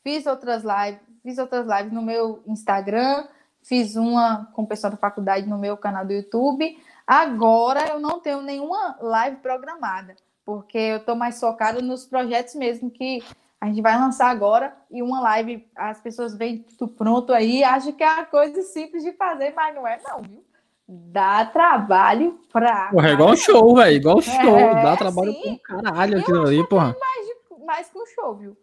fiz 0.04 0.26
outras 0.26 0.64
lives, 0.64 1.02
fiz 1.24 1.38
outras 1.38 1.66
lives 1.66 1.94
no 1.94 2.02
meu 2.02 2.44
Instagram, 2.46 3.26
fiz 3.62 3.96
uma 3.96 4.50
com 4.54 4.64
o 4.64 4.68
pessoal 4.68 4.92
da 4.92 4.98
faculdade 4.98 5.48
no 5.48 5.58
meu 5.58 5.78
canal 5.78 6.06
do 6.06 6.14
YouTube. 6.14 6.78
Agora 7.08 7.88
eu 7.88 8.00
não 8.00 8.20
tenho 8.20 8.42
nenhuma 8.42 8.98
live 9.02 9.38
programada, 9.38 10.16
porque 10.46 10.78
eu 10.78 10.98
estou 10.98 11.16
mais 11.16 11.40
focada 11.40 11.82
nos 11.82 12.06
projetos 12.06 12.56
mesmo 12.56 12.92
que 12.92 13.24
a 13.60 13.68
gente 13.68 13.82
vai 13.82 13.98
lançar 13.98 14.30
agora 14.30 14.76
e 14.92 15.02
uma 15.02 15.22
live, 15.22 15.66
as 15.74 16.02
pessoas 16.02 16.36
veem 16.36 16.66
tudo 16.78 16.94
pronto 16.94 17.34
aí, 17.34 17.64
acham 17.64 17.94
que 17.94 18.04
é 18.04 18.12
uma 18.12 18.26
coisa 18.26 18.62
simples 18.62 19.04
de 19.04 19.14
fazer, 19.14 19.54
mas 19.56 19.74
não 19.74 19.88
é 19.88 20.00
não, 20.06 20.22
viu? 20.22 20.44
Dá 20.86 21.46
trabalho 21.46 22.40
pra... 22.52 22.90
Porra, 22.92 23.10
é 23.10 23.14
igual 23.14 23.30
um 23.30 23.36
show, 23.38 23.76
velho. 23.76 23.96
Igual 23.96 24.18
um 24.18 24.22
show. 24.22 24.58
É, 24.58 24.84
Dá 24.84 24.98
trabalho 24.98 25.32
sim. 25.32 25.58
pra 25.66 25.82
caralho 25.82 26.20
aquilo 26.20 26.46
ali, 26.46 26.68
porra. 26.68 26.94
mais, 27.00 27.66
mais 27.66 27.90
que 27.90 27.98
um 27.98 28.06
show, 28.06 28.36
viu? 28.36 28.58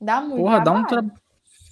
Dá 0.00 0.20
muito 0.20 0.36
Porra, 0.42 0.60
dá 0.60 0.72
um 0.72 0.84
trabalho. 0.84 1.12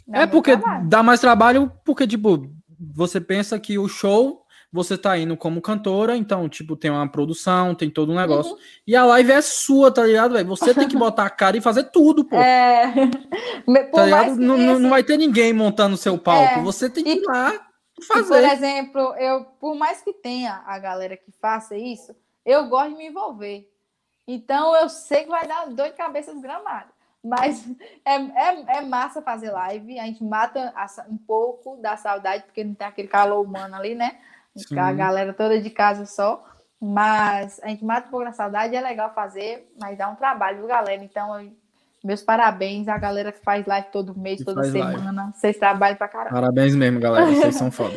Dá 0.06 0.16
É 0.16 0.20
muito 0.20 0.30
porque 0.32 0.56
trabalho. 0.56 0.88
dá 0.88 1.02
mais 1.02 1.20
trabalho, 1.20 1.72
porque, 1.84 2.06
tipo, 2.06 2.50
você 2.94 3.20
pensa 3.20 3.58
que 3.58 3.78
o 3.78 3.88
show 3.88 4.44
você 4.70 4.98
tá 4.98 5.16
indo 5.16 5.34
como 5.34 5.62
cantora, 5.62 6.14
então, 6.14 6.46
tipo, 6.46 6.76
tem 6.76 6.90
uma 6.90 7.08
produção, 7.10 7.74
tem 7.74 7.88
todo 7.88 8.12
um 8.12 8.16
negócio. 8.16 8.52
Uhum. 8.52 8.58
E 8.86 8.94
a 8.94 9.02
live 9.06 9.32
é 9.32 9.40
sua, 9.40 9.90
tá 9.90 10.04
ligado, 10.04 10.34
velho? 10.34 10.46
Você 10.48 10.74
tem 10.74 10.86
que 10.86 10.94
botar 10.98 11.24
a 11.24 11.30
cara 11.30 11.56
e 11.56 11.60
fazer 11.62 11.84
tudo, 11.84 12.22
pô. 12.22 12.36
É... 12.36 12.92
Por 13.64 13.90
tá 13.92 14.04
ligado? 14.04 14.34
que 14.34 14.44
Não, 14.44 14.56
tenha, 14.56 14.78
não- 14.78 14.90
vai 14.90 15.02
ter 15.02 15.16
ninguém 15.16 15.54
montando 15.54 15.94
o 15.94 15.98
seu 15.98 16.18
palco. 16.18 16.58
É. 16.60 16.62
Você 16.62 16.90
tem 16.90 17.02
que 17.02 17.12
ir 17.14 17.22
lá 17.26 17.54
e 17.54 17.56
E, 17.56 17.60
por 17.96 18.04
fazer. 18.04 18.44
exemplo, 18.44 19.00
eu, 19.16 19.44
por 19.58 19.74
mais 19.74 20.02
que 20.02 20.12
tenha 20.12 20.62
a 20.66 20.78
galera 20.78 21.16
que 21.16 21.32
faça 21.40 21.74
isso, 21.74 22.14
eu 22.44 22.68
gosto 22.68 22.90
de 22.90 22.96
me 22.96 23.06
envolver. 23.08 23.66
Então 24.26 24.76
eu 24.76 24.90
sei 24.90 25.24
que 25.24 25.30
vai 25.30 25.46
dar 25.48 25.64
dor 25.70 25.86
de 25.88 25.94
cabeça 25.96 26.30
desgramada. 26.34 26.88
Mas 27.24 27.66
é, 28.04 28.14
é, 28.16 28.78
é 28.78 28.80
massa 28.80 29.20
fazer 29.20 29.50
live. 29.50 29.98
A 29.98 30.04
gente 30.04 30.22
mata 30.24 30.72
um 31.08 31.16
pouco 31.18 31.76
da 31.76 31.96
saudade, 31.96 32.44
porque 32.44 32.62
não 32.64 32.74
tem 32.74 32.86
aquele 32.86 33.08
calor 33.08 33.44
humano 33.44 33.74
ali, 33.74 33.94
né? 33.94 34.18
Sim. 34.56 34.78
A 34.78 34.92
galera 34.92 35.32
toda 35.32 35.60
de 35.60 35.70
casa 35.70 36.06
só. 36.06 36.44
Mas 36.80 37.60
a 37.62 37.68
gente 37.68 37.84
mata 37.84 38.06
um 38.06 38.10
pouco 38.10 38.24
da 38.24 38.32
saudade, 38.32 38.74
é 38.76 38.80
legal 38.80 39.12
fazer, 39.12 39.68
mas 39.80 39.98
dá 39.98 40.08
um 40.08 40.14
trabalho, 40.14 40.58
viu, 40.58 40.66
galera? 40.68 41.02
Então, 41.02 41.40
eu- 41.40 41.52
meus 42.04 42.22
parabéns 42.22 42.86
à 42.86 42.96
galera 42.96 43.32
que 43.32 43.40
faz 43.40 43.66
live 43.66 43.88
todo 43.90 44.16
mês, 44.16 44.38
Que 44.38 44.44
toda 44.44 44.60
faz 44.62 44.72
live. 44.72 44.98
semana. 45.00 45.32
Vocês 45.34 45.56
trabalham 45.58 45.96
pra 45.96 46.06
caramba. 46.06 46.30
Parabéns 46.36 46.76
mesmo, 46.76 47.00
galera. 47.00 47.26
Vocês 47.52 47.56
são 47.56 47.72
foda. 47.72 47.96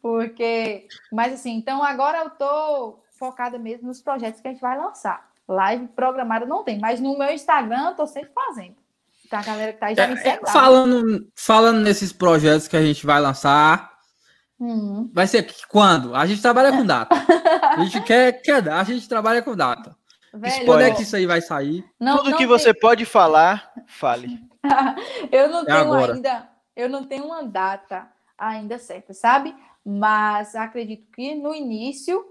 Porque, 0.00 0.86
mas 1.12 1.32
assim, 1.32 1.56
então 1.56 1.82
agora 1.82 2.18
eu 2.18 2.30
tô 2.30 3.00
focada 3.18 3.58
mesmo 3.58 3.88
nos 3.88 4.00
projetos 4.00 4.40
que 4.40 4.46
a 4.46 4.52
gente 4.52 4.60
vai 4.60 4.78
lançar. 4.78 5.28
Live 5.52 5.88
programada 5.88 6.46
não 6.46 6.62
tem, 6.64 6.78
mas 6.78 7.00
no 7.00 7.18
meu 7.18 7.30
Instagram 7.32 7.88
eu 7.90 7.94
tô 7.94 8.06
sempre 8.06 8.30
fazendo. 8.34 8.76
Então 9.26 9.38
a 9.38 9.42
galera 9.42 9.72
que 9.72 9.78
tá 9.78 9.86
aí 9.86 9.94
já 9.94 10.06
me 10.06 10.14
É, 10.14 10.16
segue 10.16 10.44
lá. 10.44 10.52
falando, 10.52 11.28
falando 11.36 11.80
nesses 11.80 12.12
projetos 12.12 12.66
que 12.68 12.76
a 12.76 12.82
gente 12.82 13.04
vai 13.06 13.20
lançar, 13.20 13.90
Uhum. 14.58 15.10
vai 15.12 15.26
ser 15.26 15.50
quando? 15.68 16.14
A 16.14 16.26
gente 16.26 16.42
trabalha 16.42 16.70
com 16.70 16.84
data. 16.84 17.14
A 17.62 17.82
gente 17.82 18.00
quer, 18.04 18.32
quer 18.42 18.60
dar, 18.60 18.80
a 18.80 18.84
gente 18.84 19.08
trabalha 19.08 19.40
com 19.42 19.56
data. 19.56 19.96
Velho, 20.32 20.64
Quando 20.66 20.82
é 20.82 20.90
que 20.92 21.02
isso 21.02 21.16
aí 21.16 21.26
vai 21.26 21.40
sair? 21.40 21.84
não, 21.98 22.18
tudo 22.18 22.30
não 22.30 22.38
que 22.38 22.44
tem- 22.44 22.46
você 22.46 22.72
pode 22.74 23.04
falar, 23.04 23.72
fale. 23.86 24.38
Eu 25.32 25.48
não 25.48 25.60
É 25.62 25.64
tenho 25.64 25.78
agora. 25.78 26.14
ainda, 26.14 26.48
eu 26.76 26.88
não 26.88 27.04
tenho 27.04 27.24
uma 27.24 27.42
data 27.42 28.06
ainda 28.38 28.78
certa, 28.78 29.12
sabe? 29.14 29.54
Mas 29.84 30.54
acredito 30.54 31.10
que 31.12 31.34
no 31.34 31.54
início, 31.54 32.22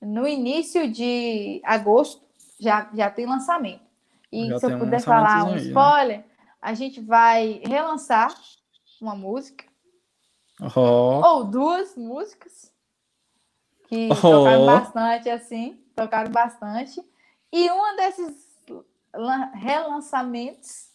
no 0.00 0.26
início 0.26 0.90
de 0.90 1.60
agosto, 1.64 2.22
já, 2.62 2.88
já 2.94 3.10
tem 3.10 3.26
lançamento. 3.26 3.82
E 4.30 4.48
Já 4.48 4.58
se 4.58 4.64
eu 4.66 4.68
tem 4.70 4.76
um 4.76 4.80
puder 4.80 5.00
falar 5.02 5.44
um 5.44 5.48
aí, 5.48 5.54
né? 5.56 5.60
spoiler, 5.68 6.24
a 6.60 6.74
gente 6.74 7.00
vai 7.00 7.60
relançar 7.66 8.32
uma 9.00 9.14
música, 9.14 9.64
Ó, 10.74 11.34
ou 11.34 11.44
duas 11.44 11.96
músicas, 11.96 12.70
que 13.88 14.08
Oh. 14.10 14.14
tocaram 14.14 14.66
bastante 14.66 15.28
assim, 15.28 15.80
tocaram 15.96 16.30
bastante. 16.30 17.02
E 17.52 17.68
uma 17.70 17.96
desses 17.96 18.34
lan- 19.14 19.50
relançamentos 19.54 20.86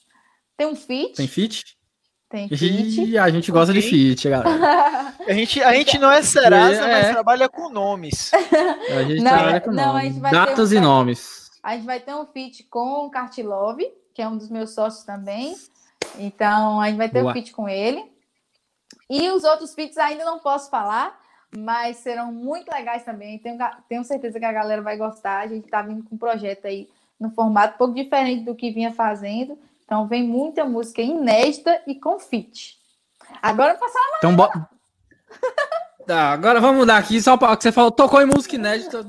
tem 0.56 0.68
um 0.68 0.76
feat. 0.76 1.14
tem 1.16 1.28
fit? 1.28 1.78
Tem 2.30 2.48
feat. 2.50 3.02
Ih, 3.02 3.18
a 3.18 3.30
gente 3.30 3.52
gosta 3.52 3.72
de 3.72 3.80
Ok. 3.80 3.90
fit, 3.90 4.30
galera. 4.30 5.14
A 5.28 5.34
gente, 5.34 5.62
a 5.64 5.74
gente 5.74 5.98
não 5.98 6.12
é 6.12 6.22
Serasa, 6.24 6.82
É. 6.88 6.92
mas 7.04 7.12
trabalha 7.12 7.48
com 7.48 7.70
nomes. 7.70 8.32
A 8.34 9.04
gente 9.04 9.22
Não, 9.22 9.32
trabalha 9.32 9.62
com 9.62 9.72
não, 9.72 9.94
nomes. 9.94 10.20
datas 10.20 10.72
um- 10.72 10.76
e 10.76 10.80
nomes. 10.80 11.47
A 11.68 11.76
gente 11.76 11.86
vai 11.86 12.00
ter 12.00 12.16
um 12.16 12.26
feat 12.26 12.64
com 12.64 13.06
o 13.06 13.10
Cartilove, 13.10 13.94
que 14.14 14.22
é 14.22 14.28
um 14.28 14.38
dos 14.38 14.48
meus 14.48 14.74
sócios 14.74 15.04
também. 15.04 15.54
Então, 16.18 16.80
a 16.80 16.88
gente 16.88 16.96
vai 16.96 17.10
ter 17.10 17.20
Boa. 17.20 17.32
um 17.32 17.34
feat 17.34 17.52
com 17.52 17.68
ele. 17.68 18.10
E 19.10 19.30
os 19.32 19.44
outros 19.44 19.76
feats 19.76 19.98
ainda 19.98 20.24
não 20.24 20.40
posso 20.40 20.70
falar, 20.70 21.20
mas 21.54 21.98
serão 21.98 22.32
muito 22.32 22.72
legais 22.72 23.04
também. 23.04 23.38
Tenho, 23.40 23.58
tenho 23.90 24.02
certeza 24.06 24.40
que 24.40 24.46
a 24.46 24.52
galera 24.54 24.82
vai 24.82 24.96
gostar. 24.96 25.40
A 25.40 25.48
gente 25.48 25.68
tá 25.68 25.82
vindo 25.82 26.06
com 26.06 26.16
um 26.16 26.18
projeto 26.18 26.68
aí 26.68 26.88
no 27.20 27.32
formato 27.32 27.76
um 27.76 27.78
pouco 27.80 27.96
diferente 27.96 28.46
do 28.46 28.56
que 28.56 28.72
vinha 28.72 28.94
fazendo. 28.94 29.60
Então 29.84 30.08
vem 30.08 30.24
muita 30.24 30.64
música 30.64 31.02
inédita 31.02 31.82
e 31.86 31.96
com 31.96 32.18
feat. 32.18 32.78
Agora 33.42 33.76
passar 33.76 34.00
uma 34.00 34.18
Então 34.20 34.36
bo... 34.38 34.50
tá, 36.08 36.32
agora 36.32 36.62
vamos 36.62 36.78
mudar 36.78 36.96
aqui 36.96 37.22
só 37.22 37.36
para 37.36 37.58
que 37.58 37.64
você 37.64 37.74
falou, 37.74 37.92
tocou 37.92 38.22
em 38.22 38.26
música 38.26 38.56
inédita. 38.56 39.06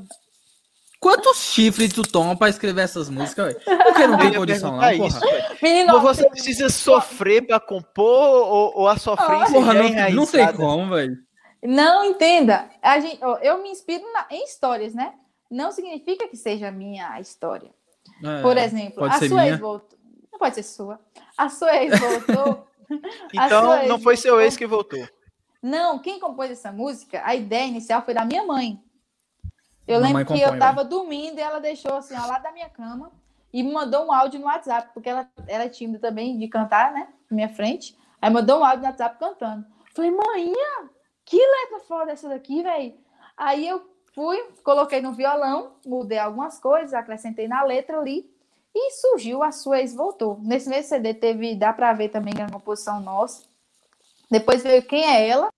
Quantos 1.01 1.39
chifres 1.39 1.93
tu 1.93 2.03
toma 2.03 2.37
para 2.37 2.49
escrever 2.49 2.83
essas 2.83 3.09
músicas, 3.09 3.55
velho? 3.55 3.61
Por 3.65 3.95
que 3.95 4.07
não 4.07 4.19
tem 4.19 4.35
condição, 4.35 4.77
não, 4.77 4.93
isso, 4.93 5.21
Menino, 5.63 6.01
você 6.01 6.29
precisa 6.29 6.69
sofrer 6.69 7.47
para 7.47 7.61
compor 7.61 8.05
ou, 8.05 8.79
ou, 8.81 8.89
a 8.89 8.99
sofrência 8.99 9.53
porra, 9.53 9.75
não, 9.75 10.11
não 10.11 10.27
tem 10.27 10.53
como, 10.55 10.95
velho. 10.95 11.17
Não 11.63 12.05
entenda. 12.05 12.69
A 12.83 12.99
gente, 12.99 13.21
eu 13.43 13.63
me 13.63 13.71
inspiro 13.71 14.05
na, 14.13 14.27
em 14.31 14.45
histórias, 14.45 14.93
né? 14.93 15.15
Não 15.51 15.71
significa 15.71 16.27
que 16.27 16.37
seja 16.37 16.69
a 16.69 16.73
minha 16.73 17.21
história. 17.21 17.71
É, 18.25 18.43
Por 18.43 18.57
exemplo, 18.57 19.05
a 19.05 19.13
sua 19.13 19.47
ex 19.47 19.59
voltou. 19.59 19.99
Não 20.33 20.39
pode 20.39 20.55
ser 20.57 20.63
sua. 20.65 21.01
A 21.37 21.49
sua 21.49 21.77
ex 21.77 21.99
voltou. 21.99 22.67
então, 23.33 23.79
ex 23.79 23.89
não 23.89 24.01
foi 24.01 24.17
seu 24.17 24.41
ex 24.41 24.57
que 24.57 24.67
voltou. 24.67 25.07
Não, 25.63 25.99
quem 25.99 26.21
compôs 26.21 26.51
essa 26.51 26.71
música, 26.71 27.23
a 27.25 27.35
ideia 27.35 27.67
inicial 27.67 28.03
foi 28.03 28.15
da 28.15 28.25
minha 28.25 28.45
mãe. 28.45 28.81
Eu 29.89 30.01
lembro 30.01 30.25
que 30.27 30.41
eu 30.41 30.53
estava 30.53 30.85
dormindo 30.85 31.39
e 31.39 31.41
ela 31.41 31.59
deixou 31.59 31.95
assim, 31.95 32.15
ao 32.15 32.29
lado 32.29 32.43
da 32.43 32.53
minha 32.53 32.69
cama 32.69 33.11
e 33.51 33.63
me 33.63 33.73
mandou 33.73 34.05
um 34.05 34.13
áudio 34.13 34.39
no 34.39 34.45
WhatsApp, 34.45 34.91
porque 34.93 35.09
ela, 35.09 35.27
ela 35.47 35.65
é 35.65 35.69
tímida 35.69 35.99
também 35.99 36.39
de 36.39 36.47
cantar, 36.47 36.93
né? 36.93 37.09
Na 37.31 37.35
minha 37.35 37.49
frente. 37.49 37.97
Aí 38.21 38.31
mandou 38.31 38.61
um 38.61 38.65
áudio 38.65 38.81
no 38.83 38.87
WhatsApp 38.89 39.19
cantando. 39.19 39.67
Falei, 39.95 40.11
mãe, 40.11 40.53
que 41.25 41.39
letra 41.39 41.81
foda 41.81 42.13
essa 42.13 42.29
daqui, 42.29 42.63
velho? 42.63 42.95
Aí 43.35 43.67
eu 43.67 43.91
fui, 44.15 44.37
coloquei 44.63 45.01
no 45.01 45.13
violão, 45.13 45.77
mudei 45.87 46.19
algumas 46.19 46.59
coisas, 46.61 46.93
acrescentei 46.93 47.49
na 47.49 47.63
letra 47.63 47.99
ali 47.99 48.31
e 48.75 48.91
surgiu 48.93 49.43
a 49.43 49.51
sua 49.51 49.81
ex 49.81 49.95
voltou. 49.95 50.39
Nesse 50.43 50.69
mesmo 50.69 50.89
CD 50.89 51.15
teve, 51.15 51.57
dá 51.57 51.73
para 51.73 51.95
ver 51.95 52.11
também 52.11 52.35
a 52.43 52.51
composição 52.51 53.01
nossa. 53.01 53.49
Depois 54.31 54.63
veio 54.63 54.83
Quem 54.83 55.05
é 55.05 55.27
Ela? 55.27 55.49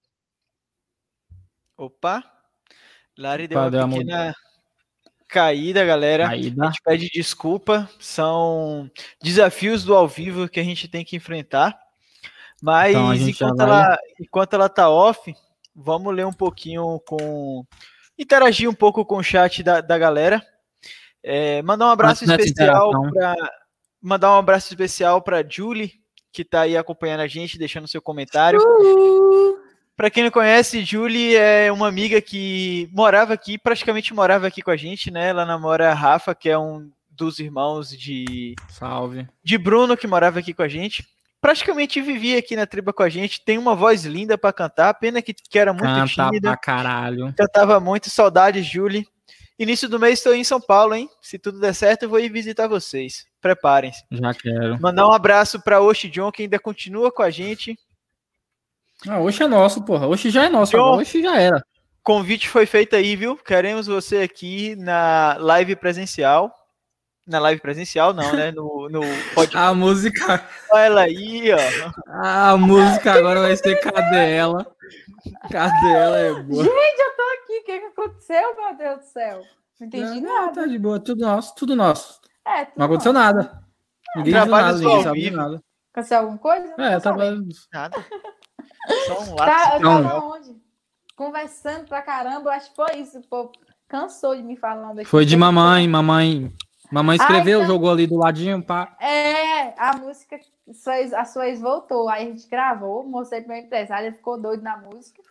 Opa! 1.76 2.39
Lari 3.20 3.46
deu 3.46 3.58
uma 3.58 3.70
pequena 3.70 4.34
caída, 5.28 5.84
galera. 5.84 6.26
Caída. 6.26 6.64
A 6.64 6.66
gente 6.66 6.82
pede 6.82 7.10
desculpa. 7.12 7.88
São 7.98 8.90
desafios 9.22 9.84
do 9.84 9.94
ao 9.94 10.08
vivo 10.08 10.48
que 10.48 10.58
a 10.58 10.64
gente 10.64 10.88
tem 10.88 11.04
que 11.04 11.16
enfrentar. 11.16 11.78
Mas 12.62 12.90
então, 12.90 13.14
enquanto, 13.14 13.60
ela, 13.60 13.98
enquanto 14.18 14.54
ela 14.54 14.68
tá 14.68 14.88
off, 14.88 15.34
vamos 15.74 16.14
ler 16.14 16.26
um 16.26 16.32
pouquinho 16.32 16.98
com. 17.06 17.64
interagir 18.18 18.68
um 18.68 18.74
pouco 18.74 19.04
com 19.04 19.16
o 19.16 19.22
chat 19.22 19.62
da, 19.62 19.82
da 19.82 19.98
galera. 19.98 20.42
É, 21.22 21.60
mandar 21.62 21.88
um 21.88 21.90
abraço 21.90 22.24
especial 22.24 22.90
para 23.12 23.36
mandar 24.00 24.32
um 24.32 24.38
abraço 24.38 24.68
especial 24.68 25.20
para 25.20 25.46
Julie, 25.46 26.00
que 26.32 26.40
está 26.40 26.62
aí 26.62 26.74
acompanhando 26.74 27.20
a 27.20 27.26
gente, 27.26 27.58
deixando 27.58 27.86
seu 27.86 28.00
comentário. 28.00 28.58
Uhul. 28.58 29.69
Para 29.96 30.10
quem 30.10 30.24
não 30.24 30.30
conhece, 30.30 30.84
Julie 30.84 31.36
é 31.36 31.70
uma 31.70 31.86
amiga 31.86 32.20
que 32.20 32.88
morava 32.92 33.34
aqui, 33.34 33.58
praticamente 33.58 34.14
morava 34.14 34.46
aqui 34.46 34.62
com 34.62 34.70
a 34.70 34.76
gente, 34.76 35.10
né? 35.10 35.28
Ela 35.28 35.44
namora 35.44 35.90
a 35.90 35.94
Rafa, 35.94 36.34
que 36.34 36.48
é 36.48 36.58
um 36.58 36.90
dos 37.10 37.38
irmãos 37.38 37.90
de. 37.90 38.54
Salve. 38.68 39.28
De 39.44 39.58
Bruno, 39.58 39.96
que 39.96 40.06
morava 40.06 40.38
aqui 40.38 40.54
com 40.54 40.62
a 40.62 40.68
gente. 40.68 41.06
Praticamente 41.40 42.00
vivia 42.00 42.38
aqui 42.38 42.54
na 42.54 42.66
triba 42.66 42.92
com 42.92 43.02
a 43.02 43.08
gente. 43.08 43.42
Tem 43.44 43.58
uma 43.58 43.74
voz 43.74 44.04
linda 44.04 44.36
para 44.36 44.52
cantar, 44.52 44.92
pena 44.94 45.22
que, 45.22 45.34
que 45.34 45.58
era 45.58 45.72
muito 45.72 45.86
Canta 45.86 46.06
tímida. 46.06 46.48
Pra 46.48 46.56
caralho. 46.56 47.34
Cantava 47.36 47.80
muito, 47.80 48.10
saudades, 48.10 48.66
Julie. 48.66 49.06
Início 49.58 49.88
do 49.88 50.00
mês 50.00 50.18
estou 50.18 50.34
em 50.34 50.42
São 50.44 50.58
Paulo, 50.60 50.94
hein? 50.94 51.08
Se 51.20 51.38
tudo 51.38 51.60
der 51.60 51.74
certo, 51.74 52.04
eu 52.04 52.08
vou 52.08 52.18
ir 52.18 52.30
visitar 52.30 52.66
vocês. 52.66 53.26
Preparem-se. 53.42 54.02
Já 54.10 54.32
quero. 54.32 54.80
Mandar 54.80 55.06
um 55.06 55.12
abraço 55.12 55.60
para 55.60 55.80
Oxi 55.82 56.08
John, 56.08 56.32
que 56.32 56.42
ainda 56.42 56.58
continua 56.58 57.12
com 57.12 57.22
a 57.22 57.30
gente. 57.30 57.78
Ah, 59.08 59.20
Oxi 59.20 59.42
é 59.42 59.46
nosso, 59.46 59.82
porra. 59.84 60.06
Oxi 60.06 60.30
já 60.30 60.44
é 60.44 60.48
nosso, 60.48 60.72
John, 60.72 60.98
Oxi 60.98 61.22
já 61.22 61.38
era. 61.40 61.64
Convite 62.02 62.48
foi 62.48 62.66
feito 62.66 62.96
aí, 62.96 63.14
viu? 63.16 63.36
Queremos 63.36 63.86
você 63.86 64.18
aqui 64.18 64.74
na 64.76 65.36
live 65.38 65.76
presencial. 65.76 66.54
Na 67.26 67.38
live 67.38 67.60
presencial, 67.60 68.12
não, 68.12 68.32
né? 68.32 68.50
No, 68.50 68.88
no 68.88 69.00
podcast. 69.34 69.56
A 69.56 69.74
música. 69.74 70.44
Olha 70.72 70.80
ela 70.80 71.00
aí, 71.02 71.50
ó. 71.52 71.92
A 72.08 72.56
música 72.56 73.12
agora 73.12 73.40
vai 73.40 73.56
ser 73.56 73.78
Cadê 73.80 74.34
ela? 74.34 74.66
Cadê 75.50 75.92
ela? 75.92 76.18
É 76.18 76.32
boa. 76.42 76.64
Gente, 76.64 77.00
eu 77.00 77.16
tô 77.16 77.22
aqui. 77.22 77.58
O 77.60 77.64
que, 77.64 77.78
que 77.78 77.86
aconteceu, 77.86 78.56
meu 78.56 78.76
Deus 78.76 78.98
do 78.98 79.04
céu? 79.04 79.42
Não 79.78 79.86
entendi 79.86 80.20
não, 80.20 80.46
nada. 80.46 80.60
Tá 80.60 80.66
de 80.66 80.78
boa, 80.78 80.98
tudo 80.98 81.20
nosso, 81.20 81.54
tudo 81.54 81.76
nosso. 81.76 82.20
É, 82.46 82.64
tudo 82.64 82.74
não 82.78 82.86
aconteceu 82.86 83.12
nosso. 83.12 83.24
nada. 83.24 83.62
Ninguém 84.16 84.34
viu 84.34 84.46
nada, 84.46 84.78
ninguém 84.78 85.02
sabe 85.02 85.30
nada. 85.30 85.62
Aconteceu 85.92 86.18
alguma 86.18 86.38
coisa? 86.38 86.74
É, 86.78 86.94
eu 86.94 87.00
tava. 87.00 87.24
Nada. 87.72 88.04
Tá, 89.36 89.76
eu 89.76 89.80
tava 89.82 90.24
onde? 90.24 90.56
Conversando 91.16 91.86
pra 91.86 92.02
caramba, 92.02 92.52
acho 92.52 92.70
que 92.70 92.76
foi 92.76 92.96
isso. 92.96 93.18
O 93.18 93.26
povo 93.26 93.52
cansou 93.88 94.34
de 94.34 94.42
me 94.42 94.56
falar. 94.56 94.94
Foi 95.04 95.24
de 95.24 95.36
mamãe, 95.36 95.86
mamãe. 95.86 96.52
Mamãe 96.90 97.16
escreveu, 97.16 97.60
então... 97.60 97.74
jogou 97.74 97.90
ali 97.90 98.06
do 98.06 98.16
ladinho, 98.16 98.62
pá. 98.62 98.96
É, 99.00 99.74
a 99.78 99.96
música, 99.96 100.40
a 101.16 101.24
sua 101.24 101.48
ex 101.48 101.60
voltou, 101.60 102.08
aí 102.08 102.26
a 102.26 102.30
gente 102.30 102.48
gravou, 102.48 103.04
mostrei 103.04 103.42
pro 103.42 103.52
meu 103.52 103.62
empresário, 103.62 104.08
ele 104.08 104.16
ficou 104.16 104.40
doido 104.40 104.62
na 104.62 104.76
música. 104.76 105.22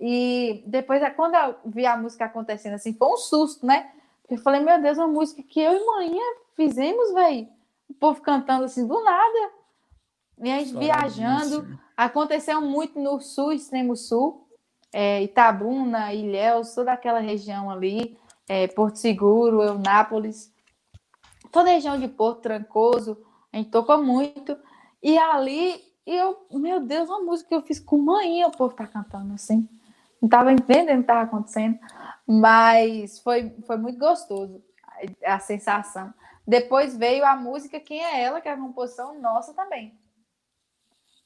E 0.00 0.62
depois, 0.66 1.02
quando 1.16 1.34
eu 1.34 1.56
vi 1.66 1.84
a 1.84 1.96
música 1.96 2.26
acontecendo 2.26 2.74
assim, 2.74 2.94
foi 2.94 3.08
um 3.08 3.16
susto, 3.16 3.66
né? 3.66 3.90
Eu 4.30 4.38
falei, 4.38 4.60
meu 4.60 4.80
Deus, 4.80 4.96
uma 4.98 5.08
música 5.08 5.42
que 5.42 5.60
eu 5.60 5.72
e 5.72 5.86
manhã 5.86 6.24
fizemos, 6.56 7.12
velho. 7.12 7.48
O 7.88 7.94
povo 7.94 8.22
cantando 8.22 8.64
assim 8.64 8.86
do 8.86 9.02
nada. 9.02 9.50
E 10.29 10.29
a 10.29 10.29
gente 10.29 10.29
Só 10.29 10.29
viajando. 10.40 11.62
Isso. 11.62 11.78
Aconteceu 11.96 12.60
muito 12.60 12.98
no 12.98 13.20
sul, 13.20 13.52
extremo 13.52 13.96
sul. 13.96 14.46
É, 14.92 15.22
Itabuna, 15.22 16.12
Ilhéus, 16.12 16.74
toda 16.74 16.92
aquela 16.92 17.20
região 17.20 17.70
ali. 17.70 18.16
É, 18.48 18.66
Porto 18.68 18.96
Seguro, 18.96 19.62
Eunápolis. 19.62 20.52
Toda 21.52 21.70
a 21.70 21.74
região 21.74 21.98
de 21.98 22.08
Porto 22.08 22.42
Trancoso. 22.42 23.18
A 23.52 23.56
gente 23.56 23.70
tocou 23.70 24.02
muito. 24.02 24.56
E 25.02 25.18
ali, 25.18 25.80
eu, 26.06 26.46
meu 26.50 26.80
Deus, 26.80 27.08
uma 27.08 27.20
música 27.20 27.48
que 27.48 27.54
eu 27.54 27.62
fiz 27.62 27.78
com 27.78 27.98
manhã, 27.98 28.46
o 28.46 28.56
povo 28.56 28.74
tá 28.74 28.86
cantando 28.86 29.34
assim 29.34 29.68
não 30.20 30.26
estava 30.26 30.52
entendendo 30.52 30.90
o 30.90 30.94
que 30.96 31.00
estava 31.00 31.22
acontecendo, 31.22 31.78
mas 32.26 33.18
foi, 33.20 33.54
foi 33.66 33.76
muito 33.78 33.98
gostoso 33.98 34.62
a, 35.24 35.34
a 35.34 35.40
sensação. 35.40 36.12
Depois 36.46 36.96
veio 36.96 37.24
a 37.24 37.34
música 37.36 37.80
Quem 37.80 38.04
é 38.04 38.22
Ela, 38.22 38.40
que 38.40 38.48
é 38.48 38.52
a 38.52 38.56
composição 38.56 39.18
nossa 39.20 39.54
também. 39.54 39.98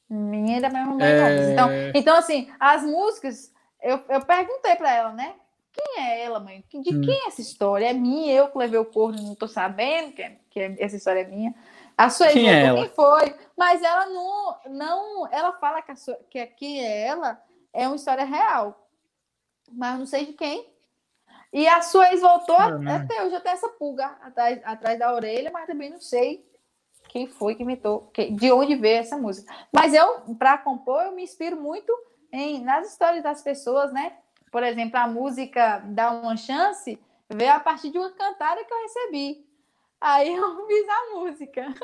Minha 0.08 0.60
da 0.60 0.70
mesma 0.70 1.02
é... 1.04 1.52
então, 1.52 1.68
então, 1.94 2.16
assim, 2.16 2.52
as 2.60 2.82
músicas, 2.82 3.52
eu, 3.82 4.00
eu 4.08 4.20
perguntei 4.24 4.76
para 4.76 4.92
ela, 4.92 5.12
né? 5.12 5.34
Quem 5.72 6.04
é 6.04 6.24
ela, 6.24 6.38
mãe? 6.38 6.64
De 6.70 6.96
hum. 6.96 7.00
quem 7.00 7.14
é 7.24 7.28
essa 7.28 7.40
história? 7.40 7.90
É 7.90 7.92
minha, 7.92 8.32
eu 8.32 8.48
que 8.48 8.58
levei 8.58 8.78
o 8.78 8.84
corno, 8.84 9.20
não 9.20 9.34
tô 9.34 9.48
sabendo 9.48 10.12
que, 10.12 10.30
que 10.50 10.60
essa 10.78 10.96
história 10.96 11.20
é 11.20 11.26
minha. 11.26 11.54
A 11.96 12.10
sua 12.10 12.28
quem, 12.28 12.48
é 12.48 12.66
ela? 12.66 12.80
quem 12.80 12.88
foi? 12.90 13.34
Mas 13.56 13.82
ela 13.82 14.06
não, 14.06 14.56
não, 14.68 15.28
ela 15.32 15.52
fala 15.54 15.82
que, 15.82 15.92
a 15.92 15.96
sua, 15.96 16.18
que 16.30 16.46
quem 16.46 16.84
é 16.84 17.06
ela 17.06 17.42
é 17.72 17.86
uma 17.86 17.96
história 17.96 18.24
real 18.24 18.84
mas 19.70 19.98
não 19.98 20.06
sei 20.06 20.26
de 20.26 20.32
quem. 20.32 20.72
E 21.52 21.68
a 21.68 21.82
sua 21.82 22.10
ex 22.10 22.20
voltou 22.20 22.60
é, 22.60 22.78
né? 22.78 22.96
até 22.96 23.24
hoje, 23.24 23.36
até 23.36 23.50
essa 23.50 23.68
pulga 23.68 24.06
atrás, 24.22 24.60
atrás 24.64 24.98
da 24.98 25.14
orelha, 25.14 25.50
mas 25.52 25.66
também 25.66 25.90
não 25.90 26.00
sei 26.00 26.44
quem 27.14 27.28
foi 27.28 27.54
que 27.54 27.62
inventou, 27.62 28.10
de 28.32 28.50
onde 28.50 28.74
veio 28.74 28.98
essa 28.98 29.16
música. 29.16 29.54
Mas 29.72 29.94
eu, 29.94 30.34
para 30.36 30.58
compor, 30.58 31.00
eu 31.04 31.12
me 31.12 31.22
inspiro 31.22 31.56
muito 31.56 31.96
em, 32.32 32.60
nas 32.64 32.90
histórias 32.90 33.22
das 33.22 33.40
pessoas, 33.40 33.92
né? 33.92 34.14
Por 34.50 34.64
exemplo, 34.64 34.98
a 34.98 35.06
música 35.06 35.80
Dá 35.86 36.10
Uma 36.10 36.36
Chance 36.36 36.98
veio 37.32 37.52
a 37.52 37.60
partir 37.60 37.92
de 37.92 37.98
uma 37.98 38.10
cantada 38.10 38.64
que 38.64 38.74
eu 38.74 38.82
recebi. 38.82 39.46
Aí 40.00 40.34
eu 40.34 40.42
fiz 40.66 40.86
a 40.88 41.14
música. 41.14 41.74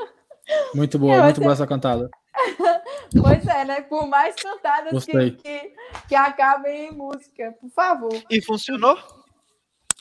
Muito 0.75 0.99
boa, 0.99 1.15
eu 1.15 1.23
muito 1.23 1.41
boa 1.41 1.53
essa 1.53 1.67
cantada. 1.67 2.11
pois 3.23 3.47
é, 3.47 3.65
né? 3.65 3.83
Por 3.83 4.09
mais 4.09 4.35
cantadas 4.35 5.05
que, 5.05 5.31
que, 5.31 5.75
que, 6.09 6.15
acabem 6.17 6.89
em 6.89 6.93
música, 6.93 7.57
por 7.61 7.71
favor. 7.71 8.21
E 8.29 8.43
funcionou? 8.43 8.99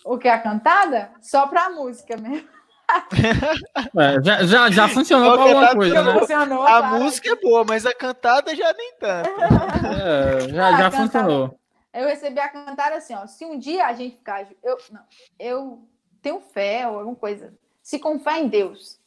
O 0.03 0.17
que? 0.17 0.27
A 0.27 0.41
cantada? 0.41 1.11
Só 1.21 1.45
pra 1.45 1.69
música 1.69 2.17
mesmo. 2.17 2.49
É, 3.97 4.23
já, 4.23 4.43
já, 4.45 4.71
já 4.71 4.87
funcionou 4.87 5.33
pra 5.33 5.43
alguma 5.43 5.75
coisa, 5.75 6.03
né? 6.03 6.19
Funcionou, 6.19 6.67
a 6.67 6.81
música 6.83 7.31
é 7.31 7.35
boa, 7.35 7.63
mas 7.63 7.85
a 7.85 7.93
cantada 7.93 8.55
já 8.55 8.73
nem 8.73 8.93
tanto. 8.99 9.29
É, 9.85 10.49
já, 10.49 10.77
já 10.77 10.91
funcionou. 10.91 11.59
Eu 11.93 12.07
recebi 12.07 12.39
a 12.39 12.49
cantada 12.49 12.95
assim, 12.95 13.15
ó. 13.15 13.25
Se 13.27 13.45
um 13.45 13.57
dia 13.57 13.85
a 13.85 13.93
gente 13.93 14.17
ficar. 14.17 14.47
Eu, 14.63 14.77
não, 14.91 15.01
eu 15.39 15.83
tenho 16.21 16.39
fé 16.39 16.87
ou 16.87 16.99
alguma 16.99 17.15
coisa. 17.15 17.53
Se 17.81 17.99
com 17.99 18.19
fé 18.19 18.39
em 18.39 18.47
Deus 18.47 18.99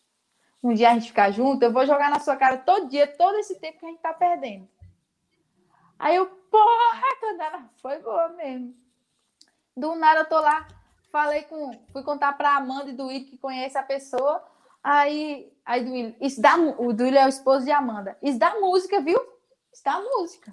um 0.63 0.73
dia 0.73 0.91
a 0.91 0.95
gente 0.95 1.09
ficar 1.09 1.31
junto, 1.33 1.63
eu 1.63 1.73
vou 1.73 1.85
jogar 1.85 2.09
na 2.09 2.21
sua 2.21 2.37
cara 2.37 2.57
todo 2.57 2.89
dia, 2.89 3.07
todo 3.07 3.37
esse 3.39 3.59
tempo 3.59 3.81
que 3.81 3.87
a 3.87 3.89
gente 3.89 4.01
tá 4.01 4.13
perdendo. 4.13 4.69
Aí 5.99 6.15
eu, 6.15 6.27
porra, 6.27 7.17
Candana, 7.21 7.71
foi 7.81 7.99
boa 7.99 8.29
mesmo. 8.31 8.75
Do 9.77 9.95
nada 9.97 10.21
eu 10.21 10.25
tô 10.27 10.39
lá 10.39 10.67
falei 11.13 11.43
com. 11.43 11.79
Fui 11.93 12.03
contar 12.03 12.33
pra 12.33 12.57
Amanda 12.57 12.91
e 12.91 13.01
Will 13.01 13.27
que 13.27 13.37
conhece 13.37 13.77
a 13.77 13.83
pessoa. 13.83 14.43
Aí, 14.83 15.53
aí 15.65 15.85
Will, 15.85 16.17
isso 16.21 16.41
dá, 16.41 16.57
o 16.57 16.87
Will 16.89 17.15
é 17.15 17.27
o 17.27 17.29
esposo 17.29 17.65
de 17.65 17.71
Amanda. 17.71 18.17
Isso 18.21 18.39
dá 18.39 18.59
música, 18.59 19.01
viu? 19.01 19.21
Isso 19.73 19.85
dá 19.85 20.01
música. 20.01 20.53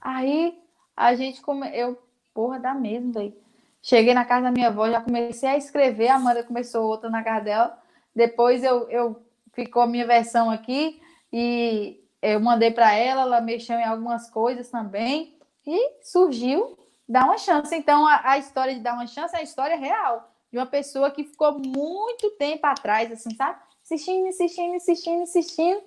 Aí 0.00 0.58
a 0.96 1.14
gente 1.14 1.42
come, 1.42 1.68
eu, 1.76 2.00
porra, 2.32 2.58
dá 2.58 2.72
mesmo, 2.72 3.12
velho. 3.12 3.36
Cheguei 3.82 4.14
na 4.14 4.24
casa 4.24 4.44
da 4.44 4.50
minha 4.50 4.68
avó, 4.68 4.88
já 4.90 5.00
comecei 5.00 5.48
a 5.48 5.56
escrever, 5.56 6.08
a 6.08 6.16
Amanda 6.16 6.42
começou 6.42 6.86
outra 6.86 7.10
na 7.10 7.22
casa 7.22 7.44
dela. 7.44 7.82
Depois 8.14 8.62
eu, 8.64 8.88
eu 8.90 9.22
ficou 9.52 9.82
a 9.82 9.86
minha 9.86 10.06
versão 10.06 10.50
aqui 10.50 11.00
e 11.32 12.00
eu 12.22 12.40
mandei 12.40 12.70
para 12.70 12.94
ela, 12.94 13.22
ela 13.22 13.40
mexeu 13.40 13.76
em 13.76 13.84
algumas 13.84 14.30
coisas 14.30 14.70
também 14.70 15.36
e 15.66 16.02
surgiu 16.02 16.77
Dá 17.08 17.24
uma 17.24 17.38
chance. 17.38 17.74
Então, 17.74 18.06
a, 18.06 18.20
a 18.32 18.38
história 18.38 18.74
de 18.74 18.80
dar 18.80 18.94
uma 18.94 19.06
chance 19.06 19.34
é 19.34 19.38
a 19.38 19.42
história 19.42 19.76
real 19.76 20.30
de 20.52 20.58
uma 20.58 20.66
pessoa 20.66 21.10
que 21.10 21.24
ficou 21.24 21.58
muito 21.58 22.30
tempo 22.38 22.66
atrás, 22.66 23.10
assim, 23.10 23.34
sabe? 23.34 23.58
Assistindo, 23.82 24.28
assistindo, 24.28 24.74
assistindo, 24.76 25.22
assistindo. 25.22 25.82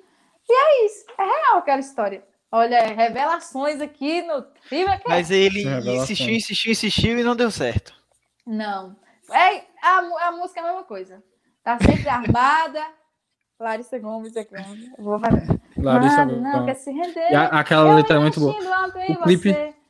E 0.50 0.54
é 0.54 0.86
isso. 0.86 1.06
É 1.18 1.24
real 1.24 1.58
aquela 1.58 1.80
história. 1.80 2.26
Olha, 2.52 2.88
revelações 2.88 3.80
aqui 3.80 4.22
no 4.24 4.46
Mas 5.08 5.32
ele 5.32 5.64
insistiu, 5.96 6.34
insistiu, 6.34 6.72
insistiu 6.72 7.20
e 7.20 7.24
não 7.24 7.36
deu 7.36 7.50
certo. 7.50 7.94
Não. 8.46 8.96
É, 9.32 9.64
a, 9.82 10.28
a 10.28 10.32
música 10.32 10.60
é 10.60 10.64
a 10.64 10.68
mesma 10.68 10.84
coisa. 10.84 11.24
Tá 11.64 11.78
sempre 11.78 12.10
armada. 12.10 12.84
Larissa 13.60 13.98
Gomes 14.00 14.36
aqui. 14.36 14.56
Vou 14.98 15.20
fazer. 15.20 15.62
Larissa 15.78 16.26
Gomes. 16.26 16.42
Não, 16.42 16.66
quer 16.66 16.74
se 16.74 16.92
render. 16.92 17.34
A, 17.34 17.60
aquela 17.60 17.94
letra 17.94 18.18
é 18.18 18.20
muito 18.20 18.40
boa. 18.40 18.54
O 18.54 19.24
clipe, 19.24 19.52
você. 19.54 19.81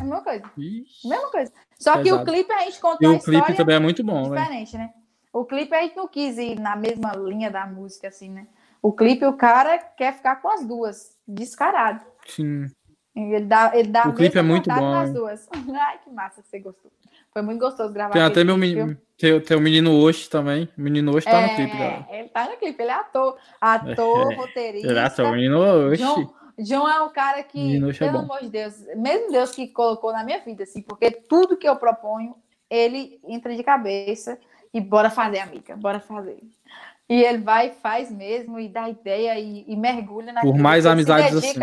É 0.00 0.02
a 0.02 0.04
mesma 0.04 0.22
coisa. 0.22 0.44
Ixi, 0.56 1.08
mesma 1.08 1.30
coisa. 1.30 1.52
Só 1.78 2.02
que 2.02 2.12
o 2.12 2.24
clipe 2.24 2.52
a 2.52 2.60
gente 2.60 2.80
contou 2.80 3.12
e 3.12 3.16
o 3.16 3.20
clipe 3.20 3.54
também 3.54 3.76
é 3.76 3.80
muito 3.80 4.02
bom, 4.02 4.22
diferente, 4.22 4.76
né? 4.76 4.90
O 5.32 5.44
clipe 5.44 5.74
a 5.74 5.82
gente 5.82 5.96
não 5.96 6.08
quis 6.08 6.38
ir 6.38 6.58
na 6.58 6.74
mesma 6.74 7.12
linha 7.12 7.50
da 7.50 7.66
música, 7.66 8.08
assim, 8.08 8.30
né? 8.30 8.46
O 8.82 8.92
clipe, 8.92 9.24
o 9.26 9.34
cara 9.34 9.78
quer 9.78 10.14
ficar 10.14 10.36
com 10.36 10.48
as 10.48 10.66
duas, 10.66 11.16
descarado. 11.28 12.04
Sim. 12.26 12.66
Ele 13.14 13.40
dá, 13.40 13.72
ele 13.74 13.88
dá 13.88 14.08
o 14.08 14.14
clipe 14.14 14.38
é 14.38 14.42
muito 14.42 14.68
bom. 14.70 14.90
Nas 14.92 15.12
duas. 15.12 15.48
Ai, 15.74 15.98
que 16.02 16.10
massa 16.10 16.42
que 16.42 16.48
você 16.48 16.58
gostou. 16.60 16.90
Foi 17.32 17.42
muito 17.42 17.60
gostoso 17.60 17.92
gravar. 17.92 18.12
Tem 18.12 18.22
até 18.22 18.42
meu 18.42 18.56
menino, 18.56 18.96
tem, 19.18 19.40
tem 19.40 19.56
o 19.56 19.60
menino 19.60 19.96
Osh 20.02 20.28
também. 20.28 20.68
O 20.76 20.80
menino 20.80 21.14
Osh 21.14 21.24
tá 21.24 21.40
é, 21.40 21.46
no 21.48 21.56
clipe, 21.56 21.76
galera. 21.76 22.06
Ele 22.10 22.28
tá 22.28 22.44
no 22.48 22.56
clipe, 22.56 22.82
ele 22.82 22.90
é 22.90 22.94
ator, 22.94 23.38
ator, 23.60 24.32
é, 24.32 24.34
roteirista. 24.34 24.88
Ele 24.88 24.98
é 24.98 25.02
ator, 25.02 25.26
o 25.26 25.32
menino 25.32 25.60
Osh. 25.60 25.98
John, 25.98 26.34
João 26.64 26.88
é 26.88 27.00
um 27.02 27.10
cara 27.10 27.42
que, 27.42 27.80
pelo 27.98 28.18
amor 28.18 28.40
de 28.40 28.48
Deus, 28.48 28.74
mesmo 28.96 29.32
Deus 29.32 29.50
que 29.52 29.68
colocou 29.68 30.12
na 30.12 30.24
minha 30.24 30.40
vida, 30.40 30.64
assim, 30.64 30.82
porque 30.82 31.10
tudo 31.10 31.56
que 31.56 31.68
eu 31.68 31.76
proponho, 31.76 32.34
ele 32.68 33.20
entra 33.24 33.54
de 33.54 33.62
cabeça 33.62 34.38
e 34.72 34.80
bora 34.80 35.10
fazer, 35.10 35.40
amiga, 35.40 35.76
bora 35.76 36.00
fazer. 36.00 36.40
E 37.08 37.24
ele 37.24 37.38
vai 37.38 37.68
e 37.68 37.72
faz 37.72 38.10
mesmo, 38.10 38.60
e 38.60 38.68
dá 38.68 38.88
ideia 38.88 39.38
e, 39.38 39.64
e 39.66 39.76
mergulha 39.76 40.32
naquilo. 40.32 40.52
Por 40.52 40.60
mais 40.60 40.86
amizades 40.86 41.36
assim. 41.36 41.58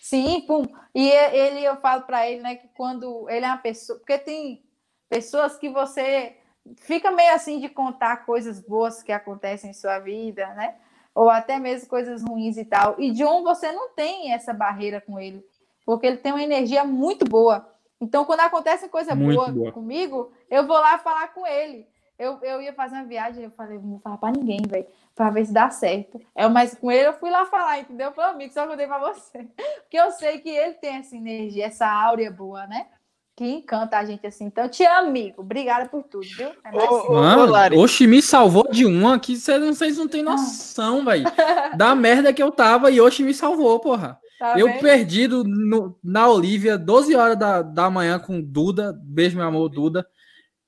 Sim, 0.00 0.42
pum. 0.42 0.66
E 0.94 1.08
ele, 1.08 1.64
eu 1.64 1.76
falo 1.78 2.02
para 2.02 2.30
ele, 2.30 2.40
né, 2.40 2.56
que 2.56 2.68
quando 2.68 3.28
ele 3.28 3.44
é 3.44 3.48
uma 3.48 3.58
pessoa, 3.58 3.98
porque 3.98 4.18
tem 4.18 4.62
pessoas 5.08 5.56
que 5.56 5.68
você 5.68 6.36
fica 6.76 7.10
meio 7.10 7.34
assim 7.34 7.58
de 7.58 7.68
contar 7.68 8.24
coisas 8.24 8.60
boas 8.60 9.02
que 9.02 9.12
acontecem 9.12 9.70
em 9.70 9.74
sua 9.74 9.98
vida, 9.98 10.46
né? 10.54 10.74
Ou 11.16 11.30
até 11.30 11.58
mesmo 11.58 11.88
coisas 11.88 12.22
ruins 12.22 12.58
e 12.58 12.64
tal. 12.66 12.94
E 12.98 13.10
John, 13.12 13.42
você 13.42 13.72
não 13.72 13.88
tem 13.94 14.34
essa 14.34 14.52
barreira 14.52 15.00
com 15.00 15.18
ele, 15.18 15.42
porque 15.86 16.06
ele 16.06 16.18
tem 16.18 16.30
uma 16.30 16.42
energia 16.42 16.84
muito 16.84 17.24
boa. 17.24 17.66
Então, 17.98 18.26
quando 18.26 18.40
acontece 18.40 18.86
coisa 18.90 19.14
boa, 19.14 19.50
boa, 19.50 19.72
comigo, 19.72 20.30
eu 20.50 20.66
vou 20.66 20.76
lá 20.76 20.98
falar 20.98 21.28
com 21.28 21.46
ele. 21.46 21.88
Eu, 22.18 22.38
eu 22.42 22.60
ia 22.60 22.74
fazer 22.74 22.96
uma 22.96 23.04
viagem, 23.04 23.44
eu 23.44 23.50
falei, 23.50 23.78
não 23.78 23.92
vou 23.92 24.00
falar 24.00 24.18
pra 24.18 24.30
ninguém, 24.30 24.60
velho, 24.68 24.86
pra 25.14 25.30
ver 25.30 25.46
se 25.46 25.54
dá 25.54 25.70
certo. 25.70 26.20
É, 26.34 26.46
mas 26.48 26.74
com 26.74 26.92
ele 26.92 27.08
eu 27.08 27.14
fui 27.14 27.30
lá 27.30 27.46
falar, 27.46 27.78
entendeu? 27.78 28.12
Pro 28.12 28.22
amigo, 28.22 28.52
só 28.52 28.66
contei 28.66 28.86
pra 28.86 28.98
você. 28.98 29.48
Porque 29.80 29.98
eu 29.98 30.10
sei 30.10 30.38
que 30.38 30.50
ele 30.50 30.74
tem 30.74 30.96
essa 30.96 31.16
energia, 31.16 31.66
essa 31.66 31.86
áurea 31.86 32.30
boa, 32.30 32.66
né? 32.66 32.88
Que 33.36 33.44
encanta 33.44 33.98
a 33.98 34.04
gente 34.04 34.26
assim. 34.26 34.46
Então, 34.46 34.66
te 34.66 34.82
amo, 34.82 35.08
amigo. 35.08 35.42
Obrigada 35.42 35.86
por 35.90 36.02
tudo, 36.02 36.26
viu? 36.26 36.48
É 36.64 36.72
ô, 36.72 37.12
Mano, 37.12 37.78
Oxi 37.78 38.06
me 38.06 38.22
salvou 38.22 38.66
de 38.70 38.86
uma 38.86 39.20
que 39.20 39.36
vocês 39.36 39.98
não 39.98 40.08
têm 40.08 40.22
ah. 40.22 40.32
noção, 40.32 41.04
velho. 41.04 41.24
da 41.76 41.94
merda 41.94 42.32
que 42.32 42.42
eu 42.42 42.50
tava 42.50 42.90
e 42.90 42.98
Oxi 42.98 43.22
me 43.22 43.34
salvou, 43.34 43.78
porra. 43.78 44.18
Tá 44.38 44.58
eu 44.58 44.66
vendo? 44.66 44.80
perdido 44.80 45.44
no, 45.44 45.98
na 46.02 46.28
Olivia, 46.28 46.78
12 46.78 47.14
horas 47.14 47.38
da, 47.38 47.60
da 47.60 47.90
manhã 47.90 48.18
com 48.18 48.40
Duda. 48.40 48.98
Beijo, 49.04 49.36
meu 49.36 49.46
amor, 49.46 49.68
Duda. 49.68 50.06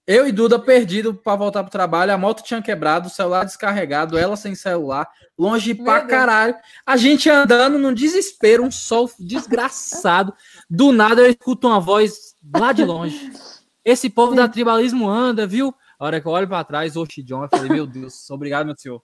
Eu 0.07 0.27
e 0.27 0.33
Duda 0.33 0.59
perdido 0.59 1.15
para 1.15 1.37
voltar 1.37 1.63
pro 1.63 1.71
trabalho. 1.71 2.13
A 2.13 2.17
moto 2.17 2.43
tinha 2.43 2.63
quebrado, 2.63 3.09
o 3.09 3.11
celular 3.11 3.45
descarregado, 3.45 4.17
ela 4.17 4.37
sem 4.37 4.55
celular, 4.55 5.07
longe 5.39 5.75
meu 5.75 5.85
pra 5.85 5.99
Deus. 5.99 6.11
caralho. 6.11 6.55
A 6.87 6.97
gente 6.97 7.29
andando 7.29 7.79
num 7.79 7.93
desespero, 7.93 8.65
um 8.65 8.71
sol 8.71 9.11
desgraçado. 9.19 10.33
Do 10.71 10.93
nada 10.93 11.23
eu 11.23 11.31
escuto 11.31 11.67
uma 11.67 11.81
voz 11.81 12.35
lá 12.55 12.73
de 12.73 12.85
longe. 12.85 13.33
Esse 13.85 14.11
povo 14.11 14.35
da 14.35 14.49
tribalismo 14.49 15.09
anda, 15.09 15.47
viu? 15.47 15.75
A 15.99 16.05
hora 16.05 16.21
que 16.21 16.27
eu 16.27 16.33
olho 16.33 16.47
para 16.47 16.63
trás, 16.63 16.97
oxi, 16.97 17.23
John, 17.23 17.43
eu 17.43 17.49
falei, 17.49 17.71
meu 17.71 17.87
Deus, 17.87 18.29
obrigado, 18.31 18.67
meu 18.67 18.77
senhor. 18.77 19.03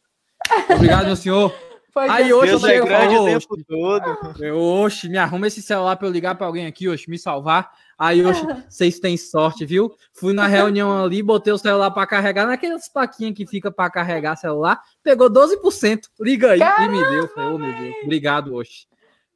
Obrigado, 0.71 1.07
meu 1.07 1.17
senhor. 1.17 1.55
Foi 1.95 2.09
Aí 2.09 2.33
hoje 2.33 2.51
Deus 2.51 2.63
chega 2.63 2.85
é 2.85 2.87
grande 2.87 3.17
o 3.17 3.25
tempo 3.25 3.65
todo. 3.65 4.43
Eu, 4.43 4.61
oxe, 4.61 5.09
me 5.09 5.17
arruma 5.17 5.47
esse 5.47 5.63
celular 5.63 5.97
para 5.97 6.09
eu 6.09 6.13
ligar 6.13 6.35
para 6.35 6.47
alguém 6.47 6.67
aqui, 6.67 6.89
oxe, 6.89 7.09
me 7.09 7.17
salvar. 7.17 7.71
Aí 7.97 8.27
hoje 8.27 8.43
vocês 8.69 8.99
têm 8.99 9.17
sorte, 9.17 9.65
viu? 9.65 9.95
Fui 10.13 10.33
na 10.33 10.49
reunião 10.49 11.05
ali, 11.05 11.23
botei 11.23 11.53
o 11.53 11.59
celular 11.59 11.93
para 11.93 12.07
carregar, 12.07 12.47
naquelas 12.47 12.89
plaquinhas 12.89 13.35
que 13.37 13.47
fica 13.47 13.71
para 13.71 13.89
carregar 13.89 14.35
celular, 14.37 14.83
pegou 15.05 15.31
12%. 15.31 16.03
Liga 16.21 16.51
aí 16.51 16.59
Caramba, 16.59 16.85
e 16.85 16.89
me 16.89 17.11
deu. 17.11 17.29
Falei, 17.29 17.55
oh, 17.55 17.59
meu 17.59 17.73
Deus, 17.73 17.95
obrigado, 18.03 18.55
oxe. 18.55 18.87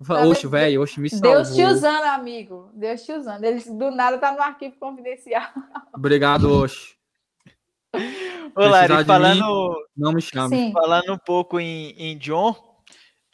Oxe, 0.00 0.46
velho, 0.46 0.82
oxe, 0.82 1.00
me 1.00 1.10
salvou. 1.10 1.32
Deus 1.32 1.54
te 1.54 1.64
usando, 1.64 2.04
amigo. 2.04 2.70
Deus 2.72 3.02
te 3.02 3.12
usando. 3.12 3.42
Ele 3.42 3.60
do 3.60 3.90
nada 3.90 4.16
tá 4.18 4.32
no 4.32 4.40
arquivo 4.40 4.76
confidencial. 4.78 5.42
Obrigado, 5.92 6.52
oxe. 6.52 6.96
Ô, 8.54 8.60
Lari, 8.60 9.04
falando. 9.04 9.70
Mim, 9.70 9.74
não 9.96 10.12
me 10.12 10.20
chame. 10.22 10.56
Sim. 10.56 10.72
Falando 10.72 11.12
um 11.12 11.18
pouco 11.18 11.58
em, 11.58 11.90
em 11.98 12.16
John. 12.16 12.54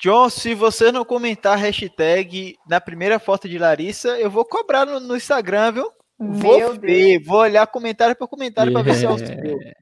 John, 0.01 0.29
se 0.29 0.55
você 0.55 0.91
não 0.91 1.05
comentar 1.05 1.59
hashtag 1.59 2.57
na 2.69 2.81
primeira 2.81 3.19
foto 3.19 3.49
de 3.49 3.59
Larissa, 3.59 4.19
eu 4.19 4.31
vou 4.31 4.45
cobrar 4.45 4.87
no, 4.87 5.01
no 5.01 5.17
Instagram, 5.17 5.73
viu? 5.73 5.91
Meu 6.19 6.33
vou 6.35 6.75
ver, 6.75 7.19
Deus. 7.19 7.27
vou 7.27 7.39
olhar 7.39 7.67
comentário 7.67 8.17
por 8.17 8.29
comentário 8.29 8.71
yeah. 8.71 8.85
para 8.85 8.93
ver 8.93 8.99
se 8.99 9.07
é 9.07 9.11
o 9.11 9.19
seu. 9.19 9.75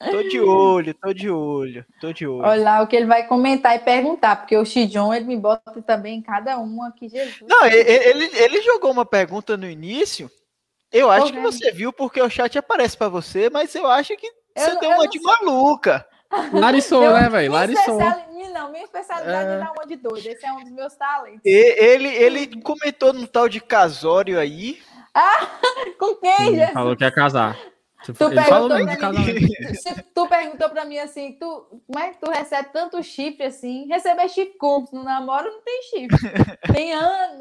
Tô 0.00 0.22
de 0.22 0.40
olho, 0.40 0.94
tô 0.94 1.12
de 1.12 1.28
olho, 1.28 1.84
tô 2.00 2.10
de 2.10 2.26
olho. 2.26 2.48
Olha 2.48 2.62
lá 2.62 2.82
o 2.82 2.86
que 2.86 2.96
ele 2.96 3.04
vai 3.04 3.26
comentar 3.26 3.76
e 3.76 3.80
perguntar, 3.80 4.36
porque 4.36 4.56
o 4.56 4.64
Xijon 4.64 5.12
ele 5.12 5.26
me 5.26 5.36
bota 5.36 5.82
também 5.82 6.18
em 6.18 6.22
cada 6.22 6.58
um 6.58 6.82
aqui, 6.82 7.06
Jesus. 7.08 7.42
Não, 7.46 7.66
ele, 7.66 7.78
ele, 7.78 8.30
ele 8.34 8.62
jogou 8.62 8.90
uma 8.90 9.04
pergunta 9.04 9.58
no 9.58 9.68
início. 9.68 10.30
Eu 10.90 11.10
acho 11.10 11.32
que 11.32 11.38
você 11.38 11.70
viu 11.70 11.92
porque 11.92 12.20
o 12.20 12.30
chat 12.30 12.58
aparece 12.58 12.96
para 12.96 13.08
você, 13.08 13.50
mas 13.50 13.74
eu 13.74 13.86
acho 13.86 14.16
que 14.16 14.28
você 14.56 14.70
eu, 14.70 14.80
deu 14.80 14.90
uma 14.90 15.06
de 15.06 15.20
sei. 15.20 15.26
maluca. 15.26 16.06
Larissou, 16.52 17.12
né, 17.12 17.28
velho? 17.28 17.52
Larissou. 17.52 17.98
Não, 18.52 18.70
minha 18.70 18.84
especialidade 18.84 19.50
é, 19.50 19.54
é 19.54 19.58
dar 19.58 19.72
uma 19.72 19.86
de 19.86 19.96
doido. 19.96 20.26
Esse 20.26 20.44
é 20.44 20.52
um 20.52 20.62
dos 20.62 20.72
meus 20.72 20.94
talentos. 20.94 21.40
E, 21.44 21.84
ele, 21.84 22.08
ele 22.08 22.60
comentou 22.62 23.12
no 23.12 23.26
tal 23.26 23.48
de 23.48 23.60
casório 23.60 24.38
aí. 24.38 24.78
Ah, 25.12 25.58
com 25.98 26.14
quem, 26.14 26.54
Jesus? 26.54 26.70
Falou 26.70 26.96
que 26.96 27.02
ia 27.02 27.10
casar. 27.10 27.58
Tu 28.04 28.14
perguntou, 28.14 28.68
pra 28.96 29.12
mim, 29.12 29.48
tu 30.14 30.28
perguntou 30.28 30.70
pra 30.70 30.84
mim 30.86 30.98
assim, 30.98 31.32
tu, 31.38 31.82
como 31.86 31.98
é 31.98 32.10
que 32.10 32.18
tu 32.18 32.30
recebe 32.30 32.70
tanto 32.72 33.02
chifre 33.02 33.44
assim? 33.44 33.86
Receber 33.86 34.28
chifre 34.28 34.56
como? 34.58 34.88
No 34.92 35.04
namoro 35.04 35.50
não 35.50 35.60
tem 35.60 35.82
chifre. 35.82 36.18
tem 36.72 36.94
anos, 36.94 37.40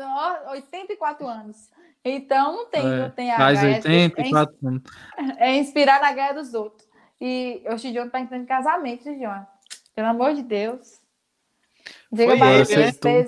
84 0.50 1.28
anos. 1.28 1.70
Então 2.04 2.56
não 2.56 2.66
tem, 2.66 2.82
é, 2.82 2.98
não 2.98 3.10
tem 3.10 3.32
a 3.32 3.38
mais 3.38 3.64
84 3.64 4.56
é, 4.62 4.68
anos. 4.68 4.84
É 5.38 5.56
inspirar 5.56 6.02
na 6.02 6.12
guerra 6.12 6.34
dos 6.34 6.54
outros. 6.54 6.88
E 7.22 7.62
o 7.66 7.78
Xidion 7.78 8.10
tá 8.10 8.20
entrando 8.20 8.44
em 8.44 8.46
casamento, 8.46 9.04
Xidion. 9.04 9.42
Pelo 9.96 10.08
amor 10.08 10.34
de 10.34 10.44
Deus. 10.44 11.00
Diga 12.12 12.38
Foi 12.38 12.48
ele, 12.48 12.76
né? 12.76 13.26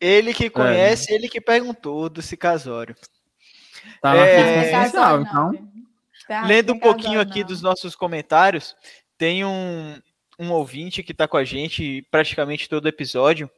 ele 0.00 0.34
que 0.34 0.48
conhece, 0.48 1.12
é. 1.12 1.14
ele 1.14 1.28
que 1.28 1.40
perguntou 1.40 2.08
desse 2.08 2.36
casório. 2.36 2.94
Tá 4.00 4.16
é, 4.16 4.86
então. 4.86 5.69
Tá, 6.30 6.42
Lendo 6.42 6.74
um 6.74 6.78
pouquinho 6.78 7.14
não. 7.14 7.22
aqui 7.22 7.42
dos 7.42 7.60
nossos 7.60 7.96
comentários, 7.96 8.76
tem 9.18 9.44
um, 9.44 10.00
um 10.38 10.52
ouvinte 10.52 11.02
que 11.02 11.10
está 11.10 11.26
com 11.26 11.36
a 11.36 11.42
gente 11.42 12.06
praticamente 12.08 12.68
todo 12.68 12.86
episódio, 12.86 13.50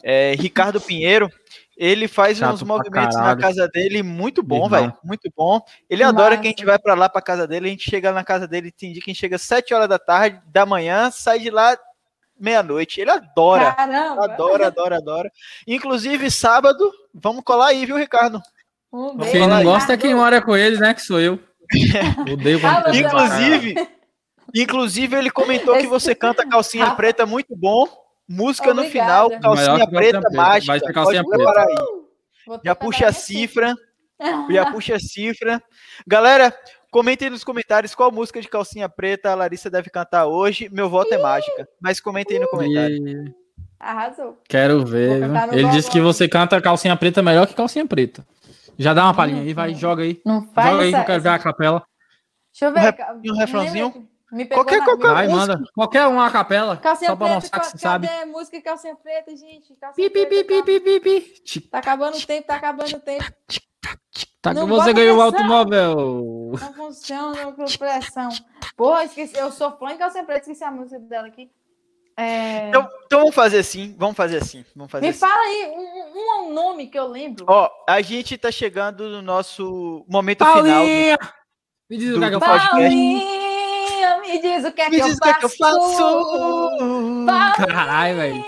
é, 0.00 0.36
Ricardo 0.38 0.78
Pinheiro. 0.80 1.28
Ele 1.76 2.06
faz 2.06 2.38
Chato 2.38 2.54
uns 2.54 2.62
movimentos 2.62 3.16
na 3.16 3.34
casa 3.36 3.66
dele 3.66 4.00
muito 4.04 4.44
bom, 4.44 4.68
velho. 4.68 4.96
Muito 5.02 5.28
bom. 5.36 5.60
Ele 5.88 6.04
Nossa. 6.04 6.14
adora 6.14 6.38
que 6.38 6.46
a 6.46 6.50
gente 6.50 6.64
vai 6.64 6.78
para 6.78 6.94
lá 6.94 7.08
para 7.08 7.20
casa 7.20 7.48
dele. 7.48 7.66
A 7.66 7.70
gente 7.70 7.90
chega 7.90 8.12
na 8.12 8.22
casa 8.22 8.46
dele, 8.46 8.70
tem 8.70 8.92
dia 8.92 9.02
que 9.02 9.10
a 9.10 9.12
gente 9.12 9.20
chega 9.20 9.34
às 9.34 9.42
7 9.42 9.74
horas 9.74 9.88
da 9.88 9.98
tarde, 9.98 10.40
da 10.52 10.64
manhã, 10.64 11.10
sai 11.10 11.40
de 11.40 11.50
lá 11.50 11.76
meia-noite. 12.38 13.00
Ele 13.00 13.10
adora. 13.10 13.72
Caramba. 13.72 14.24
Adora, 14.24 14.66
adora, 14.68 14.96
adora. 14.98 15.32
Inclusive, 15.66 16.30
sábado, 16.30 16.92
vamos 17.12 17.42
colar 17.42 17.70
aí, 17.70 17.84
viu, 17.84 17.96
Ricardo? 17.96 18.40
Um 18.92 19.18
quem 19.18 19.48
não 19.48 19.64
gosta 19.64 19.94
é 19.94 19.96
quem 19.96 20.14
mora 20.14 20.40
com 20.40 20.56
ele, 20.56 20.78
né? 20.78 20.94
Que 20.94 21.02
sou 21.02 21.18
eu. 21.18 21.40
Odeio 22.32 22.60
quando 22.60 22.94
Inclusive, 22.94 23.88
inclusive, 24.54 25.16
ele 25.16 25.30
comentou 25.30 25.76
que 25.78 25.86
você 25.86 26.14
canta 26.14 26.46
calcinha 26.46 26.90
preta 26.92 27.24
muito 27.24 27.56
bom. 27.56 27.86
Música 28.28 28.70
Obrigada. 28.70 29.24
no 29.24 29.30
final, 29.30 29.40
calcinha 29.40 29.86
preta 29.88 30.20
mágica. 30.32 30.72
Vai 30.72 30.80
ser 30.80 30.92
calcinha 30.92 31.24
preta. 31.24 31.60
Aí. 31.60 32.58
Já 32.64 32.74
puxa 32.74 33.08
a 33.08 33.12
cifra. 33.12 33.74
Já 34.50 34.70
puxa 34.70 34.96
a 34.96 35.00
cifra. 35.00 35.62
Galera, 36.06 36.54
Comentem 36.90 37.30
nos 37.30 37.44
comentários 37.44 37.94
qual 37.94 38.10
música 38.10 38.40
de 38.40 38.48
calcinha 38.48 38.88
preta 38.88 39.30
a 39.30 39.34
Larissa 39.36 39.70
deve 39.70 39.88
cantar 39.90 40.26
hoje. 40.26 40.68
Meu 40.72 40.90
voto 40.90 41.14
é 41.14 41.18
mágica. 41.18 41.68
Mas 41.80 42.00
comentem 42.00 42.36
aí 42.36 42.42
no 42.42 42.48
comentário. 42.48 43.32
Arrasou. 43.78 44.36
Quero 44.48 44.84
ver. 44.84 45.22
Ele 45.52 45.68
disse 45.68 45.88
que 45.88 46.00
você 46.00 46.28
canta 46.28 46.60
calcinha 46.60 46.96
preta 46.96 47.22
melhor 47.22 47.46
que 47.46 47.54
calcinha 47.54 47.86
preta. 47.86 48.26
Já 48.78 48.94
dá 48.94 49.04
uma 49.04 49.14
palhinha 49.14 49.42
aí, 49.42 49.52
vai, 49.52 49.74
joga 49.74 50.02
aí. 50.02 50.20
Não 50.24 50.42
faz 50.42 50.70
Joga 50.70 50.82
aí 50.82 50.90
que 50.92 50.98
eu 50.98 51.04
quero 51.04 51.22
ver 51.22 51.28
a 51.28 51.38
capela. 51.38 51.82
Deixa 52.52 52.66
eu 52.66 52.72
ver. 52.72 52.96
Um, 53.14 53.32
um 53.32 53.38
refrãozinho? 53.38 54.08
Me 54.32 54.46
qualquer, 54.46 54.84
qualquer 54.84 55.12
Vai, 55.12 55.26
música. 55.26 55.54
manda. 55.54 55.70
Qualquer 55.74 56.06
uma 56.06 56.26
a 56.26 56.30
capela. 56.30 56.76
Calcinha 56.76 57.10
só 57.10 57.16
pra 57.16 57.26
preta, 57.26 57.40
mostrar 57.40 57.60
que 57.60 57.66
você 57.66 57.78
sabe. 57.78 58.06
Cadê 58.06 58.24
música 58.26 58.62
calcinha 58.62 58.94
preta, 58.94 59.36
gente? 59.36 59.74
Calcinha 59.74 60.10
pi, 60.10 60.26
pi, 60.26 60.44
pi, 60.44 60.62
pi, 60.62 60.80
pi, 60.80 61.00
pi. 61.00 61.60
Tá 61.68 61.78
acabando 61.78 62.16
o 62.16 62.26
tempo, 62.26 62.46
tá 62.46 62.54
acabando 62.54 62.96
o 62.96 63.00
tempo. 63.00 63.24
Tá 64.40 64.54
que 64.54 64.60
você 64.60 64.92
ganhou 64.92 65.18
o 65.18 65.22
automóvel. 65.22 66.52
Não 66.60 66.72
funciona 66.74 67.52
com 67.52 67.64
pressão. 67.64 68.28
Porra, 68.76 69.04
esqueci. 69.04 69.36
Eu 69.36 69.50
sou 69.50 69.76
fã 69.76 69.88
de 69.88 69.96
calcinha 69.96 70.24
preta, 70.24 70.42
esqueci 70.42 70.62
a 70.62 70.70
música 70.70 71.00
dela 71.00 71.26
aqui. 71.26 71.50
É... 72.20 72.68
Então, 72.68 72.86
então, 73.06 73.20
vamos 73.20 73.34
fazer 73.34 73.60
assim, 73.60 73.94
vamos 73.98 74.14
fazer 74.14 74.36
assim, 74.36 74.62
vamos 74.76 74.92
fazer 74.92 75.06
Me 75.06 75.10
assim. 75.10 75.20
fala 75.20 75.40
aí 75.40 75.72
um, 75.74 76.48
um, 76.48 76.52
nome 76.52 76.86
que 76.86 76.98
eu 76.98 77.08
lembro. 77.08 77.46
Ó, 77.48 77.70
a 77.88 78.02
gente 78.02 78.36
tá 78.36 78.52
chegando 78.52 79.08
no 79.08 79.22
nosso 79.22 80.04
momento 80.06 80.40
Paulinha! 80.40 81.16
final. 81.16 81.16
Do, 81.16 81.28
me 81.88 81.96
diz 81.96 82.14
o 82.14 82.18
que, 82.18 82.24
é 82.24 82.28
que 82.28 82.34
eu 82.34 82.40
faço. 82.40 82.70
Paulinha, 82.70 84.20
me 84.20 84.38
diz 84.38 84.64
o 84.66 84.72
que 84.72 84.82
é 84.82 84.90
que, 84.90 84.96
eu, 84.96 85.16
faço. 85.16 85.38
que 85.38 85.44
eu 85.44 85.48
faço. 85.48 87.26
Caralho, 87.56 88.16
velho. 88.16 88.44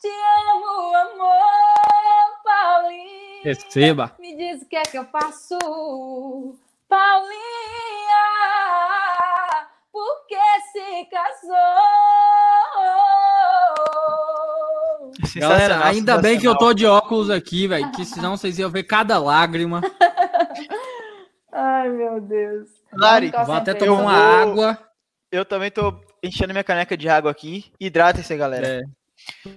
Te 0.00 0.08
amo, 0.50 0.96
amor, 0.96 2.42
Paulinha. 2.42 3.42
Receba. 3.44 4.16
Me 4.18 4.34
diz 4.34 4.62
o 4.62 4.66
que 4.66 4.76
é 4.76 4.82
que 4.82 4.98
eu 4.98 5.04
faço. 5.04 5.58
Paulinha, 6.88 7.36
por 9.98 10.26
que 10.28 10.36
se 10.70 11.04
casou? 11.10 11.56
Galera, 15.36 15.86
ainda 15.86 16.18
bem 16.18 16.38
que 16.38 16.46
eu 16.46 16.56
tô 16.56 16.72
de 16.72 16.86
óculos 16.86 17.30
aqui, 17.30 17.66
velho, 17.66 17.90
que 17.90 18.04
senão 18.04 18.36
vocês 18.36 18.60
iam 18.60 18.70
ver 18.70 18.84
cada 18.84 19.18
lágrima. 19.18 19.80
Ai, 21.52 21.88
meu 21.88 22.20
Deus. 22.20 22.68
Lari, 22.92 23.32
vou 23.44 23.56
até 23.56 23.74
tomar 23.74 24.00
uma 24.00 24.12
água. 24.12 24.78
Eu 25.32 25.44
também 25.44 25.70
tô 25.70 26.00
enchendo 26.22 26.52
minha 26.52 26.62
caneca 26.62 26.96
de 26.96 27.08
água 27.08 27.32
aqui. 27.32 27.72
Hidratem-se, 27.80 28.36
galera. 28.36 28.66
É. 28.66 28.82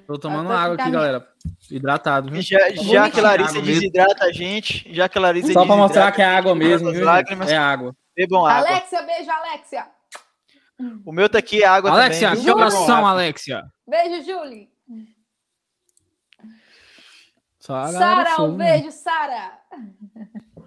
Tô 0.08 0.18
tomando 0.18 0.52
água 0.52 0.74
aqui, 0.74 0.90
galera. 0.90 1.28
Hidratado, 1.70 2.32
viu? 2.32 2.42
Já, 2.42 2.72
já 2.72 3.12
que 3.12 3.22
Larissa 3.22 3.62
desidrata 3.62 4.26
a 4.26 4.32
gente, 4.32 4.92
já 4.92 5.08
que 5.08 5.20
Larissa 5.20 5.54
Só 5.54 5.66
pra 5.68 5.76
mostrar 5.76 6.12
que 6.12 6.22
é 6.22 6.26
água 6.26 6.56
mesmo, 6.56 6.92
viu? 6.92 7.06
Lágrimas, 7.06 7.52
é 7.52 7.58
água. 7.58 7.96
Bebam 8.16 8.44
água. 8.44 8.70
Alexia, 8.70 9.04
beijo, 9.04 9.30
Alexia. 9.30 10.01
O 11.06 11.12
meu 11.12 11.30
tá 11.30 11.40
aqui, 11.40 11.64
é 11.64 11.68
água 11.68 11.92
Alexia, 11.92 12.30
também. 12.30 12.44
que 12.44 12.52
oração, 12.52 13.06
Alexia? 13.06 13.64
Beijo, 13.88 14.24
Julie. 14.24 14.70
Sara, 17.60 18.42
um 18.42 18.56
beijo, 18.56 18.92
Sara. 18.92 19.60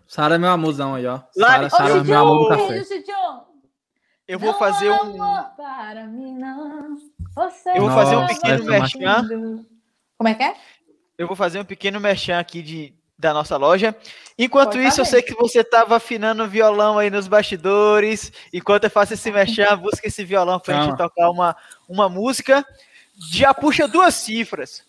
Sara 0.07 0.37
é 0.37 0.39
meu 0.39 0.51
amorzão 0.51 0.95
aí, 0.95 1.07
ó. 1.07 1.21
Sara, 1.33 1.69
Sara, 1.69 2.05
meu 2.05 2.19
amor 2.19 2.43
do 2.45 2.49
café. 2.49 2.69
Beijo, 2.69 3.05
eu 4.27 4.39
vou 4.39 4.55
fazer 4.55 4.91
um. 4.91 5.19
Para 5.57 6.07
mim, 6.07 6.35
não. 6.39 6.97
Você 7.35 7.71
eu 7.77 7.83
vou 7.83 7.91
fazer 7.91 8.17
um 8.17 8.27
pequeno 8.27 8.65
merchan. 8.65 9.67
Como 10.17 10.29
é 10.29 10.35
que 10.35 10.43
é? 10.43 10.57
Eu 11.19 11.27
vou 11.27 11.37
fazer 11.37 11.61
um 11.61 11.65
pequeno 11.65 12.01
merchan 12.01 12.39
aqui 12.39 12.63
de, 12.63 12.95
da 13.19 13.35
nossa 13.35 13.57
loja. 13.57 13.95
Enquanto 14.39 14.73
Pode 14.73 14.87
isso, 14.87 15.01
eu 15.01 15.05
sei 15.05 15.23
que 15.23 15.35
você 15.35 15.61
estava 15.61 15.97
afinando 15.97 16.43
o 16.43 16.49
violão 16.49 16.99
aí 16.99 17.09
nos 17.09 17.29
bastidores. 17.29 18.33
Enquanto 18.53 18.85
eu 18.85 18.91
faço 18.91 19.15
esse 19.15 19.31
merchan, 19.31 19.77
busca 19.77 20.09
esse 20.09 20.25
violão 20.25 20.59
para 20.59 20.77
a 20.79 20.85
gente 20.85 20.97
tocar 20.97 21.31
uma, 21.31 21.57
uma 21.89 22.09
música. 22.09 22.67
Já 23.31 23.55
puxa 23.55 23.87
duas 23.87 24.15
cifras. 24.15 24.83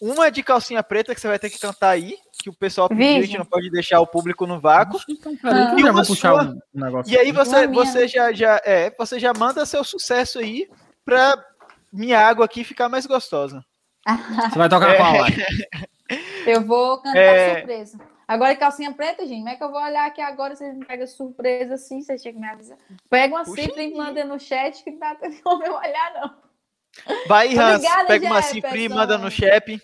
Uma 0.00 0.30
de 0.30 0.42
calcinha 0.42 0.82
preta 0.82 1.14
que 1.14 1.20
você 1.20 1.28
vai 1.28 1.38
ter 1.38 1.50
que 1.50 1.58
cantar 1.58 1.90
aí, 1.90 2.16
que 2.42 2.48
o 2.48 2.54
pessoal 2.54 2.88
pediu, 2.88 3.18
a 3.18 3.20
gente 3.20 3.38
não 3.38 3.44
pode 3.44 3.70
deixar 3.70 4.00
o 4.00 4.06
público 4.06 4.46
no 4.46 4.58
vácuo. 4.58 4.98
Então, 5.06 5.36
ah. 5.44 5.74
E, 5.78 5.82
uma 5.82 6.04
puxar 6.04 6.34
um 6.42 6.58
negócio. 6.72 7.12
e 7.12 7.18
aí 7.18 7.30
você, 7.32 7.66
você 7.66 8.08
já, 8.08 8.32
já, 8.32 8.60
é, 8.64 8.90
você 8.98 9.18
já 9.18 9.32
manda 9.34 9.66
seu 9.66 9.84
sucesso 9.84 10.38
aí 10.38 10.66
pra 11.04 11.42
minha 11.92 12.18
água 12.18 12.46
aqui 12.46 12.64
ficar 12.64 12.88
mais 12.88 13.04
gostosa. 13.06 13.64
Você 14.50 14.58
vai 14.58 14.68
tocar 14.68 14.90
é. 14.90 14.96
qual 14.96 15.12
lá? 15.12 15.26
Eu 16.46 16.64
vou 16.64 17.02
cantar 17.02 17.18
é... 17.18 17.54
surpresa. 17.56 17.98
Agora, 18.30 18.54
calcinha 18.54 18.92
preta, 18.92 19.26
gente, 19.26 19.38
como 19.38 19.48
é 19.48 19.56
que 19.56 19.64
eu 19.64 19.72
vou 19.72 19.82
olhar 19.82 20.06
aqui 20.06 20.20
agora? 20.20 20.54
Vocês 20.54 20.72
me 20.72 20.86
pegam 20.86 21.04
surpresa 21.04 21.74
assim, 21.74 22.00
vocês 22.00 22.22
tinham 22.22 22.34
que 22.34 22.40
me 22.40 22.46
avisar. 22.46 22.78
Pega 23.10 23.34
uma 23.34 23.44
Puxa 23.44 23.62
cifra 23.62 23.82
e 23.82 23.92
manda 23.92 24.24
no 24.24 24.38
chat 24.38 24.84
que 24.84 24.92
não 24.92 25.00
dá 25.00 25.16
pra 25.16 25.28
eu 25.66 25.74
olhar, 25.74 26.14
não. 26.14 26.36
Vai, 27.26 27.48
Hans, 27.58 27.74
Obrigada, 27.74 28.06
pega 28.06 28.26
uma 28.26 28.40
cifra 28.40 28.78
e 28.78 28.88
manda 28.88 29.18
no 29.18 29.28
chat. 29.32 29.82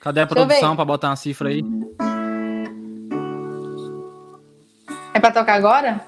Cadê 0.00 0.22
a 0.22 0.26
produção 0.26 0.74
para 0.74 0.84
botar 0.84 1.10
uma 1.10 1.14
cifra 1.14 1.50
aí? 1.50 1.62
É 5.14 5.20
para 5.20 5.30
tocar 5.30 5.54
agora? 5.54 6.04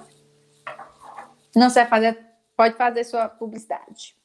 Não 1.54 1.70
sei 1.70 1.84
fazer, 1.84 2.18
pode 2.56 2.76
fazer 2.76 3.04
sua 3.04 3.28
publicidade. 3.28 4.16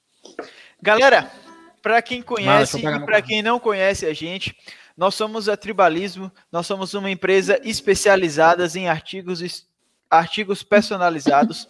Galera, 0.81 1.31
para 1.79 2.01
quem 2.01 2.23
conhece 2.23 2.79
e 2.79 3.05
para 3.05 3.21
quem 3.21 3.43
não 3.43 3.59
conhece 3.59 4.07
a 4.07 4.13
gente, 4.15 4.57
nós 4.95 5.15
somos 5.15 5.49
a 5.49 5.57
Tribalismo, 5.57 6.31
nós 6.51 6.67
somos 6.67 6.93
uma 6.93 7.09
empresa 7.09 7.59
especializada 7.63 8.65
em 8.75 8.87
artigos 8.87 9.41
artigos 10.09 10.61
personalizados, 10.61 11.65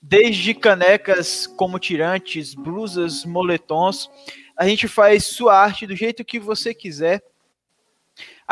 desde 0.00 0.54
canecas 0.54 1.46
como 1.46 1.78
tirantes, 1.78 2.54
blusas, 2.54 3.22
moletons. 3.26 4.10
A 4.56 4.66
gente 4.66 4.88
faz 4.88 5.26
sua 5.26 5.54
arte 5.54 5.86
do 5.86 5.94
jeito 5.94 6.24
que 6.24 6.40
você 6.40 6.72
quiser. 6.72 7.22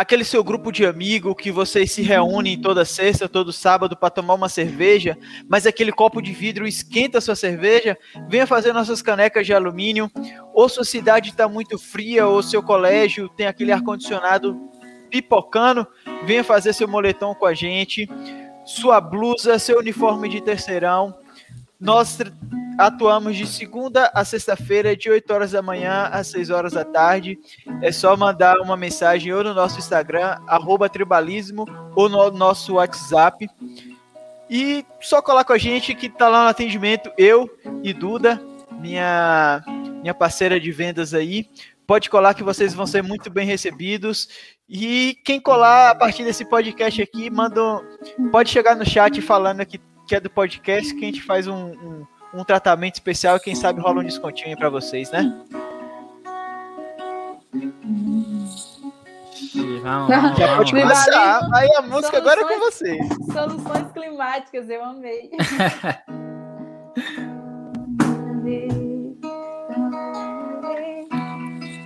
Aquele 0.00 0.24
seu 0.24 0.42
grupo 0.42 0.72
de 0.72 0.86
amigo 0.86 1.34
que 1.34 1.52
vocês 1.52 1.92
se 1.92 2.00
reúnem 2.00 2.58
toda 2.58 2.86
sexta, 2.86 3.28
todo 3.28 3.52
sábado 3.52 3.94
para 3.94 4.08
tomar 4.08 4.32
uma 4.32 4.48
cerveja, 4.48 5.14
mas 5.46 5.66
aquele 5.66 5.92
copo 5.92 6.22
de 6.22 6.32
vidro 6.32 6.66
esquenta 6.66 7.18
a 7.18 7.20
sua 7.20 7.36
cerveja, 7.36 7.98
venha 8.26 8.46
fazer 8.46 8.72
nossas 8.72 9.02
canecas 9.02 9.44
de 9.44 9.52
alumínio. 9.52 10.10
Ou 10.54 10.70
sua 10.70 10.84
cidade 10.84 11.28
está 11.28 11.46
muito 11.46 11.78
fria, 11.78 12.26
ou 12.26 12.42
seu 12.42 12.62
colégio 12.62 13.28
tem 13.28 13.46
aquele 13.46 13.72
ar-condicionado 13.72 14.58
pipocando, 15.10 15.86
venha 16.24 16.42
fazer 16.42 16.72
seu 16.72 16.88
moletom 16.88 17.34
com 17.34 17.44
a 17.44 17.52
gente 17.52 18.08
sua 18.64 19.00
blusa, 19.00 19.58
seu 19.58 19.78
uniforme 19.78 20.28
de 20.28 20.40
terceirão. 20.40 21.14
Nós 21.80 22.18
atuamos 22.78 23.36
de 23.36 23.46
segunda 23.46 24.10
a 24.14 24.24
sexta-feira, 24.24 24.96
de 24.96 25.10
8 25.10 25.32
horas 25.32 25.50
da 25.52 25.62
manhã 25.62 26.08
às 26.12 26.26
6 26.28 26.50
horas 26.50 26.72
da 26.72 26.84
tarde. 26.84 27.38
É 27.80 27.90
só 27.90 28.16
mandar 28.16 28.58
uma 28.60 28.76
mensagem 28.76 29.32
ou 29.32 29.42
no 29.42 29.54
nosso 29.54 29.78
Instagram, 29.78 30.36
tribalismo, 30.92 31.66
ou 31.94 32.08
no 32.08 32.30
nosso 32.30 32.74
WhatsApp. 32.74 33.48
E 34.48 34.84
só 35.00 35.22
colar 35.22 35.44
com 35.44 35.52
a 35.52 35.58
gente 35.58 35.94
que 35.94 36.08
tá 36.08 36.28
lá 36.28 36.44
no 36.44 36.50
atendimento, 36.50 37.10
eu 37.16 37.48
e 37.82 37.92
Duda, 37.92 38.40
minha, 38.72 39.62
minha 40.02 40.14
parceira 40.14 40.58
de 40.58 40.72
vendas 40.72 41.14
aí. 41.14 41.48
Pode 41.86 42.08
colar 42.08 42.34
que 42.34 42.42
vocês 42.42 42.74
vão 42.74 42.86
ser 42.86 43.02
muito 43.02 43.30
bem 43.30 43.46
recebidos. 43.46 44.28
E 44.68 45.18
quem 45.24 45.40
colar 45.40 45.90
a 45.90 45.94
partir 45.94 46.24
desse 46.24 46.44
podcast 46.44 47.02
aqui, 47.02 47.28
manda 47.28 47.60
pode 48.30 48.50
chegar 48.50 48.76
no 48.76 48.88
chat 48.88 49.20
falando 49.20 49.66
que, 49.66 49.80
que 50.10 50.16
é 50.16 50.20
do 50.20 50.28
podcast, 50.28 50.92
que 50.92 51.04
a 51.04 51.06
gente 51.06 51.22
faz 51.22 51.46
um, 51.46 51.54
um, 51.54 52.04
um 52.34 52.42
tratamento 52.42 52.94
especial 52.94 53.36
e 53.36 53.40
quem 53.40 53.54
sabe 53.54 53.80
rola 53.80 54.00
um 54.00 54.04
descontinho 54.04 54.58
para 54.58 54.68
vocês, 54.68 55.08
né? 55.12 55.40
Vamos, 59.84 60.36
Já 60.36 60.56
pode 60.56 60.72
começar. 60.72 61.48
Aí 61.54 61.68
a 61.76 61.82
música 61.82 62.18
Soluções, 62.18 62.26
agora 62.26 62.40
é 62.40 62.44
com 62.44 62.58
vocês. 62.58 63.06
Soluções 63.32 63.92
climáticas, 63.92 64.68
eu 64.68 64.84
amei. 64.84 65.30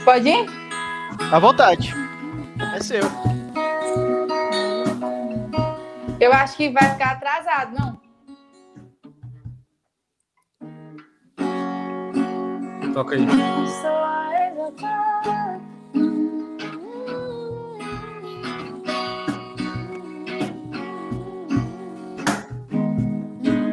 Pode 0.03 0.29
ir? 0.31 0.47
À 1.31 1.39
vontade. 1.39 1.93
É 2.75 2.81
seu. 2.81 3.03
Eu 6.19 6.33
acho 6.33 6.57
que 6.57 6.71
vai 6.71 6.91
ficar 6.91 7.11
atrasado, 7.13 7.75
não? 7.79 8.04
Toca 12.95 13.17
aí. 13.17 13.27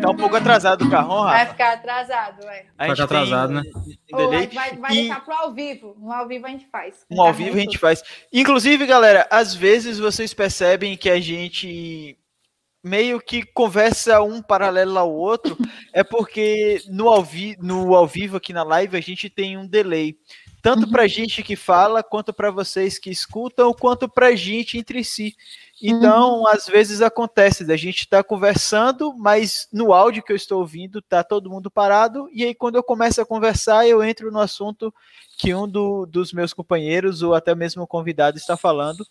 Tá 0.02 0.10
um 0.10 0.16
pouco 0.16 0.36
atrasado 0.36 0.86
o 0.86 0.90
carrão, 0.90 1.22
Rafa. 1.22 1.38
Vai 1.38 1.46
ficar 1.46 1.74
atrasado, 1.74 2.48
é. 2.48 2.66
Vai 2.76 2.90
ficar 2.90 3.04
atrasado, 3.04 3.54
né? 3.54 3.62
Ou, 4.12 4.32
vai, 4.32 4.48
vai 4.48 4.92
e... 4.92 4.96
deixar 4.96 5.24
pro 5.24 5.36
ao 5.36 5.54
vivo. 5.54 5.96
Um 6.02 6.12
ao 6.12 6.28
vivo 6.28 6.48
a 6.48 6.50
gente 6.50 6.66
faz. 6.72 7.06
Um 7.12 7.22
ao 7.22 7.32
vivo 7.32 7.58
a 7.58 7.60
gente 7.60 7.78
faz. 7.78 8.04
Inclusive, 8.34 8.88
galera, 8.88 9.28
às 9.30 9.54
vezes 9.54 10.00
vocês 10.00 10.34
percebem 10.34 10.98
que 10.98 11.12
a 11.12 11.22
gente 11.22 12.18
meio 12.84 13.20
que 13.20 13.44
conversa 13.44 14.22
um 14.22 14.42
paralelo 14.42 14.98
ao 14.98 15.14
outro, 15.14 15.58
é 15.94 16.04
porque 16.04 16.82
no 16.88 17.08
ao, 17.08 17.24
vi 17.24 17.56
no 17.60 17.96
ao 17.96 18.08
vivo 18.08 18.38
aqui 18.38 18.54
na 18.54 18.64
live 18.64 18.98
a 18.98 19.02
gente 19.02 19.30
tem 19.30 19.58
um 19.58 19.68
delay. 19.68 20.18
Tanto 20.62 20.88
para 20.88 21.08
gente 21.08 21.42
que 21.42 21.56
fala, 21.56 22.04
quanto 22.04 22.32
para 22.32 22.52
vocês 22.52 23.00
que 23.00 23.10
escutam, 23.10 23.74
quanto 23.74 24.08
para 24.08 24.36
gente 24.36 24.78
entre 24.78 25.04
si. 25.04 25.36
Então, 25.82 26.40
uhum. 26.40 26.48
às 26.48 26.68
vezes 26.68 27.02
acontece 27.02 27.66
da 27.66 27.76
gente 27.76 28.00
estar 28.00 28.18
tá 28.18 28.24
conversando, 28.24 29.14
mas 29.18 29.68
no 29.72 29.94
áudio 29.94 30.22
que 30.22 30.32
eu 30.32 30.36
estou 30.36 30.60
ouvindo 30.60 31.02
tá 31.02 31.24
todo 31.24 31.50
mundo 31.50 31.72
parado, 31.72 32.30
e 32.32 32.44
aí 32.44 32.54
quando 32.54 32.76
eu 32.76 32.84
começo 32.84 33.20
a 33.20 33.26
conversar, 33.26 33.88
eu 33.88 34.04
entro 34.04 34.32
no 34.32 34.40
assunto 34.40 34.94
que 35.38 35.56
um 35.56 35.68
do, 35.68 36.06
dos 36.06 36.32
meus 36.32 36.54
companheiros 36.54 37.24
ou 37.24 37.34
até 37.34 37.56
mesmo 37.56 37.82
o 37.82 37.88
convidado 37.88 38.38
está 38.38 38.56
falando. 38.56 39.04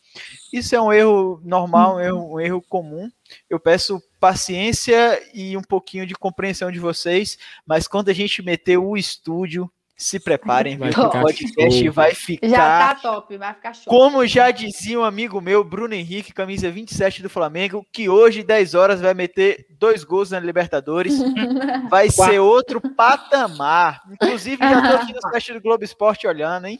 Isso 0.52 0.76
é 0.76 0.80
um 0.80 0.92
erro 0.92 1.40
normal, 1.44 1.96
um 1.96 2.00
erro, 2.00 2.34
um 2.34 2.40
erro 2.40 2.62
comum. 2.68 3.10
Eu 3.48 3.58
peço 3.58 4.00
paciência 4.20 5.20
e 5.34 5.56
um 5.56 5.62
pouquinho 5.62 6.06
de 6.06 6.14
compreensão 6.14 6.70
de 6.70 6.78
vocês, 6.78 7.36
mas 7.66 7.88
quando 7.88 8.10
a 8.10 8.12
gente 8.12 8.42
meter 8.42 8.76
o 8.76 8.96
estúdio, 8.96 9.68
se 10.00 10.18
preparem, 10.18 10.78
vai 10.78 10.90
viu? 10.90 11.04
O 11.04 11.10
podcast 11.10 11.84
show. 11.84 11.92
vai 11.92 12.14
ficar. 12.14 12.48
Já 12.48 12.56
tá 12.56 12.94
top, 12.94 13.36
vai 13.36 13.52
ficar 13.52 13.74
show. 13.74 13.84
Como 13.84 14.26
já 14.26 14.50
dizia 14.50 14.98
um 14.98 15.04
amigo 15.04 15.42
meu, 15.42 15.62
Bruno 15.62 15.94
Henrique, 15.94 16.32
camisa 16.32 16.70
27 16.70 17.22
do 17.22 17.28
Flamengo, 17.28 17.86
que 17.92 18.08
hoje, 18.08 18.42
10 18.42 18.74
horas, 18.74 19.00
vai 19.02 19.12
meter 19.12 19.66
dois 19.78 20.02
gols 20.02 20.30
na 20.30 20.40
Libertadores. 20.40 21.18
Vai 21.90 22.08
ser 22.08 22.38
outro 22.38 22.80
patamar. 22.80 24.02
Inclusive, 24.10 24.56
já 24.56 24.80
tô 24.80 24.96
aqui 24.96 25.12
no 25.12 25.20
site 25.20 25.52
do 25.52 25.60
Globo 25.60 25.84
Esporte 25.84 26.26
olhando, 26.26 26.66
hein? 26.66 26.78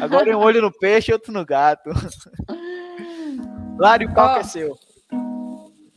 Agora 0.00 0.36
um 0.36 0.40
olho 0.40 0.60
no 0.60 0.72
peixe 0.72 1.10
e 1.10 1.14
outro 1.14 1.32
no 1.32 1.46
gato. 1.46 1.90
Lário, 3.78 4.10
o 4.10 4.14
palco 4.14 4.36
oh, 4.36 4.40
é 4.40 4.44
seu. 4.44 4.78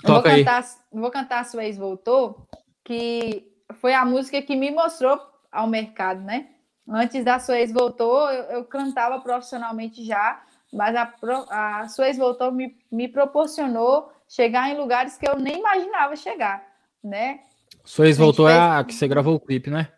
Vou 0.03 0.22
cantar, 0.22 0.65
vou 0.91 1.11
cantar 1.11 1.45
Sua 1.45 1.65
Ex 1.65 1.77
Voltou, 1.77 2.48
que 2.84 3.48
foi 3.82 3.94
a 3.94 4.06
música 4.06 4.41
que 4.41 4.56
me 4.56 4.72
mostrou 4.72 5.19
ao 5.56 5.68
mercado, 5.68 6.22
né? 6.22 6.48
Antes 6.88 7.23
da 7.23 7.40
Suez 7.40 7.72
Voltou, 7.72 8.30
eu, 8.30 8.44
eu 8.44 8.65
cantava 8.65 9.19
profissionalmente 9.19 10.06
já, 10.06 10.44
mas 10.72 10.95
a, 10.95 11.14
a 11.49 11.88
Suez 11.88 12.18
Voltou 12.18 12.52
me, 12.52 12.76
me 12.91 13.07
proporcionou 13.07 14.11
chegar 14.27 14.69
em 14.69 14.77
lugares 14.77 15.18
que 15.18 15.27
eu 15.27 15.38
nem 15.38 15.60
imaginava 15.60 16.15
chegar, 16.15 16.64
né? 17.03 17.40
Suez 17.84 18.18
Voltou 18.18 18.48
fez... 18.48 18.57
é 18.57 18.61
a 18.61 18.84
que 18.84 18.94
você 18.94 19.07
gravou 19.07 19.36
o 19.36 19.40
clipe, 19.40 19.69
né? 19.69 19.90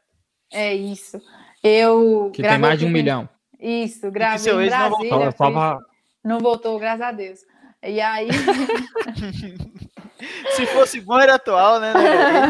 É 0.51 0.73
isso. 0.73 1.19
Eu 1.61 2.31
que 2.34 2.41
tem 2.41 2.57
mais 2.57 2.79
de 2.79 2.85
um 2.85 2.89
milhão. 2.89 3.27
Isso, 3.59 4.09
gravei 4.11 4.53
em 4.53 4.67
Brasília. 4.67 4.89
Não, 4.89 4.89
voltou, 5.19 5.81
não 6.23 6.39
voltou, 6.39 6.79
graças 6.79 7.01
a 7.01 7.11
Deus. 7.11 7.39
E 7.84 7.99
aí. 7.99 8.27
Se 10.56 10.65
fosse 10.68 10.99
bom, 11.02 11.19
era 11.19 11.35
atual, 11.35 11.80
né? 11.80 11.94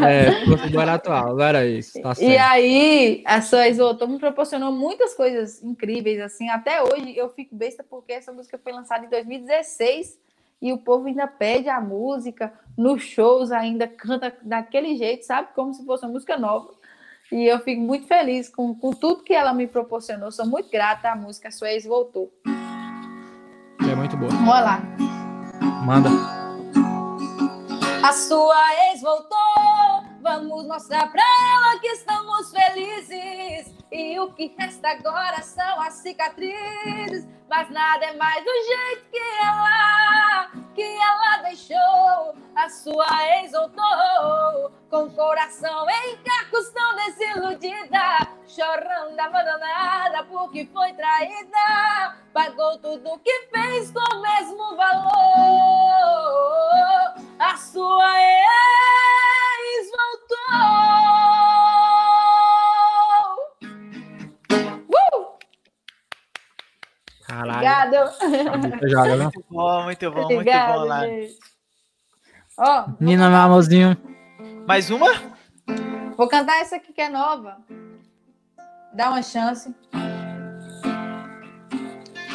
É, 0.06 0.32
se 0.40 0.46
fosse 0.46 0.70
bom, 0.70 0.82
era 0.82 0.94
atual. 0.94 1.32
Agora 1.32 1.66
é 1.66 1.70
isso. 1.70 2.02
Tá 2.02 2.14
e 2.20 2.38
aí, 2.38 3.24
a 3.26 3.42
sua 3.42 3.68
Isotou 3.68 4.08
me 4.08 4.20
proporcionou 4.20 4.72
muitas 4.72 5.14
coisas 5.14 5.62
incríveis, 5.62 6.20
assim. 6.22 6.50
Até 6.50 6.82
hoje 6.82 7.18
eu 7.18 7.30
fico 7.30 7.56
besta 7.56 7.84
porque 7.84 8.14
essa 8.14 8.32
música 8.32 8.58
foi 8.58 8.72
lançada 8.72 9.06
em 9.06 9.10
2016 9.10 10.18
e 10.62 10.74
o 10.74 10.78
povo 10.78 11.08
ainda 11.08 11.28
pede 11.28 11.70
a 11.70 11.80
música 11.80 12.54
nos 12.78 13.04
shows, 13.04 13.52
ainda 13.52 13.88
canta 13.88 14.36
daquele 14.42 14.96
jeito, 14.96 15.26
sabe? 15.26 15.50
Como 15.54 15.74
se 15.74 15.86
fosse 15.86 16.06
uma 16.06 16.14
música 16.14 16.38
nova. 16.38 16.78
E 17.32 17.46
eu 17.46 17.60
fico 17.60 17.82
muito 17.82 18.08
feliz 18.08 18.48
com, 18.48 18.74
com 18.74 18.92
tudo 18.92 19.24
que 19.24 19.34
ela 19.34 19.54
me 19.54 19.68
proporcionou. 19.68 20.32
Sou 20.32 20.46
muito 20.46 20.72
grata 20.72 21.12
à 21.12 21.16
música 21.16 21.52
Sua 21.52 21.72
Ex 21.72 21.86
Voltou. 21.86 22.32
É 23.82 23.96
muito 23.96 24.16
boa. 24.16 24.32
Vamos 24.32 24.48
lá. 24.48 24.82
Manda. 25.86 26.47
A 28.08 28.14
sua 28.14 28.74
ex 28.86 29.02
voltou, 29.02 29.38
vamos 30.22 30.66
mostrar 30.66 31.12
pra 31.12 31.22
ela 31.22 31.78
que 31.78 31.88
estamos 31.88 32.50
felizes. 32.52 33.76
E 33.92 34.18
o 34.18 34.32
que 34.32 34.56
resta 34.58 34.92
agora 34.92 35.42
são 35.42 35.82
as 35.82 35.96
cicatrizes. 35.96 37.28
Mas 37.50 37.70
nada 37.70 38.06
é 38.06 38.16
mais 38.16 38.46
do 38.46 38.50
jeito 38.50 39.12
que 39.12 39.20
ela, 39.44 40.52
que 40.74 40.82
ela 40.82 41.38
deixou. 41.50 42.38
A 42.56 42.70
sua 42.70 43.42
ex 43.42 43.52
voltou, 43.52 44.72
com 44.90 45.04
o 45.04 45.12
coração 45.14 45.90
em 45.90 46.16
cacos 46.24 46.70
tão 46.70 46.96
desiludida. 46.96 48.26
Chorando 48.48 49.20
abandonada 49.20 50.24
porque 50.32 50.66
foi 50.68 50.94
traída. 50.94 52.16
Pagou 52.34 52.78
tudo 52.78 53.20
que 53.20 53.50
fez 53.52 53.92
com 53.92 54.16
o 54.16 54.22
mesmo 54.22 54.78
valor. 54.78 56.38
A 57.40 57.56
sua 57.56 58.20
ex 58.20 59.92
voltou. 59.92 60.48
Uh! 64.90 65.38
Caralho. 67.28 68.10
Obrigado. 68.56 68.90
Joga, 68.90 69.16
né? 69.16 69.24
Muito 69.26 69.46
bom, 69.50 69.84
muito 69.84 70.12
bom, 70.12 70.24
Obrigado, 70.24 70.80
muito 70.80 70.82
bom 70.82 70.86
lá. 70.88 71.04
Ó, 72.58 72.88
Nina, 73.00 73.30
meu 73.30 73.38
amorzinho. 73.38 73.96
Mais 74.68 74.90
uma? 74.90 75.14
Vou 76.18 76.28
cantar 76.28 76.60
essa 76.60 76.78
aqui 76.78 76.92
que 76.92 77.02
é 77.02 77.10
nova. 77.10 77.58
Dá 78.94 79.10
uma 79.10 79.22
chance. 79.22 79.76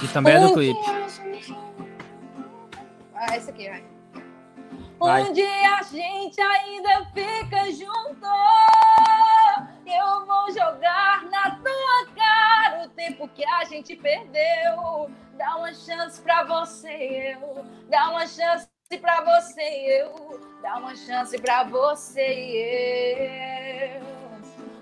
E 0.00 0.08
também 0.12 0.34
é 0.34 0.40
do 0.40 0.54
clipe. 0.54 0.80
Ah, 3.14 3.34
essa 3.34 3.50
aqui, 3.50 3.68
vai. 3.68 3.91
Vai. 5.02 5.22
Onde 5.22 5.42
a 5.42 5.82
gente 5.82 6.40
ainda 6.40 7.04
fica 7.06 7.70
junto, 7.72 8.26
eu 9.84 10.26
vou 10.26 10.50
jogar 10.52 11.24
na 11.24 11.56
tua 11.56 12.14
cara 12.14 12.84
o 12.86 12.88
tempo 12.90 13.28
que 13.28 13.44
a 13.44 13.64
gente 13.64 13.96
perdeu. 13.96 15.10
Dá 15.36 15.56
uma 15.56 15.74
chance 15.74 16.20
pra 16.22 16.44
você, 16.44 17.34
eu. 17.34 17.64
Dá 17.88 18.10
uma 18.10 18.26
chance 18.26 18.68
pra 19.00 19.20
você, 19.22 19.62
eu. 20.02 20.40
Dá 20.62 20.76
uma 20.78 20.94
chance 20.94 21.36
pra 21.38 21.64
você 21.64 22.20
eu 23.98 24.21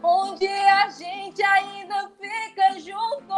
onde 0.02 0.46
a 0.46 0.88
gente 0.88 1.42
ainda 1.42 2.10
fica 2.20 2.78
junto. 2.80 3.34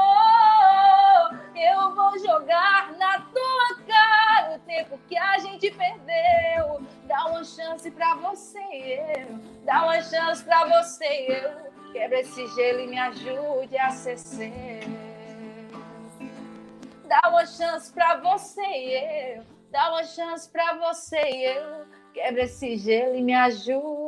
Eu 1.56 1.94
vou 1.94 2.18
jogar 2.18 2.92
na 2.98 3.20
tua 3.20 3.84
cara 3.86 4.56
o 4.56 4.58
tempo 4.60 4.98
que 5.08 5.16
a 5.16 5.38
gente 5.38 5.70
perdeu. 5.70 6.86
Dá 7.04 7.26
uma 7.26 7.44
chance 7.44 7.90
pra 7.90 8.14
você, 8.16 8.58
eu. 8.58 9.38
Dá 9.64 9.84
uma 9.84 10.02
chance 10.02 10.44
pra 10.44 10.64
você, 10.64 11.26
eu. 11.28 11.72
Quebra 11.92 12.20
esse 12.20 12.46
gelo 12.54 12.80
e 12.80 12.86
me 12.86 12.98
ajude 12.98 13.76
a 13.78 13.90
ser 13.90 14.18
seu. 14.18 14.50
Dá 17.06 17.20
uma 17.28 17.44
chance 17.44 17.92
pra 17.92 18.16
você, 18.16 19.36
eu. 19.36 19.44
Dá 19.70 19.90
uma 19.90 20.04
chance 20.04 20.48
pra 20.48 20.74
você, 20.74 21.18
eu. 21.18 21.86
Quebra 22.14 22.42
esse 22.42 22.76
gelo 22.76 23.14
e 23.14 23.22
me 23.22 23.34
ajuda 23.34 24.01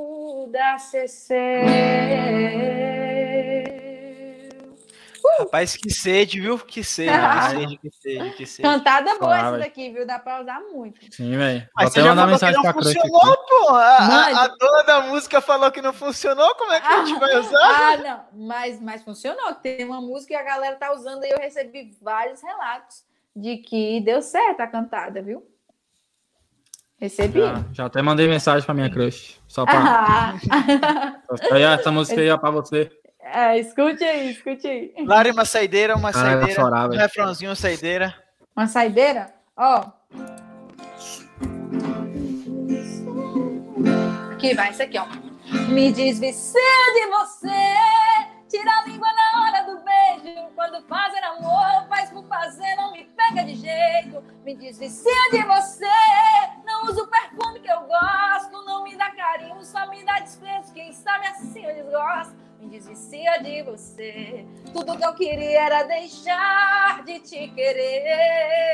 a 0.61 0.79
ser 0.79 1.09
seu. 1.09 1.37
Uh! 1.37 2.45
Rapaz, 5.39 5.77
que 5.77 5.91
sede, 5.91 6.41
viu? 6.41 6.59
Que 6.59 6.85
sede, 6.85 7.13
que 7.13 7.51
sede, 7.51 7.79
que 7.79 7.91
sede, 7.91 8.31
que 8.37 8.47
sede. 8.47 8.69
Cantada 8.69 9.19
boa 9.19 9.37
essa 9.37 9.59
daqui, 9.59 9.91
viu? 9.91 10.07
Dá 10.07 10.19
pra 10.19 10.41
usar 10.41 10.61
muito. 10.61 11.01
Sim, 11.13 11.37
velho. 11.37 11.69
Mas 11.75 11.93
você 11.93 12.03
já 12.03 12.15
falou 12.15 12.31
mensagem 12.31 12.61
que 12.61 12.67
não 12.67 12.73
funcionou, 12.73 13.37
pô. 13.49 13.69
A, 13.71 13.97
a, 13.97 14.45
a, 14.45 14.49
dona 14.49 14.83
da 14.85 15.01
música 15.03 15.41
falou 15.41 15.71
que 15.73 15.83
não 15.83 15.93
funcionou, 15.93 16.55
como 16.55 16.73
é 16.73 16.81
que 16.81 16.87
a 16.87 17.05
gente 17.05 17.19
vai 17.19 17.39
usar? 17.39 17.59
Ah, 17.59 17.97
não. 17.97 18.25
Mas, 18.47 18.81
mas 18.81 19.03
funcionou. 19.03 19.55
Tem 19.55 19.85
uma 19.85 20.01
música 20.01 20.35
que 20.35 20.41
a 20.41 20.45
galera 20.45 20.77
tá 20.77 20.93
usando 20.93 21.25
e 21.25 21.31
eu 21.31 21.39
recebi 21.39 21.97
vários 22.01 22.41
relatos 22.41 23.05
de 23.35 23.57
que 23.57 24.01
deu 24.01 24.23
certo 24.23 24.61
a 24.61 24.67
cantada, 24.67 25.21
viu? 25.21 25.45
Recebi. 27.05 27.39
Já, 27.39 27.65
já 27.71 27.85
até 27.85 28.01
mandei 28.01 28.27
mensagem 28.27 28.65
para 28.65 28.75
minha 28.75 28.89
crush. 28.89 29.39
Só 29.47 29.67
para. 29.67 29.79
Ah. 29.79 30.35
essa 31.79 31.93
música 31.93 32.19
aí 32.19 32.29
é 32.29 32.39
para 32.39 32.51
você. 32.51 32.91
É, 33.21 33.59
escute 33.59 34.03
aí, 34.03 34.31
escute 34.31 34.67
aí. 34.67 34.95
Lari, 35.05 35.31
uma 35.31 35.45
saideira, 35.45 35.97
uma 35.97 36.11
Cara, 36.11 36.31
saideira. 36.31 36.55
Chorar, 36.55 36.89
um 36.89 36.97
refrãozinho, 36.97 37.51
uma 37.51 37.57
saideira. 37.57 38.15
Uma 38.57 38.67
saideira? 38.67 39.35
Ó. 39.55 39.85
Aqui 44.33 44.55
vai, 44.55 44.71
isso 44.71 44.83
aqui, 44.83 44.99
ó. 44.99 45.07
Me 45.69 45.93
desvicia 45.93 46.61
de 46.95 47.07
você, 47.11 47.49
tira 48.49 48.71
a 48.81 48.89
língua 48.89 49.09
na 49.13 49.24
Quando 50.55 50.83
fazer 50.87 51.23
amor, 51.25 51.89
faz 51.89 52.11
por 52.11 52.27
fazer, 52.27 52.75
não 52.77 52.93
me 52.93 53.05
pega 53.05 53.45
de 53.45 53.55
jeito. 53.55 54.23
Me 54.45 54.55
desvicia 54.55 55.31
de 55.31 55.43
você, 55.43 55.87
não 56.65 56.85
usa 56.85 57.03
o 57.03 57.09
perfume 57.09 57.61
que 57.61 57.71
eu 57.71 57.81
gosto, 57.83 58.65
não 58.65 58.85
me 58.85 58.97
dá 58.97 59.11
carinho, 59.11 59.63
só 59.65 59.89
me 59.89 60.05
dá 60.05 60.21
gosto 61.91 62.45
me 62.65 62.71
desvicia 62.71 63.39
de 63.43 63.63
você. 63.63 64.47
Tudo 64.73 64.97
que 64.97 65.05
eu 65.05 65.15
queria 65.15 65.61
era 65.61 65.83
deixar 65.83 67.05
de 67.05 67.21
te 67.21 67.49
querer. 67.49 68.71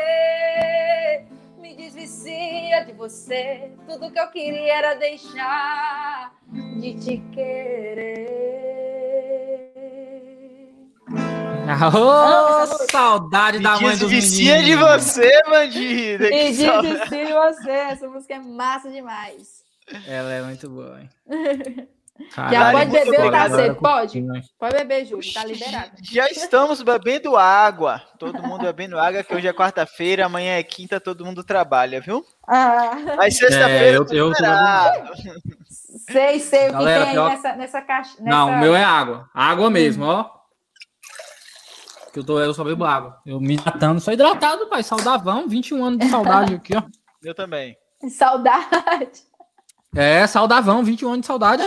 Me 1.59 1.75
desvicia 1.75 2.85
de 2.85 2.93
você. 2.93 3.73
Tudo 3.87 4.13
que 4.13 4.21
eu 4.21 4.31
queria 4.31 4.75
era 4.75 4.95
deixar 4.95 6.33
de 6.79 6.95
te 6.95 7.19
querer. 7.35 8.70
Oh, 11.95 12.89
saudade 12.91 13.59
da 13.59 13.81
mãe 13.81 13.97
do 13.97 14.09
menino. 14.09 14.63
de 14.63 14.77
você, 14.77 15.43
bandido. 15.49 16.25
Me 16.25 16.53
desvicia 16.53 17.27
de 17.27 17.33
você. 17.33 17.71
Essa 17.71 18.09
música 18.09 18.35
é 18.35 18.39
massa 18.41 18.91
demais. 18.91 19.65
Ela 20.07 20.33
é 20.33 20.43
muito 20.43 20.69
boa, 20.69 21.01
hein? 21.01 21.09
Já 22.51 22.73
pode 22.73 22.91
beber 22.91 23.27
o 23.27 23.31
cacete? 23.31 23.81
Pode. 23.81 24.25
Pode 24.59 24.75
beber, 24.77 25.05
Júlio. 25.07 25.33
Tá 25.33 25.45
liberado. 25.45 25.91
Já 26.03 26.29
estamos 26.29 26.83
bebendo 26.83 27.37
água. 27.37 28.03
Todo 28.19 28.43
mundo 28.43 28.63
bebendo 28.63 28.99
água, 28.99 29.23
que 29.23 29.35
hoje 29.35 29.49
é 29.49 29.53
quarta-feira, 29.53 30.27
amanhã 30.27 30.59
é 30.59 30.63
quinta, 30.63 31.01
todo 31.01 31.25
mundo 31.25 31.43
trabalha, 31.43 32.01
viu? 32.01 32.25
Ah. 32.47 32.93
Mas 33.17 33.37
sexta-feira 33.37 33.87
é, 33.87 33.97
eu, 33.97 34.07
eu 34.11 34.33
Sei, 36.11 36.41
sei 36.41 36.65
o 36.65 36.67
que 36.67 36.73
Galera, 36.73 37.07
tem 37.07 37.19
aí 37.19 37.29
nessa, 37.29 37.57
nessa 37.57 37.83
caixa. 37.83 38.11
Nessa... 38.21 38.37
Não, 38.37 38.51
o 38.51 38.59
meu 38.59 38.75
é 38.75 38.83
água. 38.83 39.29
Água 39.33 39.71
mesmo, 39.71 40.05
hum. 40.05 40.09
ó. 40.09 40.40
Que 42.13 42.19
eu, 42.19 42.25
tô, 42.25 42.41
eu 42.41 42.53
só 42.53 42.65
bebo 42.65 42.85
água. 42.85 43.21
Eu 43.25 43.41
me 43.41 43.55
hidratando, 43.55 44.01
sou 44.01 44.13
hidratado, 44.13 44.67
pai. 44.67 44.83
Saudavão, 44.83 45.47
21 45.49 45.85
anos 45.85 45.99
de 46.01 46.09
saudade 46.09 46.55
aqui, 46.55 46.77
ó. 46.77 46.83
Eu 47.23 47.35
também. 47.35 47.77
Saudade. 48.09 49.23
É, 49.95 50.27
saudavão, 50.27 50.83
21 50.83 51.09
anos 51.09 51.21
de 51.21 51.27
saudade. 51.27 51.63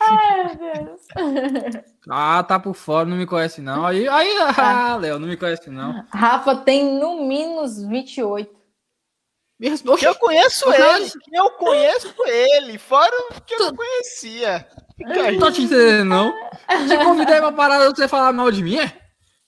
Ai, 0.00 0.56
meu 0.56 0.56
Deus. 0.56 1.84
Ah, 2.08 2.42
tá 2.42 2.58
por 2.58 2.74
fora, 2.74 3.04
não 3.04 3.16
me 3.16 3.26
conhece 3.26 3.60
não. 3.60 3.84
Aí, 3.84 4.08
aí, 4.08 4.30
ah, 4.56 4.96
Léo, 4.96 5.18
não 5.18 5.28
me 5.28 5.36
conhece 5.36 5.68
não. 5.68 6.06
Rafa 6.10 6.56
tem 6.56 6.98
no 6.98 7.26
mínimo 7.26 7.66
28. 7.66 8.58
Que 9.98 10.06
eu 10.06 10.14
conheço 10.14 10.72
ele, 10.72 11.10
eu 11.32 11.50
conheço 11.50 12.14
ele, 12.26 12.78
fora 12.78 13.12
o 13.32 13.40
que 13.42 13.54
eu 13.54 13.58
não 13.58 13.74
conhecia. 13.74 14.66
Não 15.00 15.38
tô 15.38 15.50
te 15.50 15.62
entendendo, 15.62 16.04
não. 16.04 16.32
Te 16.86 16.96
convidei 17.04 17.40
pra 17.40 17.50
parar 17.50 17.84
você 17.88 18.06
falar 18.06 18.32
mal 18.32 18.52
de 18.52 18.62
mim, 18.62 18.78
é? 18.78 18.97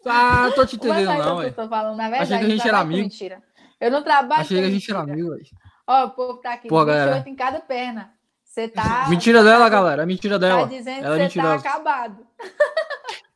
Ah, 0.06 0.50
tô 0.54 0.64
te 0.64 0.76
entendendo, 0.76 1.12
não, 1.12 1.42
eu 1.42 1.52
tô 1.52 1.68
falando, 1.68 1.96
na 1.96 2.08
verdade, 2.08 2.34
Achei 2.34 2.38
que 2.38 2.52
a 2.52 2.56
gente 2.56 2.68
era 2.68 2.78
amigo. 2.78 3.02
Mentira. 3.02 3.42
Eu 3.80 3.90
não 3.90 4.02
trabalho 4.02 4.42
Achei 4.42 4.60
que 4.60 4.66
a 4.66 4.70
gente 4.70 4.90
era 4.90 5.00
amigo, 5.00 5.30
velho. 5.30 5.44
Ó, 5.86 6.04
o 6.04 6.10
povo 6.10 6.40
tá 6.40 6.52
aqui, 6.52 6.68
Pô, 6.68 6.84
28 6.84 7.06
galera. 7.06 7.28
em 7.28 7.34
cada 7.34 7.60
perna. 7.60 8.12
Você 8.44 8.68
tá. 8.68 9.06
Mentira 9.10 9.44
dela, 9.44 9.68
galera. 9.68 10.02
É 10.02 10.06
mentira 10.06 10.38
dela. 10.38 10.62
Tá 10.62 10.68
dizendo 10.68 11.04
Ela 11.04 11.22
é 11.22 11.28
que 11.28 11.34
você 11.34 11.40
tá 11.40 11.54
acabado. 11.54 12.26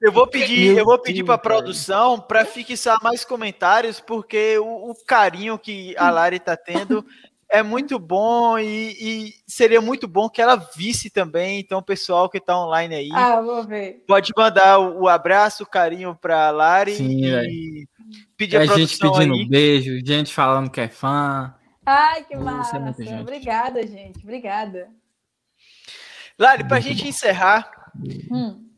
Eu 0.00 0.12
vou 0.12 0.26
pedir, 0.26 0.76
eu 0.76 0.84
vou 0.84 0.98
pedir 0.98 1.24
para 1.24 1.38
produção 1.38 2.20
para 2.20 2.44
fixar 2.44 2.98
mais 3.02 3.24
comentários, 3.24 4.00
porque 4.00 4.58
o, 4.58 4.90
o, 4.90 4.94
carinho 5.06 5.58
que 5.58 5.96
a 5.96 6.10
Lari 6.12 6.38
tá 6.38 6.56
tendo 6.56 7.06
é 7.54 7.62
muito 7.62 8.00
bom 8.00 8.58
e, 8.58 8.96
e, 9.00 9.34
seria 9.46 9.80
muito 9.80 10.08
bom 10.08 10.28
que 10.28 10.42
ela 10.42 10.56
visse 10.56 11.08
também. 11.08 11.60
Então, 11.60 11.78
o 11.78 11.84
pessoal 11.84 12.28
que 12.28 12.40
tá 12.40 12.58
online 12.58 12.94
aí, 12.96 13.10
ah, 13.12 13.40
vou 13.40 13.62
ver. 13.62 14.02
pode 14.08 14.32
mandar 14.36 14.80
o, 14.80 15.02
o 15.02 15.08
abraço, 15.08 15.62
o 15.62 15.66
carinho 15.66 16.18
para 16.20 16.50
Lari 16.50 16.96
Sim, 16.96 17.24
e 17.24 17.30
véio. 17.30 17.88
pedir 18.36 18.56
a 18.56 18.64
é 18.64 18.66
produção 18.66 18.86
gente 18.86 18.98
pedindo 18.98 19.34
aí. 19.34 19.48
beijo, 19.48 20.00
gente 20.04 20.34
falando 20.34 20.68
que 20.68 20.80
é 20.80 20.88
fã. 20.88 21.54
Ai, 21.86 22.24
que 22.24 22.36
massa. 22.36 22.76
É 22.76 23.20
Obrigada, 23.20 23.86
gente. 23.86 24.18
Obrigada. 24.24 24.88
Lari, 26.36 26.64
para 26.66 26.78
a 26.78 26.80
gente 26.80 27.06
encerrar, 27.06 27.70
hum. 28.28 28.68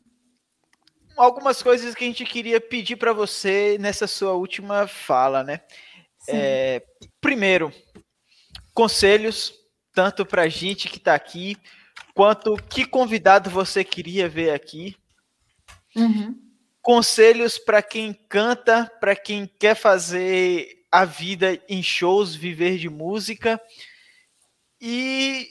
algumas 1.17 1.63
coisas 1.63 1.95
que 1.95 2.03
a 2.03 2.07
gente 2.07 2.23
queria 2.25 2.61
pedir 2.61 2.95
para 2.97 3.11
você 3.11 3.77
nessa 3.79 4.05
sua 4.05 4.33
última 4.33 4.87
fala, 4.87 5.43
né? 5.43 5.61
É, 6.29 6.83
primeiro, 7.21 7.71
conselhos, 8.77 9.55
tanto 9.91 10.23
para 10.23 10.43
a 10.43 10.47
gente 10.47 10.87
que 10.87 10.97
está 10.97 11.15
aqui, 11.15 11.57
quanto 12.13 12.55
que 12.55 12.85
convidado 12.85 13.49
você 13.49 13.83
queria 13.83 14.29
ver 14.29 14.51
aqui. 14.51 14.95
Uhum. 15.95 16.39
Conselhos 16.79 17.57
para 17.57 17.81
quem 17.81 18.13
canta, 18.13 18.85
para 18.99 19.15
quem 19.15 19.47
quer 19.47 19.73
fazer 19.73 20.85
a 20.91 21.05
vida 21.05 21.59
em 21.67 21.81
shows, 21.81 22.35
viver 22.35 22.77
de 22.77 22.87
música. 22.87 23.59
E 24.79 25.49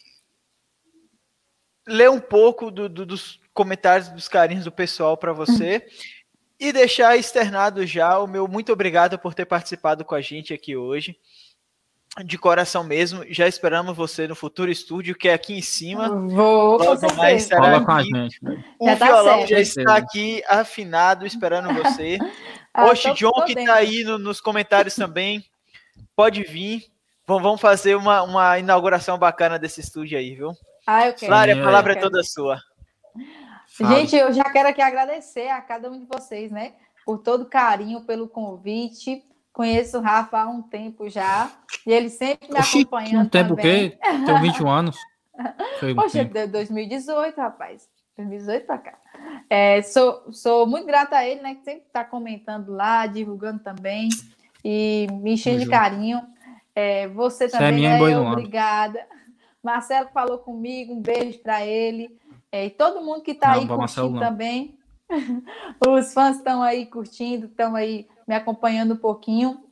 ler 1.85 2.09
um 2.09 2.21
pouco 2.21 2.71
do, 2.71 2.89
do, 2.89 3.05
dos 3.05 3.41
comentários, 3.53 4.09
dos 4.09 4.29
carinhos 4.29 4.67
do 4.67 4.71
pessoal 4.71 5.17
para 5.17 5.33
você 5.33 5.85
e 6.61 6.73
deixar 6.73 7.17
externado 7.17 7.85
já 7.85 8.21
o 8.21 8.29
meu 8.29 8.47
muito 8.47 8.73
obrigado 8.73 9.19
por 9.19 9.35
ter 9.35 9.47
participado 9.47 10.05
com 10.05 10.15
a 10.15 10.21
gente 10.21 10.55
aqui 10.55 10.77
hoje. 10.77 11.19
De 12.25 12.39
coração 12.39 12.83
mesmo, 12.83 13.25
já 13.29 13.47
esperamos 13.47 13.95
você 13.95 14.27
no 14.27 14.35
futuro 14.35 14.71
estúdio, 14.71 15.15
que 15.15 15.29
é 15.29 15.35
aqui 15.35 15.53
em 15.53 15.61
cima. 15.61 16.09
Vou, 16.09 16.79
Logo 16.79 17.15
mais 17.15 17.43
estará 17.43 17.77
aqui. 17.77 18.05
Gente, 18.05 18.41
o 18.79 18.87
já 18.87 18.95
violão 18.95 19.41
tá 19.41 19.47
já 19.47 19.61
está 19.61 19.97
aqui 19.97 20.43
afinado, 20.49 21.27
esperando 21.27 21.75
você. 21.75 22.17
ah, 22.73 22.87
Oxe, 22.87 23.13
John, 23.13 23.45
que 23.45 23.53
está 23.53 23.75
aí 23.75 24.03
no, 24.03 24.17
nos 24.19 24.41
comentários 24.41 24.95
também, 24.95 25.45
pode 26.15 26.43
vir. 26.43 26.87
Vamos 27.27 27.61
fazer 27.61 27.97
uma, 27.97 28.23
uma 28.23 28.59
inauguração 28.59 29.19
bacana 29.19 29.59
desse 29.59 29.83
estúdio 29.83 30.17
aí, 30.17 30.35
viu? 30.35 30.53
Ah, 30.87 31.09
eu 31.09 31.13
quero. 31.13 31.27
Clara, 31.27 31.53
a 31.53 31.63
palavra 31.63 31.93
é 31.93 31.97
toda 31.97 32.23
sua. 32.23 32.59
Gente, 33.79 34.17
eu 34.17 34.33
já 34.33 34.45
quero 34.45 34.69
aqui 34.71 34.81
agradecer 34.81 35.49
a 35.49 35.61
cada 35.61 35.91
um 35.91 35.99
de 35.99 36.07
vocês, 36.07 36.51
né? 36.51 36.73
Por 37.05 37.19
todo 37.19 37.43
o 37.43 37.51
carinho, 37.51 38.07
pelo 38.07 38.27
convite. 38.27 39.23
Conheço 39.57 39.97
o 39.97 40.03
Rafa 40.03 40.39
há 40.39 40.47
um 40.47 40.61
tempo 40.61 41.09
já. 41.09 41.51
E 41.87 41.91
ele 41.91 42.11
sempre 42.11 42.47
me 42.53 42.59
Oxi, 42.59 42.83
acompanhando. 42.83 43.25
Um 43.25 43.29
tempo 43.31 43.55
o 43.55 43.57
quê? 43.57 43.97
Tenho 44.03 44.43
21 44.43 44.69
anos. 44.69 44.99
Foi 45.81 45.95
Poxa, 45.95 46.27
de 46.27 46.47
2018, 46.47 47.41
rapaz. 47.41 47.89
2018 48.19 48.67
para 48.67 48.77
cá. 48.77 48.99
É, 49.49 49.81
sou, 49.81 50.31
sou 50.31 50.67
muito 50.67 50.87
grata 50.87 51.17
a 51.17 51.27
ele, 51.27 51.41
né? 51.41 51.55
Que 51.55 51.65
sempre 51.65 51.85
está 51.87 52.05
comentando 52.05 52.71
lá, 52.71 53.07
divulgando 53.07 53.61
também. 53.61 54.11
E 54.63 55.07
me 55.11 55.33
enchendo 55.33 55.61
de 55.61 55.71
carinho. 55.71 56.21
É, 56.75 57.09
você 57.09 57.49
também, 57.49 57.81
você 57.81 57.87
é 57.87 57.97
minha 57.97 57.99
né? 57.99 58.31
Obrigada. 58.31 59.07
Marcelo 59.63 60.11
falou 60.13 60.37
comigo, 60.37 60.93
um 60.93 61.01
beijo 61.01 61.39
para 61.39 61.65
ele. 61.65 62.15
É, 62.53 62.67
e 62.67 62.71
todo 62.71 63.03
mundo 63.03 63.23
que 63.23 63.31
está 63.31 63.53
aí 63.57 63.61
curtindo 63.61 63.79
Marcelo, 63.79 64.21
também. 64.21 64.79
Os 65.89 66.13
fãs 66.13 66.37
estão 66.37 66.63
aí 66.63 66.85
curtindo, 66.85 67.47
estão 67.47 67.75
aí 67.75 68.07
me 68.27 68.35
acompanhando 68.35 68.95
um 68.95 68.99
pouquinho. 68.99 69.65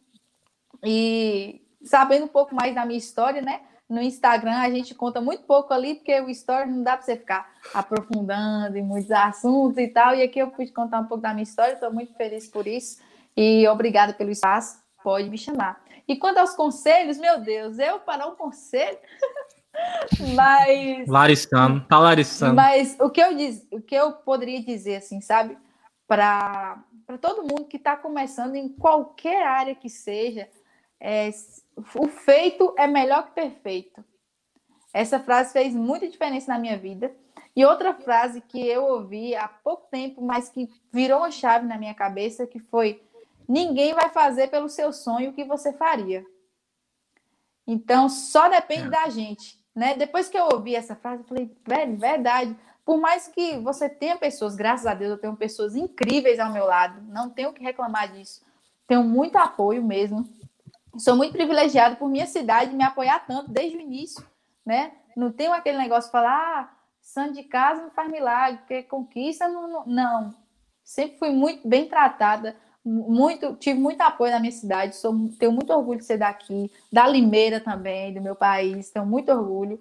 E 0.82 1.62
sabendo 1.82 2.24
um 2.24 2.28
pouco 2.28 2.55
mais 2.55 2.74
da 2.74 2.85
minha 2.85 2.98
história, 2.98 3.43
né? 3.43 3.60
No 3.89 4.01
Instagram 4.01 4.59
a 4.59 4.70
gente 4.70 4.94
conta 4.94 5.20
muito 5.20 5.44
pouco 5.44 5.72
ali, 5.72 5.97
porque 5.97 6.18
o 6.20 6.31
story 6.31 6.70
não 6.70 6.82
dá 6.82 6.97
para 6.97 7.05
você 7.05 7.16
ficar 7.16 7.52
aprofundando 7.72 8.76
em 8.78 8.82
muitos 8.82 9.10
assuntos 9.10 9.78
e 9.78 9.89
tal. 9.89 10.14
E 10.14 10.22
aqui 10.22 10.39
eu 10.39 10.51
pude 10.51 10.72
contar 10.72 11.01
um 11.01 11.06
pouco 11.06 11.22
da 11.22 11.32
minha 11.32 11.43
história, 11.43 11.74
estou 11.74 11.93
muito 11.93 12.14
feliz 12.14 12.48
por 12.48 12.66
isso. 12.66 13.01
E 13.36 13.66
obrigada 13.68 14.14
pelo 14.14 14.31
espaço, 14.31 14.78
pode 15.02 15.28
me 15.28 15.36
chamar. 15.36 15.82
E 16.09 16.16
quanto 16.16 16.39
aos 16.39 16.55
conselhos, 16.55 17.18
meu 17.18 17.40
Deus, 17.40 17.78
eu 17.78 17.98
para 18.01 18.26
um 18.26 18.35
conselho. 18.35 18.98
Mas. 20.35 21.09
Larissando, 21.09 21.85
tá 21.86 21.98
larissando. 21.98 22.55
Mas 22.55 22.97
o 23.01 23.10
que 23.10 23.20
eu, 23.20 23.36
diz, 23.36 23.66
o 23.70 23.81
que 23.81 23.94
eu 23.94 24.12
poderia 24.12 24.62
dizer, 24.62 24.97
assim, 24.97 25.20
sabe? 25.20 25.59
Para 26.06 26.82
todo 27.20 27.43
mundo 27.43 27.66
que 27.66 27.76
está 27.76 27.97
começando 27.97 28.56
em 28.56 28.68
qualquer 28.68 29.47
área 29.47 29.74
que 29.74 29.89
seja, 29.89 30.48
é, 31.01 31.31
o 31.94 32.09
feito 32.09 32.74
é 32.78 32.86
melhor 32.86 33.26
que 33.26 33.32
perfeito. 33.32 34.05
Essa 34.93 35.18
frase 35.18 35.52
fez 35.52 35.74
muita 35.74 36.09
diferença 36.09 36.52
na 36.52 36.59
minha 36.59 36.78
vida. 36.78 37.14
E 37.56 37.64
outra 37.64 37.94
frase 37.94 38.40
que 38.40 38.66
eu 38.66 38.85
ouvi 38.85 39.35
há 39.35 39.47
pouco 39.47 39.89
tempo, 39.90 40.22
mas 40.22 40.48
que 40.48 40.68
virou 40.93 41.18
uma 41.18 41.31
chave 41.31 41.66
na 41.66 41.78
minha 41.78 41.94
cabeça, 41.94 42.47
que 42.47 42.59
foi: 42.59 43.02
ninguém 43.48 43.93
vai 43.94 44.09
fazer 44.10 44.48
pelo 44.48 44.68
seu 44.68 44.93
sonho 44.93 45.31
o 45.31 45.32
que 45.32 45.44
você 45.44 45.72
faria. 45.72 46.24
Então, 47.66 48.09
só 48.09 48.48
depende 48.48 48.86
é. 48.86 48.90
da 48.90 49.09
gente. 49.09 49.59
Né? 49.74 49.94
Depois 49.94 50.28
que 50.28 50.39
eu 50.39 50.48
ouvi 50.52 50.74
essa 50.74 50.94
frase, 50.94 51.22
eu 51.22 51.26
falei, 51.26 51.51
velho, 51.66 51.97
verdade. 51.97 52.56
Por 52.85 52.98
mais 52.98 53.28
que 53.28 53.59
você 53.59 53.89
tenha 53.89 54.16
pessoas, 54.16 54.55
graças 54.55 54.86
a 54.86 54.94
Deus, 54.94 55.12
eu 55.12 55.19
tenho 55.19 55.36
pessoas 55.36 55.74
incríveis 55.74 56.39
ao 56.39 56.52
meu 56.52 56.66
lado, 56.66 57.01
não 57.09 57.31
tenho 57.31 57.52
que 57.52 57.62
reclamar 57.62 58.12
disso. 58.12 58.43
Tenho 58.86 59.02
muito 59.02 59.36
apoio 59.36 59.82
mesmo. 59.82 60.28
Sou 60.98 61.16
muito 61.16 61.32
privilegiado 61.32 61.97
por 61.97 62.09
minha 62.09 62.27
cidade 62.27 62.74
me 62.74 62.85
apoiar 62.85 63.27
tanto 63.27 63.51
desde 63.51 63.77
o 63.77 63.81
início, 63.81 64.24
né? 64.65 64.93
Não 65.16 65.32
tenho 65.32 65.52
aquele 65.52 65.78
negócio 65.78 66.09
de 66.09 66.12
falar, 66.12 66.61
ah, 66.61 66.69
santo 67.01 67.35
de 67.35 67.44
casa 67.44 67.82
não 67.82 67.90
faz 67.90 68.11
milagre, 68.11 68.59
porque 68.59 68.82
conquista 68.82 69.48
não, 69.48 69.69
não. 69.69 69.86
não. 69.86 70.35
Sempre 70.85 71.19
fui 71.19 71.31
muito 71.31 71.66
bem 71.66 71.89
tratada, 71.89 72.55
muito, 72.85 73.56
tive 73.56 73.78
muito 73.78 74.02
apoio 74.02 74.32
na 74.32 74.39
minha 74.39 74.52
cidade, 74.52 74.97
sou, 74.97 75.31
tenho 75.39 75.51
muito 75.51 75.73
orgulho 75.73 75.98
de 75.98 76.05
ser 76.05 76.19
daqui, 76.19 76.70
da 76.93 77.09
Limeira 77.09 77.59
também, 77.59 78.12
do 78.12 78.20
meu 78.20 78.36
país, 78.36 78.90
tenho 78.90 79.06
muito 79.06 79.32
orgulho. 79.32 79.81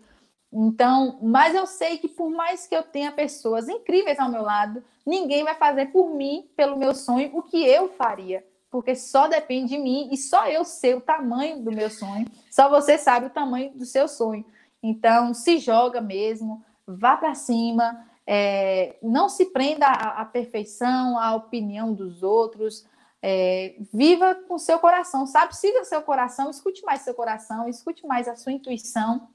Então, 0.56 1.18
mas 1.20 1.56
eu 1.56 1.66
sei 1.66 1.98
que 1.98 2.08
por 2.08 2.30
mais 2.30 2.68
que 2.68 2.76
eu 2.76 2.84
tenha 2.84 3.12
pessoas 3.12 3.68
incríveis 3.68 4.20
ao 4.20 4.30
meu 4.30 4.44
lado, 4.44 4.84
ninguém 5.04 5.44
vai 5.44 5.56
fazer 5.56 5.88
por 5.88 6.14
mim, 6.14 6.48
pelo 6.56 6.78
meu 6.78 6.94
sonho, 6.94 7.32
o 7.34 7.42
que 7.42 7.66
eu 7.66 7.90
faria. 7.90 8.46
Porque 8.70 8.96
só 8.96 9.28
depende 9.28 9.70
de 9.70 9.80
mim 9.80 10.10
e 10.12 10.18
só 10.18 10.48
eu 10.48 10.64
sei 10.64 10.94
o 10.94 11.02
tamanho 11.02 11.60
do 11.64 11.72
meu 11.72 11.90
sonho. 11.90 12.28
Só 12.52 12.70
você 12.70 13.00
sabe 13.00 13.26
o 13.26 13.32
tamanho 13.32 13.72
do 13.74 13.86
seu 13.86 14.08
sonho. 14.08 14.46
Então, 14.82 15.34
se 15.34 15.58
joga 15.58 16.00
mesmo, 16.00 16.64
vá 16.86 17.18
para 17.18 17.34
cima, 17.34 18.06
é, 18.28 18.96
não 19.02 19.30
se 19.30 19.46
prenda 19.46 19.88
à, 19.88 20.22
à, 20.22 20.26
perfeição, 20.26 21.18
à 21.18 21.36
opinião 21.36 21.94
dos 21.94 22.22
outros. 22.22 22.86
É, 23.22 23.76
viva 23.92 24.36
com 24.48 24.58
seu 24.60 24.78
coração, 24.78 25.26
sabe? 25.26 25.56
Siga 25.56 25.84
seu 25.84 26.02
coração, 26.02 26.50
escute 26.50 26.84
mais 26.84 27.02
seu 27.02 27.14
coração, 27.14 27.68
escute 27.68 28.06
mais 28.06 28.28
a 28.28 28.36
sua 28.36 28.52
intuição 28.52 29.28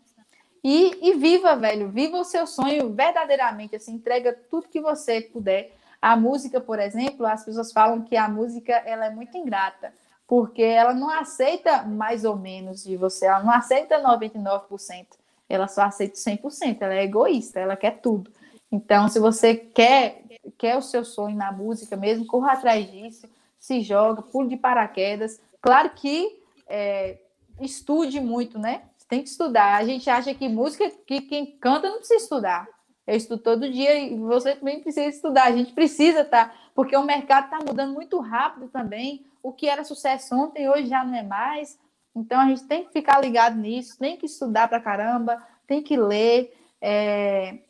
e, 0.62 1.08
e 1.08 1.14
viva, 1.14 1.56
velho, 1.56 1.88
viva 1.88 2.18
o 2.18 2.24
seu 2.24 2.46
sonho 2.46 2.92
verdadeiramente, 2.92 3.76
assim, 3.76 3.94
entrega 3.94 4.36
tudo 4.50 4.68
que 4.68 4.80
você 4.80 5.20
puder. 5.20 5.74
A 6.00 6.16
música, 6.16 6.60
por 6.60 6.78
exemplo, 6.78 7.26
as 7.26 7.44
pessoas 7.44 7.72
falam 7.72 8.02
que 8.02 8.16
a 8.16 8.28
música 8.28 8.72
ela 8.72 9.06
é 9.06 9.10
muito 9.10 9.36
ingrata, 9.36 9.92
porque 10.26 10.62
ela 10.62 10.94
não 10.94 11.10
aceita 11.10 11.82
mais 11.82 12.24
ou 12.24 12.36
menos 12.36 12.84
de 12.84 12.96
você, 12.96 13.26
ela 13.26 13.42
não 13.42 13.52
aceita 13.52 14.00
99%, 14.00 15.06
ela 15.48 15.66
só 15.66 15.82
aceita 15.82 16.14
100%, 16.14 16.78
ela 16.80 16.94
é 16.94 17.04
egoísta, 17.04 17.58
ela 17.58 17.76
quer 17.76 18.00
tudo. 18.00 18.30
Então, 18.70 19.08
se 19.08 19.18
você 19.18 19.54
quer 19.54 20.22
quer 20.56 20.76
o 20.76 20.82
seu 20.82 21.04
sonho 21.04 21.36
na 21.36 21.52
música 21.52 21.96
mesmo, 21.96 22.26
corra 22.26 22.52
atrás 22.52 22.90
disso, 22.90 23.28
se 23.58 23.80
joga, 23.82 24.22
pule 24.22 24.48
de 24.48 24.56
paraquedas. 24.56 25.40
Claro 25.60 25.90
que 25.90 26.40
é, 26.66 27.18
estude 27.60 28.20
muito, 28.20 28.58
né? 28.58 28.82
Tem 29.08 29.22
que 29.22 29.28
estudar. 29.28 29.76
A 29.76 29.84
gente 29.84 30.08
acha 30.10 30.34
que 30.34 30.48
música, 30.48 30.90
que 31.06 31.22
quem 31.22 31.58
canta 31.58 31.88
não 31.88 31.98
precisa 31.98 32.22
estudar. 32.22 32.68
Eu 33.06 33.16
estudo 33.16 33.42
todo 33.42 33.72
dia 33.72 33.98
e 33.98 34.16
você 34.18 34.54
também 34.54 34.80
precisa 34.80 35.06
estudar. 35.06 35.44
A 35.44 35.52
gente 35.52 35.72
precisa 35.72 36.24
tá, 36.24 36.54
porque 36.74 36.94
o 36.94 37.02
mercado 37.02 37.44
está 37.44 37.58
mudando 37.66 37.94
muito 37.94 38.20
rápido 38.20 38.68
também. 38.68 39.24
O 39.42 39.50
que 39.50 39.66
era 39.66 39.82
sucesso 39.82 40.34
ontem, 40.34 40.68
hoje 40.68 40.88
já 40.88 41.02
não 41.02 41.14
é 41.14 41.22
mais. 41.22 41.78
Então 42.14 42.38
a 42.38 42.46
gente 42.46 42.64
tem 42.64 42.84
que 42.84 42.92
ficar 42.92 43.18
ligado 43.20 43.56
nisso, 43.56 43.98
tem 43.98 44.16
que 44.16 44.26
estudar 44.26 44.68
para 44.68 44.80
caramba, 44.80 45.42
tem 45.66 45.82
que 45.82 45.96
ler. 45.96 46.54
É... 46.82 47.60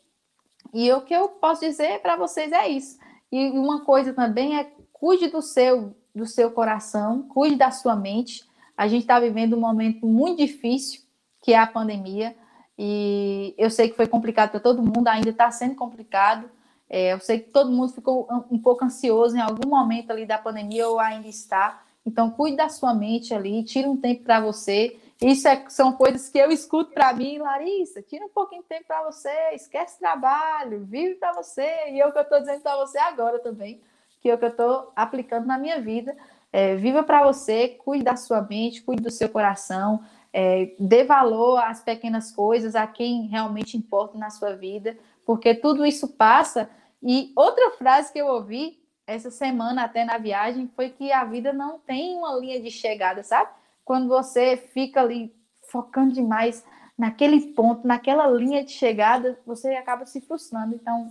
E 0.74 0.90
o 0.92 1.02
que 1.02 1.14
eu 1.14 1.28
posso 1.28 1.60
dizer 1.60 2.00
para 2.00 2.16
vocês 2.16 2.50
é 2.50 2.68
isso. 2.68 2.98
E 3.30 3.50
uma 3.50 3.84
coisa 3.84 4.12
também 4.12 4.58
é 4.58 4.72
cuide 4.92 5.28
do 5.28 5.40
seu, 5.40 5.96
do 6.12 6.26
seu 6.26 6.50
coração, 6.50 7.22
cuide 7.22 7.54
da 7.54 7.70
sua 7.70 7.94
mente. 7.94 8.44
A 8.76 8.88
gente 8.88 9.02
está 9.02 9.20
vivendo 9.20 9.56
um 9.56 9.60
momento 9.60 10.04
muito 10.04 10.38
difícil 10.38 11.07
que 11.48 11.54
é 11.54 11.58
a 11.58 11.66
pandemia. 11.66 12.36
E 12.78 13.54
eu 13.56 13.70
sei 13.70 13.88
que 13.88 13.96
foi 13.96 14.06
complicado 14.06 14.50
para 14.50 14.60
todo 14.60 14.82
mundo, 14.82 15.08
ainda 15.08 15.30
está 15.30 15.50
sendo 15.50 15.74
complicado. 15.74 16.50
É, 16.90 17.14
eu 17.14 17.20
sei 17.20 17.38
que 17.38 17.48
todo 17.48 17.70
mundo 17.70 17.90
ficou 17.90 18.28
um 18.50 18.58
pouco 18.58 18.84
ansioso 18.84 19.34
em 19.34 19.40
algum 19.40 19.66
momento 19.66 20.10
ali 20.10 20.26
da 20.26 20.36
pandemia 20.36 20.86
ou 20.86 21.00
ainda 21.00 21.26
está. 21.26 21.82
Então, 22.04 22.30
cuide 22.30 22.58
da 22.58 22.68
sua 22.68 22.92
mente 22.92 23.32
ali, 23.32 23.64
tira 23.64 23.88
um 23.88 23.96
tempo 23.96 24.24
para 24.24 24.40
você. 24.40 24.98
Isso 25.22 25.48
é, 25.48 25.64
são 25.70 25.90
coisas 25.92 26.28
que 26.28 26.36
eu 26.36 26.50
escuto 26.50 26.92
para 26.92 27.14
mim, 27.14 27.38
Larissa. 27.38 28.02
Tira 28.02 28.26
um 28.26 28.28
pouquinho 28.28 28.60
de 28.60 28.68
tempo 28.68 28.84
para 28.86 29.02
você, 29.04 29.54
esquece 29.54 29.98
trabalho, 29.98 30.84
vive 30.84 31.14
para 31.14 31.32
você. 31.32 31.66
E 31.92 31.98
é 31.98 32.06
o 32.06 32.12
que 32.12 32.18
eu 32.18 32.22
estou 32.24 32.40
dizendo 32.40 32.60
para 32.60 32.76
você 32.76 32.98
agora 32.98 33.38
também, 33.38 33.80
que 34.20 34.28
é 34.28 34.34
o 34.34 34.38
que 34.38 34.44
eu 34.44 34.50
estou 34.50 34.92
aplicando 34.94 35.46
na 35.46 35.56
minha 35.56 35.80
vida. 35.80 36.14
É, 36.52 36.76
viva 36.76 37.02
para 37.02 37.24
você, 37.24 37.68
cuide 37.68 38.04
da 38.04 38.16
sua 38.16 38.42
mente, 38.42 38.82
cuide 38.82 39.02
do 39.02 39.10
seu 39.10 39.30
coração 39.30 40.04
é, 40.40 40.72
dê 40.78 41.02
valor 41.02 41.58
às 41.58 41.82
pequenas 41.82 42.30
coisas, 42.30 42.76
a 42.76 42.86
quem 42.86 43.26
realmente 43.26 43.76
importa 43.76 44.16
na 44.16 44.30
sua 44.30 44.54
vida, 44.54 44.96
porque 45.26 45.52
tudo 45.52 45.84
isso 45.84 46.06
passa. 46.06 46.70
E 47.02 47.32
outra 47.34 47.72
frase 47.72 48.12
que 48.12 48.20
eu 48.20 48.28
ouvi 48.28 48.78
essa 49.04 49.32
semana, 49.32 49.82
até 49.82 50.04
na 50.04 50.16
viagem, 50.16 50.70
foi 50.76 50.90
que 50.90 51.10
a 51.10 51.24
vida 51.24 51.52
não 51.52 51.80
tem 51.80 52.16
uma 52.16 52.36
linha 52.36 52.62
de 52.62 52.70
chegada, 52.70 53.24
sabe? 53.24 53.50
Quando 53.84 54.06
você 54.06 54.56
fica 54.56 55.00
ali 55.00 55.34
focando 55.72 56.12
demais 56.12 56.64
naquele 56.96 57.40
ponto, 57.48 57.84
naquela 57.84 58.28
linha 58.28 58.62
de 58.62 58.70
chegada, 58.70 59.40
você 59.44 59.74
acaba 59.74 60.06
se 60.06 60.20
frustrando. 60.20 60.72
Então, 60.72 61.08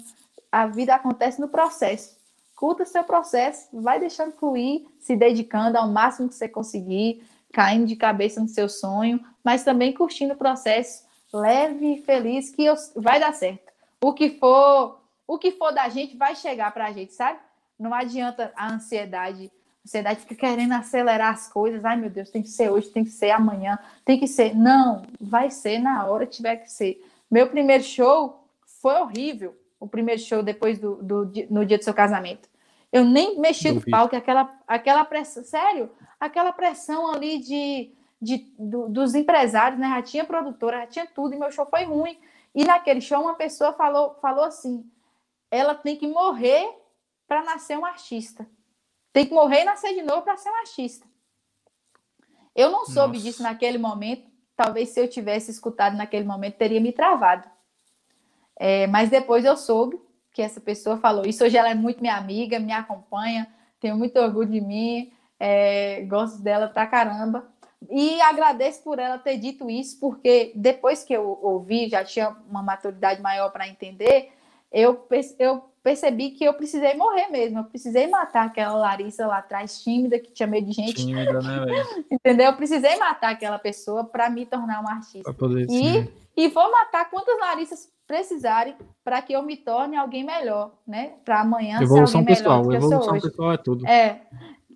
a 0.49 0.67
vida 0.67 0.95
acontece 0.95 1.41
no 1.41 1.49
processo. 1.49 2.15
Curta 2.55 2.85
seu 2.85 3.03
processo, 3.03 3.67
vai 3.73 3.99
deixando 3.99 4.31
fluir, 4.31 4.85
se 5.01 5.17
dedicando 5.17 5.77
ao 5.77 5.89
máximo 5.89 6.29
que 6.29 6.35
você 6.35 6.47
conseguir, 6.47 7.27
caindo 7.53 7.85
de 7.85 7.95
cabeça 7.95 8.39
no 8.39 8.47
seu 8.47 8.69
sonho, 8.69 9.19
mas 9.43 9.63
também 9.63 9.93
curtindo 9.93 10.33
o 10.33 10.37
processo 10.37 11.07
leve 11.33 11.95
e 11.95 12.01
feliz 12.03 12.49
que 12.49 12.63
eu, 12.63 12.75
vai 12.95 13.19
dar 13.19 13.33
certo. 13.33 13.71
O 14.01 14.13
que 14.13 14.31
for, 14.31 15.01
o 15.27 15.37
que 15.37 15.51
for 15.51 15.71
da 15.71 15.89
gente 15.89 16.15
vai 16.15 16.35
chegar 16.35 16.71
para 16.73 16.85
a 16.85 16.91
gente, 16.91 17.13
sabe? 17.13 17.39
Não 17.79 17.93
adianta 17.93 18.51
a 18.55 18.73
ansiedade. 18.73 19.51
A 19.83 19.87
ansiedade 19.87 20.21
fica 20.21 20.35
querendo 20.35 20.73
acelerar 20.73 21.33
as 21.33 21.51
coisas. 21.51 21.83
Ai, 21.83 21.97
meu 21.97 22.09
Deus, 22.09 22.29
tem 22.29 22.41
que 22.41 22.49
ser 22.49 22.69
hoje, 22.69 22.89
tem 22.89 23.03
que 23.03 23.11
ser 23.11 23.31
amanhã, 23.31 23.77
tem 24.05 24.19
que 24.19 24.27
ser. 24.27 24.55
Não, 24.55 25.03
vai 25.19 25.49
ser 25.49 25.79
na 25.79 26.05
hora 26.05 26.25
que 26.25 26.37
tiver 26.37 26.57
que 26.57 26.71
ser. 26.71 27.03
Meu 27.29 27.49
primeiro 27.49 27.83
show 27.83 28.47
foi 28.81 28.95
horrível. 28.95 29.57
O 29.79 29.87
primeiro 29.87 30.21
show 30.21 30.41
depois 30.41 30.79
do, 30.79 30.95
do 31.03 31.31
no 31.49 31.65
dia 31.65 31.77
do 31.77 31.83
seu 31.83 31.93
casamento. 31.93 32.49
Eu 32.91 33.03
nem 33.03 33.39
mexi 33.39 33.71
no 33.71 33.81
palco, 33.81 34.15
aquela, 34.15 34.51
aquela 34.65 35.03
pressão, 35.03 35.43
sério, 35.43 35.91
aquela 36.19 36.51
pressão 36.51 37.11
ali 37.11 37.39
de, 37.39 37.93
de 38.21 38.37
do, 38.57 38.89
dos 38.89 39.15
empresários, 39.15 39.79
né? 39.79 39.89
Já 39.89 40.01
tinha 40.01 40.25
produtora, 40.25 40.81
já 40.81 40.87
tinha 40.87 41.05
tudo, 41.07 41.33
e 41.33 41.37
meu 41.37 41.51
show 41.51 41.65
foi 41.65 41.83
ruim. 41.83 42.19
E 42.53 42.63
naquele 42.65 43.01
show, 43.01 43.21
uma 43.21 43.35
pessoa 43.35 43.73
falou, 43.73 44.15
falou 44.21 44.43
assim: 44.43 44.89
ela 45.51 45.75
tem 45.75 45.95
que 45.95 46.07
morrer 46.07 46.67
para 47.27 47.43
nascer 47.43 47.77
um 47.77 47.85
artista. 47.85 48.47
Tem 49.13 49.25
que 49.25 49.33
morrer 49.33 49.61
e 49.61 49.65
nascer 49.65 49.93
de 49.93 50.01
novo 50.01 50.21
para 50.21 50.37
ser 50.37 50.49
um 50.49 50.55
artista. 50.55 51.07
Eu 52.55 52.71
não 52.71 52.85
soube 52.85 53.17
Nossa. 53.17 53.25
disso 53.25 53.43
naquele 53.43 53.77
momento. 53.77 54.27
Talvez 54.55 54.89
se 54.89 54.99
eu 54.99 55.07
tivesse 55.07 55.51
escutado 55.51 55.95
naquele 55.95 56.25
momento, 56.25 56.57
teria 56.57 56.81
me 56.81 56.91
travado. 56.91 57.47
É, 58.59 58.87
mas 58.87 59.09
depois 59.09 59.45
eu 59.45 59.55
soube 59.55 60.01
que 60.33 60.41
essa 60.41 60.59
pessoa 60.59 60.97
falou 60.97 61.25
isso. 61.25 61.43
Hoje 61.43 61.57
ela 61.57 61.69
é 61.69 61.75
muito 61.75 62.01
minha 62.01 62.15
amiga, 62.15 62.59
me 62.59 62.71
acompanha, 62.71 63.47
tenho 63.79 63.95
muito 63.95 64.17
orgulho 64.19 64.49
de 64.49 64.61
mim, 64.61 65.11
é, 65.39 66.01
gosto 66.01 66.41
dela 66.41 66.67
pra 66.67 66.87
caramba. 66.87 67.45
E 67.89 68.19
agradeço 68.21 68.81
por 68.83 68.97
ela 68.97 69.19
ter 69.19 69.37
dito 69.37 69.69
isso, 69.69 69.99
porque 69.99 70.51
depois 70.55 71.03
que 71.03 71.13
eu 71.13 71.39
ouvi, 71.41 71.87
já 71.89 72.03
tinha 72.03 72.35
uma 72.49 72.63
maturidade 72.63 73.21
maior 73.21 73.51
para 73.51 73.67
entender, 73.67 74.31
eu, 74.71 75.07
eu 75.37 75.63
percebi 75.83 76.31
que 76.31 76.43
eu 76.43 76.53
precisei 76.53 76.95
morrer 76.95 77.27
mesmo. 77.27 77.59
Eu 77.59 77.63
precisei 77.63 78.07
matar 78.07 78.47
aquela 78.47 78.75
Larissa 78.75 79.25
lá 79.27 79.37
atrás, 79.37 79.81
tímida, 79.83 80.19
que 80.19 80.31
tinha 80.31 80.47
medo 80.47 80.67
de 80.67 80.73
gente. 80.73 80.95
Tímida, 80.95 81.39
né, 81.39 81.83
Entendeu? 82.11 82.47
Eu 82.47 82.57
precisei 82.57 82.97
matar 82.97 83.31
aquela 83.31 83.59
pessoa 83.59 84.03
para 84.03 84.29
me 84.29 84.45
tornar 84.45 84.81
uma 84.81 84.93
artista. 84.93 85.33
E, 85.69 86.09
e 86.35 86.47
vou 86.49 86.69
matar 86.71 87.09
quantas 87.09 87.39
Larissas 87.39 87.89
precisarem 88.05 88.75
para 89.03 89.21
que 89.21 89.33
eu 89.33 89.43
me 89.43 89.55
torne 89.55 89.95
alguém 89.97 90.23
melhor, 90.23 90.71
né? 90.85 91.13
Para 91.23 91.41
amanhã 91.41 91.81
evolução 91.81 92.07
ser 92.07 92.17
alguém 92.17 92.35
pessoal, 92.35 92.65
melhor 92.65 92.79
do 92.81 92.87
que 92.87 92.93
eu 92.93 93.01
sou 93.01 93.13
hoje. 93.13 93.29
pessoal 93.29 93.51
é 93.51 93.57
tudo. 93.57 93.87
É, 93.87 94.21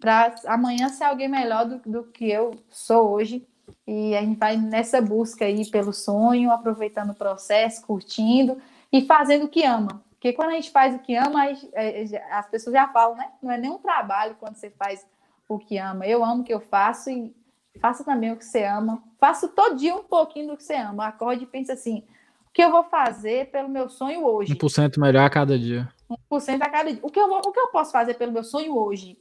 para 0.01 0.35
amanhã 0.47 0.89
ser 0.89 1.03
alguém 1.05 1.29
melhor 1.29 1.65
do, 1.65 1.77
do 1.89 2.03
que 2.03 2.29
eu 2.29 2.55
sou 2.69 3.11
hoje. 3.11 3.47
E 3.87 4.15
a 4.15 4.21
gente 4.21 4.37
vai 4.37 4.57
nessa 4.57 4.99
busca 4.99 5.45
aí 5.45 5.69
pelo 5.69 5.93
sonho, 5.93 6.51
aproveitando 6.51 7.11
o 7.11 7.15
processo, 7.15 7.85
curtindo 7.85 8.57
e 8.91 9.05
fazendo 9.05 9.45
o 9.45 9.47
que 9.47 9.63
ama. 9.63 10.03
Porque 10.11 10.33
quando 10.33 10.49
a 10.49 10.53
gente 10.53 10.71
faz 10.71 10.95
o 10.95 10.99
que 10.99 11.15
ama, 11.15 11.45
é, 11.73 12.03
as 12.31 12.49
pessoas 12.49 12.73
já 12.73 12.87
falam, 12.87 13.15
né? 13.15 13.29
Não 13.41 13.51
é 13.51 13.57
nem 13.57 13.71
um 13.71 13.77
trabalho 13.77 14.35
quando 14.39 14.55
você 14.55 14.71
faz 14.71 15.05
o 15.47 15.59
que 15.59 15.77
ama. 15.77 16.05
Eu 16.05 16.25
amo 16.25 16.41
o 16.41 16.43
que 16.43 16.53
eu 16.53 16.59
faço 16.59 17.09
e 17.09 17.33
faça 17.79 18.03
também 18.03 18.31
o 18.31 18.37
que 18.37 18.45
você 18.45 18.63
ama. 18.63 19.01
Faça 19.19 19.47
todo 19.47 19.77
dia 19.77 19.95
um 19.95 20.03
pouquinho 20.03 20.49
do 20.49 20.57
que 20.57 20.63
você 20.63 20.75
ama. 20.75 21.07
Acorde 21.07 21.43
e 21.43 21.47
pense 21.47 21.71
assim: 21.71 22.03
o 22.47 22.51
que 22.51 22.63
eu 22.63 22.71
vou 22.71 22.83
fazer 22.83 23.49
pelo 23.51 23.69
meu 23.69 23.87
sonho 23.87 24.25
hoje? 24.25 24.55
1% 24.55 24.99
melhor 24.99 25.25
a 25.25 25.29
cada 25.29 25.57
dia. 25.57 25.87
1% 26.29 26.61
a 26.61 26.69
cada 26.69 26.91
dia. 26.91 26.99
O 27.01 27.09
que, 27.09 27.19
eu 27.19 27.27
vou, 27.27 27.39
o 27.39 27.51
que 27.51 27.59
eu 27.59 27.69
posso 27.69 27.91
fazer 27.91 28.15
pelo 28.15 28.31
meu 28.31 28.43
sonho 28.43 28.77
hoje? 28.77 29.17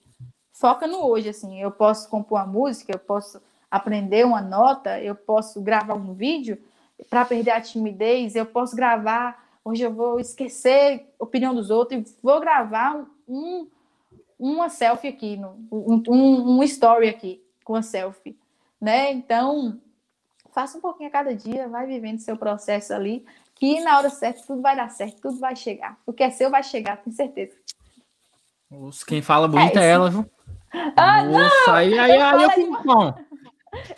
Foca 0.61 0.87
no 0.87 1.07
hoje, 1.07 1.31
assim. 1.31 1.59
Eu 1.59 1.71
posso 1.71 2.07
compor 2.11 2.39
uma 2.39 2.47
música, 2.47 2.93
eu 2.93 2.99
posso 2.99 3.41
aprender 3.71 4.27
uma 4.27 4.43
nota, 4.43 5.01
eu 5.01 5.15
posso 5.15 5.59
gravar 5.63 5.95
um 5.95 6.13
vídeo 6.13 6.59
para 7.09 7.25
perder 7.25 7.53
a 7.53 7.63
timidez, 7.63 8.37
eu 8.37 8.45
posso 8.45 8.77
gravar. 8.77 9.43
Hoje 9.65 9.83
eu 9.83 9.91
vou 9.91 10.21
esquecer 10.21 11.11
a 11.19 11.25
opinião 11.25 11.55
dos 11.55 11.71
outros 11.71 12.11
e 12.11 12.17
vou 12.23 12.39
gravar 12.41 13.07
um, 13.27 13.69
uma 14.39 14.69
selfie 14.69 15.09
aqui, 15.09 15.41
um, 15.73 16.03
um, 16.07 16.59
um 16.59 16.63
story 16.63 17.09
aqui 17.09 17.43
com 17.65 17.75
a 17.75 17.81
selfie, 17.81 18.39
né? 18.79 19.13
Então, 19.13 19.81
faça 20.53 20.77
um 20.77 20.81
pouquinho 20.83 21.09
a 21.09 21.13
cada 21.13 21.35
dia, 21.35 21.69
vai 21.69 21.87
vivendo 21.87 22.19
seu 22.19 22.37
processo 22.37 22.93
ali, 22.93 23.25
que 23.55 23.81
na 23.81 23.97
hora 23.97 24.11
certa 24.11 24.43
tudo 24.47 24.61
vai 24.61 24.77
dar 24.77 24.91
certo, 24.91 25.23
tudo 25.23 25.39
vai 25.39 25.57
chegar. 25.57 25.99
O 26.05 26.13
que 26.13 26.23
é 26.23 26.29
seu 26.29 26.51
vai 26.51 26.63
chegar, 26.63 26.99
tenho 26.99 27.17
certeza. 27.17 27.55
Quem 29.07 29.23
fala 29.23 29.49
bonito 29.49 29.79
é, 29.79 29.87
é 29.87 29.91
ela, 29.91 30.11
viu? 30.11 30.31
Ah, 30.97 31.23
Nossa, 31.25 31.67
não! 31.67 31.75
aí, 31.75 31.99
aí, 31.99 32.13
aí 32.13 32.43
eu 32.43 32.51
fico 32.51 32.83
bom. 32.85 33.15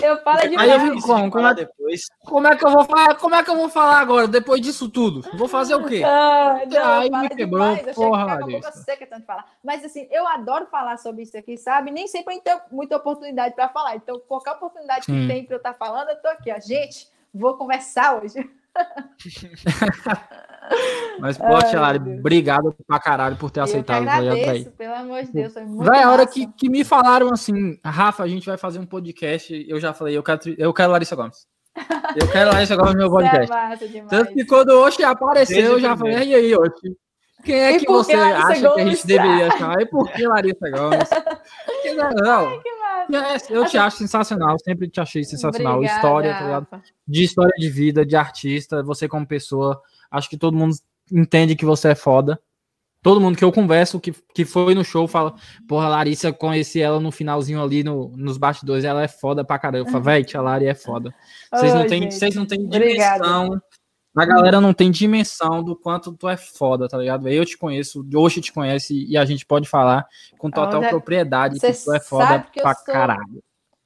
Eu 0.03 0.19
falo 0.23 0.41
demais. 0.49 0.71
Aí 0.71 0.71
eu 0.71 0.81
fico 0.81 1.07
como? 1.07 1.31
Como 1.31 1.47
é, 1.47 1.55
depois. 1.55 2.03
como 2.25 2.47
é 2.47 2.57
que 2.57 2.65
eu 2.65 2.71
vou 2.71 2.85
falar? 2.85 3.15
Como 3.17 3.35
é 3.35 3.43
que 3.43 3.51
eu 3.51 3.57
vou 3.57 3.69
falar 3.69 4.01
agora, 4.01 4.29
depois 4.29 4.61
disso 4.61 4.89
tudo? 4.89 5.23
Vou 5.35 5.49
fazer 5.49 5.75
o 5.75 5.85
quê? 5.87 6.03
Ah, 6.05 6.63
não, 6.71 6.93
aí 6.93 7.11
me 7.11 7.29
quebrou, 7.31 7.77
demais. 7.77 7.95
porra, 7.95 8.39
eu 8.41 8.47
boca 8.49 8.73
seca 8.73 9.07
tanto 9.07 9.25
falar. 9.25 9.47
Mas 9.65 9.85
assim, 9.85 10.07
eu 10.11 10.27
adoro 10.29 10.67
falar 10.67 10.99
sobre 10.99 11.23
isso 11.23 11.37
aqui, 11.37 11.57
sabe? 11.57 11.91
Nem 11.91 12.07
sempre 12.07 12.35
eu 12.37 12.41
tenho 12.41 12.61
muita 12.71 12.97
oportunidade 12.97 13.55
para 13.55 13.69
falar. 13.69 13.97
Então, 13.97 14.21
qualquer 14.29 14.53
oportunidade 14.53 15.07
que 15.07 15.27
tem 15.27 15.45
para 15.45 15.55
eu 15.55 15.59
estar 15.59 15.73
tá 15.73 15.79
falando, 15.79 16.11
eu 16.11 16.21
tô 16.21 16.29
aqui, 16.29 16.53
ó. 16.53 16.61
Gente, 16.61 17.09
vou 17.33 17.57
conversar 17.57 18.23
hoje. 18.23 18.51
Mas, 21.19 21.37
pô, 21.37 21.45
Lari, 21.79 21.99
obrigado 22.19 22.75
pra 22.87 22.99
caralho 22.99 23.37
por 23.37 23.51
ter 23.51 23.61
eu 23.61 23.65
aceitado 23.65 24.03
o 24.03 24.07
projeto 24.07 24.51
aí. 24.51 24.65
Pelo 24.65 24.95
amor 24.95 25.23
de 25.23 25.33
Deus, 25.33 25.53
foi 25.53 25.65
muito 25.65 25.85
Vai, 25.85 26.03
a 26.03 26.11
hora 26.11 26.27
que, 26.27 26.47
que 26.47 26.69
me 26.69 26.85
falaram 26.85 27.33
assim, 27.33 27.79
Rafa, 27.85 28.23
a 28.23 28.29
gente 28.29 28.47
vai 28.47 28.57
fazer 28.57 28.79
um 28.79 28.87
podcast, 28.87 29.67
eu 29.69 29.81
já 29.81 29.93
falei, 29.93 30.17
eu 30.17 30.23
quero, 30.23 30.41
eu 30.59 30.73
quero 30.73 30.93
Larissa 30.93 31.17
Gomes. 31.17 31.47
Eu 32.17 32.31
quero 32.31 32.53
Larissa 32.53 32.77
Gomes 32.77 32.95
no 32.95 32.99
meu 32.99 33.07
é 33.07 33.31
podcast. 33.31 33.97
É 33.97 34.03
Tanto 34.09 34.35
que 34.35 34.45
quando 34.45 34.71
o 34.71 34.87
Oxi 34.87 35.03
apareceu, 35.05 35.73
eu 35.73 35.81
já 35.81 35.97
falei, 35.97 36.29
e 36.29 36.35
aí, 36.35 36.55
Oxi? 36.55 36.97
Quem 37.45 37.61
é 37.61 37.79
que 37.79 37.87
você 37.87 38.17
Larissa 38.17 38.47
acha 38.47 38.69
Gomes? 38.69 38.75
que 38.75 38.81
a 38.81 38.87
gente 38.87 39.07
deveria 39.07 39.51
chamar? 39.59 39.81
E 39.81 39.87
por 39.87 40.11
que 40.13 40.27
Larissa 40.27 40.71
Gomes? 40.71 41.11
não, 42.25 42.49
Ai, 42.49 43.37
é, 43.37 43.37
eu 43.51 43.67
te 43.67 43.77
acho 43.77 43.97
sensacional, 43.97 44.57
sempre 44.61 44.89
te 44.89 45.01
achei 45.01 45.25
sensacional. 45.25 45.77
Obrigada. 45.77 45.97
História, 45.97 46.33
tá 46.33 46.45
ligado? 46.45 46.67
De 47.07 47.25
história 47.25 47.55
de 47.59 47.69
vida, 47.69 48.07
de 48.07 48.17
artista, 48.17 48.83
você 48.83 49.09
como 49.09 49.27
pessoa. 49.27 49.81
Acho 50.13 50.29
que 50.29 50.37
todo 50.37 50.57
mundo 50.57 50.77
entende 51.11 51.57
que 51.57 51.65
você 51.65 51.89
é 51.89 51.95
foda. 51.95 52.39
Todo 53.03 53.21
mundo 53.21 53.37
que 53.37 53.45
eu 53.45 53.51
converso, 53.51 53.99
que, 53.99 54.13
que 54.33 54.45
foi 54.45 54.75
no 54.75 54.85
show, 54.85 55.09
fala: 55.09 55.35
Porra, 55.67 55.89
Larissa, 55.89 56.33
conheci 56.33 56.81
ela 56.81 57.01
no 57.01 57.11
finalzinho 57.11 57.61
ali 57.61 57.83
no, 57.83 58.13
nos 58.17 58.39
bastidores, 58.39 58.85
ela 58.85 59.03
é 59.03 59.09
foda 59.09 59.45
pra 59.45 59.59
caramba. 59.59 59.89
Eu 59.89 59.91
falo, 59.91 60.05
véi, 60.05 60.23
tia 60.23 60.41
Lari 60.41 60.67
é 60.67 60.75
foda. 60.75 61.13
Vocês 61.53 61.75
não 61.75 61.87
têm, 61.87 62.11
vocês 62.11 62.35
não 62.37 62.47
têm 62.47 62.69
dimensão. 62.69 63.61
A 64.15 64.27
galera 64.27 64.61
não 64.61 64.75
tem 64.75 64.91
dimensão 64.91 65.65
do 65.65 65.75
quanto 65.75 66.13
tu 66.13 66.29
é 66.29 66.37
foda, 66.37 66.87
tá 66.87 66.99
ligado? 66.99 67.27
Eu 67.29 67.47
te 67.47 67.57
conheço, 67.57 68.07
hoje 68.15 68.43
te 68.43 68.53
conhece 68.53 69.07
e 69.09 69.17
a 69.17 69.25
gente 69.25 69.47
pode 69.47 69.67
falar 69.67 70.07
com 70.39 70.51
total 70.51 70.81
Olha, 70.81 70.91
propriedade 70.91 71.59
que 71.59 71.73
tu 71.73 71.95
é 71.95 71.99
foda 71.99 72.47
pra 72.55 72.75
caralho. 72.75 73.43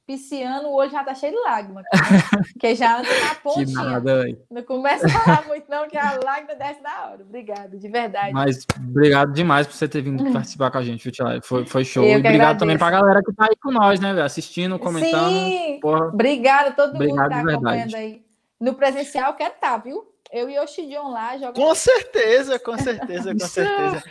Pisciano 0.07 0.69
hoje 0.69 0.93
já 0.93 1.03
tá 1.03 1.13
cheio 1.13 1.33
de 1.33 1.39
lágrimas. 1.39 1.83
que 2.57 2.73
já 2.73 2.99
anda 2.99 3.09
na 3.19 3.35
pontinha. 3.35 3.65
Que 3.65 3.73
nada, 3.73 4.25
não 4.49 4.63
começa 4.63 5.05
a 5.05 5.09
falar 5.09 5.45
muito, 5.45 5.69
não, 5.69 5.85
que 5.85 5.97
a 5.97 6.17
lágrima 6.23 6.55
desce 6.55 6.81
na 6.81 7.07
hora. 7.07 7.23
Obrigado, 7.23 7.77
de 7.77 7.89
verdade. 7.89 8.31
Mas 8.31 8.65
obrigado 8.77 9.33
demais 9.33 9.67
por 9.67 9.73
você 9.73 9.85
ter 9.85 10.01
vindo 10.01 10.23
participar 10.31 10.71
com 10.71 10.77
a 10.77 10.81
gente, 10.81 11.11
Foi, 11.43 11.65
foi 11.65 11.83
show. 11.83 12.05
e 12.05 12.15
obrigado 12.15 12.35
agradeço. 12.35 12.59
também 12.59 12.77
pra 12.77 12.89
galera 12.89 13.21
que 13.21 13.33
tá 13.33 13.47
aí 13.49 13.55
com 13.61 13.69
nós, 13.69 13.99
né, 13.99 14.21
assistindo, 14.21 14.79
comentando. 14.79 15.29
Sim, 15.29 15.79
porra. 15.81 16.07
obrigada 16.07 16.69
a 16.69 16.71
todo 16.71 16.95
obrigado 16.95 17.17
mundo 17.17 17.45
que 17.45 17.45
tá 17.45 17.51
acompanhando 17.51 17.95
aí. 17.95 18.25
No 18.61 18.75
presencial, 18.75 19.33
quero 19.33 19.55
estar, 19.55 19.71
tá, 19.71 19.77
viu? 19.77 20.09
Eu 20.31 20.49
e 20.49 20.57
o 20.57 20.65
Shidion 20.65 21.09
lá 21.09 21.37
jogando. 21.37 21.55
Com 21.55 21.75
certeza, 21.75 22.57
com 22.57 22.77
certeza, 22.77 23.33
com 23.33 23.39
certeza. 23.45 24.03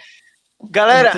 Galera, 0.63 1.13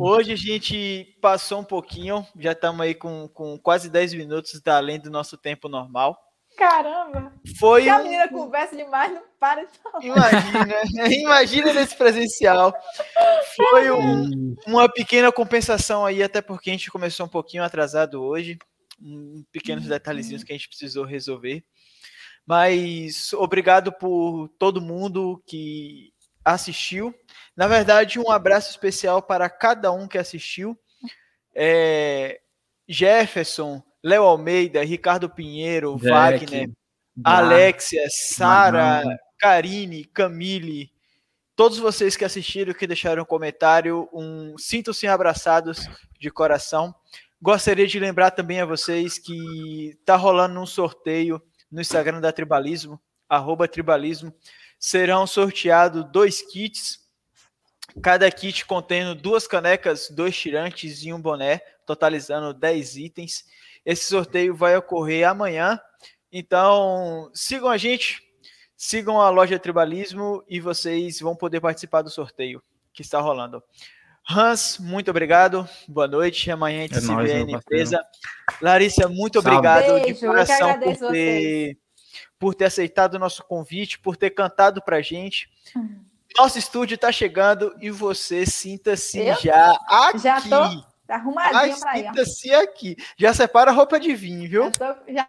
hoje 0.00 0.32
a 0.32 0.36
gente 0.36 1.16
passou 1.20 1.60
um 1.60 1.64
pouquinho, 1.64 2.26
já 2.38 2.52
estamos 2.52 2.80
aí 2.80 2.94
com, 2.94 3.28
com 3.28 3.56
quase 3.58 3.88
10 3.88 4.14
minutos 4.14 4.60
da 4.60 4.76
além 4.76 5.00
do 5.00 5.10
nosso 5.10 5.38
tempo 5.38 5.68
normal. 5.68 6.18
Caramba! 6.56 7.32
Foi 7.56 7.84
Se 7.84 7.88
um... 7.88 7.94
a 7.94 7.98
menina 8.02 8.28
conversa 8.28 8.76
demais, 8.76 9.12
não 9.12 9.22
para 9.38 9.64
de 9.64 9.78
falar. 9.78 10.04
Imagina, 10.04 10.76
imagina 11.14 11.72
nesse 11.72 11.96
presencial. 11.96 12.74
Foi 13.54 13.92
um, 13.92 14.56
uma 14.66 14.88
pequena 14.88 15.30
compensação 15.30 16.04
aí, 16.04 16.20
até 16.20 16.42
porque 16.42 16.70
a 16.70 16.72
gente 16.72 16.90
começou 16.90 17.26
um 17.26 17.28
pouquinho 17.28 17.62
atrasado 17.62 18.20
hoje. 18.20 18.58
Um, 19.00 19.44
pequenos 19.52 19.84
uhum. 19.84 19.90
detalhezinhos 19.90 20.42
que 20.42 20.52
a 20.52 20.56
gente 20.56 20.68
precisou 20.68 21.04
resolver. 21.04 21.64
Mas 22.44 23.32
obrigado 23.34 23.92
por 23.92 24.48
todo 24.58 24.80
mundo 24.80 25.40
que 25.46 26.12
assistiu. 26.44 27.14
Na 27.58 27.66
verdade, 27.66 28.20
um 28.20 28.30
abraço 28.30 28.70
especial 28.70 29.20
para 29.20 29.50
cada 29.50 29.90
um 29.90 30.06
que 30.06 30.16
assistiu. 30.16 30.78
É, 31.52 32.38
Jefferson, 32.86 33.82
Léo 34.00 34.22
Almeida, 34.22 34.84
Ricardo 34.84 35.28
Pinheiro, 35.28 35.98
Jack, 35.98 36.46
Wagner, 36.46 36.70
Alexia, 37.24 38.06
Sara, 38.10 39.02
Karine, 39.40 40.04
Camille, 40.04 40.92
todos 41.56 41.78
vocês 41.78 42.16
que 42.16 42.24
assistiram, 42.24 42.72
que 42.72 42.86
deixaram 42.86 43.24
um 43.24 43.26
comentário, 43.26 44.08
um 44.12 44.56
sintam-se 44.56 45.08
abraçados 45.08 45.80
de 46.16 46.30
coração. 46.30 46.94
Gostaria 47.42 47.88
de 47.88 47.98
lembrar 47.98 48.30
também 48.30 48.60
a 48.60 48.66
vocês 48.66 49.18
que 49.18 49.96
está 49.98 50.14
rolando 50.14 50.60
um 50.60 50.66
sorteio 50.66 51.42
no 51.68 51.80
Instagram 51.80 52.20
da 52.20 52.30
Tribalismo, 52.30 53.00
arroba 53.28 53.66
Tribalismo. 53.66 54.32
Serão 54.78 55.26
sorteados 55.26 56.08
dois 56.12 56.40
kits 56.40 57.07
Cada 58.02 58.30
kit 58.30 58.64
contendo 58.64 59.14
duas 59.14 59.46
canecas, 59.46 60.08
dois 60.10 60.36
tirantes 60.36 61.02
e 61.02 61.12
um 61.12 61.20
boné, 61.20 61.60
totalizando 61.86 62.52
10 62.54 62.96
itens. 62.96 63.44
Esse 63.84 64.04
sorteio 64.04 64.54
vai 64.54 64.76
ocorrer 64.76 65.28
amanhã. 65.28 65.80
Então, 66.30 67.30
sigam 67.32 67.68
a 67.68 67.76
gente, 67.76 68.22
sigam 68.76 69.20
a 69.20 69.30
loja 69.30 69.58
Tribalismo 69.58 70.44
e 70.48 70.60
vocês 70.60 71.20
vão 71.20 71.34
poder 71.34 71.60
participar 71.60 72.02
do 72.02 72.10
sorteio 72.10 72.62
que 72.92 73.02
está 73.02 73.20
rolando. 73.20 73.62
Hans, 74.30 74.78
muito 74.78 75.10
obrigado. 75.10 75.66
Boa 75.88 76.06
noite. 76.06 76.50
Amanhã 76.50 76.80
a 76.80 76.82
gente 76.82 76.98
é 76.98 77.00
se 77.00 77.06
nóis, 77.06 77.32
vê 77.32 77.44
na 77.44 77.52
empresa. 77.52 78.04
Larissa, 78.60 79.08
muito 79.08 79.40
Salve. 79.40 79.56
obrigado 79.56 79.94
Beijo, 79.94 80.06
de 80.06 80.26
coração 80.26 80.80
por 80.80 80.96
ter, 81.10 81.78
por 82.38 82.54
ter 82.54 82.64
aceitado 82.66 83.14
o 83.14 83.18
nosso 83.18 83.42
convite, 83.44 83.98
por 83.98 84.18
ter 84.18 84.30
cantado 84.30 84.82
pra 84.82 85.00
gente. 85.00 85.48
Uhum. 85.74 86.07
Nosso 86.36 86.58
estúdio 86.58 86.94
está 86.94 87.10
chegando 87.10 87.74
e 87.80 87.90
você 87.90 88.44
sinta-se 88.44 89.24
já 89.40 89.72
aqui. 89.88 90.18
Já 90.18 90.40
tô 90.40 90.84
arrumadinha 91.08 91.76
para 91.78 91.98
ir. 91.98 92.04
Sinta-se 92.04 92.54
aqui. 92.54 92.96
Já 93.16 93.32
separa 93.32 93.70
a 93.70 93.74
roupa 93.74 93.98
de 93.98 94.14
vinho, 94.14 94.48
viu? 94.48 94.64
Já 94.64 94.70
tô, 94.70 95.12
já... 95.12 95.28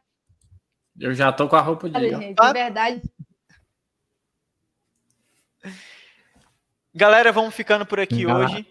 Eu 0.99 1.13
já 1.13 1.31
tô 1.31 1.47
com 1.47 1.55
a 1.55 1.61
roupa 1.61 1.89
de 1.89 1.99
vinho. 1.99 2.35
De 2.35 2.53
verdade. 2.53 3.01
Galera, 6.93 7.31
vamos 7.31 7.55
ficando 7.55 7.85
por 7.85 7.99
aqui 7.99 8.26
hoje. 8.26 8.67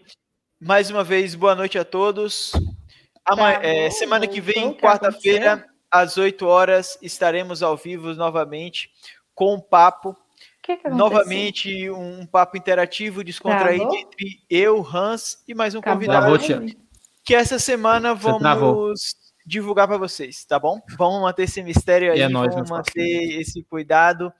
Mais 0.59 0.89
uma 0.89 1.03
vez, 1.03 1.33
boa 1.35 1.55
noite 1.55 1.79
a 1.79 1.85
todos. 1.85 2.51
Amanhã, 3.25 3.59
tá 3.59 3.65
é, 3.65 3.89
semana 3.89 4.27
que 4.27 4.41
vem, 4.41 4.73
quarta-feira, 4.73 5.65
às 5.89 6.17
8 6.17 6.45
horas, 6.45 6.97
estaremos 7.01 7.63
ao 7.63 7.77
vivo 7.77 8.13
novamente 8.13 8.91
com 9.33 9.55
um 9.55 9.59
papo 9.59 10.15
que 10.75 10.77
que 10.77 10.89
Novamente, 10.89 11.89
um 11.89 12.25
papo 12.25 12.57
interativo, 12.57 13.23
descontraído 13.23 13.95
entre 13.95 14.43
eu, 14.49 14.85
Hans 14.85 15.43
e 15.47 15.55
mais 15.55 15.73
um 15.73 15.81
convidado. 15.81 16.37
que 17.23 17.33
essa 17.33 17.57
semana 17.57 18.13
vamos 18.13 19.15
divulgar 19.45 19.87
para 19.87 19.97
vocês, 19.97 20.45
tá 20.45 20.59
bom? 20.59 20.79
Vamos 20.97 21.21
manter 21.21 21.43
esse 21.43 21.63
mistério 21.63 22.11
aí, 22.11 22.21
é 22.21 22.29
nóis, 22.29 22.53
vamos 22.53 22.69
manter 22.69 23.39
esse 23.39 23.63
cuidado. 23.63 24.31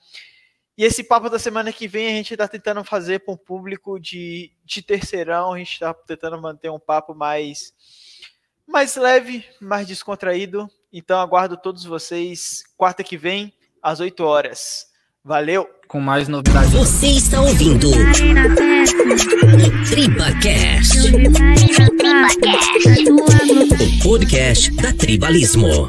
E 0.77 0.85
esse 0.85 1.03
papo 1.03 1.29
da 1.29 1.39
semana 1.39 1.73
que 1.73 1.87
vem 1.87 2.07
a 2.07 2.11
gente 2.11 2.33
está 2.33 2.47
tentando 2.47 2.83
fazer 2.83 3.19
para 3.19 3.33
um 3.33 3.37
público 3.37 3.99
de, 3.99 4.51
de 4.63 4.81
terceirão, 4.81 5.53
a 5.53 5.57
gente 5.57 5.73
está 5.73 5.93
tentando 5.93 6.39
manter 6.39 6.69
um 6.69 6.79
papo 6.79 7.15
mais, 7.15 7.73
mais 8.67 8.95
leve, 8.95 9.43
mais 9.59 9.87
descontraído. 9.87 10.69
Então 10.93 11.19
aguardo 11.19 11.57
todos 11.57 11.83
vocês 11.83 12.63
quarta 12.77 13.03
que 13.03 13.17
vem, 13.17 13.51
às 13.81 13.99
8 13.99 14.23
horas. 14.23 14.87
Valeu! 15.23 15.78
Com 15.89 15.99
mais 15.99 16.27
novidades. 16.27 16.69
Você 16.69 17.07
está 17.07 17.41
ouvindo 17.41 17.89
o 17.89 17.95
TribaCast. 19.89 20.99
O 23.09 24.03
podcast 24.03 24.69
da 24.73 24.93
Tribalismo. 24.93 25.87